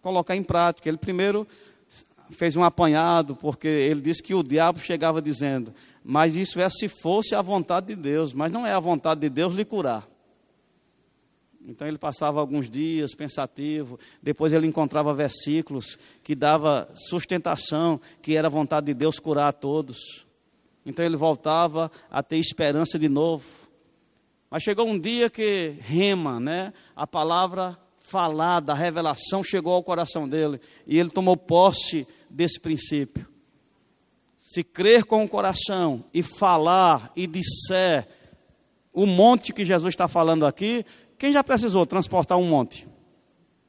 colocar 0.00 0.34
em 0.34 0.42
prática. 0.42 0.88
Ele 0.88 0.98
primeiro 0.98 1.46
fez 2.30 2.56
um 2.56 2.64
apanhado, 2.64 3.36
porque 3.36 3.68
ele 3.68 4.00
disse 4.00 4.22
que 4.22 4.34
o 4.34 4.42
diabo 4.42 4.80
chegava 4.80 5.22
dizendo: 5.22 5.72
Mas 6.04 6.36
isso 6.36 6.60
é 6.60 6.68
se 6.68 6.88
fosse 6.88 7.34
a 7.34 7.42
vontade 7.42 7.88
de 7.88 7.96
Deus, 7.96 8.34
mas 8.34 8.50
não 8.50 8.66
é 8.66 8.72
a 8.72 8.80
vontade 8.80 9.20
de 9.20 9.28
Deus 9.28 9.54
lhe 9.54 9.64
curar. 9.64 10.06
Então 11.66 11.86
ele 11.86 11.98
passava 11.98 12.40
alguns 12.40 12.68
dias 12.68 13.14
pensativo, 13.14 13.98
depois 14.22 14.52
ele 14.52 14.66
encontrava 14.66 15.14
versículos 15.14 15.96
que 16.22 16.34
dava 16.34 16.88
sustentação, 16.94 18.00
que 18.20 18.36
era 18.36 18.48
vontade 18.48 18.86
de 18.86 18.94
Deus 18.94 19.18
curar 19.18 19.48
a 19.48 19.52
todos. 19.52 20.26
Então 20.84 21.04
ele 21.04 21.16
voltava 21.16 21.90
a 22.10 22.22
ter 22.22 22.38
esperança 22.38 22.98
de 22.98 23.08
novo. 23.08 23.46
Mas 24.50 24.62
chegou 24.62 24.86
um 24.86 24.98
dia 24.98 25.30
que 25.30 25.76
rema, 25.80 26.40
né? 26.40 26.72
A 26.96 27.06
palavra 27.06 27.78
falada, 28.00 28.72
a 28.72 28.76
revelação 28.76 29.42
chegou 29.42 29.72
ao 29.72 29.82
coração 29.82 30.28
dele 30.28 30.60
e 30.86 30.98
ele 30.98 31.10
tomou 31.10 31.36
posse 31.36 32.06
desse 32.28 32.60
princípio. 32.60 33.26
Se 34.40 34.62
crer 34.62 35.04
com 35.04 35.24
o 35.24 35.28
coração 35.28 36.04
e 36.12 36.22
falar 36.22 37.10
e 37.16 37.26
disser 37.26 38.06
o 38.92 39.06
monte 39.06 39.54
que 39.54 39.64
Jesus 39.64 39.94
está 39.94 40.06
falando 40.06 40.44
aqui, 40.44 40.84
quem 41.22 41.32
já 41.32 41.44
precisou 41.44 41.86
transportar 41.86 42.36
um 42.36 42.48
monte? 42.48 42.84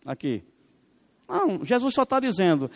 Aqui. 0.08 0.44
Não, 1.30 1.64
Jesus 1.64 1.94
só 1.94 2.02
está 2.02 2.20
dizendo: 2.20 2.68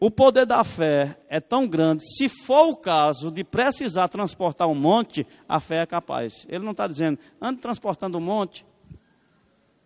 o 0.00 0.10
poder 0.10 0.46
da 0.46 0.64
fé 0.64 1.20
é 1.28 1.38
tão 1.38 1.68
grande, 1.68 2.02
se 2.16 2.30
for 2.30 2.70
o 2.70 2.76
caso 2.76 3.30
de 3.30 3.44
precisar 3.44 4.08
transportar 4.08 4.66
um 4.68 4.74
monte, 4.74 5.26
a 5.46 5.60
fé 5.60 5.82
é 5.82 5.86
capaz. 5.86 6.46
Ele 6.48 6.64
não 6.64 6.70
está 6.70 6.86
dizendo, 6.86 7.18
ande 7.42 7.60
transportando 7.60 8.16
um 8.16 8.22
monte. 8.22 8.64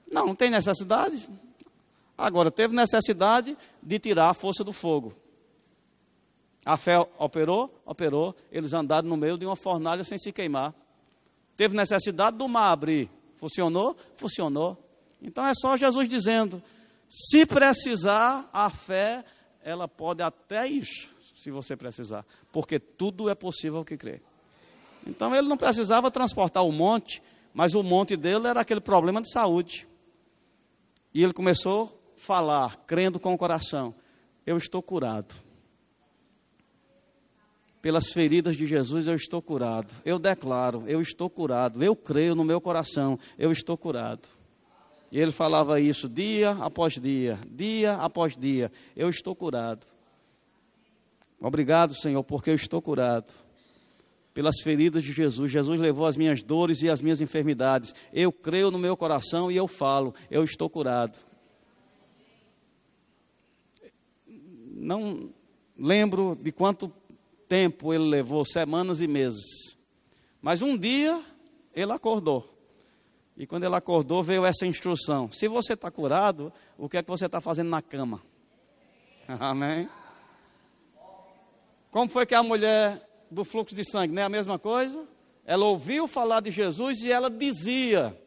Não, 0.09 0.27
não 0.27 0.35
tem 0.36 0.48
necessidade. 0.48 1.28
Agora, 2.16 2.48
teve 2.48 2.73
necessidade 2.73 3.59
de 3.82 3.98
tirar 3.98 4.31
a 4.31 4.35
força 4.35 4.62
do 4.62 4.73
fogo. 4.73 5.12
A 6.64 6.77
fé 6.77 7.05
operou? 7.18 7.82
Operou. 7.85 8.32
Eles 8.52 8.73
andaram 8.73 9.09
no 9.09 9.16
meio 9.16 9.36
de 9.36 9.44
uma 9.44 9.56
fornalha 9.56 10.05
sem 10.05 10.16
se 10.16 10.31
queimar. 10.31 10.73
Teve 11.56 11.77
necessidade 11.77 12.36
do 12.36 12.47
mar 12.47 12.70
abrir. 12.70 13.10
Funcionou? 13.36 13.96
Funcionou. 14.16 14.76
Então 15.20 15.46
é 15.46 15.52
só 15.54 15.76
Jesus 15.76 16.08
dizendo: 16.08 16.62
se 17.08 17.46
precisar, 17.46 18.48
a 18.52 18.68
fé, 18.70 19.24
ela 19.62 19.86
pode 19.88 20.22
até 20.22 20.66
isso. 20.66 21.14
se 21.36 21.50
você 21.50 21.76
precisar, 21.76 22.24
porque 22.50 22.78
tudo 22.78 23.30
é 23.30 23.34
possível 23.34 23.84
que 23.84 23.96
crê. 23.96 24.20
Então 25.06 25.34
ele 25.34 25.46
não 25.46 25.56
precisava 25.56 26.10
transportar 26.10 26.64
o 26.64 26.72
monte, 26.72 27.22
mas 27.54 27.74
o 27.74 27.82
monte 27.82 28.16
dele 28.16 28.48
era 28.48 28.60
aquele 28.60 28.80
problema 28.80 29.22
de 29.22 29.30
saúde. 29.30 29.86
E 31.14 31.22
ele 31.22 31.32
começou 31.32 31.84
a 32.16 32.20
falar, 32.20 32.76
crendo 32.86 33.20
com 33.20 33.32
o 33.32 33.38
coração: 33.38 33.94
Eu 34.44 34.56
estou 34.56 34.82
curado. 34.82 35.45
Pelas 37.86 38.10
feridas 38.10 38.56
de 38.56 38.66
Jesus 38.66 39.06
eu 39.06 39.14
estou 39.14 39.40
curado. 39.40 39.94
Eu 40.04 40.18
declaro, 40.18 40.82
eu 40.88 41.00
estou 41.00 41.30
curado. 41.30 41.84
Eu 41.84 41.94
creio 41.94 42.34
no 42.34 42.42
meu 42.42 42.60
coração, 42.60 43.16
eu 43.38 43.52
estou 43.52 43.78
curado. 43.78 44.28
E 45.12 45.20
ele 45.20 45.30
falava 45.30 45.78
isso 45.78 46.08
dia 46.08 46.50
após 46.50 46.94
dia, 46.94 47.38
dia 47.48 47.92
após 47.92 48.36
dia. 48.36 48.72
Eu 48.96 49.08
estou 49.08 49.36
curado. 49.36 49.86
Obrigado, 51.40 51.94
Senhor, 51.94 52.24
porque 52.24 52.50
eu 52.50 52.56
estou 52.56 52.82
curado. 52.82 53.32
Pelas 54.34 54.56
feridas 54.64 55.04
de 55.04 55.12
Jesus. 55.12 55.52
Jesus 55.52 55.80
levou 55.80 56.06
as 56.06 56.16
minhas 56.16 56.42
dores 56.42 56.82
e 56.82 56.90
as 56.90 57.00
minhas 57.00 57.20
enfermidades. 57.20 57.94
Eu 58.12 58.32
creio 58.32 58.72
no 58.72 58.80
meu 58.80 58.96
coração 58.96 59.48
e 59.48 59.56
eu 59.56 59.68
falo, 59.68 60.12
eu 60.28 60.42
estou 60.42 60.68
curado. 60.68 61.16
Não 64.74 65.30
lembro 65.78 66.36
de 66.42 66.50
quanto 66.50 66.92
tempo 67.48 67.93
ele 67.93 68.05
levou, 68.05 68.44
semanas 68.44 69.01
e 69.01 69.06
meses. 69.06 69.77
Mas 70.40 70.62
um 70.62 70.77
dia 70.77 71.23
ele 71.74 71.93
acordou. 71.93 72.52
E 73.36 73.47
quando 73.47 73.64
ele 73.64 73.74
acordou, 73.74 74.23
veio 74.23 74.44
essa 74.44 74.66
instrução: 74.66 75.31
se 75.31 75.48
você 75.48 75.74
está 75.74 75.90
curado, 75.90 76.52
o 76.78 76.89
que 76.89 76.97
é 76.97 77.02
que 77.02 77.09
você 77.10 77.27
está 77.27 77.40
fazendo 77.40 77.68
na 77.68 77.82
cama? 77.82 78.23
Amém? 79.28 79.89
Como 81.90 82.10
foi 82.10 82.27
que 82.27 82.35
a 82.35 82.43
mulher 82.43 83.06
do 83.31 83.44
fluxo 83.44 83.74
de 83.74 83.85
sangue, 83.85 84.14
não 84.14 84.23
é 84.23 84.24
a 84.24 84.31
mesma 84.31 84.59
coisa? 84.59 85.06
Ela 85.44 85.64
ouviu 85.64 86.06
falar 86.09 86.40
de 86.40 86.51
Jesus 86.51 87.02
e 87.02 87.10
ela 87.10 87.31
dizia: 87.31 88.18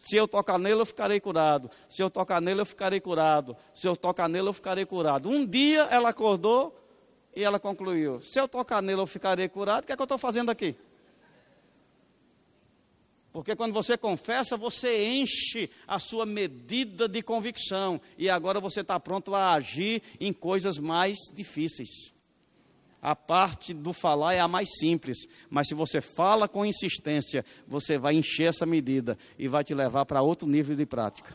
se 0.00 0.16
eu 0.16 0.26
tocar 0.26 0.58
nele, 0.58 0.80
eu 0.80 0.86
ficarei 0.86 1.20
curado. 1.20 1.70
Se 1.86 2.02
eu 2.02 2.08
tocar 2.08 2.40
nele, 2.40 2.62
eu 2.62 2.66
ficarei 2.66 3.00
curado. 3.00 3.54
Se 3.74 3.86
eu 3.86 3.94
tocar 3.94 4.28
nele, 4.28 4.48
eu 4.48 4.52
ficarei 4.54 4.86
curado. 4.86 5.28
Um 5.28 5.44
dia 5.44 5.82
ela 5.90 6.08
acordou 6.08 6.74
e 7.34 7.42
ela 7.44 7.58
concluiu: 7.58 8.20
se 8.20 8.40
eu 8.40 8.48
tocar 8.48 8.82
nele, 8.82 9.00
eu 9.00 9.06
ficarei 9.06 9.48
curado. 9.48 9.84
O 9.84 9.86
que 9.86 9.92
é 9.92 9.96
que 9.96 10.02
eu 10.02 10.04
estou 10.04 10.18
fazendo 10.18 10.50
aqui? 10.50 10.76
Porque 13.32 13.54
quando 13.54 13.72
você 13.72 13.96
confessa, 13.96 14.56
você 14.56 15.04
enche 15.04 15.70
a 15.86 16.00
sua 16.00 16.26
medida 16.26 17.08
de 17.08 17.22
convicção. 17.22 18.00
E 18.18 18.28
agora 18.28 18.60
você 18.60 18.80
está 18.80 18.98
pronto 18.98 19.34
a 19.34 19.52
agir 19.52 20.02
em 20.18 20.32
coisas 20.32 20.78
mais 20.78 21.16
difíceis. 21.32 22.12
A 23.00 23.16
parte 23.16 23.72
do 23.72 23.92
falar 23.92 24.34
é 24.34 24.40
a 24.40 24.48
mais 24.48 24.68
simples, 24.78 25.26
mas 25.48 25.68
se 25.68 25.74
você 25.74 26.02
fala 26.02 26.46
com 26.46 26.66
insistência, 26.66 27.44
você 27.66 27.96
vai 27.96 28.14
encher 28.14 28.48
essa 28.48 28.66
medida 28.66 29.16
e 29.38 29.48
vai 29.48 29.64
te 29.64 29.72
levar 29.72 30.04
para 30.04 30.20
outro 30.20 30.46
nível 30.46 30.76
de 30.76 30.84
prática. 30.84 31.34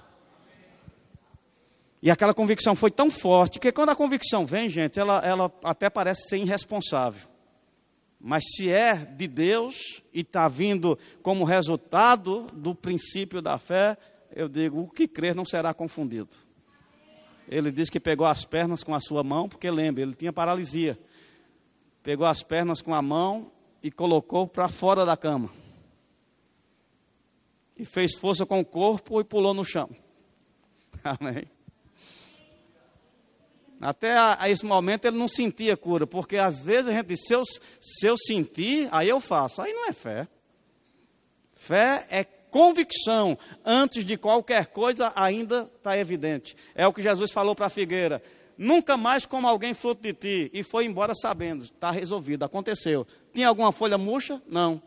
E 2.05 2.11
aquela 2.11 2.35
convicção 2.35 2.75
foi 2.75 2.91
tão 2.91 3.09
forte 3.09 3.59
que 3.59 3.71
quando 3.71 3.89
a 3.89 3.95
convicção 3.95 4.45
vem, 4.45 4.69
gente, 4.69 4.99
ela, 4.99 5.25
ela 5.25 5.51
até 5.63 5.89
parece 5.89 6.29
ser 6.29 6.37
irresponsável. 6.37 7.27
Mas 8.19 8.43
se 8.55 8.71
é 8.71 8.93
de 8.93 9.27
Deus 9.27 10.03
e 10.13 10.21
está 10.21 10.47
vindo 10.47 10.99
como 11.23 11.43
resultado 11.43 12.45
do 12.53 12.75
princípio 12.75 13.41
da 13.41 13.57
fé, 13.57 13.97
eu 14.35 14.47
digo: 14.47 14.81
o 14.81 14.87
que 14.87 15.07
crer 15.07 15.33
não 15.33 15.43
será 15.43 15.73
confundido. 15.73 16.29
Ele 17.49 17.71
diz 17.71 17.89
que 17.89 17.99
pegou 17.99 18.27
as 18.27 18.45
pernas 18.45 18.83
com 18.83 18.93
a 18.93 18.99
sua 18.99 19.23
mão, 19.23 19.49
porque 19.49 19.71
lembra, 19.71 20.03
ele 20.03 20.13
tinha 20.13 20.31
paralisia. 20.31 20.99
Pegou 22.03 22.27
as 22.27 22.43
pernas 22.43 22.83
com 22.83 22.93
a 22.93 23.01
mão 23.01 23.51
e 23.81 23.89
colocou 23.89 24.47
para 24.47 24.67
fora 24.67 25.07
da 25.07 25.17
cama. 25.17 25.49
E 27.75 27.83
fez 27.83 28.13
força 28.15 28.45
com 28.45 28.59
o 28.59 28.65
corpo 28.65 29.19
e 29.19 29.23
pulou 29.23 29.55
no 29.55 29.65
chão. 29.65 29.89
Amém. 31.03 31.54
Até 33.79 34.13
a, 34.15 34.37
a, 34.41 34.49
esse 34.49 34.65
momento 34.65 35.05
ele 35.05 35.17
não 35.17 35.27
sentia 35.27 35.75
cura, 35.75 36.07
porque 36.07 36.37
às 36.37 36.59
vezes 36.59 36.87
a 36.87 36.91
gente 36.91 37.07
diz, 37.07 37.21
se 37.25 37.33
eu, 37.33 37.43
se 37.45 38.07
eu 38.07 38.15
sentir, 38.17 38.87
aí 38.91 39.09
eu 39.09 39.19
faço. 39.19 39.61
Aí 39.61 39.73
não 39.73 39.87
é 39.87 39.93
fé. 39.93 40.27
Fé 41.53 42.07
é 42.09 42.23
convicção. 42.23 43.37
Antes 43.65 44.05
de 44.05 44.17
qualquer 44.17 44.67
coisa, 44.67 45.11
ainda 45.15 45.69
está 45.75 45.97
evidente. 45.97 46.55
É 46.73 46.87
o 46.87 46.93
que 46.93 47.01
Jesus 47.01 47.31
falou 47.31 47.55
para 47.55 47.67
a 47.67 47.69
figueira. 47.69 48.21
Nunca 48.57 48.95
mais 48.95 49.25
como 49.25 49.47
alguém 49.47 49.73
fruto 49.73 50.01
de 50.01 50.13
ti. 50.13 50.51
E 50.53 50.63
foi 50.63 50.85
embora 50.85 51.13
sabendo. 51.13 51.65
Está 51.65 51.91
resolvido, 51.91 52.43
aconteceu. 52.43 53.05
Tinha 53.33 53.49
alguma 53.49 53.71
folha 53.71 53.97
murcha? 53.97 54.41
Não. 54.47 54.81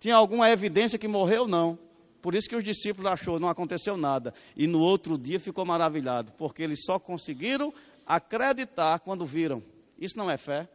Tinha 0.00 0.16
alguma 0.16 0.50
evidência 0.50 0.98
que 0.98 1.08
morreu? 1.08 1.46
Não. 1.46 1.78
Por 2.24 2.34
isso 2.34 2.48
que 2.48 2.56
os 2.56 2.64
discípulos 2.64 3.12
achou, 3.12 3.38
não 3.38 3.50
aconteceu 3.50 3.98
nada. 3.98 4.32
E 4.56 4.66
no 4.66 4.80
outro 4.80 5.18
dia 5.18 5.38
ficou 5.38 5.62
maravilhado, 5.62 6.32
porque 6.38 6.62
eles 6.62 6.82
só 6.82 6.98
conseguiram 6.98 7.70
acreditar 8.06 9.00
quando 9.00 9.26
viram. 9.26 9.62
Isso 9.98 10.16
não 10.16 10.30
é 10.30 10.38
fé. 10.38 10.66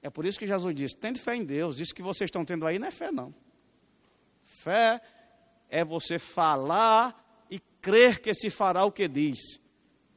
É 0.00 0.08
por 0.08 0.24
isso 0.24 0.38
que 0.38 0.46
Jesus 0.46 0.72
disse: 0.76 0.94
tende 0.94 1.20
fé 1.20 1.34
em 1.34 1.44
Deus. 1.44 1.80
Isso 1.80 1.92
que 1.92 2.02
vocês 2.02 2.28
estão 2.28 2.44
tendo 2.44 2.64
aí 2.68 2.78
não 2.78 2.86
é 2.86 2.92
fé, 2.92 3.10
não. 3.10 3.34
Fé 4.44 5.00
é 5.68 5.84
você 5.84 6.20
falar 6.20 7.44
e 7.50 7.58
crer 7.82 8.20
que 8.20 8.32
se 8.32 8.48
fará 8.48 8.84
o 8.84 8.92
que 8.92 9.08
diz. 9.08 9.40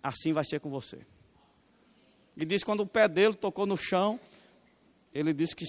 Assim 0.03 0.33
vai 0.33 0.45
ser 0.45 0.59
com 0.59 0.69
você. 0.69 0.99
E 2.37 2.45
diz 2.45 2.63
quando 2.63 2.81
o 2.81 2.87
pé 2.87 3.07
dele 3.07 3.33
tocou 3.33 3.65
no 3.65 3.75
chão, 3.75 4.19
ele 5.11 5.33
disse 5.33 5.55
que 5.55 5.65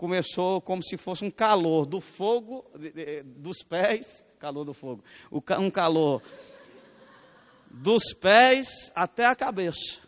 começou 0.00 0.62
como 0.62 0.82
se 0.82 0.96
fosse 0.96 1.26
um 1.26 1.30
calor 1.30 1.84
do 1.84 2.00
fogo, 2.00 2.64
dos 3.22 3.62
pés, 3.62 4.24
calor 4.38 4.64
do 4.64 4.72
fogo, 4.72 5.04
um 5.58 5.70
calor 5.70 6.22
dos 7.70 8.14
pés 8.14 8.90
até 8.94 9.26
a 9.26 9.36
cabeça. 9.36 9.98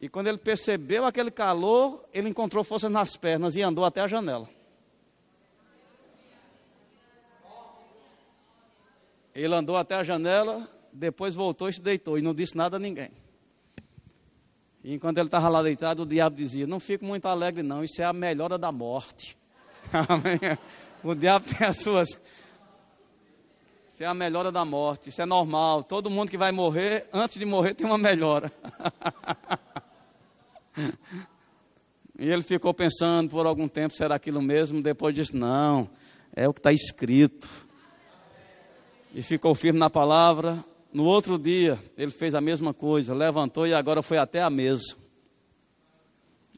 E 0.00 0.08
quando 0.08 0.26
ele 0.26 0.36
percebeu 0.36 1.04
aquele 1.04 1.30
calor, 1.30 2.04
ele 2.12 2.28
encontrou 2.28 2.64
força 2.64 2.90
nas 2.90 3.16
pernas 3.16 3.54
e 3.54 3.62
andou 3.62 3.84
até 3.84 4.00
a 4.00 4.08
janela. 4.08 4.48
Ele 9.32 9.54
andou 9.54 9.76
até 9.76 9.94
a 9.94 10.02
janela, 10.02 10.68
depois 10.92 11.36
voltou 11.36 11.68
e 11.68 11.72
se 11.72 11.80
deitou 11.80 12.18
e 12.18 12.22
não 12.22 12.34
disse 12.34 12.56
nada 12.56 12.78
a 12.78 12.80
ninguém. 12.80 13.12
E 14.82 14.94
enquanto 14.94 15.18
ele 15.18 15.28
estava 15.28 15.48
lá 15.48 15.62
deitado, 15.62 16.02
o 16.02 16.06
diabo 16.06 16.36
dizia: 16.36 16.66
Não 16.66 16.80
fico 16.80 17.04
muito 17.04 17.26
alegre, 17.26 17.62
não, 17.62 17.84
isso 17.84 18.00
é 18.00 18.04
a 18.04 18.12
melhora 18.12 18.58
da 18.58 18.72
morte. 18.72 19.38
O 21.02 21.14
diabo 21.14 21.46
tem 21.46 21.66
as 21.66 21.78
suas. 21.78 22.08
Isso 23.88 24.02
é 24.02 24.06
a 24.06 24.12
melhora 24.12 24.52
da 24.52 24.64
morte, 24.64 25.08
isso 25.08 25.22
é 25.22 25.26
normal. 25.26 25.82
Todo 25.82 26.10
mundo 26.10 26.30
que 26.30 26.36
vai 26.36 26.52
morrer, 26.52 27.06
antes 27.12 27.38
de 27.38 27.44
morrer, 27.46 27.74
tem 27.74 27.86
uma 27.86 27.96
melhora. 27.96 28.52
e 32.18 32.28
ele 32.28 32.42
ficou 32.42 32.74
pensando 32.74 33.30
por 33.30 33.46
algum 33.46 33.66
tempo: 33.66 33.94
será 33.94 34.14
aquilo 34.16 34.42
mesmo? 34.42 34.82
Depois 34.82 35.14
disse: 35.14 35.34
Não, 35.34 35.88
é 36.34 36.46
o 36.46 36.52
que 36.52 36.60
está 36.60 36.72
escrito. 36.72 37.48
E 39.14 39.22
ficou 39.22 39.54
firme 39.54 39.78
na 39.78 39.90
palavra, 39.90 40.62
no 40.92 41.04
outro 41.04 41.38
dia, 41.38 41.78
ele 41.96 42.10
fez 42.10 42.34
a 42.34 42.40
mesma 42.40 42.74
coisa, 42.74 43.14
levantou 43.14 43.66
e 43.66 43.74
agora 43.74 44.02
foi 44.02 44.18
até 44.18 44.42
a 44.42 44.50
mesa. 44.50 44.96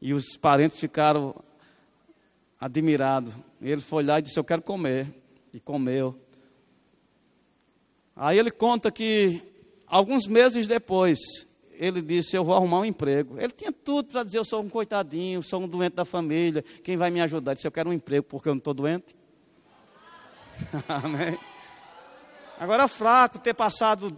E 0.01 0.15
os 0.15 0.37
parentes 0.37 0.81
ficaram 0.81 1.35
admirados. 2.59 3.37
Ele 3.61 3.81
foi 3.81 4.03
lá 4.03 4.19
e 4.19 4.23
disse: 4.23 4.39
Eu 4.39 4.45
quero 4.45 4.63
comer. 4.63 5.07
E 5.53 5.61
comeu. 5.61 6.19
Aí 8.17 8.39
ele 8.39 8.51
conta 8.51 8.91
que, 8.91 9.41
alguns 9.87 10.27
meses 10.27 10.67
depois, 10.67 11.19
ele 11.73 12.01
disse: 12.01 12.37
Eu 12.37 12.45
vou 12.45 12.55
arrumar 12.55 12.81
um 12.81 12.85
emprego. 12.85 13.39
Ele 13.39 13.53
tinha 13.53 13.71
tudo 13.71 14.11
para 14.13 14.25
dizer: 14.25 14.39
Eu 14.39 14.45
sou 14.45 14.63
um 14.63 14.69
coitadinho, 14.69 15.43
sou 15.43 15.61
um 15.61 15.69
doente 15.69 15.95
da 15.95 16.05
família. 16.05 16.63
Quem 16.83 16.97
vai 16.97 17.11
me 17.11 17.21
ajudar? 17.21 17.53
Ele 17.53 17.57
disse: 17.57 17.67
Eu 17.67 17.73
quero 17.73 17.91
um 17.91 17.93
emprego 17.93 18.25
porque 18.25 18.49
eu 18.49 18.55
não 18.55 18.59
estou 18.59 18.75
doente. 18.75 19.15
Amém. 20.89 21.39
Agora, 22.59 22.87
fraco 22.87 23.39
ter 23.39 23.55
passado 23.55 24.17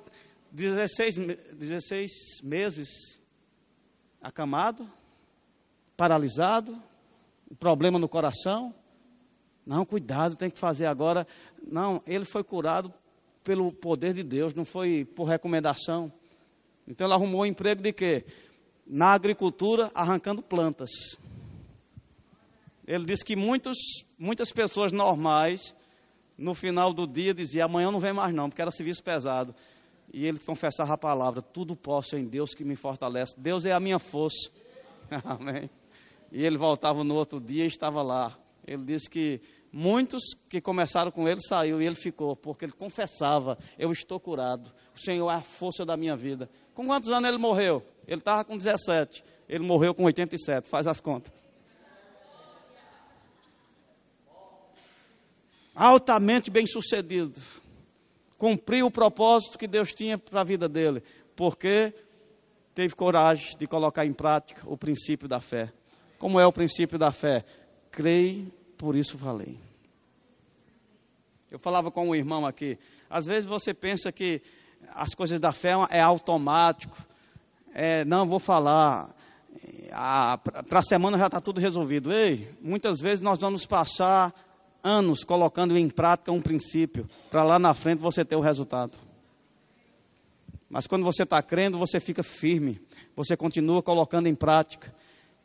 16, 0.51 1.17
16 1.53 2.11
meses 2.43 2.89
acamado, 4.21 4.91
paralisado, 5.97 6.81
um 7.51 7.55
problema 7.55 7.99
no 7.99 8.09
coração. 8.09 8.75
Não, 9.67 9.85
cuidado, 9.85 10.37
tem 10.37 10.51
que 10.51 10.59
fazer 10.59 10.87
agora. 10.87 11.27
Não, 11.67 12.03
ele 12.07 12.25
foi 12.25 12.45
curado 12.45 12.93
pelo 13.43 13.73
poder 13.73 14.15
de 14.15 14.23
Deus, 14.23 14.55
não 14.55 14.65
foi 14.65 15.05
por 15.05 15.25
recomendação. 15.25 16.13
Então 16.87 17.07
ele 17.07 17.15
arrumou 17.15 17.43
um 17.43 17.47
emprego 17.47 17.83
de 17.83 17.93
quê? 17.93 18.25
Na 18.87 19.13
agricultura, 19.13 19.91
arrancando 19.95 20.43
plantas. 20.43 20.91
Ele 22.87 23.07
disse 23.07 23.25
que 23.25 23.35
muitos, 23.35 23.79
muitas 24.19 24.51
pessoas 24.53 24.93
normais 24.93 25.75
no 26.37 26.55
final 26.55 26.93
do 26.93 27.07
dia 27.07 27.33
dizia: 27.33 27.65
amanhã 27.65 27.91
não 27.91 28.01
vem 28.01 28.13
mais 28.13 28.35
não, 28.35 28.49
porque 28.49 28.63
era 28.63 28.71
serviço 28.71 29.03
pesado. 29.03 29.55
E 30.13 30.27
ele 30.27 30.39
confessava 30.39 30.95
a 30.95 30.99
palavra: 30.99 31.41
tudo 31.41 31.77
posso 31.77 32.17
em 32.17 32.25
Deus 32.25 32.55
que 32.55 32.65
me 32.65 32.77
fortalece. 32.77 33.35
Deus 33.39 33.65
é 33.65 33.73
a 33.73 33.81
minha 33.81 33.99
força. 33.99 34.51
Amém. 35.25 35.71
E 36.33 36.45
ele 36.45 36.57
voltava 36.57 37.05
no 37.05 37.15
outro 37.15 37.41
dia 37.41 37.65
e 37.65 37.69
estava 37.69 38.03
lá. 38.03 38.37
Ele 38.67 38.83
disse 38.83 39.09
que 39.09 39.41
muitos 39.73 40.23
que 40.49 40.61
começaram 40.61 41.11
com 41.11 41.29
ele 41.29 41.41
saiu 41.41 41.81
e 41.81 41.87
ele 41.87 41.95
ficou, 41.95 42.35
porque 42.35 42.65
ele 42.65 42.73
confessava: 42.73 43.57
Eu 43.79 43.93
estou 43.93 44.19
curado. 44.19 44.73
O 44.95 45.01
Senhor 45.01 45.31
é 45.31 45.35
a 45.35 45.41
força 45.41 45.85
da 45.85 45.97
minha 45.97 46.17
vida. 46.17 46.51
Com 46.75 46.87
quantos 46.87 47.11
anos 47.11 47.29
ele 47.29 47.39
morreu? 47.39 47.85
Ele 48.07 48.21
estava 48.21 48.45
com 48.45 48.57
17. 48.57 49.25
Ele 49.49 49.65
morreu 49.65 49.95
com 49.95 50.05
87. 50.05 50.69
Faz 50.69 50.87
as 50.87 51.01
contas. 51.01 51.47
Altamente 55.75 56.51
bem 56.51 56.67
sucedido. 56.67 57.41
Cumpriu 58.39 58.87
o 58.87 58.91
propósito 58.91 59.59
que 59.59 59.67
Deus 59.67 59.93
tinha 59.93 60.17
para 60.17 60.43
a 60.43 60.45
vida 60.45 60.69
dele. 60.69 61.03
Porque 61.35 61.93
teve 62.75 62.95
coragem 62.95 63.57
de 63.59 63.67
colocar 63.67 64.05
em 64.05 64.13
prática 64.13 64.63
o 64.67 64.77
princípio 64.77 65.29
da 65.29 65.41
fé. 65.41 65.73
Como 66.19 66.39
é 66.39 66.47
o 66.47 66.53
princípio 66.53 66.99
da 66.99 67.11
fé? 67.11 67.45
Creio, 67.91 68.53
por 68.79 68.97
isso 68.97 69.19
falei. 69.19 69.59
Eu 71.51 71.59
falava 71.59 71.91
com 71.91 72.09
um 72.09 72.15
irmão 72.15 72.47
aqui. 72.47 72.79
Às 73.09 73.27
vezes 73.27 73.45
você 73.45 73.73
pensa 73.73 74.11
que 74.11 74.43
as 74.93 75.15
coisas 75.15 75.39
da 75.39 75.53
fé 75.53 75.73
é 75.91 76.01
automático. 76.01 76.97
É, 77.73 78.05
não, 78.05 78.27
vou 78.27 78.39
falar. 78.39 79.15
Para 80.69 80.81
a 80.81 80.83
semana 80.83 81.17
já 81.17 81.27
está 81.27 81.41
tudo 81.41 81.61
resolvido. 81.61 82.13
Ei, 82.13 82.53
muitas 82.61 83.01
vezes 83.01 83.21
nós 83.21 83.39
vamos 83.39 83.65
passar 83.67 84.35
anos 84.85 85.25
colocando 85.25 85.77
em 85.77 85.89
prática 85.89 86.31
um 86.31 86.41
princípio, 86.41 87.09
para 87.31 87.43
lá 87.43 87.59
na 87.59 87.73
frente 87.73 87.99
você 87.99 88.25
ter 88.25 88.37
o 88.37 88.41
resultado. 88.41 88.93
Mas 90.69 90.87
quando 90.87 91.05
você 91.05 91.23
está 91.23 91.43
crendo, 91.43 91.79
você 91.79 91.99
fica 91.99 92.23
firme, 92.23 92.81
você 93.17 93.37
continua 93.37 93.83
colocando 93.83 94.29
em 94.29 94.35
prática. 94.35 94.95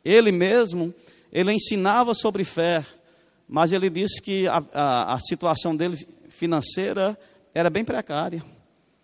Ele 0.04 0.30
mesmo, 0.30 0.94
ele 1.32 1.52
ensinava 1.52 2.12
sobre 2.14 2.44
fé, 2.44 2.84
mas 3.48 3.72
ele 3.72 3.88
disse 3.88 4.20
que 4.20 4.46
a, 4.46 4.62
a, 4.72 5.14
a 5.14 5.18
situação 5.20 5.74
dele 5.74 5.96
financeira 6.28 7.18
era 7.54 7.70
bem 7.70 7.84
precária. 7.84 8.42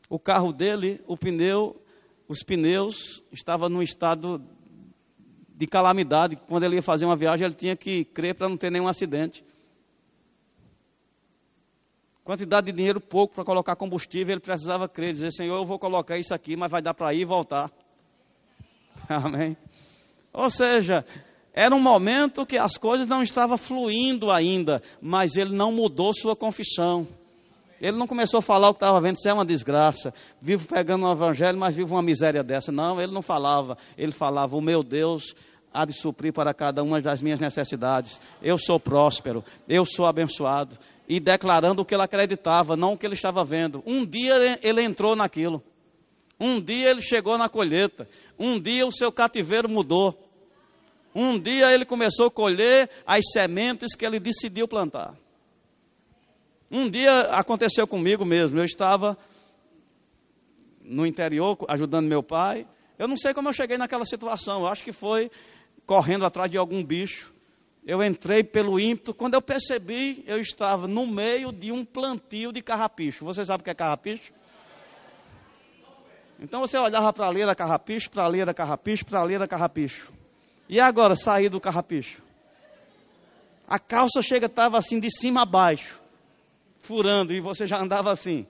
O 0.09 0.19
carro 0.19 0.53
dele, 0.53 1.01
o 1.07 1.17
pneu, 1.17 1.81
os 2.29 2.43
pneus 2.43 3.23
estavam 3.33 3.69
num 3.69 3.83
estado 3.83 4.43
de 5.55 5.67
calamidade. 5.67 6.37
Quando 6.37 6.65
ele 6.65 6.77
ia 6.77 6.83
fazer 6.83 7.07
uma 7.07 7.17
viagem, 7.17 7.47
ele 7.47 7.55
tinha 7.55 7.77
que 7.77 8.05
crer 8.05 8.35
para 8.35 8.49
não 8.49 8.57
ter 8.57 8.71
nenhum 8.71 8.89
acidente. 8.89 9.45
Quantidade 12.27 12.67
de 12.67 12.73
dinheiro 12.73 13.01
pouco 13.01 13.37
para 13.37 13.45
colocar 13.45 13.77
combustível, 13.77 14.33
ele 14.33 14.41
precisava 14.41 14.89
crer, 14.89 15.13
dizer, 15.13 15.31
Senhor, 15.31 15.55
eu 15.55 15.65
vou 15.65 15.79
colocar 15.79 16.19
isso 16.19 16.35
aqui, 16.35 16.57
mas 16.57 16.69
vai 16.69 16.83
dar 16.83 16.93
para 16.93 17.15
ir 17.15 17.21
e 17.21 17.25
voltar. 17.25 17.71
Amém. 19.09 19.57
Ou 20.33 20.51
seja, 20.51 21.05
era 21.55 21.73
um 21.73 21.79
momento 21.79 22.45
que 22.45 22.59
as 22.59 22.77
coisas 22.77 23.07
não 23.07 23.23
estavam 23.23 23.57
fluindo 23.57 24.33
ainda, 24.33 24.83
mas 25.01 25.37
ele 25.37 25.55
não 25.55 25.71
mudou 25.71 26.13
sua 26.13 26.35
confissão. 26.35 27.07
Ele 27.81 27.97
não 27.97 28.09
começou 28.09 28.39
a 28.39 28.43
falar 28.43 28.71
o 28.71 28.75
que 28.75 28.79
estava 28.79 29.01
vendo, 29.01 29.19
isso 29.19 29.29
é 29.29 29.33
uma 29.33 29.47
desgraça. 29.47 30.13
Vivo 30.43 30.67
pegando 30.67 31.07
o 31.07 31.13
evangelho, 31.13 31.57
mas 31.57 31.77
vivo 31.77 31.95
uma 31.95 32.03
miséria 32.03 32.43
dessa. 32.43 32.73
Não, 32.73 33.01
ele 33.01 33.13
não 33.13 33.23
falava. 33.23 33.79
Ele 33.97 34.11
falava: 34.11 34.57
O 34.57 34.61
meu 34.61 34.83
Deus 34.83 35.33
há 35.73 35.85
de 35.85 35.93
suprir 35.93 36.33
para 36.33 36.53
cada 36.53 36.83
uma 36.83 37.01
das 37.01 37.23
minhas 37.23 37.39
necessidades. 37.39 38.21
Eu 38.43 38.59
sou 38.59 38.81
próspero, 38.81 39.45
eu 39.69 39.85
sou 39.85 40.07
abençoado. 40.07 40.77
E 41.09 41.21
declarando 41.21 41.83
o 41.83 41.85
que 41.85 41.95
ele 41.95 42.03
acreditava, 42.03 42.77
não 42.77 42.95
o 42.95 42.99
que 42.99 43.07
ele 43.07 43.15
estava 43.15 43.45
vendo. 43.45 43.83
Um 43.87 44.05
dia 44.05 44.59
ele 44.63 44.83
entrou 44.83 45.15
naquilo. 45.15 45.63
Um 46.39 46.61
dia 46.61 46.91
ele 46.91 47.01
chegou 47.01 47.39
na 47.39 47.49
colheita. 47.49 48.09
Um 48.39 48.61
dia 48.61 48.87
o 48.87 48.93
seu 48.93 49.11
cativeiro 49.11 49.69
mudou. 49.69 50.19
Um 51.15 51.39
dia 51.39 51.73
ele 51.73 51.85
começou 51.85 52.27
a 52.27 52.31
colher 52.31 52.91
as 53.07 53.25
sementes 53.33 53.95
que 53.95 54.05
ele 54.05 54.21
decidiu 54.21 54.69
plantar. 54.69 55.15
Um 56.71 56.91
dia 56.91 57.21
aconteceu 57.31 57.87
comigo 57.87 58.25
mesmo. 58.25 58.59
Eu 58.59 58.65
estava 58.65 59.17
no 60.83 61.07
interior 61.07 61.57
ajudando 61.69 62.07
meu 62.07 62.23
pai. 62.23 62.67
Eu 62.99 63.09
não 63.09 63.17
sei 63.17 63.33
como 63.33 63.49
eu 63.49 63.53
cheguei 63.53 63.79
naquela 63.79 64.05
situação. 64.05 64.61
Eu 64.63 64.67
acho 64.67 64.83
que 64.83 64.93
foi 64.93 65.31
correndo 65.87 66.27
atrás 66.27 66.51
de 66.51 66.59
algum 66.59 66.85
bicho. 66.85 67.33
Eu 67.87 68.03
entrei 68.03 68.43
pelo 68.43 68.81
ímpeto. 68.81 69.15
Quando 69.15 69.35
eu 69.35 69.41
percebi, 69.41 70.25
eu 70.27 70.41
estava 70.41 70.89
no 70.89 71.07
meio 71.07 71.53
de 71.53 71.71
um 71.71 71.85
plantio 71.85 72.53
de 72.53 72.61
carrapicho. 72.61 73.25
Você 73.25 73.45
sabe 73.45 73.61
o 73.61 73.65
que 73.65 73.71
é 73.71 73.75
carrapicho? 73.75 74.33
Então 76.41 76.61
você 76.61 76.77
olhava 76.77 77.13
para 77.13 77.29
ali 77.29 77.41
era 77.41 77.55
carrapicho, 77.55 78.11
para 78.11 78.27
ali 78.27 78.41
era 78.41 78.53
carrapicho, 78.53 79.07
para 79.07 79.23
ali 79.23 79.35
era 79.35 79.47
carrapicho. 79.47 80.13
E 80.69 80.81
agora, 80.81 81.15
sair 81.15 81.49
do 81.49 81.61
carrapicho? 81.61 82.21
A 83.69 83.79
calça 83.79 84.21
chega, 84.21 84.47
estava 84.47 84.77
assim 84.77 84.99
de 84.99 85.09
cima 85.11 85.43
a 85.43 85.47
baixo, 85.47 86.01
furando, 86.81 87.33
e 87.33 87.41
você 87.41 87.67
já 87.67 87.79
andava 87.79 88.13
assim. 88.13 88.47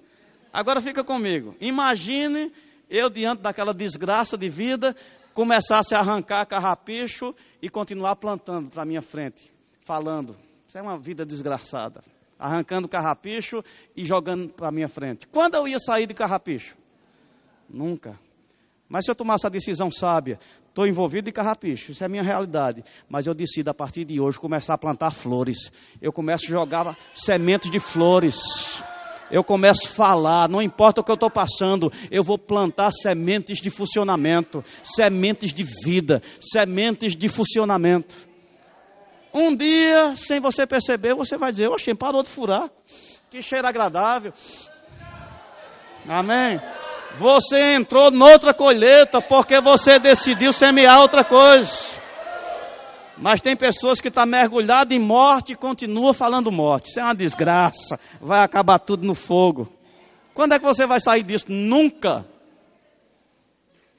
Agora 0.52 0.80
fica 0.80 1.04
comigo. 1.04 1.54
Imagine 1.60 2.50
eu, 2.88 3.10
diante 3.10 3.42
daquela 3.42 3.74
desgraça 3.74 4.36
de 4.36 4.48
vida, 4.48 4.96
começasse 5.36 5.94
a 5.94 5.98
arrancar 5.98 6.46
carrapicho 6.46 7.34
e 7.60 7.68
continuar 7.68 8.16
plantando 8.16 8.70
para 8.70 8.86
minha 8.86 9.02
frente, 9.02 9.52
falando. 9.84 10.34
Isso 10.66 10.78
é 10.78 10.80
uma 10.82 10.98
vida 10.98 11.26
desgraçada. 11.26 12.02
Arrancando 12.38 12.88
carrapicho 12.88 13.62
e 13.94 14.02
jogando 14.06 14.48
para 14.48 14.70
minha 14.70 14.88
frente. 14.88 15.26
Quando 15.26 15.54
eu 15.54 15.68
ia 15.68 15.78
sair 15.78 16.06
de 16.06 16.14
carrapicho? 16.14 16.74
Nunca. 17.68 18.18
Mas 18.88 19.04
se 19.04 19.10
eu 19.10 19.14
tomasse 19.14 19.46
a 19.46 19.50
decisão 19.50 19.90
sábia, 19.90 20.40
estou 20.70 20.86
envolvido 20.86 21.28
em 21.28 21.32
carrapicho, 21.32 21.92
isso 21.92 22.02
é 22.02 22.06
a 22.06 22.08
minha 22.08 22.22
realidade. 22.22 22.82
Mas 23.06 23.26
eu 23.26 23.34
decido 23.34 23.68
a 23.68 23.74
partir 23.74 24.06
de 24.06 24.18
hoje 24.18 24.40
começar 24.40 24.72
a 24.72 24.78
plantar 24.78 25.10
flores. 25.10 25.70
Eu 26.00 26.14
começo 26.14 26.46
a 26.46 26.48
jogar 26.48 26.96
sementes 27.14 27.70
de 27.70 27.78
flores. 27.78 28.38
Eu 29.30 29.42
começo 29.42 29.86
a 29.86 29.90
falar, 29.90 30.48
não 30.48 30.62
importa 30.62 31.00
o 31.00 31.04
que 31.04 31.10
eu 31.10 31.14
estou 31.14 31.30
passando, 31.30 31.92
eu 32.10 32.22
vou 32.22 32.38
plantar 32.38 32.92
sementes 32.92 33.60
de 33.60 33.70
funcionamento, 33.70 34.64
sementes 34.84 35.52
de 35.52 35.64
vida, 35.84 36.22
sementes 36.40 37.16
de 37.16 37.28
funcionamento. 37.28 38.14
Um 39.34 39.54
dia, 39.54 40.14
sem 40.16 40.40
você 40.40 40.66
perceber, 40.66 41.14
você 41.14 41.36
vai 41.36 41.50
dizer: 41.50 41.68
Oxe, 41.68 41.92
parou 41.94 42.22
de 42.22 42.30
furar, 42.30 42.70
que 43.28 43.42
cheiro 43.42 43.66
agradável. 43.66 44.32
Amém. 46.08 46.60
Você 47.18 47.74
entrou 47.74 48.10
noutra 48.10 48.54
colheita 48.54 49.20
porque 49.20 49.60
você 49.60 49.98
decidiu 49.98 50.52
semear 50.52 51.00
outra 51.00 51.24
coisa. 51.24 52.05
Mas 53.18 53.40
tem 53.40 53.56
pessoas 53.56 54.00
que 54.00 54.08
estão 54.08 54.24
tá 54.24 54.26
mergulhadas 54.26 54.94
em 54.94 55.00
morte 55.00 55.52
e 55.52 55.56
continuam 55.56 56.12
falando 56.12 56.52
morte. 56.52 56.88
Isso 56.88 57.00
é 57.00 57.02
uma 57.02 57.14
desgraça. 57.14 57.98
Vai 58.20 58.40
acabar 58.40 58.78
tudo 58.78 59.06
no 59.06 59.14
fogo. 59.14 59.72
Quando 60.34 60.52
é 60.52 60.58
que 60.58 60.64
você 60.64 60.86
vai 60.86 61.00
sair 61.00 61.22
disso? 61.22 61.46
Nunca. 61.48 62.26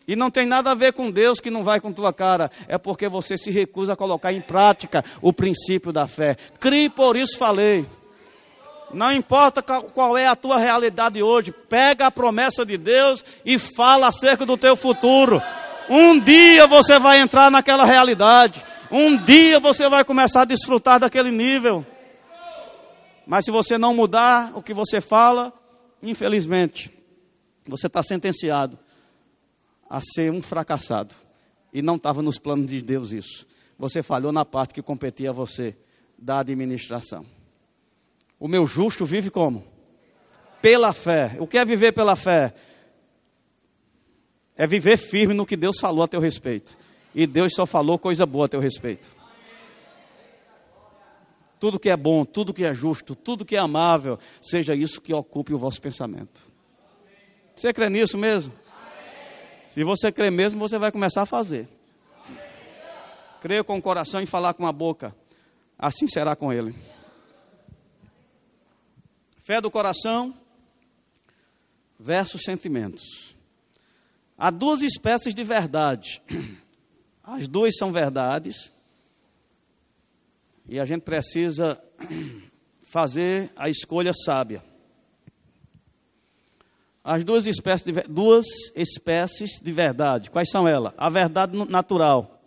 E 0.08 0.16
não 0.16 0.30
tem 0.30 0.46
nada 0.46 0.72
a 0.72 0.76
ver 0.76 0.94
com 0.94 1.10
Deus 1.10 1.40
que 1.40 1.50
não 1.50 1.64
vai 1.64 1.82
com 1.82 1.92
tua 1.92 2.14
cara. 2.14 2.52
É 2.68 2.78
porque 2.78 3.10
você 3.10 3.38
se 3.38 3.50
recusa 3.50 3.94
a 3.94 3.98
colocar 3.98 4.32
em 4.32 4.40
prática 4.40 5.04
o 5.20 5.34
princípio 5.34 5.92
da 5.92 6.08
fé. 6.08 6.38
Crie, 6.60 6.88
por 6.88 7.18
isso 7.18 7.38
falei. 7.38 7.86
Não 8.94 9.12
importa 9.12 9.62
qual 9.62 10.18
é 10.18 10.28
a 10.28 10.36
tua 10.36 10.58
realidade 10.58 11.22
hoje, 11.22 11.52
pega 11.52 12.08
a 12.08 12.12
promessa 12.12 12.66
de 12.66 12.78
Deus 12.78 13.24
e 13.46 13.60
fala 13.60 14.08
acerca 14.08 14.46
do 14.46 14.56
teu 14.56 14.78
futuro. 14.78 15.42
Um 15.90 16.18
dia 16.20 16.68
você 16.68 16.98
vai 16.98 17.20
entrar 17.20 17.52
naquela 17.52 17.84
realidade. 17.84 18.64
Um 18.92 19.18
dia 19.18 19.60
você 19.60 19.90
vai 19.90 20.04
começar 20.04 20.42
a 20.44 20.46
desfrutar 20.46 21.00
daquele 21.00 21.32
nível. 21.32 21.86
Mas 23.26 23.46
se 23.46 23.52
você 23.52 23.78
não 23.78 23.94
mudar 23.94 24.52
o 24.56 24.64
que 24.64 24.74
você 24.74 25.02
fala, 25.02 25.52
infelizmente, 26.02 26.94
você 27.68 27.88
está 27.88 28.02
sentenciado 28.02 28.80
a 29.90 30.00
ser 30.02 30.32
um 30.32 30.42
fracassado. 30.42 31.14
E 31.74 31.82
não 31.82 31.98
estava 31.98 32.22
nos 32.22 32.40
planos 32.40 32.68
de 32.68 32.82
Deus 32.82 33.12
isso. 33.12 33.46
Você 33.78 34.02
falhou 34.02 34.32
na 34.32 34.46
parte 34.46 34.74
que 34.74 34.82
competia 34.82 35.30
a 35.30 35.34
você, 35.34 35.76
da 36.18 36.40
administração. 36.40 37.26
O 38.40 38.48
meu 38.48 38.66
justo 38.66 39.06
vive 39.06 39.30
como? 39.30 39.64
Pela 40.62 40.94
fé. 40.94 41.36
O 41.40 41.46
que 41.46 41.58
é 41.58 41.66
viver 41.66 41.92
pela 41.92 42.16
fé? 42.16 42.54
É 44.56 44.66
viver 44.66 44.98
firme 44.98 45.34
no 45.34 45.46
que 45.46 45.56
Deus 45.56 45.80
falou 45.80 46.04
a 46.04 46.08
teu 46.08 46.20
respeito. 46.20 46.78
E 47.14 47.26
Deus 47.26 47.54
só 47.54 47.66
falou 47.66 47.98
coisa 47.98 48.26
boa 48.26 48.46
a 48.46 48.50
teu 48.50 48.60
respeito. 48.60 49.08
Tudo 51.60 51.80
que 51.80 51.90
é 51.90 51.98
bom, 51.98 52.24
tudo 52.24 52.54
que 52.54 52.64
é 52.64 52.74
justo, 52.74 53.16
tudo 53.16 53.46
que 53.46 53.56
é 53.56 53.60
amável, 53.60 54.20
seja 54.42 54.76
isso 54.76 55.02
que 55.02 55.14
ocupe 55.14 55.54
o 55.54 55.58
vosso 55.58 55.82
pensamento. 55.82 56.42
Você 57.56 57.74
crê 57.74 57.90
nisso 57.90 58.18
mesmo? 58.18 58.54
Se 59.70 59.84
você 59.84 60.12
crê 60.12 60.30
mesmo, 60.30 60.60
você 60.60 60.78
vai 60.78 60.92
começar 60.92 61.24
a 61.24 61.26
fazer. 61.26 61.68
Creia 63.42 63.64
com 63.64 63.78
o 63.78 63.82
coração 63.82 64.22
e 64.22 64.26
falar 64.26 64.54
com 64.54 64.68
a 64.68 64.72
boca. 64.72 65.16
Assim 65.78 66.08
será 66.08 66.36
com 66.36 66.52
ele. 66.54 66.76
Fé 69.42 69.62
do 69.62 69.72
coração 69.72 70.36
versus 72.00 72.44
sentimentos. 72.44 73.36
Há 74.38 74.52
duas 74.52 74.82
espécies 74.82 75.34
de 75.34 75.44
verdade. 75.44 76.22
As 77.28 77.46
duas 77.46 77.76
são 77.76 77.92
verdades. 77.92 78.72
E 80.66 80.80
a 80.80 80.86
gente 80.86 81.02
precisa 81.02 81.78
fazer 82.84 83.52
a 83.54 83.70
escolha 83.70 84.14
sábia. 84.14 84.64
As 87.04 87.26
duas 87.26 87.46
espécies 87.46 87.84
de, 87.84 88.02
duas 88.08 88.46
espécies 88.74 89.60
de 89.62 89.72
verdade, 89.74 90.32
quais 90.32 90.50
são 90.50 90.68
elas? 90.68 90.94
A 90.98 91.10
verdade 91.10 91.58
natural, 91.70 92.42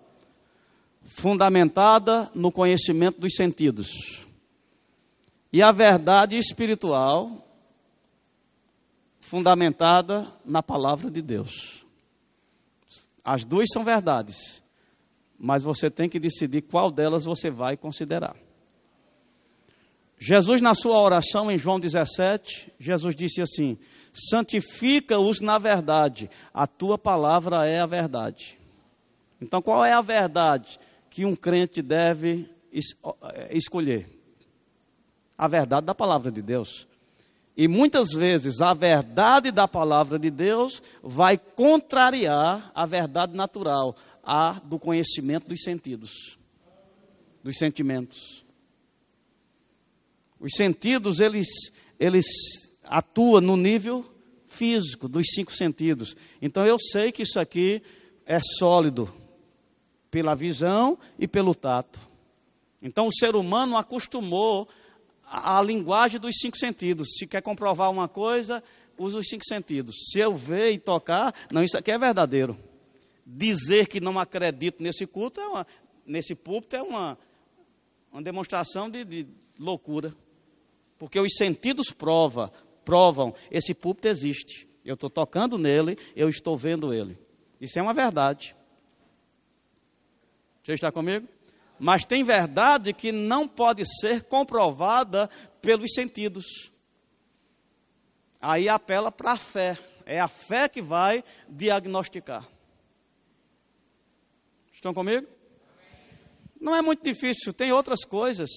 fundamentada 1.02 2.30
no 2.34 2.50
conhecimento 2.50 3.20
dos 3.20 3.34
sentidos, 3.34 4.26
e 5.50 5.62
a 5.62 5.72
verdade 5.72 6.36
espiritual, 6.36 7.46
fundamentada 9.20 10.30
na 10.44 10.62
palavra 10.62 11.10
de 11.10 11.22
Deus. 11.22 11.84
As 13.24 13.44
duas 13.44 13.68
são 13.72 13.82
verdades, 13.82 14.59
mas 15.40 15.62
você 15.62 15.88
tem 15.88 16.06
que 16.06 16.20
decidir 16.20 16.60
qual 16.60 16.90
delas 16.90 17.24
você 17.24 17.50
vai 17.50 17.74
considerar. 17.74 18.36
Jesus, 20.18 20.60
na 20.60 20.74
sua 20.74 21.00
oração 21.00 21.50
em 21.50 21.56
João 21.56 21.80
17, 21.80 22.70
Jesus 22.78 23.16
disse 23.16 23.40
assim: 23.40 23.78
Santifica-os 24.12 25.40
na 25.40 25.56
verdade, 25.56 26.28
a 26.52 26.66
tua 26.66 26.98
palavra 26.98 27.66
é 27.66 27.80
a 27.80 27.86
verdade. 27.86 28.58
Então, 29.40 29.62
qual 29.62 29.82
é 29.82 29.94
a 29.94 30.02
verdade 30.02 30.78
que 31.08 31.24
um 31.24 31.34
crente 31.34 31.80
deve 31.80 32.46
é, 32.70 33.56
escolher? 33.56 34.06
A 35.38 35.48
verdade 35.48 35.86
da 35.86 35.94
palavra 35.94 36.30
de 36.30 36.42
Deus. 36.42 36.86
E 37.56 37.66
muitas 37.66 38.12
vezes 38.12 38.60
a 38.60 38.72
verdade 38.72 39.50
da 39.50 39.66
palavra 39.66 40.18
de 40.18 40.30
Deus 40.30 40.82
vai 41.02 41.36
contrariar 41.36 42.70
a 42.74 42.86
verdade 42.86 43.34
natural, 43.34 43.96
a 44.22 44.60
do 44.64 44.78
conhecimento 44.78 45.48
dos 45.48 45.62
sentidos, 45.62 46.38
dos 47.42 47.56
sentimentos. 47.56 48.44
Os 50.38 50.52
sentidos, 50.54 51.20
eles, 51.20 51.48
eles 51.98 52.26
atuam 52.84 53.40
no 53.40 53.56
nível 53.56 54.04
físico, 54.48 55.08
dos 55.08 55.26
cinco 55.34 55.52
sentidos. 55.54 56.16
Então 56.40 56.66
eu 56.66 56.78
sei 56.78 57.12
que 57.12 57.22
isso 57.22 57.38
aqui 57.38 57.82
é 58.26 58.40
sólido 58.58 59.12
pela 60.10 60.34
visão 60.34 60.98
e 61.18 61.28
pelo 61.28 61.54
tato. 61.54 62.00
Então 62.82 63.06
o 63.06 63.12
ser 63.12 63.36
humano 63.36 63.76
acostumou 63.76 64.68
a, 65.24 65.62
linguagem 65.62 66.18
dos 66.18 66.36
cinco 66.40 66.56
sentidos. 66.56 67.08
Se 67.18 67.26
quer 67.26 67.42
comprovar 67.42 67.90
uma 67.90 68.08
coisa, 68.08 68.62
usa 68.98 69.18
os 69.18 69.28
cinco 69.28 69.44
sentidos. 69.44 69.94
Se 70.10 70.18
eu 70.18 70.34
ver 70.34 70.72
e 70.72 70.78
tocar, 70.78 71.34
não, 71.52 71.62
isso 71.62 71.78
aqui 71.78 71.90
é 71.90 71.98
verdadeiro. 71.98 72.56
Dizer 73.32 73.86
que 73.86 74.00
não 74.00 74.18
acredito 74.18 74.82
nesse 74.82 75.06
culto, 75.06 75.40
é 75.40 75.46
uma, 75.46 75.66
nesse 76.04 76.34
púlpito, 76.34 76.74
é 76.74 76.82
uma, 76.82 77.16
uma 78.10 78.20
demonstração 78.20 78.90
de, 78.90 79.04
de 79.04 79.26
loucura. 79.56 80.12
Porque 80.98 81.20
os 81.20 81.34
sentidos 81.36 81.92
prova, 81.92 82.52
provam, 82.84 83.32
esse 83.50 83.72
púlpito 83.72 84.08
existe. 84.08 84.68
Eu 84.84 84.94
estou 84.94 85.08
tocando 85.08 85.56
nele, 85.56 85.96
eu 86.16 86.28
estou 86.28 86.56
vendo 86.56 86.92
ele. 86.92 87.16
Isso 87.60 87.78
é 87.78 87.82
uma 87.82 87.94
verdade. 87.94 88.56
Você 90.64 90.72
está 90.72 90.90
comigo? 90.90 91.28
Mas 91.78 92.04
tem 92.04 92.24
verdade 92.24 92.92
que 92.92 93.12
não 93.12 93.46
pode 93.46 93.84
ser 94.00 94.24
comprovada 94.24 95.30
pelos 95.62 95.92
sentidos. 95.94 96.44
Aí 98.40 98.68
apela 98.68 99.12
para 99.12 99.32
a 99.32 99.36
fé. 99.36 99.78
É 100.04 100.18
a 100.18 100.28
fé 100.28 100.68
que 100.68 100.82
vai 100.82 101.22
diagnosticar. 101.48 102.46
Estão 104.80 104.94
comigo? 104.94 105.28
Não 106.58 106.74
é 106.74 106.80
muito 106.80 107.04
difícil, 107.04 107.52
tem 107.52 107.70
outras 107.70 108.02
coisas 108.02 108.48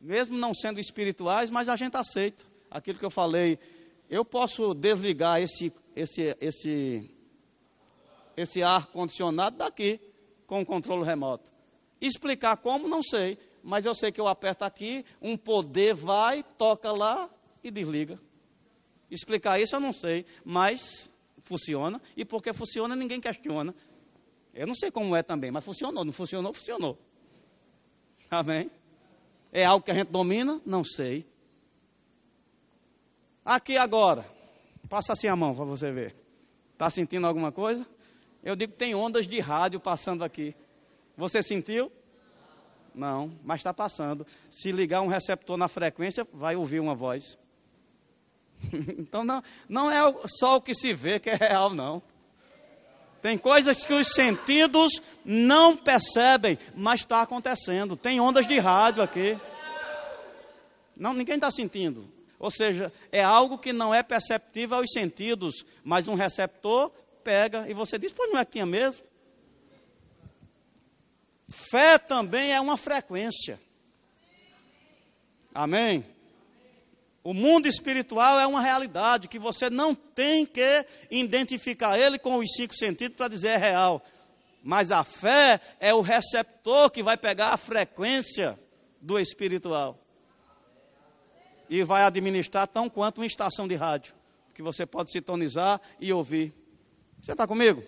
mesmo 0.00 0.38
não 0.38 0.54
sendo 0.54 0.78
espirituais, 0.78 1.50
mas 1.50 1.68
a 1.68 1.74
gente 1.74 1.96
aceita. 1.96 2.44
Aquilo 2.70 2.96
que 2.96 3.04
eu 3.04 3.10
falei, 3.10 3.58
eu 4.08 4.24
posso 4.24 4.72
desligar 4.72 5.42
esse, 5.42 5.72
esse, 5.96 6.36
esse, 6.40 7.10
esse 8.36 8.62
ar 8.62 8.86
condicionado 8.86 9.56
daqui 9.56 10.00
com 10.46 10.60
o 10.60 10.64
controle 10.64 11.04
remoto. 11.04 11.52
Explicar 12.00 12.56
como, 12.58 12.86
não 12.86 13.02
sei, 13.02 13.36
mas 13.64 13.84
eu 13.84 13.96
sei 13.96 14.12
que 14.12 14.20
eu 14.20 14.28
aperto 14.28 14.64
aqui, 14.64 15.04
um 15.20 15.36
poder 15.36 15.92
vai, 15.92 16.44
toca 16.56 16.92
lá 16.92 17.28
e 17.64 17.70
desliga. 17.72 18.16
Explicar 19.10 19.60
isso 19.60 19.74
eu 19.74 19.80
não 19.80 19.92
sei, 19.92 20.24
mas 20.44 21.10
funciona, 21.42 22.00
e 22.16 22.24
porque 22.24 22.52
funciona 22.52 22.94
ninguém 22.94 23.20
questiona. 23.20 23.74
Eu 24.56 24.66
não 24.66 24.74
sei 24.74 24.90
como 24.90 25.14
é 25.14 25.22
também, 25.22 25.50
mas 25.50 25.62
funcionou, 25.62 26.02
não 26.02 26.12
funcionou, 26.12 26.52
funcionou. 26.54 26.98
Amém? 28.30 28.70
É 29.52 29.66
algo 29.66 29.84
que 29.84 29.90
a 29.90 29.94
gente 29.94 30.08
domina? 30.08 30.60
Não 30.64 30.82
sei. 30.82 31.26
Aqui 33.44 33.76
agora, 33.76 34.24
passa 34.88 35.12
assim 35.12 35.28
a 35.28 35.36
mão 35.36 35.54
para 35.54 35.66
você 35.66 35.92
ver. 35.92 36.16
Está 36.72 36.88
sentindo 36.88 37.26
alguma 37.26 37.52
coisa? 37.52 37.86
Eu 38.42 38.56
digo 38.56 38.72
que 38.72 38.78
tem 38.78 38.94
ondas 38.94 39.26
de 39.26 39.38
rádio 39.40 39.78
passando 39.78 40.24
aqui. 40.24 40.56
Você 41.18 41.42
sentiu? 41.42 41.92
Não, 42.94 43.30
mas 43.44 43.60
está 43.60 43.74
passando. 43.74 44.26
Se 44.50 44.72
ligar 44.72 45.02
um 45.02 45.06
receptor 45.06 45.58
na 45.58 45.68
frequência, 45.68 46.26
vai 46.32 46.56
ouvir 46.56 46.80
uma 46.80 46.94
voz. 46.94 47.38
então 48.98 49.22
não, 49.22 49.42
não 49.68 49.90
é 49.90 50.00
só 50.26 50.56
o 50.56 50.62
que 50.62 50.74
se 50.74 50.94
vê 50.94 51.20
que 51.20 51.28
é 51.28 51.36
real, 51.36 51.74
não. 51.74 52.02
Tem 53.26 53.36
coisas 53.36 53.84
que 53.84 53.92
os 53.92 54.12
sentidos 54.12 55.02
não 55.24 55.76
percebem, 55.76 56.56
mas 56.76 57.00
está 57.00 57.22
acontecendo. 57.22 57.96
Tem 57.96 58.20
ondas 58.20 58.46
de 58.46 58.56
rádio 58.60 59.02
aqui. 59.02 59.36
Não, 60.96 61.12
ninguém 61.12 61.34
está 61.34 61.50
sentindo. 61.50 62.08
Ou 62.38 62.52
seja, 62.52 62.92
é 63.10 63.24
algo 63.24 63.58
que 63.58 63.72
não 63.72 63.92
é 63.92 64.00
perceptível 64.00 64.76
aos 64.76 64.92
sentidos, 64.92 65.66
mas 65.82 66.06
um 66.06 66.14
receptor 66.14 66.92
pega 67.24 67.68
e 67.68 67.74
você 67.74 67.98
diz, 67.98 68.12
pois 68.12 68.30
não 68.30 68.38
é 68.38 68.42
aqui 68.42 68.64
mesmo? 68.64 69.04
Fé 71.48 71.98
também 71.98 72.52
é 72.52 72.60
uma 72.60 72.76
frequência. 72.76 73.58
Amém? 75.52 76.06
O 77.26 77.34
mundo 77.34 77.66
espiritual 77.66 78.38
é 78.38 78.46
uma 78.46 78.60
realidade 78.60 79.26
que 79.26 79.36
você 79.36 79.68
não 79.68 79.96
tem 79.96 80.46
que 80.46 80.86
identificar 81.10 81.98
ele 81.98 82.20
com 82.20 82.36
os 82.36 82.52
cinco 82.52 82.72
sentidos 82.72 83.16
para 83.16 83.26
dizer 83.26 83.48
é 83.48 83.56
real. 83.56 84.00
Mas 84.62 84.92
a 84.92 85.02
fé 85.02 85.60
é 85.80 85.92
o 85.92 86.02
receptor 86.02 86.88
que 86.88 87.02
vai 87.02 87.16
pegar 87.16 87.48
a 87.48 87.56
frequência 87.56 88.56
do 89.00 89.18
espiritual 89.18 89.98
e 91.68 91.82
vai 91.82 92.04
administrar 92.04 92.68
tão 92.68 92.88
quanto 92.88 93.18
uma 93.18 93.26
estação 93.26 93.66
de 93.66 93.74
rádio, 93.74 94.14
que 94.54 94.62
você 94.62 94.86
pode 94.86 95.10
sintonizar 95.10 95.80
e 95.98 96.12
ouvir. 96.12 96.54
Você 97.20 97.32
está 97.32 97.44
comigo? 97.44 97.82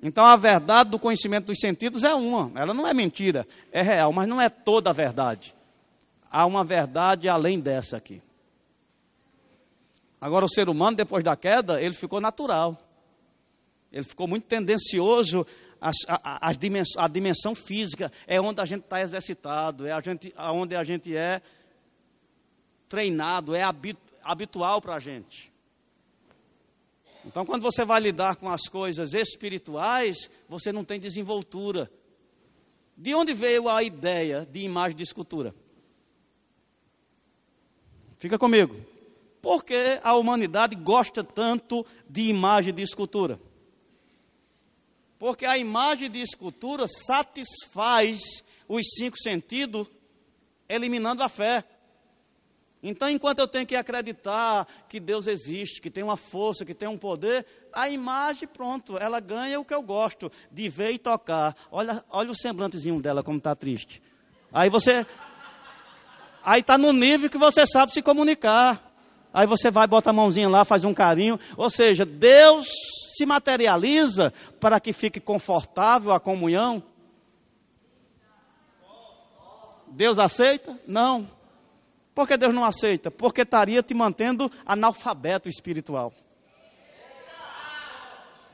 Então 0.00 0.24
a 0.24 0.36
verdade 0.36 0.90
do 0.90 0.98
conhecimento 1.00 1.46
dos 1.46 1.58
sentidos 1.58 2.04
é 2.04 2.14
uma, 2.14 2.52
ela 2.54 2.72
não 2.72 2.86
é 2.86 2.94
mentira, 2.94 3.44
é 3.72 3.82
real, 3.82 4.12
mas 4.12 4.28
não 4.28 4.40
é 4.40 4.48
toda 4.48 4.90
a 4.90 4.92
verdade 4.92 5.56
há 6.34 6.44
uma 6.44 6.64
verdade 6.64 7.28
além 7.28 7.60
dessa 7.60 7.96
aqui. 7.96 8.20
Agora, 10.20 10.44
o 10.44 10.48
ser 10.48 10.68
humano, 10.68 10.96
depois 10.96 11.22
da 11.22 11.36
queda, 11.36 11.80
ele 11.80 11.94
ficou 11.94 12.20
natural. 12.20 12.76
Ele 13.92 14.02
ficou 14.02 14.26
muito 14.26 14.44
tendencioso 14.44 15.46
a, 15.80 15.92
a, 16.08 16.48
a, 16.48 16.52
dimensão, 16.52 17.04
a 17.04 17.06
dimensão 17.06 17.54
física. 17.54 18.10
É 18.26 18.40
onde 18.40 18.60
a 18.60 18.64
gente 18.64 18.82
está 18.82 19.00
exercitado, 19.00 19.86
é 19.86 19.92
a 19.92 20.00
gente, 20.00 20.34
onde 20.36 20.74
a 20.74 20.82
gente 20.82 21.16
é 21.16 21.40
treinado, 22.88 23.54
é 23.54 23.62
habitual 24.24 24.82
para 24.82 24.96
a 24.96 24.98
gente. 24.98 25.52
Então, 27.24 27.46
quando 27.46 27.62
você 27.62 27.84
vai 27.84 28.00
lidar 28.00 28.36
com 28.36 28.48
as 28.48 28.62
coisas 28.62 29.14
espirituais, 29.14 30.28
você 30.48 30.72
não 30.72 30.84
tem 30.84 30.98
desenvoltura. 30.98 31.88
De 32.96 33.14
onde 33.14 33.32
veio 33.34 33.68
a 33.68 33.84
ideia 33.84 34.44
de 34.50 34.60
imagem 34.60 34.96
de 34.96 35.04
escultura? 35.04 35.54
Fica 38.18 38.38
comigo. 38.38 38.76
Por 39.42 39.64
que 39.64 40.00
a 40.02 40.14
humanidade 40.16 40.74
gosta 40.74 41.22
tanto 41.22 41.84
de 42.08 42.22
imagem 42.22 42.72
de 42.72 42.82
escultura? 42.82 43.38
Porque 45.18 45.44
a 45.44 45.56
imagem 45.56 46.10
de 46.10 46.20
escultura 46.20 46.86
satisfaz 46.88 48.42
os 48.68 48.86
cinco 48.96 49.18
sentidos, 49.18 49.88
eliminando 50.68 51.22
a 51.22 51.28
fé. 51.28 51.64
Então, 52.82 53.08
enquanto 53.08 53.38
eu 53.38 53.48
tenho 53.48 53.66
que 53.66 53.76
acreditar 53.76 54.66
que 54.88 55.00
Deus 55.00 55.26
existe, 55.26 55.80
que 55.80 55.90
tem 55.90 56.04
uma 56.04 56.18
força, 56.18 56.66
que 56.66 56.74
tem 56.74 56.86
um 56.86 56.98
poder, 56.98 57.46
a 57.72 57.88
imagem, 57.88 58.46
pronto, 58.46 58.98
ela 58.98 59.20
ganha 59.20 59.58
o 59.58 59.64
que 59.64 59.72
eu 59.72 59.80
gosto, 59.80 60.30
de 60.50 60.68
ver 60.68 60.90
e 60.90 60.98
tocar. 60.98 61.56
Olha, 61.70 62.04
olha 62.10 62.30
o 62.30 62.36
semblantezinho 62.36 63.00
dela, 63.00 63.22
como 63.22 63.38
está 63.38 63.54
triste. 63.54 64.02
Aí 64.52 64.68
você, 64.68 65.06
Aí 66.44 66.60
está 66.60 66.76
no 66.76 66.92
nível 66.92 67.30
que 67.30 67.38
você 67.38 67.66
sabe 67.66 67.92
se 67.92 68.02
comunicar. 68.02 68.92
Aí 69.32 69.46
você 69.46 69.70
vai, 69.70 69.86
bota 69.86 70.10
a 70.10 70.12
mãozinha 70.12 70.48
lá, 70.48 70.64
faz 70.64 70.84
um 70.84 70.92
carinho. 70.92 71.40
Ou 71.56 71.70
seja, 71.70 72.04
Deus 72.04 72.68
se 73.16 73.24
materializa 73.24 74.32
para 74.60 74.78
que 74.78 74.92
fique 74.92 75.18
confortável 75.20 76.12
a 76.12 76.20
comunhão. 76.20 76.82
Deus 79.88 80.18
aceita? 80.18 80.78
Não. 80.86 81.30
Por 82.14 82.28
que 82.28 82.36
Deus 82.36 82.54
não 82.54 82.64
aceita? 82.64 83.10
Porque 83.10 83.42
estaria 83.42 83.82
te 83.82 83.94
mantendo 83.94 84.50
analfabeto 84.66 85.48
espiritual. 85.48 86.12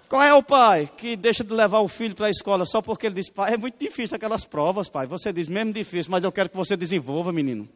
Qual 0.09 0.23
é 0.23 0.35
o 0.35 0.43
pai 0.43 0.91
que 0.97 1.17
deixa 1.17 1.45
de 1.45 1.55
levar 1.55 1.81
o 1.81 1.89
filho 1.89 2.15
para 2.15 2.27
a 2.27 2.31
escola 2.31 2.67
só 2.67 2.83
porque 2.83 3.07
ele 3.07 3.15
diz, 3.15 3.31
pai, 3.31 3.55
é 3.55 3.57
muito 3.57 3.79
difícil 3.79 4.17
aquelas 4.17 4.45
provas, 4.45 4.89
pai. 4.89 5.07
Você 5.07 5.33
diz, 5.33 5.49
mesmo 5.49 5.73
difícil, 5.73 6.11
mas 6.11 6.25
eu 6.25 6.33
quero 6.33 6.49
que 6.49 6.57
você 6.57 6.77
desenvolva, 6.77 7.33
menino. 7.33 7.69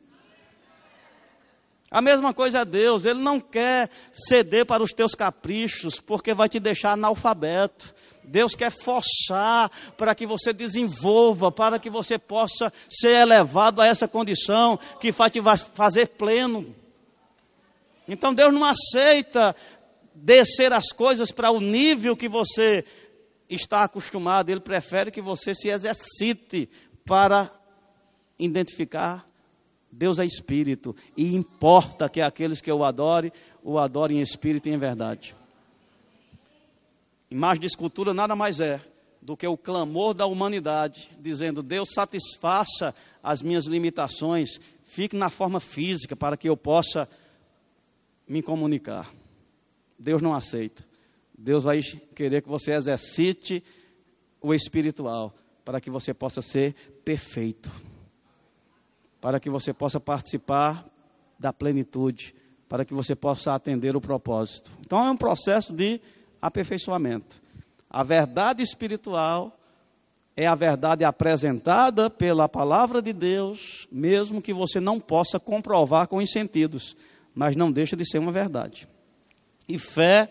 A 1.90 2.02
mesma 2.02 2.35
coisa 2.35 2.61
é 2.61 2.65
Deus, 2.65 3.05
Ele 3.05 3.20
não 3.20 3.39
quer 3.39 3.89
ceder 4.12 4.66
para 4.66 4.82
os 4.82 4.93
teus 4.93 5.15
caprichos, 5.15 6.01
porque 6.01 6.35
vai 6.35 6.48
te 6.48 6.59
deixar 6.59 6.93
analfabeto. 6.93 7.94
Deus 8.24 8.55
quer 8.55 8.70
forçar 8.70 9.70
para 9.97 10.15
que 10.15 10.27
você 10.27 10.52
desenvolva, 10.52 11.52
para 11.52 11.78
que 11.78 11.90
você 11.90 12.19
possa 12.19 12.73
ser 12.89 13.15
elevado 13.16 13.81
a 13.81 13.86
essa 13.86 14.09
condição 14.09 14.78
que 14.98 15.12
vai 15.12 15.31
te 15.31 15.40
fazer 15.74 16.09
pleno. 16.09 16.74
Então 18.09 18.35
Deus 18.35 18.52
não 18.52 18.65
aceita 18.65 19.55
descer 20.15 20.73
as 20.73 20.90
coisas 20.90 21.31
para 21.31 21.51
o 21.51 21.61
nível 21.61 22.16
que 22.16 22.28
você 22.28 22.85
está 23.48 23.85
acostumado, 23.85 24.51
ele 24.51 24.61
prefere 24.61 25.11
que 25.11 25.20
você 25.20 25.55
se 25.55 25.69
exercite 25.69 26.69
para 27.05 27.51
identificar 28.39 29.28
Deus 29.97 30.19
é 30.19 30.25
espírito 30.25 30.95
e 31.16 31.35
importa 31.35 32.09
que 32.09 32.21
aqueles 32.21 32.61
que 32.61 32.73
o 32.73 32.85
adorem, 32.85 33.33
o 33.62 33.79
adorem 33.79 34.19
em 34.19 34.23
espírito 34.23 34.69
e 34.69 34.73
em 34.73 34.79
verdade. 34.79 35.37
Imagem 37.31 37.61
de 37.61 37.66
escultura 37.69 38.12
nada 38.12 38.35
mais 38.35 38.61
é 38.61 38.81
do 39.23 39.37
que 39.37 39.47
o 39.47 39.57
clamor 39.57 40.12
da 40.12 40.27
humanidade, 40.27 41.11
dizendo: 41.21 41.62
Deus 41.62 41.91
satisfaça 41.95 42.95
as 43.23 43.41
minhas 43.41 43.66
limitações, 43.66 44.59
fique 44.85 45.16
na 45.16 45.31
forma 45.31 45.61
física 45.61 46.16
para 46.16 46.37
que 46.37 46.49
eu 46.49 46.57
possa 46.57 47.09
me 48.29 48.43
comunicar. 48.43 49.11
Deus 49.99 50.21
não 50.21 50.35
aceita. 50.35 50.85
Deus 51.37 51.65
vai 51.65 51.81
querer 52.15 52.43
que 52.43 52.49
você 52.49 52.73
exercite 52.73 53.62
o 54.41 54.53
espiritual 54.53 55.33
para 55.65 55.81
que 55.81 55.91
você 55.91 56.12
possa 56.12 56.43
ser 56.43 56.75
perfeito. 57.05 57.71
Para 59.25 59.41
que 59.41 59.49
você 59.49 59.73
possa 59.73 59.99
participar 59.99 60.85
da 61.39 61.51
plenitude, 61.51 62.35
para 62.69 62.85
que 62.85 62.93
você 62.93 63.15
possa 63.15 63.55
atender 63.55 63.97
o 63.97 64.01
propósito. 64.01 64.71
Então 64.81 64.99
é 64.99 65.11
um 65.11 65.17
processo 65.17 65.73
de 65.73 65.99
aperfeiçoamento. 66.43 67.41
A 67.89 68.03
verdade 68.03 68.63
espiritual 68.63 69.59
é 70.37 70.47
a 70.47 70.55
verdade 70.55 71.05
apresentada 71.05 72.11
pela 72.11 72.51
palavra 72.51 73.01
de 73.01 73.15
Deus, 73.15 73.89
mesmo 73.91 74.43
que 74.43 74.53
você 74.53 74.79
não 74.79 75.01
possa 75.01 75.41
comprovar 75.41 76.07
com 76.09 76.19
os 76.19 76.31
sentidos, 76.31 76.95
mas 77.35 77.57
não 77.57 77.73
deixa 77.73 77.97
de 77.97 78.05
ser 78.05 78.19
uma 78.19 78.31
verdade 78.31 78.87
e 79.69 79.79
fé 79.79 80.29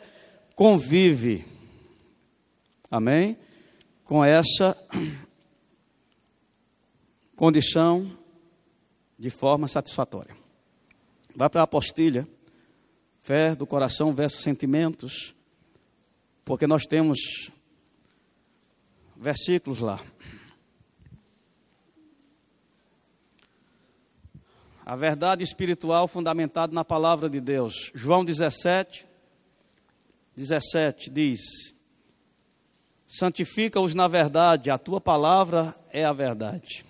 convive. 0.56 1.45
Amém? 2.90 3.38
Com 4.03 4.24
essa 4.24 4.78
condição 7.36 8.10
de 9.23 9.29
forma 9.29 9.69
satisfatória. 9.69 10.35
Vai 11.33 11.49
para 11.49 11.61
a 11.61 11.63
apostilha, 11.63 12.27
fé 13.21 13.55
do 13.55 13.65
coração 13.65 14.13
versus 14.13 14.43
sentimentos, 14.43 15.33
porque 16.43 16.67
nós 16.67 16.85
temos 16.85 17.49
versículos 19.15 19.79
lá. 19.79 19.97
A 24.85 24.97
verdade 24.97 25.41
espiritual 25.41 26.05
fundamentada 26.09 26.73
na 26.73 26.83
palavra 26.83 27.29
de 27.29 27.39
Deus. 27.39 27.93
João 27.95 28.25
17, 28.25 29.07
17 30.35 31.09
diz: 31.09 31.39
Santifica-os 33.07 33.95
na 33.95 34.09
verdade, 34.09 34.69
a 34.69 34.77
tua 34.77 34.99
palavra 34.99 35.73
é 35.89 36.03
a 36.03 36.11
verdade. 36.11 36.83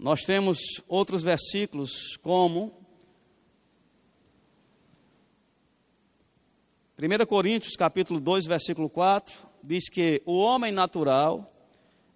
Nós 0.00 0.22
temos 0.22 0.58
outros 0.88 1.22
versículos 1.22 2.16
como 2.22 2.72
1 6.98 7.26
Coríntios 7.26 7.76
capítulo 7.76 8.18
2, 8.18 8.46
versículo 8.46 8.88
4, 8.88 9.46
diz 9.62 9.90
que 9.90 10.22
o 10.24 10.38
homem 10.38 10.72
natural, 10.72 11.52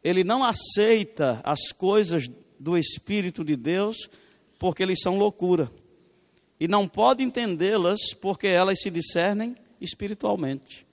ele 0.03 0.25
não 0.25 0.43
aceita 0.43 1.43
as 1.45 1.73
coisas 1.73 2.25
do 2.59 2.79
Espírito 2.79 3.45
de 3.45 3.55
Deus, 3.55 4.09
porque 4.59 4.83
eles 4.83 5.03
são 5.03 5.19
loucura 5.19 5.71
e 6.59 6.67
não 6.67 6.89
pode 6.89 7.23
entendê-las 7.23 8.15
porque 8.19 8.47
elas 8.47 8.81
se 8.81 8.89
discernem 8.89 9.55
espiritualmente. 9.79 10.87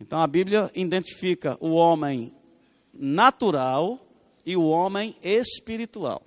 Então 0.00 0.18
a 0.18 0.26
Bíblia 0.26 0.70
identifica 0.74 1.58
o 1.60 1.72
homem 1.72 2.34
natural 2.90 4.07
e 4.48 4.56
o 4.56 4.64
homem 4.64 5.14
espiritual. 5.22 6.22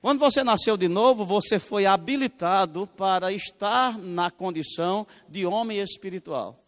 Quando 0.00 0.18
você 0.18 0.42
nasceu 0.42 0.76
de 0.76 0.88
novo, 0.88 1.24
você 1.24 1.56
foi 1.56 1.86
habilitado 1.86 2.84
para 2.84 3.32
estar 3.32 3.96
na 3.96 4.28
condição 4.28 5.06
de 5.28 5.46
homem 5.46 5.78
espiritual. 5.78 6.58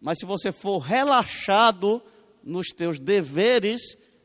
Mas 0.00 0.18
se 0.20 0.26
você 0.26 0.52
for 0.52 0.78
relaxado 0.78 2.00
nos 2.40 2.68
teus 2.68 3.00
deveres, 3.00 3.80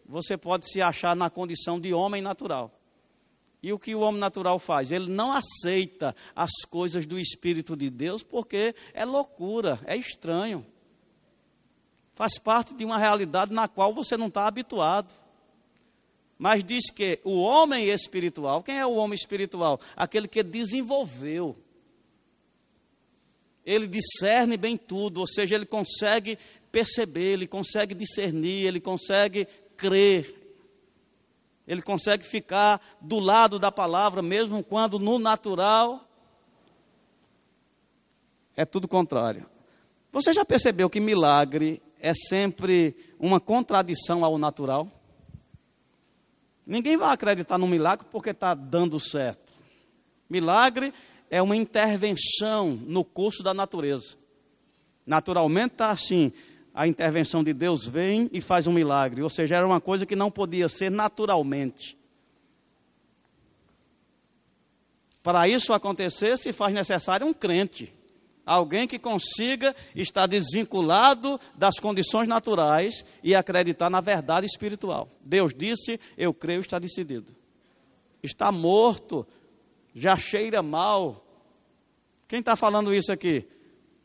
você 0.05 0.37
pode 0.37 0.71
se 0.71 0.83
achar 0.83 1.15
na 1.15 1.31
condição 1.31 1.79
de 1.79 1.95
homem 1.95 2.21
natural. 2.21 2.71
E 3.63 3.73
o 3.73 3.79
que 3.79 3.95
o 3.95 4.01
homem 4.01 4.21
natural 4.21 4.59
faz? 4.59 4.91
Ele 4.91 5.09
não 5.09 5.31
aceita 5.31 6.15
as 6.35 6.51
coisas 6.69 7.07
do 7.07 7.17
Espírito 7.17 7.75
de 7.75 7.89
Deus 7.89 8.21
porque 8.21 8.75
é 8.93 9.03
loucura, 9.03 9.79
é 9.85 9.97
estranho. 9.97 10.63
Faz 12.13 12.37
parte 12.37 12.75
de 12.75 12.85
uma 12.85 12.99
realidade 12.99 13.51
na 13.51 13.67
qual 13.67 13.95
você 13.95 14.15
não 14.15 14.27
está 14.27 14.45
habituado. 14.45 15.22
Mas 16.37 16.63
diz 16.63 16.89
que 16.91 17.19
o 17.23 17.39
homem 17.39 17.89
espiritual, 17.89 18.63
quem 18.63 18.77
é 18.77 18.85
o 18.85 18.95
homem 18.95 19.15
espiritual? 19.15 19.79
Aquele 19.95 20.27
que 20.27 20.43
desenvolveu. 20.43 21.55
Ele 23.65 23.87
discerne 23.87 24.57
bem 24.57 24.75
tudo, 24.75 25.19
ou 25.19 25.27
seja, 25.27 25.55
ele 25.55 25.65
consegue 25.65 26.37
perceber, 26.71 27.33
ele 27.33 27.47
consegue 27.47 27.95
discernir, 27.95 28.65
ele 28.65 28.81
consegue 28.81 29.47
crer, 29.77 30.43
ele 31.65 31.81
consegue 31.81 32.25
ficar 32.25 32.81
do 32.99 33.19
lado 33.19 33.57
da 33.57 33.71
palavra, 33.71 34.21
mesmo 34.21 34.63
quando 34.63 34.99
no 34.99 35.17
natural 35.17 36.05
é 38.55 38.65
tudo 38.65 38.87
contrário. 38.87 39.45
Você 40.11 40.33
já 40.33 40.45
percebeu 40.45 40.89
que 40.89 40.99
milagre 40.99 41.81
é 41.99 42.13
sempre 42.13 42.95
uma 43.17 43.39
contradição 43.39 44.23
ao 44.23 44.37
natural? 44.37 44.87
Ninguém 46.65 46.97
vai 46.97 47.13
acreditar 47.13 47.57
no 47.57 47.67
milagre 47.67 48.05
porque 48.11 48.29
está 48.29 48.53
dando 48.53 48.99
certo. 48.99 49.53
Milagre 50.29 50.93
é 51.29 51.41
uma 51.41 51.55
intervenção 51.55 52.71
no 52.71 53.03
curso 53.03 53.43
da 53.43 53.53
natureza. 53.53 54.15
Naturalmente 55.05 55.73
está 55.73 55.91
assim, 55.91 56.31
a 56.73 56.87
intervenção 56.87 57.43
de 57.43 57.53
Deus 57.53 57.85
vem 57.85 58.29
e 58.31 58.39
faz 58.39 58.65
um 58.65 58.73
milagre. 58.73 59.21
Ou 59.21 59.29
seja, 59.29 59.55
era 59.55 59.67
uma 59.67 59.81
coisa 59.81 60.05
que 60.05 60.15
não 60.15 60.31
podia 60.31 60.67
ser 60.67 60.89
naturalmente. 60.89 61.97
Para 65.21 65.47
isso 65.47 65.71
acontecer, 65.73 66.37
se 66.37 66.51
faz 66.51 66.73
necessário 66.73 67.25
um 67.25 67.33
crente. 67.33 67.93
Alguém 68.45 68.87
que 68.87 68.99
consiga 68.99 69.75
estar 69.95 70.27
desvinculado 70.27 71.39
das 71.55 71.75
condições 71.79 72.27
naturais 72.27 73.05
e 73.23 73.33
acreditar 73.33 73.89
na 73.89 74.01
verdade 74.01 74.45
espiritual. 74.45 75.07
Deus 75.21 75.53
disse, 75.55 75.99
eu 76.17 76.33
creio, 76.33 76.61
está 76.61 76.77
decidido. 76.77 77.33
Está 78.21 78.51
morto, 78.51 79.25
já 79.95 80.15
cheira 80.15 80.61
mal. 80.61 81.25
Quem 82.27 82.39
está 82.39 82.55
falando 82.55 82.93
isso 82.93 83.11
aqui? 83.11 83.47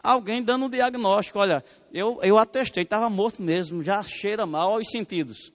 alguém 0.03 0.43
dando 0.43 0.67
um 0.67 0.71
diagnóstico: 0.71 1.39
olha, 1.39 1.65
eu, 1.93 2.19
eu 2.23 2.39
atestei, 2.39 2.83
estava 2.83 3.11
morto 3.11 3.43
mesmo, 3.43 3.85
já 3.85 4.03
cheira 4.03 4.47
mal 4.47 4.75
aos 4.75 4.89
sentidos. 4.91 5.53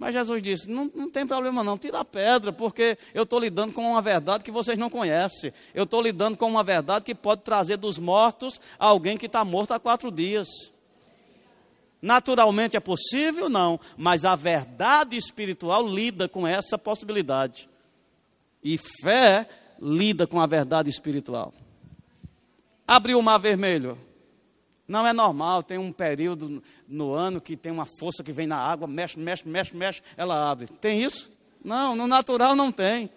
Mas 0.00 0.14
Jesus 0.14 0.42
disse: 0.42 0.70
não, 0.70 0.90
não 0.94 1.10
tem 1.10 1.26
problema 1.26 1.62
não, 1.62 1.76
tira 1.76 2.00
a 2.00 2.04
pedra, 2.06 2.50
porque 2.54 2.96
eu 3.12 3.24
estou 3.24 3.38
lidando 3.38 3.74
com 3.74 3.82
uma 3.82 4.00
verdade 4.00 4.42
que 4.42 4.50
vocês 4.50 4.78
não 4.78 4.88
conhecem. 4.88 5.52
Eu 5.74 5.84
estou 5.84 6.00
lidando 6.00 6.38
com 6.38 6.48
uma 6.48 6.64
verdade 6.64 7.04
que 7.04 7.14
pode 7.14 7.42
trazer 7.42 7.76
dos 7.76 7.98
mortos 7.98 8.58
alguém 8.78 9.18
que 9.18 9.26
está 9.26 9.44
morto 9.44 9.72
há 9.72 9.78
quatro 9.78 10.10
dias. 10.10 10.48
Naturalmente 12.00 12.78
é 12.78 12.80
possível? 12.80 13.50
Não, 13.50 13.78
mas 13.94 14.24
a 14.24 14.34
verdade 14.34 15.18
espiritual 15.18 15.86
lida 15.86 16.26
com 16.26 16.48
essa 16.48 16.78
possibilidade. 16.78 17.68
E 18.64 18.78
fé 18.78 19.46
lida 19.78 20.26
com 20.26 20.40
a 20.40 20.46
verdade 20.46 20.88
espiritual. 20.88 21.52
Abriu 22.88 23.18
o 23.18 23.22
mar 23.22 23.38
vermelho. 23.38 23.98
Não 24.90 25.06
é 25.06 25.12
normal, 25.12 25.62
tem 25.62 25.78
um 25.78 25.92
período 25.92 26.60
no 26.88 27.12
ano 27.14 27.40
que 27.40 27.56
tem 27.56 27.70
uma 27.70 27.86
força 28.00 28.24
que 28.24 28.32
vem 28.32 28.48
na 28.48 28.56
água, 28.56 28.88
mexe, 28.88 29.16
mexe, 29.16 29.48
mexe, 29.48 29.76
mexe, 29.76 30.02
ela 30.16 30.50
abre. 30.50 30.66
Tem 30.66 31.00
isso? 31.00 31.30
Não, 31.64 31.94
no 31.94 32.08
natural 32.08 32.56
não 32.56 32.72
tem. 32.72 33.08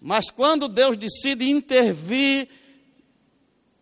Mas 0.00 0.30
quando 0.30 0.68
Deus 0.68 0.96
decide 0.96 1.50
intervir, 1.50 2.48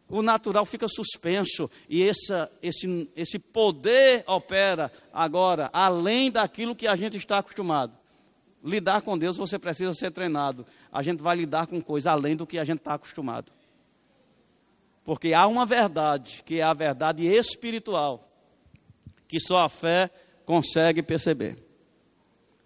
o 0.09 0.23
natural 0.23 0.65
fica 0.65 0.89
suspenso 0.89 1.69
e 1.87 2.03
essa, 2.03 2.51
esse, 2.63 3.11
esse 3.15 3.39
poder 3.39 4.25
opera 4.27 4.91
agora, 5.13 5.69
além 5.71 6.31
daquilo 6.31 6.75
que 6.75 6.87
a 6.87 6.97
gente 6.97 7.19
está 7.19 7.41
acostumado. 7.41 7.93
Lidar 8.65 9.03
com 9.03 9.19
Deus 9.19 9.37
você 9.37 9.59
precisa 9.59 9.93
ser 9.93 10.11
treinado. 10.11 10.65
A 10.91 11.03
gente 11.03 11.23
vai 11.23 11.37
lidar 11.37 11.67
com 11.67 11.79
coisas 11.79 12.07
além 12.07 12.35
do 12.35 12.47
que 12.47 12.59
a 12.59 12.65
gente 12.65 12.79
está 12.79 12.95
acostumado. 12.95 13.53
Porque 15.05 15.35
há 15.35 15.47
uma 15.47 15.67
verdade, 15.67 16.43
que 16.45 16.61
é 16.61 16.63
a 16.63 16.73
verdade 16.73 17.27
espiritual, 17.27 18.21
que 19.27 19.41
só 19.41 19.59
a 19.65 19.69
fé 19.69 20.11
consegue 20.45 21.03
perceber. 21.03 21.57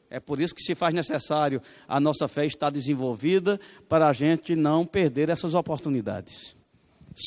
É 0.09 0.21
por 0.21 0.41
isso 0.41 0.55
que 0.55 0.63
se 0.63 0.75
faz 0.75 0.95
necessário 0.95 1.61
a 1.89 1.99
nossa 1.99 2.29
fé 2.29 2.47
estar 2.47 2.71
desenvolvida 2.71 3.59
para 3.89 4.09
a 4.09 4.13
gente 4.13 4.55
não 4.55 4.87
perder 4.87 5.29
essas 5.31 5.55
oportunidades. 5.55 6.55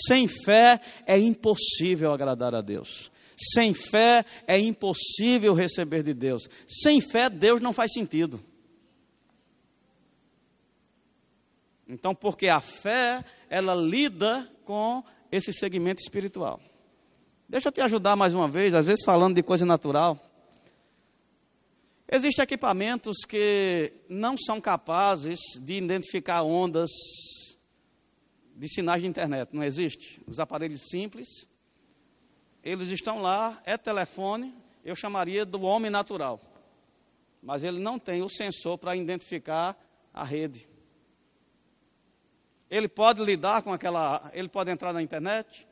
Sem 0.08 0.28
fé 0.28 0.80
é 1.06 1.18
impossível 1.18 2.14
agradar 2.14 2.54
a 2.54 2.62
Deus. 2.62 3.12
Sem 3.54 3.74
fé 3.74 4.24
é 4.46 4.60
impossível 4.60 5.54
receber 5.54 6.04
de 6.04 6.14
Deus. 6.14 6.48
Sem 6.68 7.02
fé, 7.02 7.30
Deus 7.30 7.62
não 7.62 7.74
faz 7.74 7.94
sentido. 7.94 8.40
Então, 11.90 12.14
porque 12.14 12.48
a 12.48 12.62
fé, 12.62 13.26
ela 13.50 13.74
lida 13.74 14.48
com 14.64 15.04
esse 15.32 15.52
segmento 15.52 16.00
espiritual. 16.00 16.62
Deixa 17.48 17.70
eu 17.70 17.72
te 17.72 17.82
ajudar 17.82 18.16
mais 18.16 18.36
uma 18.36 18.48
vez, 18.48 18.76
às 18.76 18.86
vezes 18.86 19.04
falando 19.04 19.34
de 19.34 19.42
coisa 19.42 19.66
natural. 19.66 20.16
Existem 22.08 22.44
equipamentos 22.44 23.18
que 23.28 23.92
não 24.08 24.38
são 24.38 24.62
capazes 24.62 25.40
de 25.60 25.74
identificar 25.74 26.44
ondas 26.44 26.92
de 28.56 28.68
sinais 28.68 29.02
de 29.02 29.08
internet, 29.08 29.50
não 29.52 29.64
existe? 29.64 30.22
Os 30.28 30.40
aparelhos 30.40 30.82
simples, 30.90 31.28
eles 32.64 32.90
estão 32.90 33.20
lá, 33.20 33.60
é 33.66 33.78
telefone, 33.78 34.54
eu 34.86 34.96
chamaria 34.96 35.44
do 35.44 35.64
homem 35.64 35.90
natural. 35.90 36.40
Mas 37.42 37.64
ele 37.64 37.80
não 37.80 37.98
tem 37.98 38.22
o 38.22 38.30
sensor 38.30 38.78
para 38.78 38.96
identificar 38.96 39.76
a 40.14 40.24
rede. 40.24 40.69
Ele 42.70 42.88
pode 42.88 43.24
lidar 43.24 43.64
com 43.64 43.74
aquela. 43.74 44.30
Ele 44.34 44.48
pode 44.48 44.70
entrar 44.70 44.94
na 44.94 45.02
internet? 45.02 45.68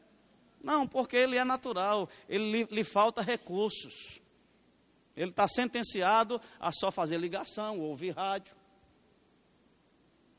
Não, 0.63 0.87
porque 0.87 1.15
ele 1.15 1.37
é 1.37 1.43
natural, 1.43 2.09
ele 2.27 2.67
lhe, 2.69 2.83
falta 2.83 3.21
recursos. 3.21 4.19
Ele 5.15 5.29
está 5.29 5.47
sentenciado 5.47 6.41
a 6.59 6.71
só 6.71 6.91
fazer 6.91 7.17
ligação, 7.17 7.79
ouvir 7.79 8.11
rádio. 8.11 8.55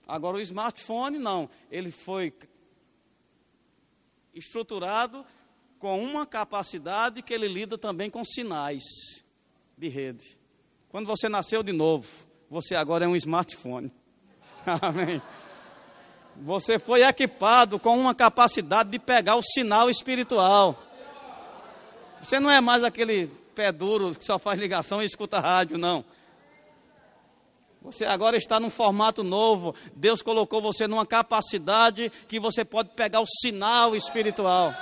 Agora 0.07 0.37
o 0.37 0.41
smartphone 0.41 1.19
não, 1.19 1.49
ele 1.71 1.91
foi 1.91 2.35
estruturado 4.35 5.25
com 5.79 6.03
uma 6.03 6.27
capacidade 6.27 7.23
que 7.23 7.33
ele 7.33 7.47
lida 7.47 7.79
também 7.79 8.11
com 8.11 8.25
sinais 8.25 8.83
de 9.77 9.89
rede. 9.89 10.39
Quando 10.89 11.07
você 11.07 11.29
nasceu 11.29 11.63
de 11.63 11.73
novo, 11.73 12.09
você 12.49 12.75
agora 12.75 13.05
é 13.05 13.09
um 13.09 13.17
smartphone. 13.17 13.93
Amém. 14.83 15.23
Você 16.41 16.79
foi 16.79 17.03
equipado 17.03 17.81
com 17.81 17.99
uma 17.99 18.15
capacidade 18.15 18.91
de 18.91 18.99
pegar 18.99 19.37
o 19.37 19.43
sinal 19.43 19.91
espiritual. 19.91 20.81
Você 22.23 22.39
não 22.39 22.51
é 22.51 22.61
mais 22.61 22.85
aquele 22.85 23.27
pé 23.55 23.73
duro 23.73 24.15
que 24.15 24.25
só 24.25 24.39
faz 24.39 24.59
ligação 24.59 25.03
e 25.03 25.05
escuta 25.05 25.41
rádio, 25.41 25.77
não. 25.77 26.05
Você 27.83 28.05
agora 28.05 28.37
está 28.37 28.61
num 28.61 28.71
formato 28.71 29.25
novo. 29.25 29.75
Deus 29.95 30.23
colocou 30.23 30.61
você 30.61 30.87
numa 30.87 31.07
capacidade 31.07 32.11
que 32.29 32.39
você 32.39 32.65
pode 32.65 32.91
pegar 32.91 33.21
o 33.21 33.27
sinal 33.27 33.97
espiritual. 33.97 34.73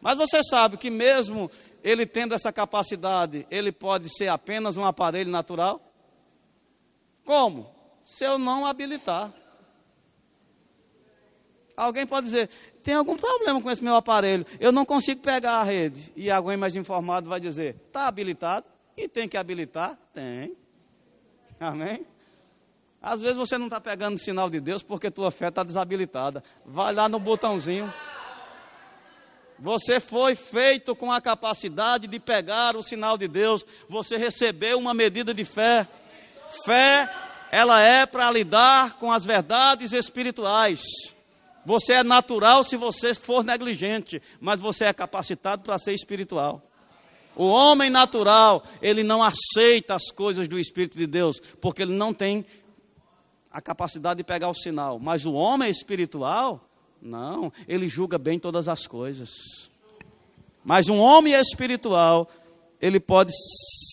Mas 0.00 0.16
você 0.16 0.42
sabe 0.42 0.76
que 0.76 0.90
mesmo 0.90 1.50
ele 1.82 2.06
tendo 2.06 2.34
essa 2.34 2.52
capacidade, 2.52 3.46
ele 3.50 3.70
pode 3.70 4.08
ser 4.08 4.28
apenas 4.28 4.76
um 4.76 4.84
aparelho 4.84 5.30
natural? 5.30 5.80
Como? 7.24 7.70
Se 8.04 8.24
eu 8.24 8.38
não 8.38 8.66
habilitar. 8.66 9.32
Alguém 11.76 12.06
pode 12.06 12.26
dizer, 12.26 12.48
tem 12.82 12.94
algum 12.94 13.16
problema 13.16 13.60
com 13.60 13.70
esse 13.70 13.84
meu 13.84 13.94
aparelho, 13.94 14.46
eu 14.58 14.72
não 14.72 14.84
consigo 14.84 15.20
pegar 15.20 15.60
a 15.60 15.62
rede. 15.62 16.10
E 16.16 16.30
alguém 16.30 16.56
mais 16.56 16.74
informado 16.74 17.28
vai 17.28 17.38
dizer, 17.38 17.76
está 17.86 18.06
habilitado? 18.06 18.66
E 18.96 19.06
tem 19.06 19.28
que 19.28 19.36
habilitar? 19.36 19.98
Tem. 20.14 20.56
Amém? 21.60 22.06
Às 23.00 23.20
vezes 23.20 23.36
você 23.36 23.58
não 23.58 23.66
está 23.66 23.80
pegando 23.80 24.18
sinal 24.18 24.48
de 24.48 24.58
Deus 24.58 24.82
porque 24.82 25.10
tua 25.10 25.30
fé 25.30 25.48
está 25.48 25.62
desabilitada. 25.62 26.42
Vai 26.64 26.94
lá 26.94 27.08
no 27.08 27.18
botãozinho. 27.18 27.92
Você 29.58 30.00
foi 30.00 30.34
feito 30.34 30.94
com 30.94 31.12
a 31.12 31.20
capacidade 31.20 32.06
de 32.06 32.18
pegar 32.18 32.74
o 32.74 32.82
sinal 32.82 33.16
de 33.16 33.28
Deus. 33.28 33.64
Você 33.88 34.16
recebeu 34.16 34.78
uma 34.78 34.92
medida 34.92 35.32
de 35.32 35.44
fé. 35.44 35.86
Fé, 36.64 37.08
ela 37.50 37.80
é 37.80 38.06
para 38.06 38.30
lidar 38.30 38.94
com 38.94 39.12
as 39.12 39.24
verdades 39.24 39.92
espirituais. 39.92 40.82
Você 41.66 41.94
é 41.94 42.04
natural 42.04 42.62
se 42.62 42.76
você 42.76 43.12
for 43.12 43.42
negligente, 43.42 44.22
mas 44.40 44.60
você 44.60 44.84
é 44.84 44.92
capacitado 44.92 45.64
para 45.64 45.76
ser 45.80 45.94
espiritual. 45.94 46.62
O 47.34 47.46
homem 47.46 47.90
natural, 47.90 48.62
ele 48.80 49.02
não 49.02 49.20
aceita 49.20 49.96
as 49.96 50.12
coisas 50.12 50.46
do 50.46 50.60
Espírito 50.60 50.96
de 50.96 51.08
Deus, 51.08 51.40
porque 51.60 51.82
ele 51.82 51.92
não 51.92 52.14
tem 52.14 52.46
a 53.50 53.60
capacidade 53.60 54.18
de 54.18 54.24
pegar 54.24 54.48
o 54.48 54.54
sinal. 54.54 55.00
Mas 55.00 55.26
o 55.26 55.32
homem 55.32 55.68
espiritual, 55.68 56.64
não, 57.02 57.52
ele 57.66 57.88
julga 57.88 58.16
bem 58.16 58.38
todas 58.38 58.68
as 58.68 58.86
coisas. 58.86 59.28
Mas 60.64 60.88
um 60.88 60.98
homem 60.98 61.34
espiritual, 61.34 62.28
ele 62.80 63.00
pode 63.00 63.32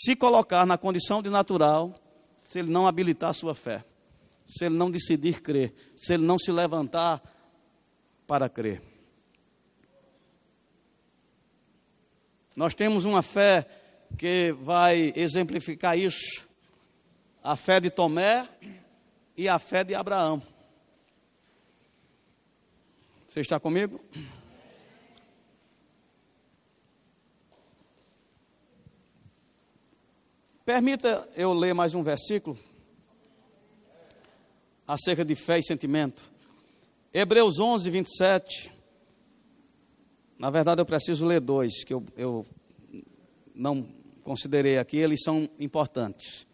se 0.04 0.16
colocar 0.16 0.64
na 0.64 0.78
condição 0.78 1.24
de 1.24 1.30
natural, 1.30 1.95
se 2.44 2.60
ele 2.60 2.72
não 2.72 2.88
habilitar 2.88 3.32
a 3.32 3.34
sua 3.34 3.56
fé, 3.56 3.84
se 4.48 4.66
ele 4.66 4.76
não 4.76 4.91
decidir 4.91 5.41
crer, 5.41 5.74
se 5.95 6.14
ele 6.14 6.24
não 6.24 6.38
se 6.38 6.52
levantar 6.52 7.32
para 8.28 8.50
crer. 8.50 8.82
Nós 12.56 12.74
temos 12.74 13.06
uma 13.06 13.22
fé 13.22 13.68
que 14.18 14.52
vai 14.52 15.12
exemplificar 15.16 15.98
isso: 15.98 16.48
a 17.44 17.56
fé 17.56 17.80
de 17.80 17.90
Tomé 17.90 18.48
e 19.36 19.50
a 19.50 19.58
fé 19.60 19.84
de 19.84 19.95
Abraão. 19.95 20.41
Você 23.28 23.40
está 23.40 23.60
comigo? 23.60 24.00
Permita 30.66 31.28
eu 31.36 31.52
ler 31.52 31.74
mais 31.74 31.94
um 31.94 32.04
versículo 32.04 32.58
acerca 34.88 35.26
de 35.26 35.36
fé 35.36 35.60
e 35.60 35.64
sentimento. 35.64 36.32
Hebreus 37.15 37.60
11, 37.60 37.91
27. 37.91 38.72
Na 40.40 40.49
verdade, 40.49 40.81
eu 40.81 40.85
preciso 40.85 41.27
ler 41.27 41.40
dois, 41.40 41.84
que 41.84 41.94
eu, 41.94 42.03
eu 42.18 42.44
não 43.53 43.88
considerei 44.23 44.80
aqui, 44.80 44.98
eles 44.98 45.22
são 45.23 45.48
importantes. 45.60 46.48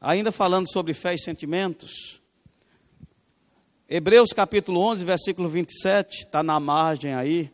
Ainda 0.00 0.30
falando 0.30 0.70
sobre 0.70 0.94
fé 0.94 1.14
e 1.14 1.18
sentimentos, 1.18 2.20
Hebreus 3.88 4.32
capítulo 4.32 4.80
11, 4.82 5.04
versículo 5.04 5.48
27, 5.48 6.26
está 6.26 6.44
na 6.44 6.60
margem 6.60 7.14
aí 7.14 7.50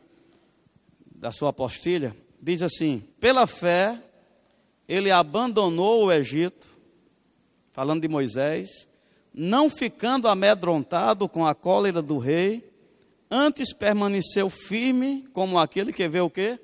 da 1.06 1.32
sua 1.32 1.48
apostilha, 1.48 2.14
diz 2.42 2.62
assim: 2.62 3.02
Pela 3.18 3.46
fé, 3.46 4.02
ele 4.86 5.10
abandonou 5.10 6.04
o 6.04 6.12
Egito, 6.12 6.68
falando 7.72 8.02
de 8.02 8.08
Moisés, 8.08 8.87
não 9.38 9.70
ficando 9.70 10.26
amedrontado 10.26 11.28
com 11.28 11.46
a 11.46 11.54
cólera 11.54 12.02
do 12.02 12.18
rei, 12.18 12.68
antes 13.30 13.72
permaneceu 13.72 14.50
firme 14.50 15.28
como 15.32 15.60
aquele 15.60 15.92
que 15.92 16.08
vê 16.08 16.20
o 16.20 16.28
quê? 16.28 16.58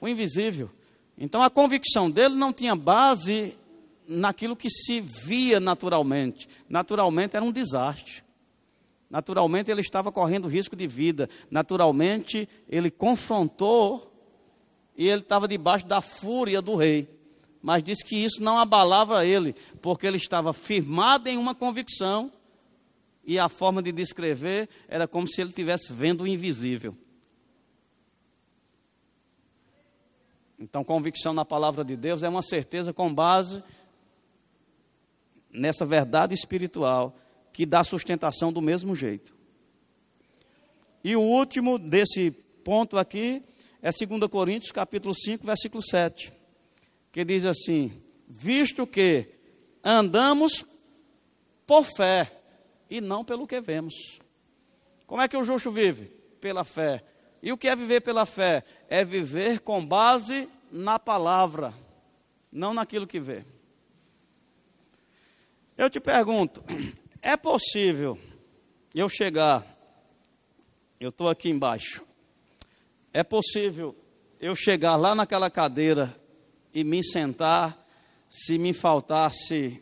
O 0.00 0.08
invisível. 0.08 0.70
Então 1.18 1.42
a 1.42 1.50
convicção 1.50 2.10
dele 2.10 2.34
não 2.34 2.50
tinha 2.50 2.74
base 2.74 3.54
naquilo 4.08 4.56
que 4.56 4.70
se 4.70 5.02
via 5.02 5.60
naturalmente. 5.60 6.48
Naturalmente 6.66 7.36
era 7.36 7.44
um 7.44 7.52
desastre. 7.52 8.24
Naturalmente 9.10 9.70
ele 9.70 9.82
estava 9.82 10.10
correndo 10.10 10.48
risco 10.48 10.74
de 10.74 10.86
vida. 10.86 11.28
Naturalmente 11.50 12.48
ele 12.66 12.90
confrontou 12.90 14.10
e 14.96 15.06
ele 15.06 15.20
estava 15.20 15.46
debaixo 15.46 15.86
da 15.86 16.00
fúria 16.00 16.62
do 16.62 16.74
rei. 16.74 17.06
Mas 17.64 17.82
diz 17.82 18.02
que 18.02 18.14
isso 18.14 18.42
não 18.42 18.58
abalava 18.58 19.24
ele, 19.24 19.54
porque 19.80 20.06
ele 20.06 20.18
estava 20.18 20.52
firmado 20.52 21.30
em 21.30 21.38
uma 21.38 21.54
convicção 21.54 22.30
e 23.24 23.38
a 23.38 23.48
forma 23.48 23.82
de 23.82 23.90
descrever 23.90 24.68
era 24.86 25.08
como 25.08 25.26
se 25.26 25.40
ele 25.40 25.48
estivesse 25.48 25.90
vendo 25.90 26.24
o 26.24 26.26
invisível. 26.26 26.94
Então, 30.58 30.84
convicção 30.84 31.32
na 31.32 31.42
palavra 31.42 31.82
de 31.82 31.96
Deus 31.96 32.22
é 32.22 32.28
uma 32.28 32.42
certeza 32.42 32.92
com 32.92 33.12
base 33.12 33.64
nessa 35.50 35.86
verdade 35.86 36.34
espiritual 36.34 37.16
que 37.50 37.64
dá 37.64 37.82
sustentação 37.82 38.52
do 38.52 38.60
mesmo 38.60 38.94
jeito. 38.94 39.34
E 41.02 41.16
o 41.16 41.22
último 41.22 41.78
desse 41.78 42.30
ponto 42.62 42.98
aqui 42.98 43.42
é 43.80 43.88
2 43.88 44.30
Coríntios, 44.30 44.70
capítulo 44.70 45.14
5, 45.14 45.46
versículo 45.46 45.82
7, 45.82 46.43
que 47.14 47.24
diz 47.24 47.46
assim: 47.46 47.92
"Visto 48.26 48.84
que 48.88 49.28
andamos 49.84 50.64
por 51.64 51.84
fé 51.84 52.42
e 52.90 53.00
não 53.00 53.24
pelo 53.24 53.46
que 53.46 53.60
vemos". 53.60 54.18
Como 55.06 55.22
é 55.22 55.28
que 55.28 55.36
o 55.36 55.44
justo 55.44 55.70
vive? 55.70 56.06
Pela 56.40 56.64
fé. 56.64 57.04
E 57.40 57.52
o 57.52 57.56
que 57.56 57.68
é 57.68 57.76
viver 57.76 58.00
pela 58.00 58.26
fé? 58.26 58.64
É 58.88 59.04
viver 59.04 59.60
com 59.60 59.86
base 59.86 60.48
na 60.72 60.98
palavra, 60.98 61.72
não 62.50 62.74
naquilo 62.74 63.06
que 63.06 63.20
vê. 63.20 63.44
Eu 65.78 65.88
te 65.88 66.00
pergunto, 66.00 66.64
é 67.22 67.36
possível 67.36 68.18
eu 68.92 69.08
chegar, 69.08 69.64
eu 70.98 71.10
estou 71.10 71.28
aqui 71.28 71.48
embaixo, 71.48 72.04
é 73.12 73.22
possível 73.22 73.94
eu 74.40 74.56
chegar 74.56 74.96
lá 74.96 75.14
naquela 75.14 75.48
cadeira 75.48 76.23
e 76.74 76.82
me 76.82 77.04
sentar, 77.04 77.86
se 78.28 78.58
me 78.58 78.74
faltasse 78.74 79.80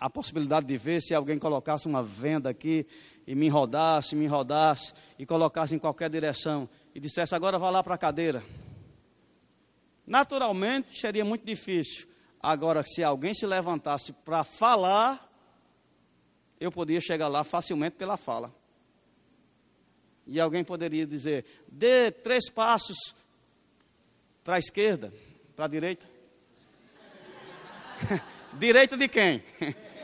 a 0.00 0.08
possibilidade 0.08 0.66
de 0.66 0.76
ver, 0.78 1.02
se 1.02 1.14
alguém 1.14 1.38
colocasse 1.38 1.86
uma 1.86 2.02
venda 2.02 2.48
aqui 2.48 2.86
e 3.26 3.34
me 3.34 3.48
rodasse, 3.48 4.16
me 4.16 4.26
rodasse 4.26 4.94
e 5.18 5.26
colocasse 5.26 5.74
em 5.74 5.78
qualquer 5.78 6.08
direção 6.10 6.68
e 6.94 6.98
dissesse 6.98 7.34
agora 7.34 7.58
vá 7.58 7.70
lá 7.70 7.82
para 7.82 7.94
a 7.94 7.98
cadeira. 7.98 8.42
Naturalmente 10.06 10.98
seria 10.98 11.24
muito 11.24 11.44
difícil. 11.44 12.08
Agora, 12.40 12.82
se 12.84 13.04
alguém 13.04 13.32
se 13.32 13.46
levantasse 13.46 14.12
para 14.12 14.42
falar, 14.42 15.30
eu 16.58 16.72
poderia 16.72 17.00
chegar 17.00 17.28
lá 17.28 17.44
facilmente 17.44 17.96
pela 17.96 18.16
fala. 18.16 18.52
E 20.26 20.40
alguém 20.40 20.64
poderia 20.64 21.06
dizer: 21.06 21.44
dê 21.68 22.10
três 22.10 22.50
passos 22.50 22.96
para 24.42 24.56
a 24.56 24.58
esquerda, 24.58 25.12
para 25.54 25.66
a 25.66 25.68
direita. 25.68 26.06
direita 28.54 28.96
de 28.96 29.08
quem? 29.08 29.42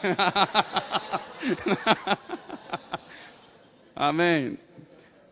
Amém. 3.95 4.59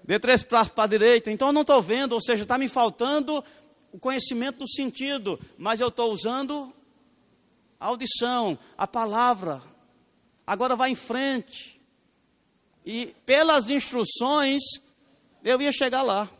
Dê 0.02 0.18
três 0.18 0.44
passos 0.44 0.72
para 0.72 0.84
a 0.84 0.88
direita. 0.88 1.30
Então 1.30 1.48
eu 1.48 1.52
não 1.52 1.62
estou 1.62 1.82
vendo, 1.82 2.12
ou 2.12 2.20
seja, 2.20 2.42
está 2.42 2.56
me 2.56 2.68
faltando 2.68 3.44
o 3.92 3.98
conhecimento 3.98 4.58
do 4.58 4.68
sentido, 4.68 5.38
mas 5.56 5.80
eu 5.80 5.88
estou 5.88 6.12
usando 6.12 6.72
a 7.78 7.86
audição, 7.86 8.58
a 8.76 8.86
palavra. 8.86 9.62
Agora 10.46 10.76
vai 10.76 10.90
em 10.90 10.94
frente. 10.94 11.80
E 12.84 13.06
pelas 13.24 13.68
instruções, 13.68 14.62
eu 15.42 15.60
ia 15.60 15.72
chegar 15.72 16.02
lá. 16.02 16.30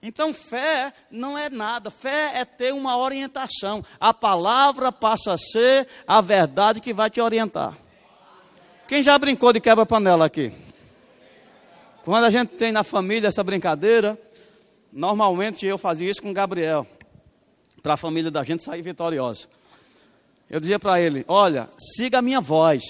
Então, 0.00 0.32
fé 0.32 0.92
não 1.10 1.36
é 1.36 1.50
nada, 1.50 1.90
fé 1.90 2.38
é 2.38 2.44
ter 2.44 2.72
uma 2.72 2.96
orientação. 2.96 3.84
A 3.98 4.14
palavra 4.14 4.92
passa 4.92 5.32
a 5.32 5.38
ser 5.38 5.88
a 6.06 6.20
verdade 6.20 6.80
que 6.80 6.94
vai 6.94 7.10
te 7.10 7.20
orientar. 7.20 7.76
Quem 8.86 9.02
já 9.02 9.18
brincou 9.18 9.52
de 9.52 9.60
quebra-panela 9.60 10.26
aqui? 10.26 10.52
Quando 12.04 12.24
a 12.24 12.30
gente 12.30 12.50
tem 12.56 12.72
na 12.72 12.84
família 12.84 13.28
essa 13.28 13.42
brincadeira, 13.42 14.16
normalmente 14.92 15.66
eu 15.66 15.76
fazia 15.76 16.08
isso 16.08 16.22
com 16.22 16.30
o 16.30 16.34
Gabriel, 16.34 16.86
para 17.82 17.94
a 17.94 17.98
família 17.98 18.30
da 18.30 18.42
gente 18.44 18.62
sair 18.62 18.82
vitoriosa. 18.82 19.48
Eu 20.48 20.60
dizia 20.60 20.78
para 20.78 21.00
ele: 21.00 21.24
Olha, 21.28 21.68
siga 21.96 22.18
a 22.18 22.22
minha 22.22 22.40
voz 22.40 22.82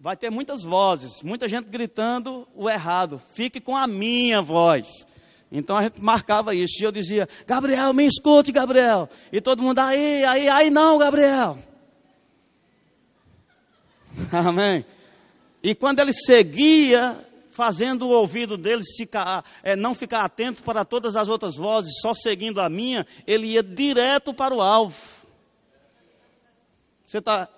vai 0.00 0.16
ter 0.16 0.30
muitas 0.30 0.62
vozes, 0.62 1.22
muita 1.22 1.48
gente 1.48 1.68
gritando 1.68 2.46
o 2.54 2.68
errado. 2.68 3.20
Fique 3.32 3.60
com 3.60 3.76
a 3.76 3.86
minha 3.86 4.42
voz. 4.42 5.06
Então 5.50 5.76
a 5.76 5.82
gente 5.82 6.00
marcava 6.00 6.54
isso. 6.54 6.82
E 6.82 6.84
eu 6.84 6.92
dizia, 6.92 7.28
Gabriel, 7.46 7.92
me 7.92 8.06
escute, 8.06 8.52
Gabriel. 8.52 9.08
E 9.32 9.40
todo 9.40 9.62
mundo, 9.62 9.78
aí, 9.78 10.24
aí, 10.24 10.48
aí 10.48 10.70
não, 10.70 10.98
Gabriel. 10.98 11.58
Amém. 14.32 14.84
E 15.62 15.74
quando 15.74 16.00
ele 16.00 16.12
seguia, 16.12 17.18
fazendo 17.50 18.06
o 18.06 18.10
ouvido 18.10 18.56
dele 18.56 18.82
ficar, 18.96 19.44
é, 19.62 19.74
não 19.74 19.94
ficar 19.94 20.24
atento 20.24 20.62
para 20.62 20.84
todas 20.84 21.16
as 21.16 21.28
outras 21.28 21.56
vozes, 21.56 21.98
só 22.00 22.14
seguindo 22.14 22.60
a 22.60 22.68
minha, 22.68 23.06
ele 23.26 23.48
ia 23.48 23.62
direto 23.62 24.32
para 24.32 24.54
o 24.54 24.60
alvo. 24.60 24.96
Você 27.06 27.18
está 27.18 27.48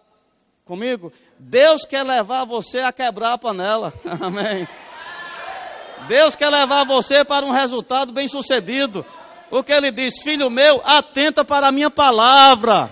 comigo? 0.70 1.12
Deus 1.36 1.84
quer 1.84 2.04
levar 2.04 2.44
você 2.44 2.78
a 2.78 2.92
quebrar 2.92 3.32
a 3.32 3.38
panela. 3.38 3.92
Amém. 4.20 4.68
Deus 6.06 6.36
quer 6.36 6.48
levar 6.48 6.84
você 6.84 7.24
para 7.24 7.44
um 7.44 7.50
resultado 7.50 8.12
bem 8.12 8.28
sucedido. 8.28 9.04
O 9.50 9.64
que 9.64 9.72
ele 9.72 9.90
diz, 9.90 10.22
filho 10.22 10.48
meu, 10.48 10.80
atenta 10.84 11.44
para 11.44 11.66
a 11.66 11.72
minha 11.72 11.90
palavra. 11.90 12.88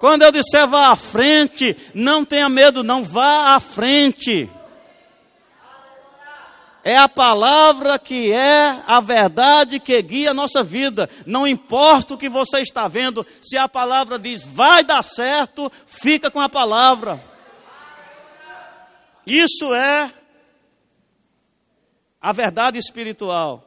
Quando 0.00 0.22
eu 0.22 0.32
disser 0.32 0.66
vá 0.66 0.92
à 0.92 0.96
frente, 0.96 1.76
não 1.94 2.24
tenha 2.24 2.48
medo, 2.48 2.82
não 2.82 3.04
vá 3.04 3.54
à 3.54 3.60
frente. 3.60 4.48
É 6.86 6.98
a 6.98 7.08
palavra 7.08 7.98
que 7.98 8.30
é 8.30 8.82
a 8.86 9.00
verdade 9.00 9.80
que 9.80 10.00
guia 10.02 10.32
a 10.32 10.34
nossa 10.34 10.62
vida. 10.62 11.08
Não 11.24 11.48
importa 11.48 12.12
o 12.12 12.18
que 12.18 12.28
você 12.28 12.60
está 12.60 12.86
vendo, 12.86 13.26
se 13.42 13.56
a 13.56 13.66
palavra 13.66 14.18
diz 14.18 14.44
vai 14.44 14.84
dar 14.84 15.02
certo, 15.02 15.72
fica 15.86 16.30
com 16.30 16.42
a 16.42 16.48
palavra. 16.48 17.24
Isso 19.26 19.74
é 19.74 20.12
a 22.20 22.32
verdade 22.32 22.78
espiritual. 22.78 23.66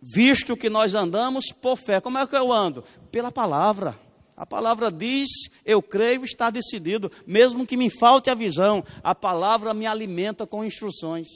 Visto 0.00 0.58
que 0.58 0.68
nós 0.68 0.94
andamos 0.94 1.46
por 1.52 1.78
fé. 1.78 2.02
Como 2.02 2.18
é 2.18 2.26
que 2.26 2.36
eu 2.36 2.52
ando? 2.52 2.84
Pela 3.10 3.32
palavra. 3.32 3.98
A 4.36 4.44
palavra 4.44 4.92
diz, 4.92 5.28
eu 5.64 5.82
creio, 5.82 6.22
está 6.22 6.50
decidido, 6.50 7.10
mesmo 7.26 7.66
que 7.66 7.78
me 7.78 7.90
falte 7.90 8.28
a 8.30 8.34
visão, 8.34 8.84
a 9.02 9.12
palavra 9.14 9.72
me 9.74 9.86
alimenta 9.86 10.46
com 10.46 10.62
instruções. 10.62 11.26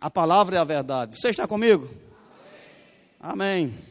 A 0.00 0.10
palavra 0.10 0.56
é 0.56 0.60
a 0.60 0.64
verdade. 0.64 1.18
Você 1.18 1.30
está 1.30 1.46
comigo? 1.46 1.88
Amém. 3.20 3.66
Amém. 3.66 3.88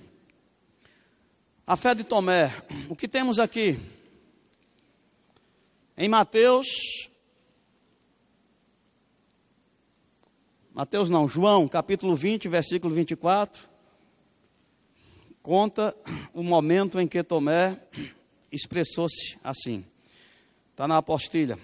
A 1.65 1.75
fé 1.75 1.93
de 1.93 2.05
Tomé. 2.05 2.55
O 2.87 2.95
que 2.95 3.09
temos 3.09 3.39
aqui? 3.39 3.77
Em 5.97 6.07
Mateus. 6.07 6.65
Mateus 10.73 11.09
não, 11.09 11.27
João, 11.27 11.67
capítulo 11.67 12.15
20, 12.15 12.47
versículo 12.47 12.95
24. 12.95 13.67
Conta 15.41 15.93
o 16.33 16.41
momento 16.41 17.01
em 17.01 17.07
que 17.07 17.21
Tomé 17.21 17.77
expressou-se 18.49 19.37
assim. 19.43 19.83
Está 20.71 20.87
na 20.87 20.95
apostilha. 20.95 21.59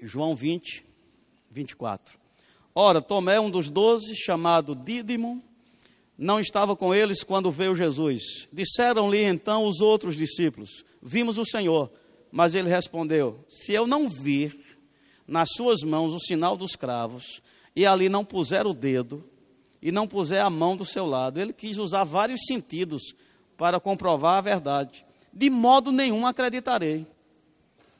João 0.00 0.34
20, 0.34 0.84
24. 1.48 2.25
Ora, 2.78 3.00
Tomé, 3.00 3.40
um 3.40 3.50
dos 3.50 3.70
doze, 3.70 4.14
chamado 4.14 4.74
Dídimo, 4.74 5.42
não 6.18 6.38
estava 6.38 6.76
com 6.76 6.94
eles 6.94 7.24
quando 7.24 7.50
veio 7.50 7.74
Jesus. 7.74 8.46
Disseram-lhe 8.52 9.22
então 9.22 9.64
os 9.64 9.80
outros 9.80 10.14
discípulos: 10.14 10.84
Vimos 11.02 11.38
o 11.38 11.44
Senhor. 11.46 11.90
Mas 12.30 12.54
ele 12.54 12.68
respondeu: 12.68 13.42
Se 13.48 13.72
eu 13.72 13.86
não 13.86 14.10
vir 14.10 14.54
nas 15.26 15.48
suas 15.56 15.80
mãos 15.80 16.12
o 16.12 16.20
sinal 16.20 16.54
dos 16.54 16.76
cravos, 16.76 17.40
e 17.74 17.86
ali 17.86 18.10
não 18.10 18.26
puser 18.26 18.66
o 18.66 18.74
dedo, 18.74 19.24
e 19.80 19.90
não 19.90 20.06
puser 20.06 20.42
a 20.42 20.50
mão 20.50 20.76
do 20.76 20.84
seu 20.84 21.06
lado, 21.06 21.40
ele 21.40 21.54
quis 21.54 21.78
usar 21.78 22.04
vários 22.04 22.40
sentidos 22.46 23.14
para 23.56 23.80
comprovar 23.80 24.36
a 24.36 24.42
verdade. 24.42 25.02
De 25.32 25.48
modo 25.48 25.90
nenhum 25.90 26.26
acreditarei. 26.26 27.06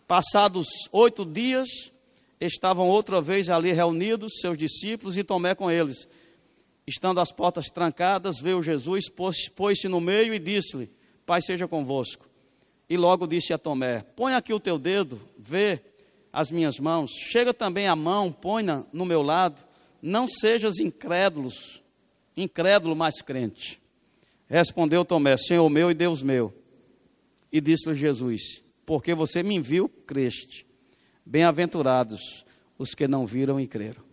Passados 0.07 0.69
oito 0.93 1.24
dias, 1.24 1.66
estavam 2.40 2.88
outra 2.88 3.20
vez 3.20 3.48
ali 3.48 3.72
reunidos 3.72 4.40
seus 4.40 4.58
discípulos 4.58 5.16
e 5.16 5.24
Tomé 5.24 5.54
com 5.54 5.70
eles. 5.70 6.08
Estando 6.86 7.20
as 7.20 7.32
portas 7.32 7.66
trancadas, 7.66 8.38
veio 8.40 8.62
Jesus, 8.62 9.08
pôs-se 9.08 9.88
no 9.88 10.00
meio 10.00 10.32
e 10.34 10.38
disse-lhe: 10.38 10.88
Pai 11.24 11.40
seja 11.42 11.66
convosco. 11.66 12.28
E 12.88 12.96
logo 12.96 13.26
disse 13.26 13.52
a 13.52 13.58
Tomé: 13.58 14.02
Põe 14.14 14.34
aqui 14.34 14.52
o 14.52 14.60
teu 14.60 14.78
dedo, 14.78 15.20
vê 15.36 15.80
as 16.32 16.50
minhas 16.50 16.78
mãos. 16.78 17.10
Chega 17.10 17.52
também 17.52 17.88
a 17.88 17.96
mão, 17.96 18.30
põe-na 18.30 18.84
no 18.92 19.04
meu 19.04 19.22
lado. 19.22 19.64
Não 20.00 20.28
sejas 20.28 20.78
incrédulos, 20.78 21.82
incrédulo, 22.36 22.94
mas 22.94 23.22
crente. 23.22 23.80
Respondeu 24.48 25.04
Tomé: 25.04 25.36
Senhor 25.36 25.68
meu 25.68 25.90
e 25.90 25.94
Deus 25.94 26.22
meu. 26.22 26.54
E 27.50 27.60
disse-lhe 27.60 27.96
Jesus: 27.96 28.62
Porque 28.84 29.14
você 29.14 29.42
me 29.42 29.58
viu, 29.60 29.88
creste. 29.88 30.65
Bem-aventurados 31.27 32.47
os 32.78 32.94
que 32.94 33.09
não 33.09 33.27
viram 33.27 33.59
e 33.59 33.66
creram. 33.66 34.07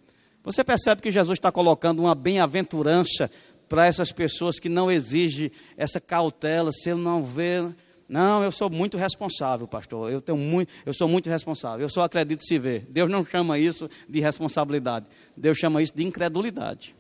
Você 0.44 0.64
percebe 0.64 1.02
que 1.02 1.12
Jesus 1.12 1.38
está 1.38 1.52
colocando 1.52 2.02
uma 2.02 2.16
bem-aventurança 2.16 3.30
para 3.70 3.86
essas 3.86 4.12
pessoas 4.12 4.60
que 4.60 4.68
não 4.68 4.92
exigem 4.92 5.52
essa 5.78 6.02
cautela, 6.02 6.72
se 6.72 6.94
não 6.94 7.24
ver. 7.24 7.74
Não, 8.10 8.44
eu 8.44 8.52
sou 8.52 8.70
muito 8.70 8.98
responsável, 8.98 9.68
pastor. 9.68 10.12
Eu 10.12 10.22
tenho 10.22 10.38
muito, 10.38 10.72
eu 10.86 10.94
sou 10.94 11.08
muito 11.08 11.30
responsável. 11.30 11.86
Eu 11.86 11.90
só 11.90 12.02
acredito 12.02 12.44
se 12.44 12.60
ver. 12.60 12.86
Deus 12.90 13.10
não 13.10 13.26
chama 13.26 13.58
isso 13.58 13.90
de 14.08 14.20
responsabilidade. 14.20 15.08
Deus 15.36 15.58
chama 15.58 15.82
isso 15.82 15.96
de 15.96 16.04
incredulidade. 16.04 16.96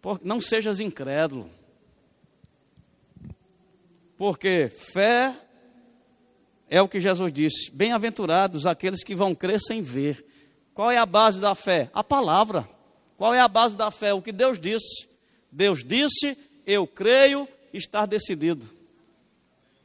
Por, 0.00 0.18
não 0.24 0.40
sejas 0.40 0.80
incrédulo. 0.80 1.50
Porque 4.16 4.68
fé 4.68 5.36
é 6.70 6.80
o 6.80 6.88
que 6.88 7.00
Jesus 7.00 7.32
disse: 7.32 7.70
bem-aventurados 7.72 8.64
aqueles 8.64 9.02
que 9.02 9.16
vão 9.16 9.34
crer 9.34 9.60
sem 9.60 9.82
ver. 9.82 10.24
Qual 10.72 10.90
é 10.90 10.96
a 10.96 11.04
base 11.04 11.40
da 11.40 11.54
fé? 11.56 11.90
A 11.92 12.04
palavra. 12.04 12.66
Qual 13.18 13.34
é 13.34 13.40
a 13.40 13.48
base 13.48 13.76
da 13.76 13.90
fé? 13.90 14.14
O 14.14 14.22
que 14.22 14.32
Deus 14.32 14.58
disse. 14.58 15.08
Deus 15.52 15.84
disse, 15.84 16.38
eu 16.64 16.86
creio, 16.86 17.46
estar 17.72 18.06
decidido. 18.06 18.64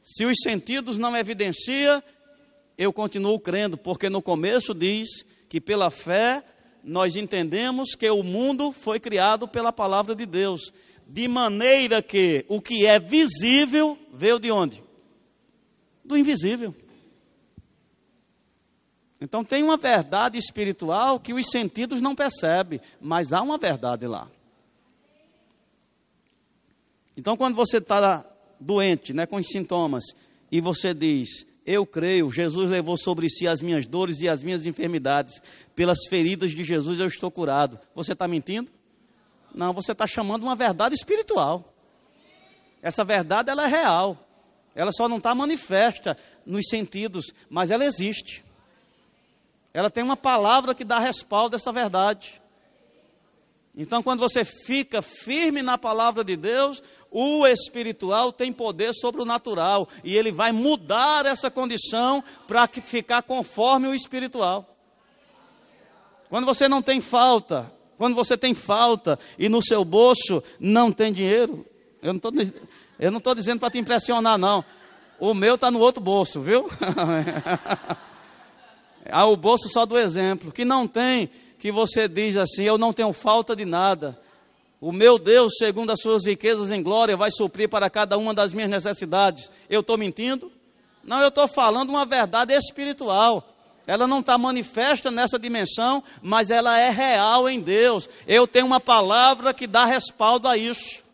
Se 0.04 0.24
os 0.24 0.38
sentidos 0.40 0.96
não 0.96 1.14
evidenciam, 1.16 2.00
eu 2.78 2.92
continuo 2.92 3.38
crendo, 3.40 3.76
porque 3.76 4.08
no 4.08 4.22
começo 4.22 4.72
diz 4.72 5.08
que 5.48 5.60
pela 5.60 5.90
fé 5.90 6.44
nós 6.84 7.16
entendemos 7.16 7.96
que 7.96 8.08
o 8.08 8.22
mundo 8.22 8.70
foi 8.70 9.00
criado 9.00 9.48
pela 9.48 9.72
palavra 9.72 10.14
de 10.14 10.24
Deus, 10.24 10.72
de 11.04 11.26
maneira 11.26 12.00
que 12.00 12.44
o 12.48 12.60
que 12.62 12.86
é 12.86 13.00
visível 13.00 13.98
veio 14.14 14.38
de 14.38 14.52
onde? 14.52 14.85
Do 16.06 16.16
invisível. 16.16 16.74
Então 19.20 19.44
tem 19.44 19.62
uma 19.62 19.76
verdade 19.76 20.38
espiritual 20.38 21.18
que 21.18 21.34
os 21.34 21.46
sentidos 21.50 22.00
não 22.00 22.14
percebem, 22.14 22.80
mas 23.00 23.32
há 23.32 23.42
uma 23.42 23.58
verdade 23.58 24.06
lá. 24.06 24.30
Então 27.16 27.36
quando 27.36 27.56
você 27.56 27.78
está 27.78 28.24
doente, 28.60 29.12
né, 29.12 29.26
com 29.26 29.36
os 29.36 29.48
sintomas, 29.48 30.04
e 30.52 30.60
você 30.60 30.94
diz, 30.94 31.46
eu 31.64 31.84
creio, 31.84 32.30
Jesus 32.30 32.70
levou 32.70 32.96
sobre 32.96 33.28
si 33.28 33.48
as 33.48 33.60
minhas 33.60 33.86
dores 33.86 34.20
e 34.20 34.28
as 34.28 34.44
minhas 34.44 34.66
enfermidades. 34.66 35.40
Pelas 35.74 35.98
feridas 36.08 36.52
de 36.52 36.62
Jesus 36.62 37.00
eu 37.00 37.06
estou 37.06 37.30
curado. 37.30 37.80
Você 37.94 38.12
está 38.12 38.28
mentindo? 38.28 38.70
Não, 39.52 39.72
você 39.72 39.92
está 39.92 40.06
chamando 40.06 40.44
uma 40.44 40.54
verdade 40.54 40.94
espiritual. 40.94 41.74
Essa 42.82 43.02
verdade 43.02 43.50
ela 43.50 43.64
é 43.64 43.66
real. 43.66 44.25
Ela 44.76 44.92
só 44.92 45.08
não 45.08 45.16
está 45.16 45.34
manifesta 45.34 46.18
nos 46.44 46.68
sentidos, 46.68 47.32
mas 47.48 47.70
ela 47.70 47.86
existe. 47.86 48.44
Ela 49.72 49.90
tem 49.90 50.04
uma 50.04 50.18
palavra 50.18 50.74
que 50.74 50.84
dá 50.84 50.98
respaldo 50.98 51.56
a 51.56 51.58
essa 51.58 51.72
verdade. 51.72 52.40
Então, 53.74 54.02
quando 54.02 54.20
você 54.20 54.44
fica 54.44 55.00
firme 55.00 55.62
na 55.62 55.78
palavra 55.78 56.22
de 56.22 56.36
Deus, 56.36 56.82
o 57.10 57.46
espiritual 57.46 58.30
tem 58.30 58.52
poder 58.52 58.92
sobre 58.94 59.22
o 59.22 59.24
natural 59.24 59.88
e 60.04 60.14
ele 60.14 60.30
vai 60.30 60.52
mudar 60.52 61.24
essa 61.24 61.50
condição 61.50 62.22
para 62.46 62.66
ficar 62.66 63.22
conforme 63.22 63.88
o 63.88 63.94
espiritual. 63.94 64.76
Quando 66.28 66.44
você 66.44 66.68
não 66.68 66.82
tem 66.82 67.00
falta, 67.00 67.72
quando 67.96 68.14
você 68.14 68.36
tem 68.36 68.52
falta 68.52 69.18
e 69.38 69.48
no 69.48 69.62
seu 69.62 69.84
bolso 69.84 70.42
não 70.60 70.92
tem 70.92 71.12
dinheiro, 71.12 71.64
eu 72.02 72.12
não 72.12 72.16
estou 72.16 72.32
eu 72.98 73.10
não 73.10 73.18
estou 73.18 73.34
dizendo 73.34 73.60
para 73.60 73.70
te 73.70 73.78
impressionar 73.78 74.38
não. 74.38 74.64
O 75.18 75.34
meu 75.34 75.54
está 75.54 75.70
no 75.70 75.80
outro 75.80 76.02
bolso, 76.02 76.40
viu? 76.40 76.68
ah, 79.10 79.26
o 79.26 79.36
bolso 79.36 79.68
só 79.68 79.86
do 79.86 79.98
exemplo. 79.98 80.52
Que 80.52 80.64
não 80.64 80.86
tem, 80.86 81.30
que 81.58 81.72
você 81.72 82.08
diz 82.08 82.36
assim, 82.36 82.64
eu 82.64 82.76
não 82.76 82.92
tenho 82.92 83.12
falta 83.12 83.56
de 83.56 83.64
nada. 83.64 84.18
O 84.80 84.92
meu 84.92 85.18
Deus, 85.18 85.54
segundo 85.58 85.90
as 85.90 86.00
suas 86.00 86.26
riquezas 86.26 86.70
em 86.70 86.82
glória, 86.82 87.16
vai 87.16 87.30
suprir 87.30 87.68
para 87.68 87.88
cada 87.88 88.18
uma 88.18 88.34
das 88.34 88.52
minhas 88.52 88.70
necessidades. 88.70 89.50
Eu 89.70 89.80
estou 89.80 89.96
mentindo? 89.96 90.52
Não, 91.02 91.20
eu 91.20 91.28
estou 91.28 91.48
falando 91.48 91.90
uma 91.90 92.04
verdade 92.04 92.52
espiritual. 92.52 93.54
Ela 93.86 94.06
não 94.06 94.20
está 94.20 94.36
manifesta 94.36 95.10
nessa 95.10 95.38
dimensão, 95.38 96.02
mas 96.20 96.50
ela 96.50 96.78
é 96.78 96.90
real 96.90 97.48
em 97.48 97.60
Deus. 97.60 98.08
Eu 98.26 98.46
tenho 98.46 98.66
uma 98.66 98.80
palavra 98.80 99.54
que 99.54 99.66
dá 99.66 99.84
respaldo 99.84 100.48
a 100.48 100.56
isso. 100.56 101.05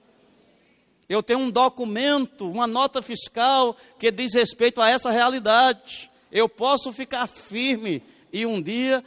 Eu 1.13 1.23
tenho 1.23 1.41
um 1.41 1.51
documento, 1.51 2.51
uma 2.51 2.67
nota 2.67 3.03
fiscal 3.03 3.77
que 3.99 4.11
diz 4.11 4.33
respeito 4.33 4.81
a 4.81 4.89
essa 4.89 5.11
realidade. 5.11 6.11
Eu 6.31 6.49
posso 6.49 6.91
ficar 6.91 7.27
firme 7.27 8.03
e 8.33 8.47
um 8.47 8.63
dia 8.63 9.05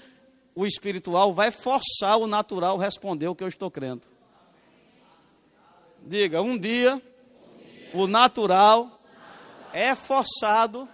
o 0.53 0.67
espiritual 0.67 1.33
vai 1.33 1.49
forçar 1.49 2.19
o 2.19 2.27
natural 2.27 2.79
a 2.79 2.83
responder 2.83 3.27
o 3.27 3.33
que 3.33 3.43
eu 3.43 3.47
estou 3.47 3.71
crendo. 3.71 4.03
Diga, 5.99 6.43
um 6.43 6.55
dia 6.55 7.01
o 7.91 8.05
natural 8.05 9.01
é 9.73 9.95
forçado 9.95 10.87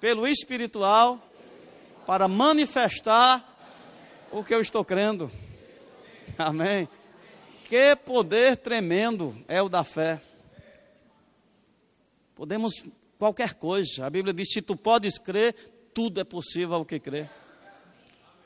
pelo 0.00 0.26
espiritual 0.26 1.20
para 2.06 2.26
manifestar 2.26 3.46
o 4.32 4.42
que 4.42 4.54
eu 4.54 4.62
estou 4.62 4.82
crendo. 4.82 5.30
Amém. 6.38 6.88
Que 7.64 7.96
poder 7.96 8.58
tremendo 8.58 9.34
é 9.48 9.62
o 9.62 9.68
da 9.68 9.82
fé. 9.82 10.20
Podemos 12.34 12.84
qualquer 13.18 13.54
coisa. 13.54 14.06
A 14.06 14.10
Bíblia 14.10 14.34
diz: 14.34 14.52
se 14.52 14.60
tu 14.60 14.76
podes 14.76 15.18
crer, 15.18 15.54
tudo 15.94 16.20
é 16.20 16.24
possível 16.24 16.74
ao 16.74 16.84
que 16.84 17.00
crer. 17.00 17.30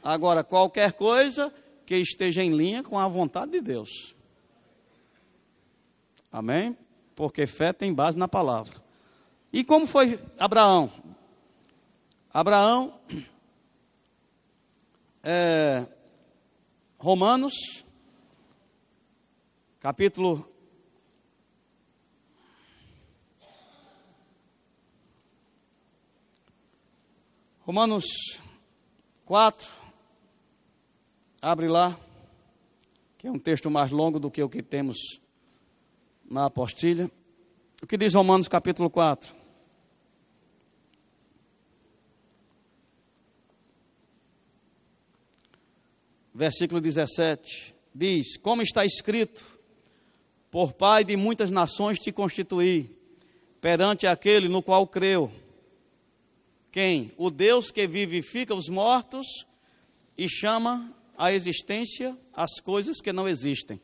Agora, 0.03 0.45
qualquer 0.45 0.93
coisa 0.93 1.53
que 1.85 1.97
esteja 1.97 2.43
em 2.43 2.51
linha 2.51 2.83
com 2.83 2.99
a 2.99 3.09
vontade 3.09 3.53
de 3.53 3.61
Deus. 3.61 4.15
Amém? 6.31 6.77
Porque 7.17 7.47
fé 7.47 7.73
tem 7.73 7.93
base 7.93 8.17
na 8.17 8.29
palavra. 8.29 8.81
E 9.53 9.65
como 9.65 9.87
foi 9.87 10.21
Abraão? 10.39 10.91
Abraão, 12.31 13.01
é, 15.25 15.87
Romanos, 16.99 17.55
capítulo 19.81 20.45
Romanos 27.61 28.05
4, 29.25 29.71
Abre 31.41 31.69
lá, 31.69 31.97
que 33.17 33.29
é 33.29 33.31
um 33.31 33.39
texto 33.39 33.71
mais 33.71 33.93
longo 33.93 34.19
do 34.19 34.31
que 34.31 34.43
o 34.43 34.49
que 34.49 34.63
temos 34.63 34.97
na 36.29 36.47
apostilha. 36.47 37.09
O 37.81 37.87
que 37.87 37.97
diz 37.97 38.15
Romanos 38.15 38.49
capítulo 38.49 38.91
4? 38.91 39.33
Versículo 46.35 46.81
17 46.81 47.77
diz: 47.95 48.37
Como 48.39 48.63
está 48.63 48.85
escrito, 48.85 49.58
por 50.51 50.73
Pai 50.73 51.05
de 51.05 51.17
muitas 51.17 51.51
nações 51.51 51.99
te 51.99 52.11
constituí, 52.11 52.91
perante 53.61 54.07
aquele 54.07 54.49
no 54.49 54.63
qual 54.63 54.87
creu. 54.87 55.31
Quem? 56.71 57.13
O 57.17 57.31
Deus 57.31 57.71
que 57.71 57.87
vivifica 57.87 58.55
os 58.55 58.69
mortos 58.69 59.27
e 60.17 60.29
chama 60.29 60.95
a 61.17 61.33
existência 61.33 62.17
as 62.33 62.61
coisas 62.61 63.01
que 63.01 63.13
não 63.13 63.29
existem. 63.29 63.81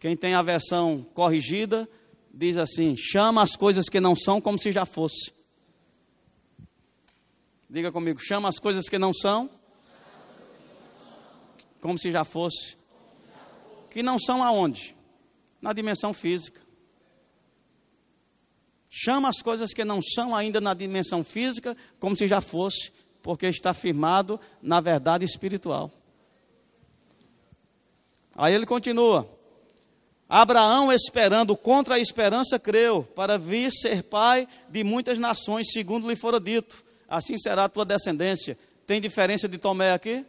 Quem 0.00 0.16
tem 0.16 0.34
a 0.34 0.42
versão 0.42 1.02
corrigida 1.14 1.88
diz 2.32 2.56
assim: 2.56 2.96
chama 2.96 3.42
as 3.42 3.56
coisas 3.56 3.88
que 3.88 4.00
não 4.00 4.16
são 4.16 4.40
como 4.40 4.58
se 4.58 4.72
já 4.72 4.86
fosse. 4.86 5.32
Diga 7.68 7.92
comigo, 7.92 8.18
chama 8.20 8.48
as 8.48 8.58
coisas 8.58 8.88
que 8.88 8.98
não 8.98 9.12
são 9.12 9.50
como 11.80 11.98
se 11.98 12.10
já 12.10 12.24
fosse. 12.24 12.76
Que 13.90 14.02
não 14.02 14.18
são 14.18 14.42
aonde? 14.42 14.95
Na 15.60 15.72
dimensão 15.72 16.12
física. 16.12 16.60
Chama 18.88 19.28
as 19.28 19.42
coisas 19.42 19.72
que 19.72 19.84
não 19.84 20.00
são 20.00 20.34
ainda 20.34 20.60
na 20.60 20.72
dimensão 20.72 21.22
física 21.22 21.76
como 21.98 22.16
se 22.16 22.26
já 22.26 22.40
fosse, 22.40 22.92
porque 23.22 23.46
está 23.46 23.74
firmado 23.74 24.40
na 24.62 24.80
verdade 24.80 25.24
espiritual. 25.24 25.90
Aí 28.34 28.54
ele 28.54 28.66
continua. 28.66 29.28
Abraão, 30.28 30.92
esperando 30.92 31.56
contra 31.56 31.96
a 31.96 31.98
esperança, 31.98 32.58
creu, 32.58 33.04
para 33.04 33.38
vir 33.38 33.70
ser 33.70 34.02
pai 34.02 34.48
de 34.68 34.82
muitas 34.82 35.18
nações, 35.18 35.70
segundo 35.72 36.08
lhe 36.08 36.16
fora 36.16 36.40
dito. 36.40 36.84
Assim 37.08 37.38
será 37.38 37.64
a 37.64 37.68
tua 37.68 37.84
descendência. 37.84 38.58
Tem 38.86 39.00
diferença 39.00 39.48
de 39.48 39.56
Tomé 39.56 39.90
aqui? 39.90 40.24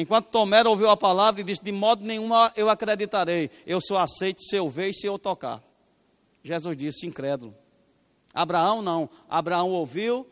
Enquanto 0.00 0.26
Tomé 0.26 0.62
ouviu 0.62 0.88
a 0.88 0.96
palavra 0.96 1.40
e 1.40 1.44
disse: 1.44 1.60
De 1.60 1.72
modo 1.72 2.04
nenhum 2.04 2.28
eu 2.54 2.70
acreditarei, 2.70 3.50
eu 3.66 3.80
só 3.80 3.96
aceito 3.96 4.40
se 4.40 4.54
eu 4.54 4.68
ver 4.70 4.90
e 4.90 4.94
se 4.94 5.08
eu 5.08 5.18
tocar. 5.18 5.60
Jesus 6.40 6.76
disse: 6.76 7.04
Incrédulo. 7.04 7.52
Abraão 8.32 8.80
não. 8.80 9.10
Abraão 9.28 9.70
ouviu, 9.70 10.24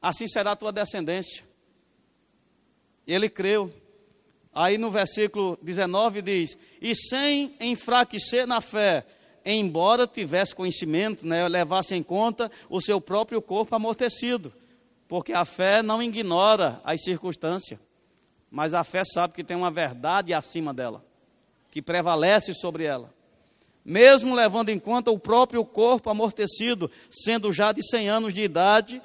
assim 0.00 0.26
será 0.26 0.52
a 0.52 0.56
tua 0.56 0.72
descendência. 0.72 1.44
Ele 3.06 3.28
creu. 3.28 3.70
Aí 4.54 4.78
no 4.78 4.90
versículo 4.90 5.58
19 5.60 6.22
diz: 6.22 6.56
E 6.80 6.96
sem 6.96 7.54
enfraquecer 7.60 8.46
na 8.46 8.62
fé, 8.62 9.04
embora 9.44 10.06
tivesse 10.06 10.54
conhecimento, 10.54 11.26
né, 11.26 11.46
levasse 11.46 11.94
em 11.94 12.02
conta 12.02 12.50
o 12.70 12.80
seu 12.80 12.98
próprio 12.98 13.42
corpo 13.42 13.76
amortecido, 13.76 14.50
porque 15.06 15.34
a 15.34 15.44
fé 15.44 15.82
não 15.82 16.02
ignora 16.02 16.80
as 16.82 17.02
circunstâncias, 17.04 17.78
mas 18.52 18.74
a 18.74 18.84
fé 18.84 19.02
sabe 19.02 19.32
que 19.32 19.42
tem 19.42 19.56
uma 19.56 19.70
verdade 19.70 20.34
acima 20.34 20.74
dela, 20.74 21.02
que 21.70 21.80
prevalece 21.80 22.52
sobre 22.52 22.84
ela. 22.84 23.10
Mesmo 23.82 24.34
levando 24.34 24.68
em 24.68 24.78
conta 24.78 25.10
o 25.10 25.18
próprio 25.18 25.64
corpo 25.64 26.10
amortecido, 26.10 26.90
sendo 27.10 27.50
já 27.50 27.72
de 27.72 27.82
100 27.82 28.08
anos 28.10 28.34
de 28.34 28.42
idade, 28.42 29.00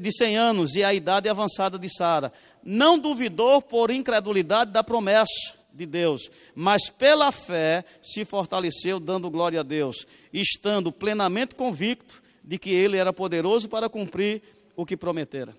de 0.00 0.12
100 0.12 0.36
anos 0.36 0.74
e 0.74 0.82
a 0.82 0.92
idade 0.92 1.28
avançada 1.28 1.78
de 1.78 1.88
Sara, 1.88 2.32
não 2.62 2.98
duvidou 2.98 3.62
por 3.62 3.90
incredulidade 3.92 4.72
da 4.72 4.82
promessa 4.82 5.54
de 5.72 5.86
Deus, 5.86 6.28
mas 6.56 6.90
pela 6.90 7.30
fé 7.30 7.84
se 8.02 8.24
fortaleceu, 8.24 8.98
dando 8.98 9.30
glória 9.30 9.60
a 9.60 9.64
Deus, 9.64 10.06
estando 10.32 10.90
plenamente 10.90 11.54
convicto 11.54 12.20
de 12.42 12.58
que 12.58 12.70
ele 12.70 12.96
era 12.96 13.12
poderoso 13.12 13.68
para 13.68 13.88
cumprir 13.88 14.42
o 14.76 14.84
que 14.84 14.96
prometera. 14.96 15.54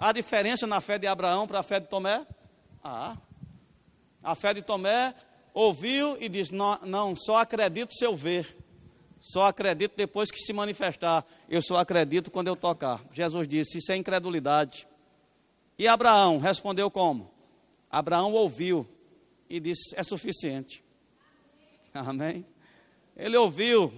Há 0.00 0.12
diferença 0.12 0.66
na 0.66 0.80
fé 0.80 0.98
de 0.98 1.06
Abraão 1.06 1.46
para 1.46 1.60
a 1.60 1.62
fé 1.62 1.78
de 1.78 1.86
Tomé? 1.86 2.26
Ah. 2.82 3.18
A 4.22 4.34
fé 4.34 4.54
de 4.54 4.62
Tomé 4.62 5.14
ouviu 5.52 6.16
e 6.18 6.26
disse: 6.26 6.54
não, 6.54 6.78
não, 6.80 7.14
só 7.14 7.36
acredito 7.36 7.92
se 7.92 8.06
eu 8.06 8.16
ver. 8.16 8.56
Só 9.20 9.42
acredito 9.42 9.94
depois 9.94 10.30
que 10.30 10.38
se 10.38 10.54
manifestar. 10.54 11.26
Eu 11.46 11.60
só 11.60 11.76
acredito 11.76 12.30
quando 12.30 12.48
eu 12.48 12.56
tocar. 12.56 13.04
Jesus 13.12 13.46
disse: 13.46 13.76
Isso 13.76 13.92
é 13.92 13.96
incredulidade. 13.96 14.88
E 15.78 15.86
Abraão 15.86 16.38
respondeu 16.38 16.90
como? 16.90 17.30
Abraão 17.90 18.32
ouviu 18.32 18.88
e 19.50 19.60
disse: 19.60 19.94
É 19.94 20.02
suficiente. 20.02 20.82
Amém? 21.92 22.46
Ele 23.14 23.36
ouviu 23.36 23.92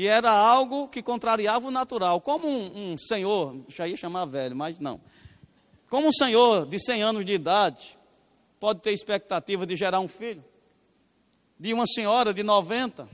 e 0.00 0.08
era 0.08 0.30
algo 0.30 0.88
que 0.88 1.02
contrariava 1.02 1.68
o 1.68 1.70
natural. 1.70 2.22
Como 2.22 2.48
um, 2.48 2.92
um 2.92 2.96
senhor, 2.96 3.66
já 3.68 3.86
ia 3.86 3.98
chamar 3.98 4.24
velho, 4.24 4.56
mas 4.56 4.80
não. 4.80 4.98
Como 5.90 6.08
um 6.08 6.12
senhor 6.12 6.64
de 6.64 6.82
100 6.82 7.02
anos 7.02 7.22
de 7.26 7.34
idade 7.34 7.98
pode 8.58 8.80
ter 8.80 8.92
expectativa 8.92 9.66
de 9.66 9.76
gerar 9.76 10.00
um 10.00 10.08
filho? 10.08 10.42
De 11.58 11.74
uma 11.74 11.86
senhora 11.86 12.32
de 12.32 12.42
90 12.42 13.06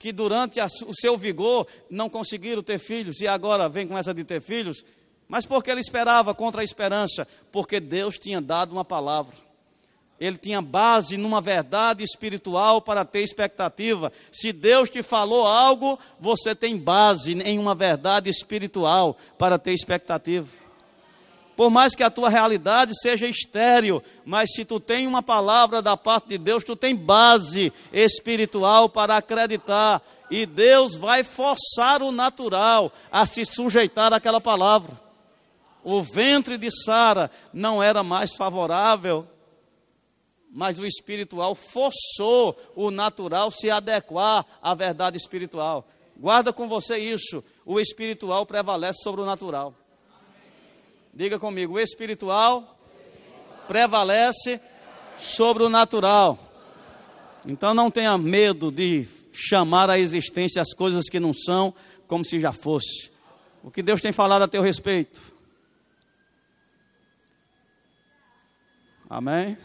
que 0.00 0.10
durante 0.10 0.58
a, 0.58 0.66
o 0.66 0.92
seu 0.92 1.16
vigor 1.16 1.68
não 1.88 2.10
conseguiram 2.10 2.60
ter 2.60 2.80
filhos 2.80 3.20
e 3.20 3.28
agora 3.28 3.68
vem 3.68 3.86
com 3.86 3.96
essa 3.96 4.12
de 4.12 4.24
ter 4.24 4.42
filhos, 4.42 4.84
mas 5.28 5.46
porque 5.46 5.70
ele 5.70 5.80
esperava 5.80 6.34
contra 6.34 6.60
a 6.60 6.64
esperança, 6.64 7.24
porque 7.52 7.78
Deus 7.78 8.18
tinha 8.18 8.40
dado 8.40 8.72
uma 8.72 8.84
palavra. 8.84 9.36
Ele 10.20 10.36
tinha 10.36 10.60
base 10.60 11.16
numa 11.16 11.40
verdade 11.40 12.02
espiritual 12.02 12.82
para 12.82 13.04
ter 13.04 13.22
expectativa. 13.22 14.12
Se 14.32 14.52
Deus 14.52 14.90
te 14.90 15.02
falou 15.02 15.46
algo, 15.46 15.98
você 16.18 16.54
tem 16.54 16.76
base 16.76 17.32
em 17.32 17.58
uma 17.58 17.74
verdade 17.74 18.28
espiritual 18.28 19.16
para 19.38 19.58
ter 19.58 19.72
expectativa. 19.72 20.48
Por 21.58 21.70
mais 21.70 21.94
que 21.94 22.04
a 22.04 22.10
tua 22.10 22.28
realidade 22.28 22.92
seja 23.00 23.26
estéril, 23.26 24.00
mas 24.24 24.52
se 24.54 24.64
tu 24.64 24.78
tem 24.78 25.08
uma 25.08 25.22
palavra 25.22 25.82
da 25.82 25.96
parte 25.96 26.28
de 26.28 26.38
Deus, 26.38 26.62
tu 26.62 26.76
tem 26.76 26.94
base 26.94 27.72
espiritual 27.92 28.88
para 28.88 29.16
acreditar. 29.16 30.00
E 30.30 30.46
Deus 30.46 30.94
vai 30.94 31.24
forçar 31.24 32.00
o 32.00 32.12
natural 32.12 32.92
a 33.10 33.26
se 33.26 33.44
sujeitar 33.44 34.12
àquela 34.12 34.40
palavra. 34.40 35.00
O 35.82 36.00
ventre 36.00 36.56
de 36.56 36.70
Sara 36.70 37.28
não 37.52 37.82
era 37.82 38.04
mais 38.04 38.36
favorável, 38.36 39.26
mas 40.50 40.78
o 40.78 40.86
espiritual 40.86 41.54
forçou 41.54 42.56
o 42.74 42.90
natural 42.90 43.50
se 43.50 43.70
adequar 43.70 44.44
à 44.62 44.74
verdade 44.74 45.16
espiritual. 45.16 45.86
Guarda 46.16 46.52
com 46.52 46.68
você 46.68 46.96
isso: 46.98 47.44
o 47.64 47.78
espiritual 47.78 48.44
prevalece 48.46 49.02
sobre 49.02 49.20
o 49.20 49.26
natural. 49.26 49.74
Diga 51.12 51.38
comigo, 51.38 51.74
o 51.74 51.80
espiritual 51.80 52.76
prevalece 53.66 54.60
sobre 55.18 55.62
o 55.62 55.68
natural. 55.68 56.38
Então 57.46 57.74
não 57.74 57.90
tenha 57.90 58.16
medo 58.18 58.70
de 58.70 59.06
chamar 59.32 59.90
à 59.90 59.98
existência 59.98 60.60
as 60.60 60.74
coisas 60.74 61.08
que 61.08 61.20
não 61.20 61.32
são 61.32 61.72
como 62.06 62.24
se 62.24 62.40
já 62.40 62.52
fosse. 62.52 63.10
O 63.62 63.70
que 63.70 63.82
Deus 63.82 64.00
tem 64.00 64.12
falado 64.12 64.42
a 64.42 64.48
teu 64.48 64.62
respeito. 64.62 65.37
Amém? 69.08 69.56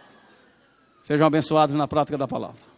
Sejam 1.02 1.26
abençoados 1.26 1.74
na 1.74 1.86
prática 1.86 2.18
da 2.18 2.26
palavra. 2.26 2.69